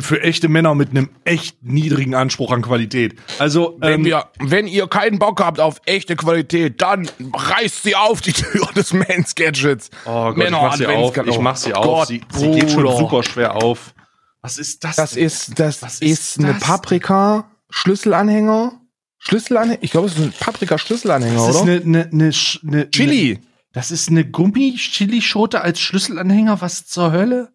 Für 0.02 0.22
echte 0.22 0.48
Männer 0.48 0.76
mit 0.76 0.92
einem 0.92 1.10
echt 1.24 1.64
niedrigen 1.64 2.14
Anspruch 2.14 2.52
an 2.52 2.62
Qualität. 2.62 3.16
Also, 3.40 3.78
Wenn, 3.80 4.02
ähm, 4.02 4.06
wir, 4.06 4.26
wenn 4.40 4.68
ihr 4.68 4.88
keinen 4.88 5.18
Bock 5.18 5.42
habt 5.44 5.60
auf 5.60 5.82
echte 5.86 6.16
Qualität, 6.16 6.82
dann 6.82 7.10
reißt 7.34 7.84
sie 7.84 7.96
auf 7.96 8.22
die 8.22 8.34
Tür 8.34 8.70
des 8.76 8.94
Mans 8.94 9.34
Gadgets. 9.36 9.90
oh 10.06 10.34
Gott, 10.34 10.38
ich 10.38 10.52
mach 10.52 10.76
sie 10.78 10.86
auf. 10.88 11.18
Ich 11.26 11.40
mach 11.40 11.56
sie 11.56 11.74
auf. 11.74 11.86
Gott, 11.86 12.08
sie, 12.08 12.22
sie 12.32 12.52
geht 12.52 12.72
schon 12.72 12.88
super 12.98 13.24
schwer 13.24 13.56
auf. 13.56 13.94
Was 14.42 14.60
ist 14.60 14.84
das? 14.84 14.96
Das 14.96 15.12
denn? 15.12 15.26
ist, 15.26 15.60
das 15.60 15.82
Was 15.82 16.00
ist, 16.02 16.38
ist 16.38 16.40
eine 16.40 16.54
das? 16.54 16.62
Paprika 16.62 17.50
Schlüsselanhänger. 17.72 18.80
Schlüsselanhänger? 19.18 19.82
Ich 19.82 19.90
glaube, 19.90 20.06
es 20.08 20.14
ist 20.14 20.24
ein 20.24 20.34
Paprika 20.40 20.78
Schlüsselanhänger, 20.78 21.48
das 21.48 21.56
ist 21.56 21.62
oder? 21.64 21.72
eine, 21.72 21.82
eine, 21.82 22.10
eine, 22.12 22.32
eine 22.64 22.92
Chili. 22.92 23.32
Eine, 23.38 23.46
das 23.74 23.90
ist 23.90 24.10
eine 24.10 24.24
Gummi-Chili-Schote 24.24 25.62
als 25.62 25.80
Schlüsselanhänger. 25.80 26.62
Was 26.62 26.86
zur 26.86 27.12
Hölle? 27.12 27.55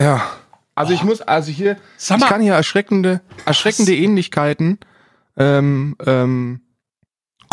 Ja. 0.00 0.22
Also 0.74 0.92
ich 0.92 1.02
muss, 1.02 1.20
also 1.20 1.50
hier, 1.50 1.76
Sag 1.96 2.18
ich 2.20 2.26
kann 2.26 2.40
hier 2.40 2.54
erschreckende, 2.54 3.20
erschreckende 3.44 3.96
Ähnlichkeiten. 3.96 4.78
Ähm, 5.36 5.96
ähm, 6.06 6.60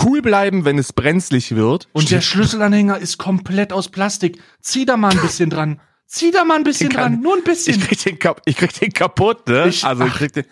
cool 0.03 0.21
bleiben, 0.21 0.63
wenn 0.65 0.77
es 0.77 0.93
brenzlig 0.93 1.55
wird. 1.55 1.87
und 1.93 2.11
der 2.11 2.21
Schlüsselanhänger 2.21 2.97
ist 2.99 3.17
komplett 3.17 3.73
aus 3.73 3.89
Plastik. 3.89 4.39
Zieh 4.61 4.85
da 4.85 4.95
mal 4.97 5.11
ein 5.11 5.21
bisschen 5.21 5.49
dran. 5.49 5.79
Zieh 6.05 6.29
da 6.31 6.43
mal 6.45 6.57
ein 6.57 6.63
bisschen 6.63 6.89
kann- 6.89 7.13
dran. 7.13 7.21
Nur 7.21 7.35
ein 7.37 7.43
bisschen. 7.43 7.75
ich 7.79 7.87
krieg 7.87 8.03
den, 8.03 8.19
kap 8.19 8.41
ich 8.45 8.57
krieg 8.57 8.73
den 8.79 8.93
kaputt, 8.93 9.47
ne? 9.47 9.67
Ich- 9.69 9.83
also 9.83 10.03
ich 10.05 10.11
ach, 10.11 10.17
krieg 10.17 10.33
den. 10.33 10.45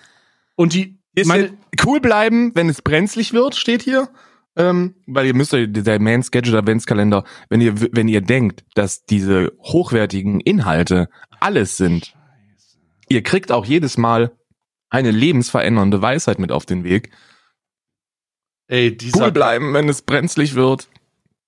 und 0.56 0.74
die, 0.74 1.00
Ist 1.14 1.28
meine, 1.28 1.56
cool 1.86 2.00
bleiben, 2.00 2.56
wenn 2.56 2.70
es 2.70 2.82
brenzlig 2.82 3.34
wird, 3.34 3.56
steht 3.56 3.84
hier. 3.84 4.10
Ähm, 4.56 4.96
weil 5.08 5.26
ihr 5.26 5.34
müsst 5.34 5.54
euch, 5.54 5.68
der 5.72 6.00
Man's 6.00 6.30
Gadget 6.30 6.54
Adventskalender, 6.54 7.24
wenn 7.50 7.62
ihr, 7.62 7.74
wenn 7.92 8.08
ihr 8.08 8.22
denkt, 8.22 8.64
dass 8.76 9.06
diese 9.06 9.52
hochwertigen 9.60 10.40
Inhalte 10.40 11.10
alles 11.40 11.78
sind, 11.78 12.14
ihr 13.10 13.24
kriegt 13.24 13.52
auch 13.52 13.66
jedes 13.66 13.98
Mal 13.98 14.32
eine 14.90 15.10
lebensverändernde 15.10 16.02
Weisheit 16.02 16.38
mit 16.38 16.52
auf 16.52 16.66
den 16.68 16.84
Weg. 16.84 17.12
ey, 18.68 18.96
dieser, 18.96 19.26
Cool 19.26 19.32
bleiben, 19.32 19.74
wenn 19.74 19.90
es 19.90 20.04
brenzlig 20.04 20.54
wird. 20.54 20.88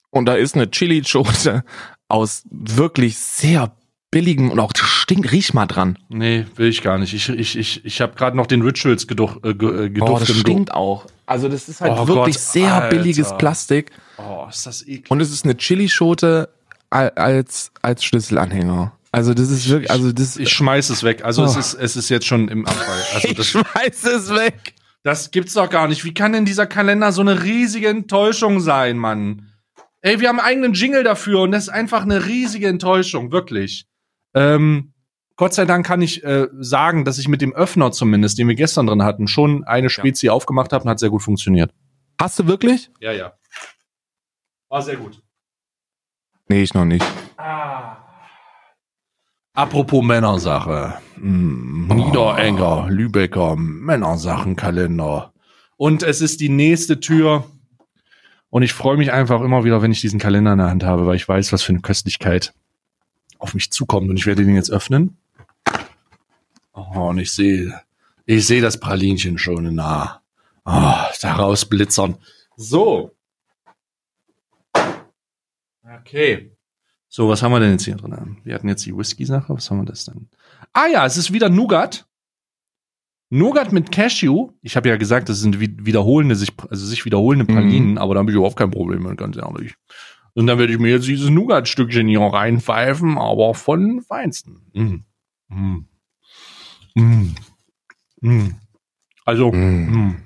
Und 0.10 0.26
da 0.26 0.34
ist 0.34 0.56
eine 0.56 0.72
Chili-Schote 0.72 1.64
aus 2.08 2.44
wirklich 2.50 3.18
sehr 3.18 3.76
billigem 4.10 4.50
und 4.50 4.60
auch 4.60 4.74
stinkt, 5.06 5.32
riech 5.32 5.54
mal 5.54 5.68
dran. 5.68 5.98
Nee, 6.10 6.46
will 6.56 6.68
ich 6.68 6.82
gar 6.82 6.98
nicht. 6.98 7.14
Ich, 7.14 7.30
ich, 7.30 7.56
ich, 7.58 7.86
ich 7.86 8.02
habe 8.02 8.16
gerade 8.16 8.36
noch 8.36 8.48
den 8.48 8.62
Rituals 8.64 9.06
geduch, 9.08 9.38
äh, 9.44 9.50
äh, 9.50 9.52
Oh, 9.52 9.90
geduftet. 9.90 10.30
das 10.30 10.38
stinkt 10.38 10.74
auch. 10.74 11.06
Also 11.28 11.48
das 11.48 11.70
ist 11.70 11.80
halt 11.82 11.94
Oh 11.96 12.08
wirklich 12.08 12.36
Gott, 12.36 12.44
sehr 12.44 12.74
Alter. 12.74 12.90
billiges 12.98 13.38
Plastik. 13.38 13.92
Oh, 14.18 14.48
ist 14.50 14.66
das 14.66 14.82
eklig. 14.82 15.10
Und 15.12 15.22
es 15.22 15.32
ist 15.32 15.46
eine 15.46 15.56
Chilischote 15.56 16.50
al- 16.90 17.12
als, 17.12 17.72
als 17.84 18.04
Schlüsselanhänger. 18.04 18.94
Also 19.12 19.34
das 19.36 19.50
ist 19.50 19.70
wirklich, 19.70 19.92
also 19.92 20.12
das 20.12 20.38
Ich 20.38 20.50
schmeiß 20.50 20.90
es 20.90 21.04
weg. 21.04 21.24
Also 21.24 21.44
es 21.44 21.56
Oh. 21.56 21.60
ist, 21.60 21.74
es 21.76 21.96
ist 21.96 22.10
jetzt 22.10 22.26
schon 22.26 22.48
im 22.48 22.66
Abfall. 22.66 23.02
Also 23.14 23.28
ich 23.30 23.48
schmeiß 23.48 24.04
es 24.06 24.30
weg. 24.32 24.74
das 25.04 25.30
gibt's 25.32 25.54
doch 25.54 25.70
gar 25.70 25.88
nicht. 25.88 26.04
Wie 26.04 26.14
kann 26.16 26.34
denn 26.34 26.46
dieser 26.46 26.66
Kalender 26.66 27.12
so 27.12 27.22
eine 27.22 27.44
riesige 27.44 27.88
Enttäuschung 27.90 28.60
sein, 28.60 28.98
Mann? 28.98 29.52
Ey, 30.02 30.20
wir 30.20 30.30
haben 30.30 30.40
einen 30.40 30.48
eigenen 30.48 30.74
Jingle 30.74 31.04
dafür 31.04 31.42
und 31.42 31.52
das 31.52 31.64
ist 31.64 31.70
einfach 31.70 32.02
eine 32.02 32.26
riesige 32.26 32.68
Enttäuschung, 32.68 33.32
wirklich. 33.32 33.86
Ähm, 34.36 34.92
Gott 35.38 35.54
sei 35.54 35.66
Dank 35.66 35.86
kann 35.86 36.02
ich 36.02 36.24
äh, 36.24 36.48
sagen, 36.60 37.04
dass 37.04 37.18
ich 37.18 37.28
mit 37.28 37.42
dem 37.42 37.54
Öffner 37.54 37.92
zumindest, 37.92 38.38
den 38.38 38.48
wir 38.48 38.56
gestern 38.56 38.88
drin 38.88 39.04
hatten, 39.04 39.28
schon 39.28 39.66
eine 39.66 39.90
Spezie 39.90 40.30
aufgemacht 40.30 40.72
habe 40.72 40.86
und 40.86 40.90
hat 40.90 41.00
sehr 41.00 41.10
gut 41.10 41.24
funktioniert. 41.24 41.74
Hast 42.20 42.40
du 42.40 42.48
wirklich? 42.48 42.90
Ja, 43.02 43.12
ja. 43.12 43.34
War 44.70 44.82
sehr 44.82 44.96
gut. 44.96 45.22
Nee, 46.48 46.62
ich 46.64 46.74
noch 46.74 46.86
nicht. 46.86 47.06
Apropos 49.54 50.04
Männersache. 50.04 50.96
Hm, 51.16 51.88
Niederenger, 51.88 52.88
Lübecker, 52.90 53.56
Männersachenkalender. 53.58 55.34
Und 55.78 56.04
es 56.04 56.22
ist 56.22 56.40
die 56.40 56.50
nächste 56.50 57.00
Tür. 57.00 57.46
Und 58.50 58.64
ich 58.64 58.74
freue 58.74 58.98
mich 58.98 59.12
einfach 59.12 59.42
immer 59.42 59.66
wieder, 59.66 59.82
wenn 59.82 59.92
ich 59.92 60.02
diesen 60.02 60.20
Kalender 60.20 60.54
in 60.54 60.60
der 60.60 60.70
Hand 60.70 60.84
habe, 60.84 61.06
weil 61.08 61.16
ich 61.16 61.28
weiß, 61.28 61.52
was 61.52 61.64
für 61.64 61.74
eine 61.74 61.82
Köstlichkeit 61.82 62.54
auf 63.38 63.54
mich 63.54 63.72
zukommt. 63.72 64.10
Und 64.10 64.18
ich 64.18 64.26
werde 64.26 64.46
den 64.46 64.56
jetzt 64.56 64.72
öffnen. 64.72 65.18
Oh, 66.76 67.10
und 67.10 67.20
ich 67.20 67.32
sehe, 67.32 67.82
ich 68.26 68.46
sehe 68.46 68.62
das 68.62 68.80
Pralinchen 68.80 69.38
schon 69.38 69.74
nah. 69.74 70.22
Oh, 70.66 70.94
da 71.22 71.34
rausblitzern. 71.36 72.18
So. 72.58 73.12
Okay. 75.84 76.52
So, 77.08 77.30
was 77.30 77.42
haben 77.42 77.52
wir 77.52 77.60
denn 77.60 77.72
jetzt 77.72 77.86
hier 77.86 77.96
drin? 77.96 78.38
Wir 78.44 78.56
hatten 78.56 78.68
jetzt 78.68 78.86
die 78.86 78.96
Whisky-Sache. 78.96 79.54
Was 79.54 79.70
haben 79.72 79.80
wir 79.80 79.86
das 79.86 80.06
denn? 80.06 80.28
Ah 80.74 80.88
ja, 80.88 81.06
es 81.06 81.18
ist 81.18 81.32
wieder 81.32 81.50
Nougat. 81.50 82.08
Nougat 83.30 83.72
mit 83.72 83.92
Cashew. 83.92 84.52
Ich 84.62 84.76
habe 84.76 84.90
ja 84.90 84.98
gesagt, 84.98 85.30
das 85.30 85.40
sind 85.40 85.60
wi- 85.60 85.78
wiederholende, 85.80 86.36
sich, 86.36 86.52
also 86.70 86.86
sich 86.86 87.06
wiederholende 87.06 87.46
Pralinen, 87.46 87.98
aber 87.98 88.14
da 88.14 88.20
habe 88.20 88.32
ich 88.32 88.36
überhaupt 88.36 88.58
kein 88.58 88.72
Problem 88.72 89.04
mit, 89.04 89.18
ganz 89.18 89.38
ehrlich. 89.38 89.76
Und 90.34 90.48
dann 90.48 90.60
werde 90.60 90.74
ich 90.74 90.80
mir 90.80 90.90
jetzt 90.92 91.08
dieses 91.08 91.30
Nougat-Stückchen 91.30 92.08
hier 92.08 92.20
reinpfeifen, 92.22 93.18
aber 93.18 93.54
von 93.56 94.02
Feinsten. 94.02 94.62
Mm. 94.74 95.06
Mm. 95.48 95.88
Mm. 96.96 97.36
Mm. 98.22 98.56
Also, 99.26 99.52
Mm. 99.52 99.90
mm. 99.92 100.24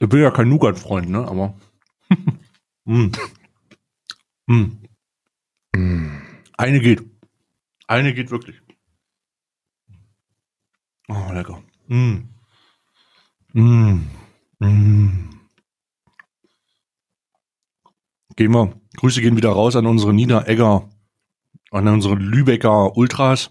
ich 0.00 0.08
bin 0.08 0.20
ja 0.22 0.30
kein 0.30 0.48
Nougat-Freund, 0.48 1.08
ne, 1.08 1.26
aber. 1.26 1.54
mm. 2.84 3.10
Mm. 4.46 4.78
Mm. 5.74 6.22
Eine 6.56 6.80
geht. 6.80 7.02
Eine 7.86 8.14
geht 8.14 8.30
wirklich. 8.30 8.60
Oh, 11.08 11.32
lecker. 11.32 11.62
Mm. 11.88 12.28
Mm. 13.52 14.08
Mm. 14.60 15.32
gehen 18.36 18.52
wir. 18.52 18.80
Grüße 18.96 19.20
gehen 19.20 19.36
wieder 19.36 19.50
raus 19.50 19.76
an 19.76 19.86
unsere 19.86 20.12
Niederegger, 20.12 20.88
an 21.70 21.88
unsere 21.88 22.14
Lübecker 22.14 22.96
Ultras, 22.96 23.50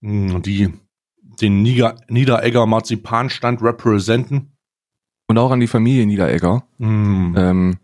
die 0.00 0.72
den 1.40 1.62
Nieder 1.62 1.96
Niederegger 2.08 2.66
Marzipanstand 2.66 3.62
representen. 3.62 4.52
Und 5.28 5.38
auch 5.38 5.50
an 5.50 5.60
die 5.60 5.66
Familie 5.66 6.06
Niederegger. 6.06 6.64
Mm. 6.78 7.34
Ähm, 7.36 7.78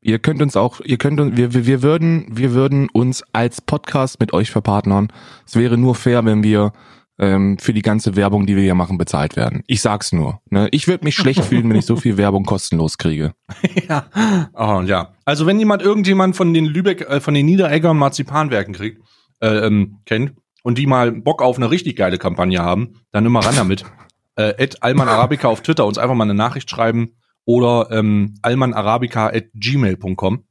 ihr 0.00 0.18
könnt 0.18 0.42
uns 0.42 0.56
auch, 0.56 0.80
ihr 0.80 0.98
könnt 0.98 1.20
uns, 1.20 1.36
wir, 1.36 1.54
wir, 1.54 1.66
wir 1.66 1.82
würden, 1.82 2.26
wir 2.30 2.52
würden 2.52 2.88
uns 2.90 3.22
als 3.32 3.60
Podcast 3.60 4.20
mit 4.20 4.32
euch 4.32 4.50
verpartnern. 4.50 5.08
Es 5.46 5.56
wäre 5.56 5.78
nur 5.78 5.94
fair, 5.94 6.24
wenn 6.24 6.42
wir 6.42 6.72
ähm, 7.18 7.56
für 7.58 7.72
die 7.72 7.82
ganze 7.82 8.16
Werbung, 8.16 8.46
die 8.46 8.56
wir 8.56 8.64
hier 8.64 8.74
machen, 8.74 8.98
bezahlt 8.98 9.36
werden. 9.36 9.62
Ich 9.68 9.80
sag's 9.80 10.12
nur. 10.12 10.40
Ne? 10.50 10.68
Ich 10.72 10.88
würde 10.88 11.04
mich 11.04 11.14
schlecht 11.14 11.44
fühlen, 11.44 11.70
wenn 11.70 11.76
ich 11.76 11.86
so 11.86 11.96
viel 11.96 12.16
Werbung 12.16 12.44
kostenlos 12.44 12.98
kriege. 12.98 13.32
ja. 13.88 14.06
Oh, 14.54 14.82
ja. 14.84 15.14
Also 15.24 15.46
wenn 15.46 15.58
jemand 15.58 15.82
irgendjemand 15.82 16.34
von 16.34 16.52
den 16.52 16.64
Lübeck, 16.64 17.02
äh, 17.02 17.20
von 17.20 17.34
den 17.34 17.46
Niederegger 17.46 17.94
Marzipanwerken 17.94 18.74
kriegt, 18.74 19.02
äh, 19.40 19.66
ähm, 19.66 19.98
kennt 20.04 20.32
und 20.62 20.78
die 20.78 20.86
mal 20.86 21.12
Bock 21.12 21.42
auf 21.42 21.56
eine 21.56 21.70
richtig 21.70 21.96
geile 21.96 22.18
Kampagne 22.18 22.60
haben, 22.60 22.94
dann 23.10 23.26
immer 23.26 23.40
ran 23.40 23.56
damit. 23.56 23.84
Äh, 24.34 24.64
at 24.64 24.82
Alman 24.82 25.10
Arabica 25.10 25.48
auf 25.48 25.60
Twitter 25.60 25.84
uns 25.84 25.98
einfach 25.98 26.14
mal 26.14 26.24
eine 26.24 26.32
Nachricht 26.32 26.70
schreiben 26.70 27.16
oder 27.44 27.88
ähm, 27.90 28.34
almanarabica 28.42 29.26
at 29.26 29.46
gmail.com. 29.54 30.44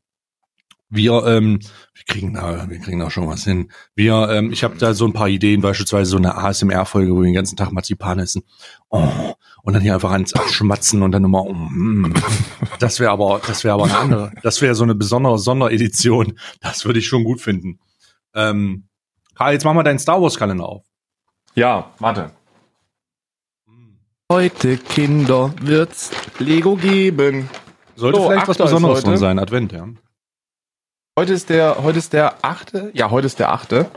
Wir, 0.93 1.25
ähm, 1.25 1.59
wir 1.93 2.03
kriegen 2.05 2.33
da, 2.33 2.69
wir 2.69 2.79
kriegen 2.79 2.99
da 2.99 3.09
schon 3.09 3.25
was 3.25 3.45
hin. 3.45 3.71
Wir, 3.95 4.29
ähm, 4.29 4.51
ich 4.51 4.65
habe 4.65 4.77
da 4.77 4.93
so 4.93 5.05
ein 5.05 5.13
paar 5.13 5.29
Ideen, 5.29 5.61
beispielsweise 5.61 6.11
so 6.11 6.17
eine 6.17 6.35
ASMR-Folge, 6.35 7.13
wo 7.13 7.19
wir 7.19 7.23
den 7.23 7.33
ganzen 7.33 7.55
Tag 7.55 7.71
Marzipan 7.71 8.19
essen. 8.19 8.43
Oh, 8.89 9.33
und 9.63 9.73
dann 9.73 9.81
hier 9.81 9.93
einfach 9.93 10.11
ans 10.11 10.33
Abschmatzen 10.33 11.01
und 11.01 11.13
dann 11.13 11.23
immer, 11.23 11.45
oh, 11.45 11.53
mm. 11.53 12.13
das 12.79 12.99
wäre 12.99 13.11
aber, 13.11 13.39
das 13.47 13.63
wäre 13.63 13.75
aber 13.75 13.85
eine 13.85 13.97
andere, 13.97 14.31
das 14.43 14.61
wäre 14.61 14.75
so 14.75 14.83
eine 14.83 14.93
besondere 14.93 15.39
Sonderedition. 15.39 16.37
Das 16.59 16.83
würde 16.83 16.99
ich 16.99 17.07
schon 17.07 17.23
gut 17.23 17.39
finden. 17.39 17.79
Ähm, 18.35 18.89
Karl, 19.41 19.53
jetzt 19.53 19.65
mach 19.65 19.73
mal 19.73 19.81
deinen 19.81 19.97
Star 19.97 20.21
Wars 20.21 20.37
Kalender 20.37 20.69
auf. 20.69 20.85
Ja, 21.55 21.89
warte. 21.97 22.29
Heute, 24.31 24.77
Kinder, 24.77 25.51
wird's 25.59 26.11
Lego 26.37 26.75
geben. 26.75 27.49
Sollte 27.95 28.19
So, 28.19 28.27
vielleicht 28.27 28.47
was 28.47 28.59
Besonderes 28.59 28.97
heute. 28.97 29.07
drin 29.07 29.17
sein, 29.17 29.39
Advent, 29.39 29.71
ja. 29.71 29.87
Heute 31.17 31.33
ist 31.33 31.49
der, 31.49 31.81
heute 31.81 31.97
ist 31.97 32.13
der 32.13 32.45
achte. 32.45 32.91
Ja, 32.93 33.09
heute 33.09 33.25
ist 33.25 33.39
der 33.39 33.51
achte. 33.51 33.89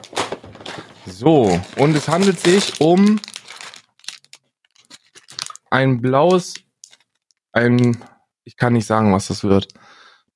So, 1.05 1.61
und 1.77 1.95
es 1.95 2.09
handelt 2.09 2.41
sich 2.41 2.81
um 2.81 3.21
ein 5.69 6.01
blaues, 6.01 6.55
ein, 7.53 8.03
ich 8.45 8.57
kann 8.57 8.73
nicht 8.73 8.87
sagen, 8.87 9.13
was 9.13 9.27
das 9.27 9.45
wird. 9.45 9.69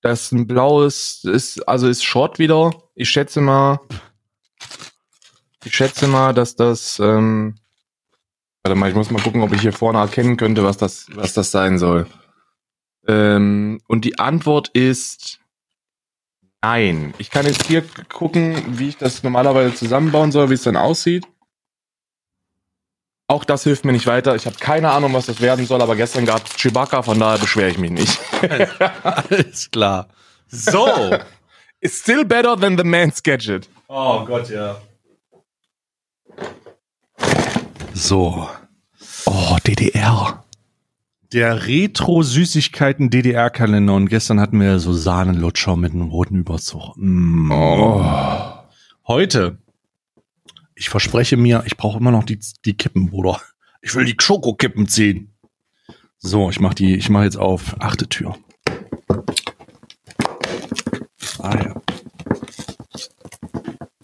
Das 0.03 0.25
ist 0.25 0.33
ein 0.33 0.47
blaues, 0.47 1.25
ist, 1.25 1.67
also 1.67 1.89
ist 1.89 2.05
Short 2.05 2.39
wieder. 2.39 2.75
Ich 2.95 3.09
schätze 3.09 3.41
mal, 3.41 3.81
ich 5.65 5.75
schätze 5.75 6.07
mal, 6.07 6.33
dass 6.35 6.57
das, 6.57 6.99
ähm, 6.99 7.57
warte 8.63 8.79
mal, 8.79 8.89
ich 8.89 8.97
muss 8.97 9.11
mal 9.11 9.23
gucken, 9.23 9.43
ob 9.43 9.53
ich 9.53 9.61
hier 9.61 9.73
vorne 9.73 9.99
erkennen 9.99 10.37
könnte, 10.37 10.65
was 10.65 10.77
das, 10.77 11.07
was 11.15 11.35
das 11.35 11.51
sein 11.51 11.79
soll. 11.79 12.07
Ähm, 13.07 13.81
und 13.87 14.05
die 14.05 14.19
Antwort 14.19 14.69
ist, 14.69 15.41
Nein. 16.63 17.15
Ich 17.19 17.31
kann 17.31 17.47
jetzt 17.47 17.67
hier 17.67 17.85
gucken, 18.13 18.79
wie 18.79 18.89
ich 18.89 18.97
das 18.97 19.23
normalerweise 19.23 19.75
zusammenbauen 19.75 20.33
soll, 20.33 20.51
wie 20.51 20.55
es 20.55 20.63
dann 20.65 20.77
aussieht. 20.77 21.27
Auch 23.29 23.45
das 23.45 23.65
hilft 23.65 23.85
mir 23.85 23.93
nicht 23.93 24.07
weiter. 24.07 24.35
Ich 24.35 24.47
habe 24.47 24.57
keine 24.59 24.91
Ahnung, 24.91 25.13
was 25.13 25.27
das 25.27 25.41
werden 25.41 25.67
soll, 25.67 25.83
aber 25.83 25.97
gestern 25.97 26.25
gab 26.25 26.47
es 26.47 26.57
Chewbacca, 26.57 27.03
von 27.03 27.19
daher 27.21 27.39
beschwere 27.39 27.71
ich 27.71 27.79
mich 27.79 27.91
nicht. 27.91 28.19
Alles 29.03 29.71
klar. 29.71 30.09
So. 30.49 30.89
It's 31.81 32.01
still 32.01 32.25
better 32.25 32.57
than 32.57 32.77
the 32.77 32.85
man's 32.85 33.23
gadget. 33.23 33.69
oh 33.89 34.25
Gott, 34.25 34.49
ja. 34.49 34.81
So. 37.99 38.49
Oh, 39.27 39.59
DDR. 39.67 40.45
Der 41.33 41.67
Retro-Süßigkeiten-DDR-Kalender 41.67 43.93
und 43.93 44.09
gestern 44.09 44.41
hatten 44.41 44.61
wir 44.61 44.79
so 44.79 44.93
Sahnenlutscher 44.93 45.75
mit 45.75 45.93
einem 45.93 46.07
roten 46.09 46.37
Überzug. 46.37 46.95
Mm. 46.97 47.51
Oh. 47.51 48.05
Heute, 49.09 49.59
ich 50.77 50.91
verspreche 50.91 51.37
mir, 51.37 51.65
ich 51.67 51.77
brauche 51.77 51.99
immer 51.99 52.13
noch 52.13 52.23
die, 52.23 52.39
die 52.65 52.77
Kippen, 52.77 53.11
Bruder. 53.11 53.41
Ich 53.83 53.97
will 53.97 54.05
die 54.05 54.15
Schokokippen 54.19 54.87
ziehen. 54.87 55.35
So, 56.19 56.51
ich 56.51 56.61
mach 56.61 56.75
die, 56.75 56.95
ich 56.95 57.11
mach 57.11 57.25
jetzt 57.25 57.37
auf 57.37 57.75
achte 57.81 58.09
Tür. 58.09 58.37
Ah 61.41 61.57
ja. 61.57 61.75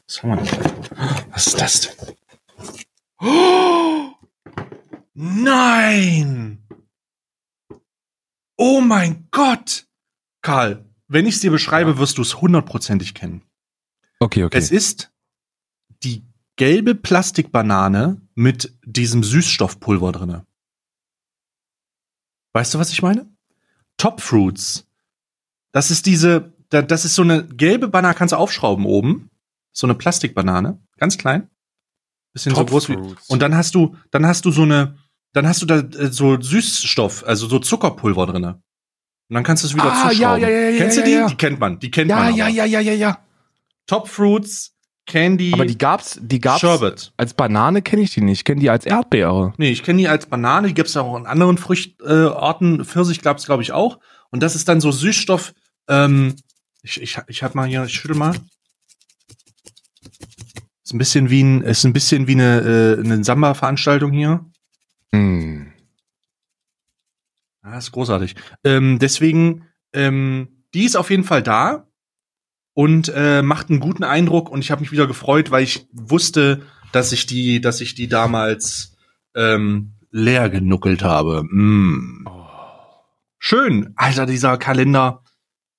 Was 0.07 0.23
haben 0.23 0.31
wir 0.31 0.37
denn? 0.37 0.49
Was 1.31 1.47
ist 1.47 1.61
das 1.61 1.83
denn? 1.83 1.93
Oh, 3.27 4.13
nein! 5.15 6.67
Oh 8.57 8.81
mein 8.81 9.29
Gott! 9.31 9.87
Karl, 10.43 10.85
wenn 11.09 11.27
ich 11.27 11.37
es 11.37 11.41
dir 11.41 11.51
beschreibe, 11.51 11.99
wirst 11.99 12.19
du 12.19 12.23
es 12.23 12.41
hundertprozentig 12.41 13.15
kennen. 13.15 13.43
Okay, 14.21 14.45
okay. 14.45 14.59
Es 14.59 14.71
ist 14.71 15.11
die 16.03 16.25
gelbe 16.57 16.95
Plastikbanane 16.95 18.21
mit 18.35 18.79
diesem 18.85 19.23
Süßstoffpulver 19.25 20.13
drinne. 20.13 20.47
Weißt 22.53 22.75
du, 22.75 22.79
was 22.79 22.91
ich 22.91 23.03
meine? 23.03 23.29
Top 23.97 24.21
Fruits. 24.21 24.87
Das 25.73 25.91
ist 25.91 26.07
diese, 26.07 26.53
da- 26.69 26.83
das 26.83 27.05
ist 27.05 27.15
so 27.15 27.23
eine 27.23 27.47
gelbe 27.47 27.89
Banane, 27.89 28.15
kannst 28.15 28.33
du 28.33 28.37
aufschrauben 28.37 28.85
oben. 28.87 29.31
So 29.73 29.87
eine 29.87 29.95
Plastikbanane, 29.95 30.81
ganz 30.99 31.19
klein. 31.19 31.51
Bisschen 32.35 32.53
Top 32.53 32.69
so 32.69 32.75
groß 32.75 32.89
wie. 32.91 32.95
Fruits. 32.95 33.29
Und 33.31 33.41
dann 33.41 33.55
hast 33.57 33.75
du, 33.75 33.97
dann 34.11 34.27
hast 34.27 34.45
du 34.45 34.51
so 34.51 34.63
eine, 34.63 34.99
dann 35.33 35.47
hast 35.49 35.63
du 35.63 35.67
da 35.67 35.79
äh, 35.79 36.13
so 36.13 36.39
Süßstoff, 36.41 37.25
also 37.27 37.47
so 37.49 37.59
Zuckerpulver 37.59 38.27
drinne. 38.27 38.61
Und 39.31 39.35
dann 39.35 39.43
kannst 39.45 39.63
du 39.63 39.69
es 39.69 39.75
wieder 39.75 39.91
Ah, 39.93 40.11
zuschrauben. 40.11 40.21
ja, 40.21 40.37
ja, 40.37 40.49
ja, 40.49 40.69
ja, 40.71 40.79
Kennst 40.79 40.97
ja, 40.99 41.03
du 41.03 41.09
die? 41.09 41.15
ja. 41.17 41.27
Die 41.29 41.37
kennt 41.37 41.59
man, 41.61 41.79
die 41.79 41.91
kennt 41.91 42.11
ja, 42.11 42.17
man. 42.17 42.35
ja, 42.35 42.49
ja, 42.49 42.65
ja, 42.67 42.81
ja, 42.81 42.93
ja. 42.93 43.19
Top 43.87 44.09
Fruits, 44.09 44.73
Candy, 45.07 45.53
Aber 45.53 45.65
die 45.67 45.77
gab's, 45.79 46.19
die 46.21 46.41
gab's 46.41 46.61
Sherbet. 46.61 47.13
als 47.17 47.35
Banane 47.35 47.83
kenne 47.83 48.03
ich 48.03 48.13
die 48.15 48.21
nicht. 48.23 48.39
Ich 48.41 48.45
kenne 48.45 48.61
die 48.61 48.71
als 48.71 48.85
Erdbeere. 48.87 49.53
Nee, 49.59 49.71
ich 49.71 49.83
kenne 49.83 49.99
die 49.99 50.09
als 50.09 50.27
Banane, 50.27 50.69
die 50.69 50.75
gibt's 50.75 50.97
auch 50.97 51.17
in 51.17 51.27
anderen 51.27 51.59
Früchtarten. 51.59 52.81
Äh. 52.81 52.85
Pfirsich 52.85 53.21
gab's 53.23 53.45
glaube 53.47 53.63
ich 53.63 53.73
auch. 53.73 53.99
Und 54.31 54.43
das 54.43 54.55
ist 54.57 54.69
dann 54.69 54.81
so 54.81 54.91
Süßstoff. 54.91 55.53
Ähm, 55.89 56.35
ich, 56.83 57.01
ich, 57.03 57.19
ich 57.29 57.43
hab 57.43 57.55
mal 57.55 57.67
hier, 57.69 57.85
ich 57.85 57.93
schüttel 57.95 58.17
mal. 58.17 58.35
Ist 60.85 60.93
ein 60.93 60.99
bisschen 60.99 61.31
wie 61.31 61.43
ein, 61.43 61.63
ist 61.63 61.85
ein 61.85 61.95
bisschen 61.95 62.27
wie 62.27 62.33
eine, 62.33 62.61
äh, 62.61 63.01
eine 63.01 63.25
Samba-Veranstaltung 63.25 64.13
hier. 64.13 64.45
Hm. 65.15 65.73
Ja, 67.65 67.79
ist 67.79 67.93
großartig. 67.93 68.37
Ähm, 68.65 68.99
deswegen, 68.99 69.67
ähm, 69.95 70.49
die 70.75 70.85
ist 70.85 70.97
auf 70.97 71.09
jeden 71.09 71.25
Fall 71.25 71.43
da 71.43 71.89
und 72.75 73.11
äh, 73.15 73.41
macht 73.41 73.71
einen 73.71 73.81
guten 73.81 74.05
Eindruck 74.05 74.51
und 74.51 74.61
ich 74.61 74.71
habe 74.71 74.83
mich 74.83 74.93
wieder 74.93 75.07
gefreut, 75.07 75.51
weil 75.51 75.65
ich 75.65 75.89
wusste, 75.93 76.63
dass 76.93 77.13
ich 77.13 77.25
die, 77.25 77.63
dass 77.63 77.81
ich 77.81 77.95
die 77.95 78.09
damals 78.09 78.99
ähm, 79.35 79.95
leer 80.11 80.51
genuckelt 80.51 81.03
habe. 81.03 81.45
Mm. 81.45 82.27
Schön, 83.39 83.95
Alter, 83.97 84.27
dieser 84.27 84.59
Kalender. 84.59 85.24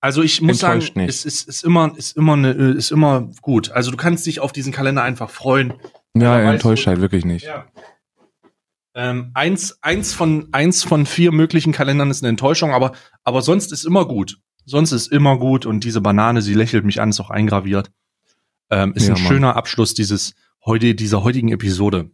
Also 0.06 0.22
ich 0.22 0.40
muss 0.40 0.60
sagen, 0.60 0.74
Enttäuscht 0.82 0.96
nicht. 0.98 1.10
es 1.10 1.26
ist, 1.26 1.48
ist 1.50 1.64
immer, 1.64 1.92
ist 1.98 2.16
immer 2.16 2.34
eine, 2.34 2.52
ist 2.52 2.92
immer 2.92 3.28
gut. 3.42 3.72
Also 3.72 3.90
du 3.90 3.98
kannst 3.98 4.24
dich 4.28 4.40
auf 4.40 4.52
diesen 4.52 4.72
Kalender 4.72 5.02
einfach 5.02 5.32
freuen. 5.32 5.74
Ja, 6.16 6.36
weißt 6.36 6.54
enttäuscht 6.54 6.86
halt 6.86 7.02
wirklich 7.02 7.26
nicht. 7.26 7.46
Ja. 7.48 7.66
Ähm, 8.94 9.32
eins, 9.34 9.80
eins, 9.82 10.14
von, 10.14 10.48
eins 10.52 10.84
von 10.84 11.08
vier 11.08 11.32
möglichen 11.32 11.74
Kalendern 11.74 12.12
ist 12.12 12.22
eine 12.22 12.30
Enttäuschung, 12.30 12.72
aber, 12.72 12.92
aber 13.24 13.42
sonst 13.42 13.72
ist 13.72 13.84
immer 13.84 14.06
gut. 14.08 14.38
Sonst 14.64 14.92
ist 14.92 15.08
immer 15.12 15.40
gut 15.40 15.66
und 15.66 15.84
diese 15.84 16.02
Banane, 16.02 16.44
sie 16.44 16.54
lächelt 16.54 16.86
mich 16.86 17.02
an, 17.02 17.10
ist 17.10 17.20
auch 17.20 17.32
eingraviert. 17.32 17.90
Ähm, 18.70 18.94
ist 18.94 19.08
Ja, 19.08 19.16
ein 19.16 19.24
Mann. 19.24 19.32
schöner 19.32 19.56
Abschluss 19.56 19.96
dieses 19.96 20.36
heute, 20.64 20.94
dieser 20.94 21.24
heutigen 21.24 21.50
Episode. 21.52 22.12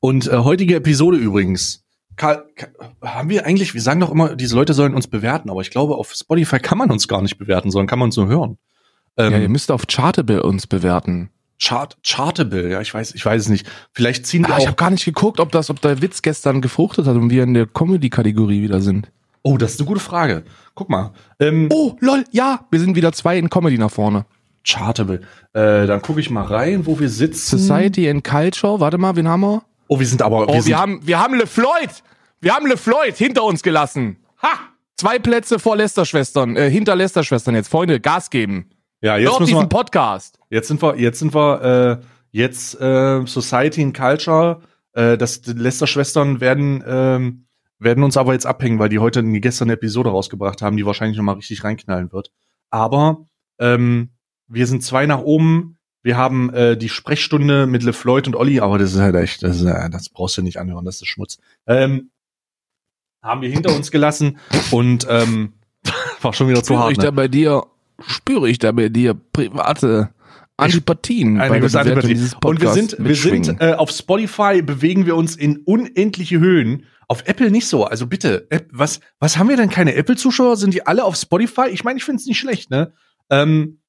Und 0.00 0.26
äh, 0.26 0.36
heutige 0.36 0.76
Episode 0.76 1.16
übrigens. 1.16 1.85
Karl, 2.16 2.44
Ka- 2.56 2.68
haben 3.02 3.28
wir 3.28 3.46
eigentlich, 3.46 3.74
wir 3.74 3.80
sagen 3.80 4.00
doch 4.00 4.10
immer, 4.10 4.36
diese 4.36 4.54
Leute 4.54 4.74
sollen 4.74 4.94
uns 4.94 5.06
bewerten, 5.06 5.50
aber 5.50 5.60
ich 5.60 5.70
glaube, 5.70 5.96
auf 5.96 6.12
Spotify 6.14 6.58
kann 6.58 6.78
man 6.78 6.90
uns 6.90 7.08
gar 7.08 7.22
nicht 7.22 7.38
bewerten, 7.38 7.70
sondern 7.70 7.86
kann 7.86 7.98
man 7.98 8.06
uns 8.06 8.16
nur 8.16 8.28
hören. 8.28 8.58
Ähm, 9.16 9.32
Ja, 9.32 9.38
ihr 9.38 9.48
müsst 9.48 9.70
auf 9.70 9.86
Chartable 9.86 10.42
uns 10.42 10.66
bewerten. 10.66 11.30
Chart, 11.58 11.96
Chartable, 12.06 12.70
ja, 12.70 12.80
ich 12.82 12.92
weiß, 12.92 13.14
ich 13.14 13.24
weiß 13.24 13.42
es 13.42 13.48
nicht. 13.48 13.66
Vielleicht 13.92 14.26
ziehen 14.26 14.42
die 14.42 14.52
Ah, 14.52 14.58
ich 14.58 14.66
habe 14.66 14.76
gar 14.76 14.90
nicht 14.90 15.04
geguckt, 15.06 15.40
ob 15.40 15.52
das, 15.52 15.70
ob 15.70 15.80
der 15.80 16.02
Witz 16.02 16.20
gestern 16.20 16.60
gefruchtet 16.60 17.06
hat 17.06 17.16
und 17.16 17.30
wir 17.30 17.42
in 17.44 17.54
der 17.54 17.66
Comedy-Kategorie 17.66 18.60
wieder 18.62 18.80
sind. 18.82 19.10
Oh, 19.42 19.56
das 19.56 19.72
ist 19.74 19.80
eine 19.80 19.86
gute 19.86 20.00
Frage. 20.00 20.42
Guck 20.74 20.90
mal. 20.90 21.12
Ähm, 21.40 21.68
Oh, 21.72 21.96
lol, 22.00 22.24
ja, 22.32 22.66
wir 22.70 22.80
sind 22.80 22.94
wieder 22.96 23.12
zwei 23.12 23.38
in 23.38 23.48
Comedy 23.48 23.78
nach 23.78 23.90
vorne. 23.90 24.26
Chartable. 24.68 25.20
Äh, 25.54 25.86
dann 25.86 26.02
gucke 26.02 26.20
ich 26.20 26.28
mal 26.30 26.42
rein, 26.44 26.84
wo 26.84 26.98
wir 26.98 27.08
sitzen. 27.08 27.56
Society 27.58 28.10
and 28.10 28.24
Culture, 28.24 28.80
warte 28.80 28.98
mal, 28.98 29.16
wen 29.16 29.28
haben 29.28 29.40
wir? 29.42 29.62
Oh, 29.88 29.98
wir 29.98 30.06
sind 30.06 30.22
aber. 30.22 30.48
Oh, 30.48 30.54
wir, 30.54 30.62
sind, 30.62 30.76
haben, 30.76 31.06
wir 31.06 31.18
haben 31.18 31.34
LeFloid! 31.34 32.02
Wir 32.40 32.54
haben 32.54 32.66
LeFloid 32.66 33.16
hinter 33.16 33.44
uns 33.44 33.62
gelassen. 33.62 34.18
ha! 34.42 34.58
Zwei 34.98 35.18
Plätze 35.18 35.58
vor 35.58 35.76
Lester-Schwestern, 35.76 36.56
äh, 36.56 36.70
hinter 36.70 36.96
Lester-Schwestern 36.96 37.54
jetzt. 37.54 37.68
Freunde, 37.68 38.00
Gas 38.00 38.30
geben. 38.30 38.70
Ja, 39.02 39.18
jetzt 39.18 39.30
Hört 39.30 39.40
müssen 39.40 39.50
diesen 39.50 39.62
wir, 39.64 39.68
Podcast. 39.68 40.38
jetzt 40.48 40.68
sind 40.68 40.82
wir, 40.82 40.98
jetzt 40.98 41.18
sind 41.18 41.34
wir, 41.34 42.00
äh, 42.00 42.06
jetzt 42.30 42.80
äh, 42.80 43.26
Society 43.26 43.82
and 43.82 43.94
Culture. 43.96 44.62
Äh, 44.94 45.18
das 45.18 45.42
die 45.42 45.52
Lester-Schwestern 45.52 46.40
werden, 46.40 46.82
ähm, 46.86 47.46
werden 47.78 48.02
uns 48.04 48.16
aber 48.16 48.32
jetzt 48.32 48.46
abhängen, 48.46 48.78
weil 48.78 48.88
die 48.88 48.98
heute 48.98 49.22
die 49.22 49.40
gestern 49.42 49.66
eine 49.66 49.74
Episode 49.74 50.08
rausgebracht 50.10 50.62
haben, 50.62 50.78
die 50.78 50.86
wahrscheinlich 50.86 51.18
noch 51.18 51.24
mal 51.24 51.34
richtig 51.34 51.62
reinknallen 51.62 52.10
wird. 52.10 52.32
Aber 52.70 53.26
ähm, 53.58 54.10
wir 54.48 54.66
sind 54.66 54.82
zwei 54.82 55.04
nach 55.04 55.20
oben. 55.20 55.75
Wir 56.06 56.16
haben 56.16 56.54
äh, 56.54 56.76
die 56.76 56.88
Sprechstunde 56.88 57.66
mit 57.66 57.82
LeFloid 57.82 58.28
und 58.28 58.36
Olli, 58.36 58.60
aber 58.60 58.78
das 58.78 58.92
ist 58.94 59.00
halt 59.00 59.16
echt, 59.16 59.42
das, 59.42 59.56
ist, 59.56 59.64
äh, 59.64 59.90
das 59.90 60.08
brauchst 60.08 60.38
du 60.38 60.42
nicht 60.42 60.56
anhören, 60.56 60.84
das 60.84 61.02
ist 61.02 61.08
Schmutz. 61.08 61.38
Ähm, 61.66 62.10
haben 63.24 63.42
wir 63.42 63.48
hinter 63.48 63.74
uns 63.74 63.90
gelassen 63.90 64.38
und 64.70 65.04
ähm, 65.10 65.54
war 66.22 66.32
schon 66.32 66.48
wieder 66.48 66.62
zu 66.62 66.74
Spüre 66.74 66.78
hart. 66.78 66.92
ich 66.92 66.98
Ne? 66.98 67.04
da 67.06 67.10
bei 67.10 67.26
dir, 67.26 67.64
spüre 67.98 68.48
ich 68.48 68.60
da 68.60 68.70
bei 68.70 68.88
dir 68.88 69.14
private 69.14 70.10
Antipathien 70.56 71.40
Eine 71.40 71.58
gewisse 71.58 71.80
Antipathie. 71.80 72.30
Und 72.44 72.60
wir 72.60 72.70
sind, 72.70 72.94
wir 73.00 73.16
sind 73.16 73.60
äh, 73.60 73.72
auf 73.72 73.90
Spotify 73.90 74.62
bewegen 74.62 75.06
wir 75.06 75.16
uns 75.16 75.34
in 75.34 75.56
unendliche 75.64 76.38
Höhen. 76.38 76.84
Auf 77.08 77.26
Apple 77.26 77.50
nicht 77.50 77.66
so. 77.66 77.82
Also 77.82 78.06
bitte, 78.06 78.46
App, 78.50 78.68
was, 78.70 79.00
was 79.18 79.38
haben 79.38 79.48
wir 79.48 79.56
denn 79.56 79.70
keine 79.70 79.96
Apple-Zuschauer? 79.96 80.56
Sind 80.56 80.72
die 80.72 80.86
alle 80.86 81.02
auf 81.02 81.16
Spotify? 81.16 81.66
Ich 81.72 81.82
meine, 81.82 81.98
ich 81.98 82.04
finde 82.04 82.20
es 82.20 82.26
nicht 82.26 82.38
schlecht, 82.38 82.70
ne? 82.70 82.92
Ähm, 83.28 83.80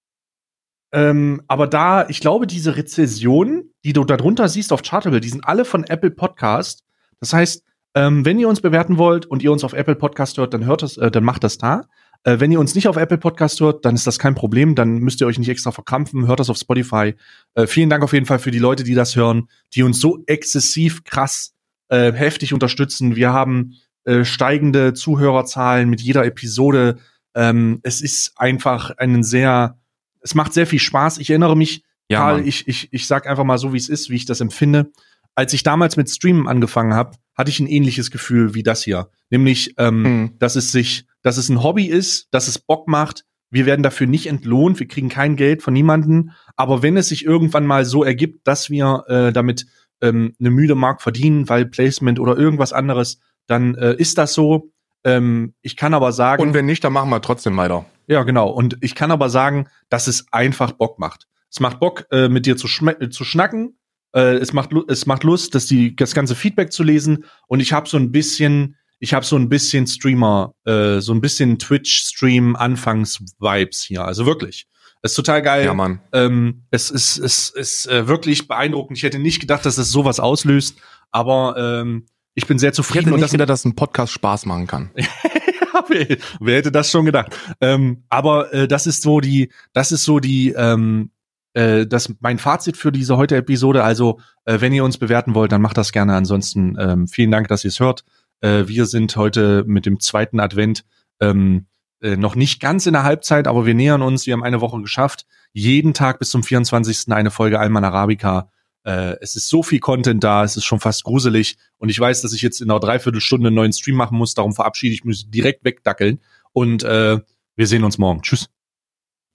ähm, 0.98 1.44
aber 1.48 1.68
da, 1.68 2.10
ich 2.10 2.22
glaube, 2.22 2.48
diese 2.48 2.76
Rezessionen, 2.76 3.72
die 3.84 3.94
du 3.94 4.04
darunter 4.04 4.50
siehst 4.50 4.74
auf 4.74 4.82
Chartable, 4.82 5.22
die 5.22 5.30
sind 5.30 5.46
alle 5.46 5.64
von 5.64 5.84
Apple 5.84 6.10
Podcast. 6.10 6.84
Das 7.20 7.34
heißt, 7.34 7.64
ähm, 7.94 8.26
wenn 8.26 8.40
ihr 8.40 8.50
uns 8.50 8.62
bewerten 8.62 8.98
wollt 8.98 9.28
und 9.28 9.44
ihr 9.44 9.52
uns 9.52 9.64
auf 9.64 9.74
Apple 9.74 9.94
Podcast 9.94 10.40
hört, 10.40 10.56
dann 10.56 10.66
hört 10.66 10.82
das, 10.82 10.98
äh, 10.98 11.12
dann 11.12 11.24
macht 11.24 11.44
das 11.44 11.60
da. 11.60 11.84
Äh, 12.24 12.40
wenn 12.40 12.52
ihr 12.52 12.60
uns 12.60 12.74
nicht 12.74 12.88
auf 12.88 12.98
Apple 12.98 13.20
Podcast 13.20 13.60
hört, 13.60 13.86
dann 13.86 13.94
ist 13.94 14.08
das 14.08 14.18
kein 14.18 14.34
Problem. 14.34 14.74
Dann 14.74 14.98
müsst 14.98 15.22
ihr 15.22 15.28
euch 15.28 15.38
nicht 15.38 15.50
extra 15.50 15.72
verkrampfen. 15.72 16.26
Hört 16.26 16.40
das 16.40 16.50
auf 16.50 16.58
Spotify. 16.58 17.14
Äh, 17.54 17.68
vielen 17.68 17.92
Dank 17.92 18.04
auf 18.04 18.14
jeden 18.14 18.26
Fall 18.26 18.40
für 18.40 18.50
die 18.50 18.58
Leute, 18.58 18.84
die 18.84 18.96
das 18.96 19.16
hören, 19.16 19.50
die 19.76 19.84
uns 19.84 20.00
so 20.00 20.24
exzessiv 20.26 21.04
krass 21.04 21.54
äh, 21.90 22.12
heftig 22.12 22.56
unterstützen. 22.56 23.16
Wir 23.16 23.34
haben 23.34 23.74
äh, 24.06 24.26
steigende 24.26 24.96
Zuhörerzahlen 24.96 25.92
mit 25.92 26.02
jeder 26.02 26.26
Episode. 26.26 26.98
Ähm, 27.36 27.82
es 27.84 28.02
ist 28.02 28.34
einfach 28.38 28.98
einen 28.98 29.22
sehr, 29.22 29.78
es 30.28 30.36
macht 30.36 30.54
sehr 30.54 30.68
viel 30.68 30.80
Spaß. 30.80 31.20
Ich 31.20 31.30
erinnere 31.30 31.56
mich, 31.56 31.84
Ja, 32.10 32.20
Karl, 32.20 32.46
ich, 32.46 32.68
ich, 32.68 32.90
ich 32.92 33.08
sag 33.08 33.28
einfach 33.28 33.46
mal 33.46 33.58
so, 33.58 33.72
wie 33.72 33.78
es 33.78 33.88
ist, 33.88 34.10
wie 34.10 34.16
ich 34.16 34.26
das 34.26 34.42
empfinde. 34.42 34.92
Als 35.36 35.54
ich 35.54 35.64
damals 35.64 35.96
mit 35.96 36.10
Streamen 36.10 36.48
angefangen 36.50 36.94
habe, 36.94 37.16
hatte 37.38 37.50
ich 37.50 37.62
ein 37.62 37.68
ähnliches 37.68 38.12
Gefühl 38.12 38.54
wie 38.54 38.64
das 38.64 38.84
hier. 38.84 39.10
Nämlich, 39.30 39.74
ähm, 39.78 40.04
Hm. 40.06 40.32
dass 40.40 40.58
es 40.58 40.72
sich, 40.74 41.06
dass 41.22 41.38
es 41.38 41.48
ein 41.48 41.64
Hobby 41.64 41.86
ist, 41.86 42.28
dass 42.32 42.50
es 42.50 42.60
Bock 42.60 42.90
macht. 42.90 43.24
Wir 43.50 43.66
werden 43.66 43.84
dafür 43.84 44.08
nicht 44.08 44.28
entlohnt, 44.28 44.82
wir 44.82 44.88
kriegen 44.90 45.08
kein 45.08 45.38
Geld 45.38 45.62
von 45.64 45.74
niemanden. 45.74 46.32
Aber 46.58 46.84
wenn 46.84 46.98
es 46.98 47.08
sich 47.08 47.24
irgendwann 47.24 47.66
mal 47.66 47.86
so 47.86 48.04
ergibt, 48.04 48.46
dass 48.46 48.70
wir 48.70 49.06
äh, 49.08 49.32
damit 49.32 49.66
ähm, 50.02 50.34
eine 50.40 50.50
müde 50.50 50.76
Mark 50.76 51.02
verdienen, 51.02 51.48
weil 51.48 51.66
Placement 51.66 52.20
oder 52.20 52.36
irgendwas 52.36 52.74
anderes, 52.74 53.20
dann 53.48 53.76
äh, 53.76 53.96
ist 53.96 54.18
das 54.18 54.34
so. 54.34 54.72
Ähm, 55.06 55.54
ich 55.62 55.78
kann 55.78 55.94
aber 55.94 56.12
sagen, 56.12 56.42
Und 56.42 56.54
wenn 56.54 56.66
nicht, 56.66 56.84
dann 56.84 56.92
machen 56.92 57.10
wir 57.12 57.22
trotzdem 57.22 57.56
weiter. 57.56 57.86
Ja, 58.08 58.24
genau. 58.24 58.50
Und 58.50 58.78
ich 58.82 58.96
kann 58.96 59.12
aber 59.12 59.30
sagen, 59.30 59.68
dass 59.90 60.08
es 60.08 60.26
einfach 60.32 60.72
Bock 60.74 61.00
macht. 61.00 61.28
Es 61.50 61.60
macht 61.60 61.80
Bock, 61.80 62.06
äh, 62.12 62.30
mit 62.30 62.46
dir 62.46 62.58
zu, 62.58 62.68
äh, 62.88 63.10
zu 63.10 63.24
schnacken. 63.24 63.78
Äh, 64.14 64.36
es, 64.38 64.54
macht, 64.54 64.72
es 64.88 65.06
macht 65.06 65.24
Lust, 65.24 65.56
dass 65.56 65.66
die, 65.66 65.96
das 65.96 66.14
ganze 66.14 66.36
Feedback 66.36 66.72
zu 66.72 66.84
lesen. 66.84 67.26
Und 67.48 67.60
ich 67.60 67.74
habe 67.74 67.88
so 67.88 67.98
ein 67.98 68.12
bisschen, 68.12 68.76
ich 69.00 69.14
habe 69.14 69.26
so 69.26 69.36
ein 69.36 69.50
bisschen 69.50 69.88
Streamer, 69.88 70.54
äh, 70.66 71.00
so 71.00 71.14
ein 71.14 71.22
bisschen 71.22 71.60
Twitch-Stream-Anfangs-Vibes 71.60 73.84
hier. 73.84 74.04
Also 74.06 74.26
wirklich. 74.26 74.68
Es 75.02 75.12
ist 75.12 75.16
total 75.16 75.42
geil. 75.42 75.66
Ja, 75.66 75.74
Mann. 75.74 76.02
Ähm, 76.12 76.64
es 76.72 76.90
ist, 76.90 77.18
es 77.18 77.50
ist 77.50 77.88
äh, 77.88 78.08
wirklich 78.08 78.48
beeindruckend. 78.48 78.98
Ich 78.98 79.04
hätte 79.04 79.20
nicht 79.20 79.40
gedacht, 79.40 79.66
dass 79.66 79.78
es 79.78 79.92
sowas 79.92 80.20
auslöst, 80.20 80.78
aber 81.12 81.56
ähm, 81.58 82.06
ich 82.34 82.48
bin 82.48 82.60
sehr 82.60 82.72
Ich 82.72 82.76
zufrieden. 82.76 83.06
hätte 83.06 83.14
und 83.14 83.20
nicht 83.20 83.26
das 83.26 83.32
gedacht, 83.32 83.50
dass 83.50 83.66
ein 83.66 83.76
Podcast 83.76 84.12
Spaß 84.14 84.46
machen 84.48 84.68
kann. 84.68 84.92
wer, 85.88 86.18
wer 86.40 86.58
hätte 86.58 86.72
das 86.72 86.92
schon 86.92 87.06
gedacht? 87.06 87.36
Ähm, 87.62 88.04
aber 88.10 88.54
äh, 88.54 88.68
das 88.68 88.88
ist 88.88 89.02
so 89.02 89.20
die, 89.20 89.52
das 89.74 89.92
ist 89.92 90.04
so 90.04 90.20
die, 90.20 90.54
ähm, 90.58 91.12
äh, 91.54 91.88
das 91.88 92.14
mein 92.20 92.38
Fazit 92.38 92.78
für 92.78 92.92
diese 92.92 93.18
heute 93.18 93.36
Episode. 93.36 93.84
Also, 93.84 94.20
äh, 94.46 94.62
wenn 94.62 94.74
ihr 94.74 94.84
uns 94.84 94.98
bewerten 94.98 95.34
wollt, 95.34 95.52
dann 95.52 95.62
macht 95.62 95.78
das 95.78 95.92
gerne. 95.92 96.16
Ansonsten 96.16 96.78
ähm, 96.80 97.08
vielen 97.08 97.32
Dank, 97.32 97.48
dass 97.48 97.64
ihr 97.64 97.70
es 97.70 97.80
hört. 97.80 98.04
Äh, 98.42 98.68
wir 98.68 98.86
sind 98.86 99.16
heute 99.16 99.64
mit 99.66 99.86
dem 99.86 100.00
zweiten 100.00 100.40
Advent 100.40 100.86
ähm, 101.20 101.66
äh, 102.02 102.16
noch 102.16 102.36
nicht 102.36 102.60
ganz 102.60 102.86
in 102.86 102.94
der 102.94 103.04
Halbzeit, 103.04 103.48
aber 103.48 103.66
wir 103.66 103.74
nähern 103.74 104.02
uns. 104.02 104.28
Wir 104.28 104.34
haben 104.34 104.44
eine 104.44 104.62
Woche 104.62 104.82
geschafft. 104.82 105.26
Jeden 105.52 105.94
Tag 105.94 106.20
bis 106.20 106.30
zum 106.30 106.44
24. 106.44 107.12
eine 107.12 107.32
Folge 107.32 107.60
Alman 107.60 107.84
Arabica. 107.84 108.52
Äh, 108.88 109.18
es 109.20 109.36
ist 109.36 109.50
so 109.50 109.64
viel 109.64 109.82
Content 109.82 110.24
da, 110.24 110.46
es 110.46 110.56
ist 110.56 110.64
schon 110.64 110.80
fast 110.80 111.04
gruselig. 111.04 111.58
Und 111.78 111.90
ich 111.90 112.00
weiß, 112.00 112.22
dass 112.22 112.32
ich 112.32 112.42
jetzt 112.42 112.62
in 112.62 112.72
einer 112.72 112.80
Dreiviertelstunde 112.80 113.48
einen 113.48 113.56
neuen 113.56 113.74
Stream 113.74 113.98
machen 113.98 114.18
muss. 114.18 114.34
Darum 114.34 114.54
verabschiede 114.54 114.94
ich 114.94 115.04
mich 115.04 115.30
direkt 115.30 115.66
wegdackeln. 115.66 116.22
Und 116.54 116.84
äh, 116.84 117.20
wir 117.58 117.68
sehen 117.68 117.84
uns 117.84 117.98
morgen. 117.98 118.22
Tschüss. 118.22 118.48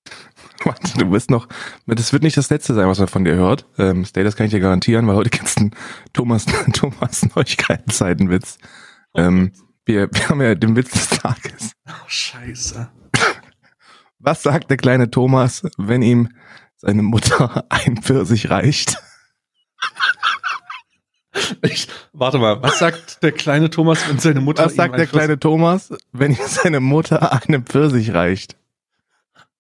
Warte, 0.65 0.97
du 0.97 1.11
bist 1.11 1.31
noch, 1.31 1.49
das 1.87 2.15
wird 2.15 2.23
nicht 2.23 2.39
das 2.39 2.49
letzte 2.49 2.73
sein, 2.73 2.89
was 2.89 2.99
man 2.99 3.09
von 3.09 3.25
dir 3.25 3.35
hört. 3.35 3.67
Ähm, 3.77 4.07
Stay, 4.07 4.25
das 4.25 4.37
kann 4.37 4.47
ich 4.47 4.53
dir 4.53 4.61
garantieren, 4.61 5.07
weil 5.07 5.17
heute 5.17 5.29
gibt's 5.29 5.59
einen 5.59 5.75
Thomas, 6.15 6.47
Thomas 6.73 7.29
Neuigkeiten-Seitenwitz. 7.37 8.57
Ähm, 9.15 9.53
wir, 9.85 10.09
wir 10.11 10.29
haben 10.31 10.41
ja 10.41 10.55
den 10.55 10.77
Witz 10.77 10.93
des 10.93 11.09
Tages. 11.21 11.73
Oh, 11.87 11.93
scheiße. 12.07 12.89
Was 14.19 14.43
sagt 14.43 14.71
der 14.71 14.79
kleine 14.79 15.11
Thomas, 15.11 15.63
wenn 15.77 16.01
ihm 16.01 16.31
seine 16.77 17.03
Mutter 17.03 17.67
ein 17.71 17.99
Pfirsich 17.99 18.49
reicht? 18.49 18.97
Ich, 21.63 21.89
warte 22.13 22.39
mal, 22.39 22.63
was 22.63 22.79
sagt 22.79 23.23
der 23.23 23.33
kleine 23.33 23.71
Thomas, 23.71 24.07
wenn 24.09 24.19
seine 24.19 24.41
Mutter 24.41 24.67
Was 24.67 24.75
sagt 24.75 24.99
der 24.99 25.07
Fluss- 25.09 25.19
kleine 25.19 25.39
Thomas, 25.41 25.93
wenn 26.13 26.33
ihm 26.33 26.47
seine 26.47 26.81
Mutter 26.81 27.33
einen 27.33 27.65
Pfirsich 27.65 28.13
reicht? 28.13 28.57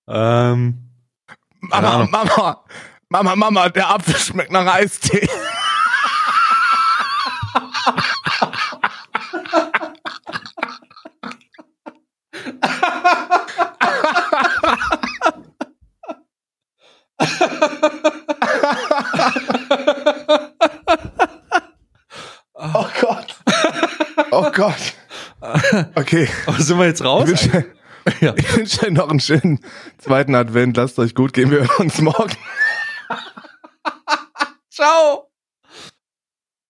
Ähm, 0.07 0.91
Mama. 1.61 2.07
Mama, 2.11 2.65
Mama, 3.09 3.37
Mama, 3.37 3.69
der 3.71 3.89
Apfel 3.91 4.17
schmeckt 4.17 4.53
nach 4.53 4.67
Eistee. 4.75 5.29
Oh 24.33 24.51
Gott. 24.51 24.75
Okay. 25.95 26.29
aber 26.47 26.63
sind 26.63 26.79
wir 26.79 26.87
jetzt 26.87 27.05
raus? 27.05 27.29
Ich 27.29 27.53
wünsche, 27.53 27.67
Ja. 28.21 28.33
ich 28.37 28.57
wünsche 28.57 28.87
euch 28.87 28.93
noch 28.93 29.11
einen 29.11 29.19
schönen 29.21 29.59
zweiten 29.99 30.35
Advent. 30.37 30.77
Lasst 30.77 30.99
euch 31.01 31.15
gut 31.17 31.33
gehen. 31.33 31.51
Wir 31.51 31.61
hören 31.61 31.87
uns 31.87 32.01
morgen. 32.01 32.33
Ciao. 34.71 35.32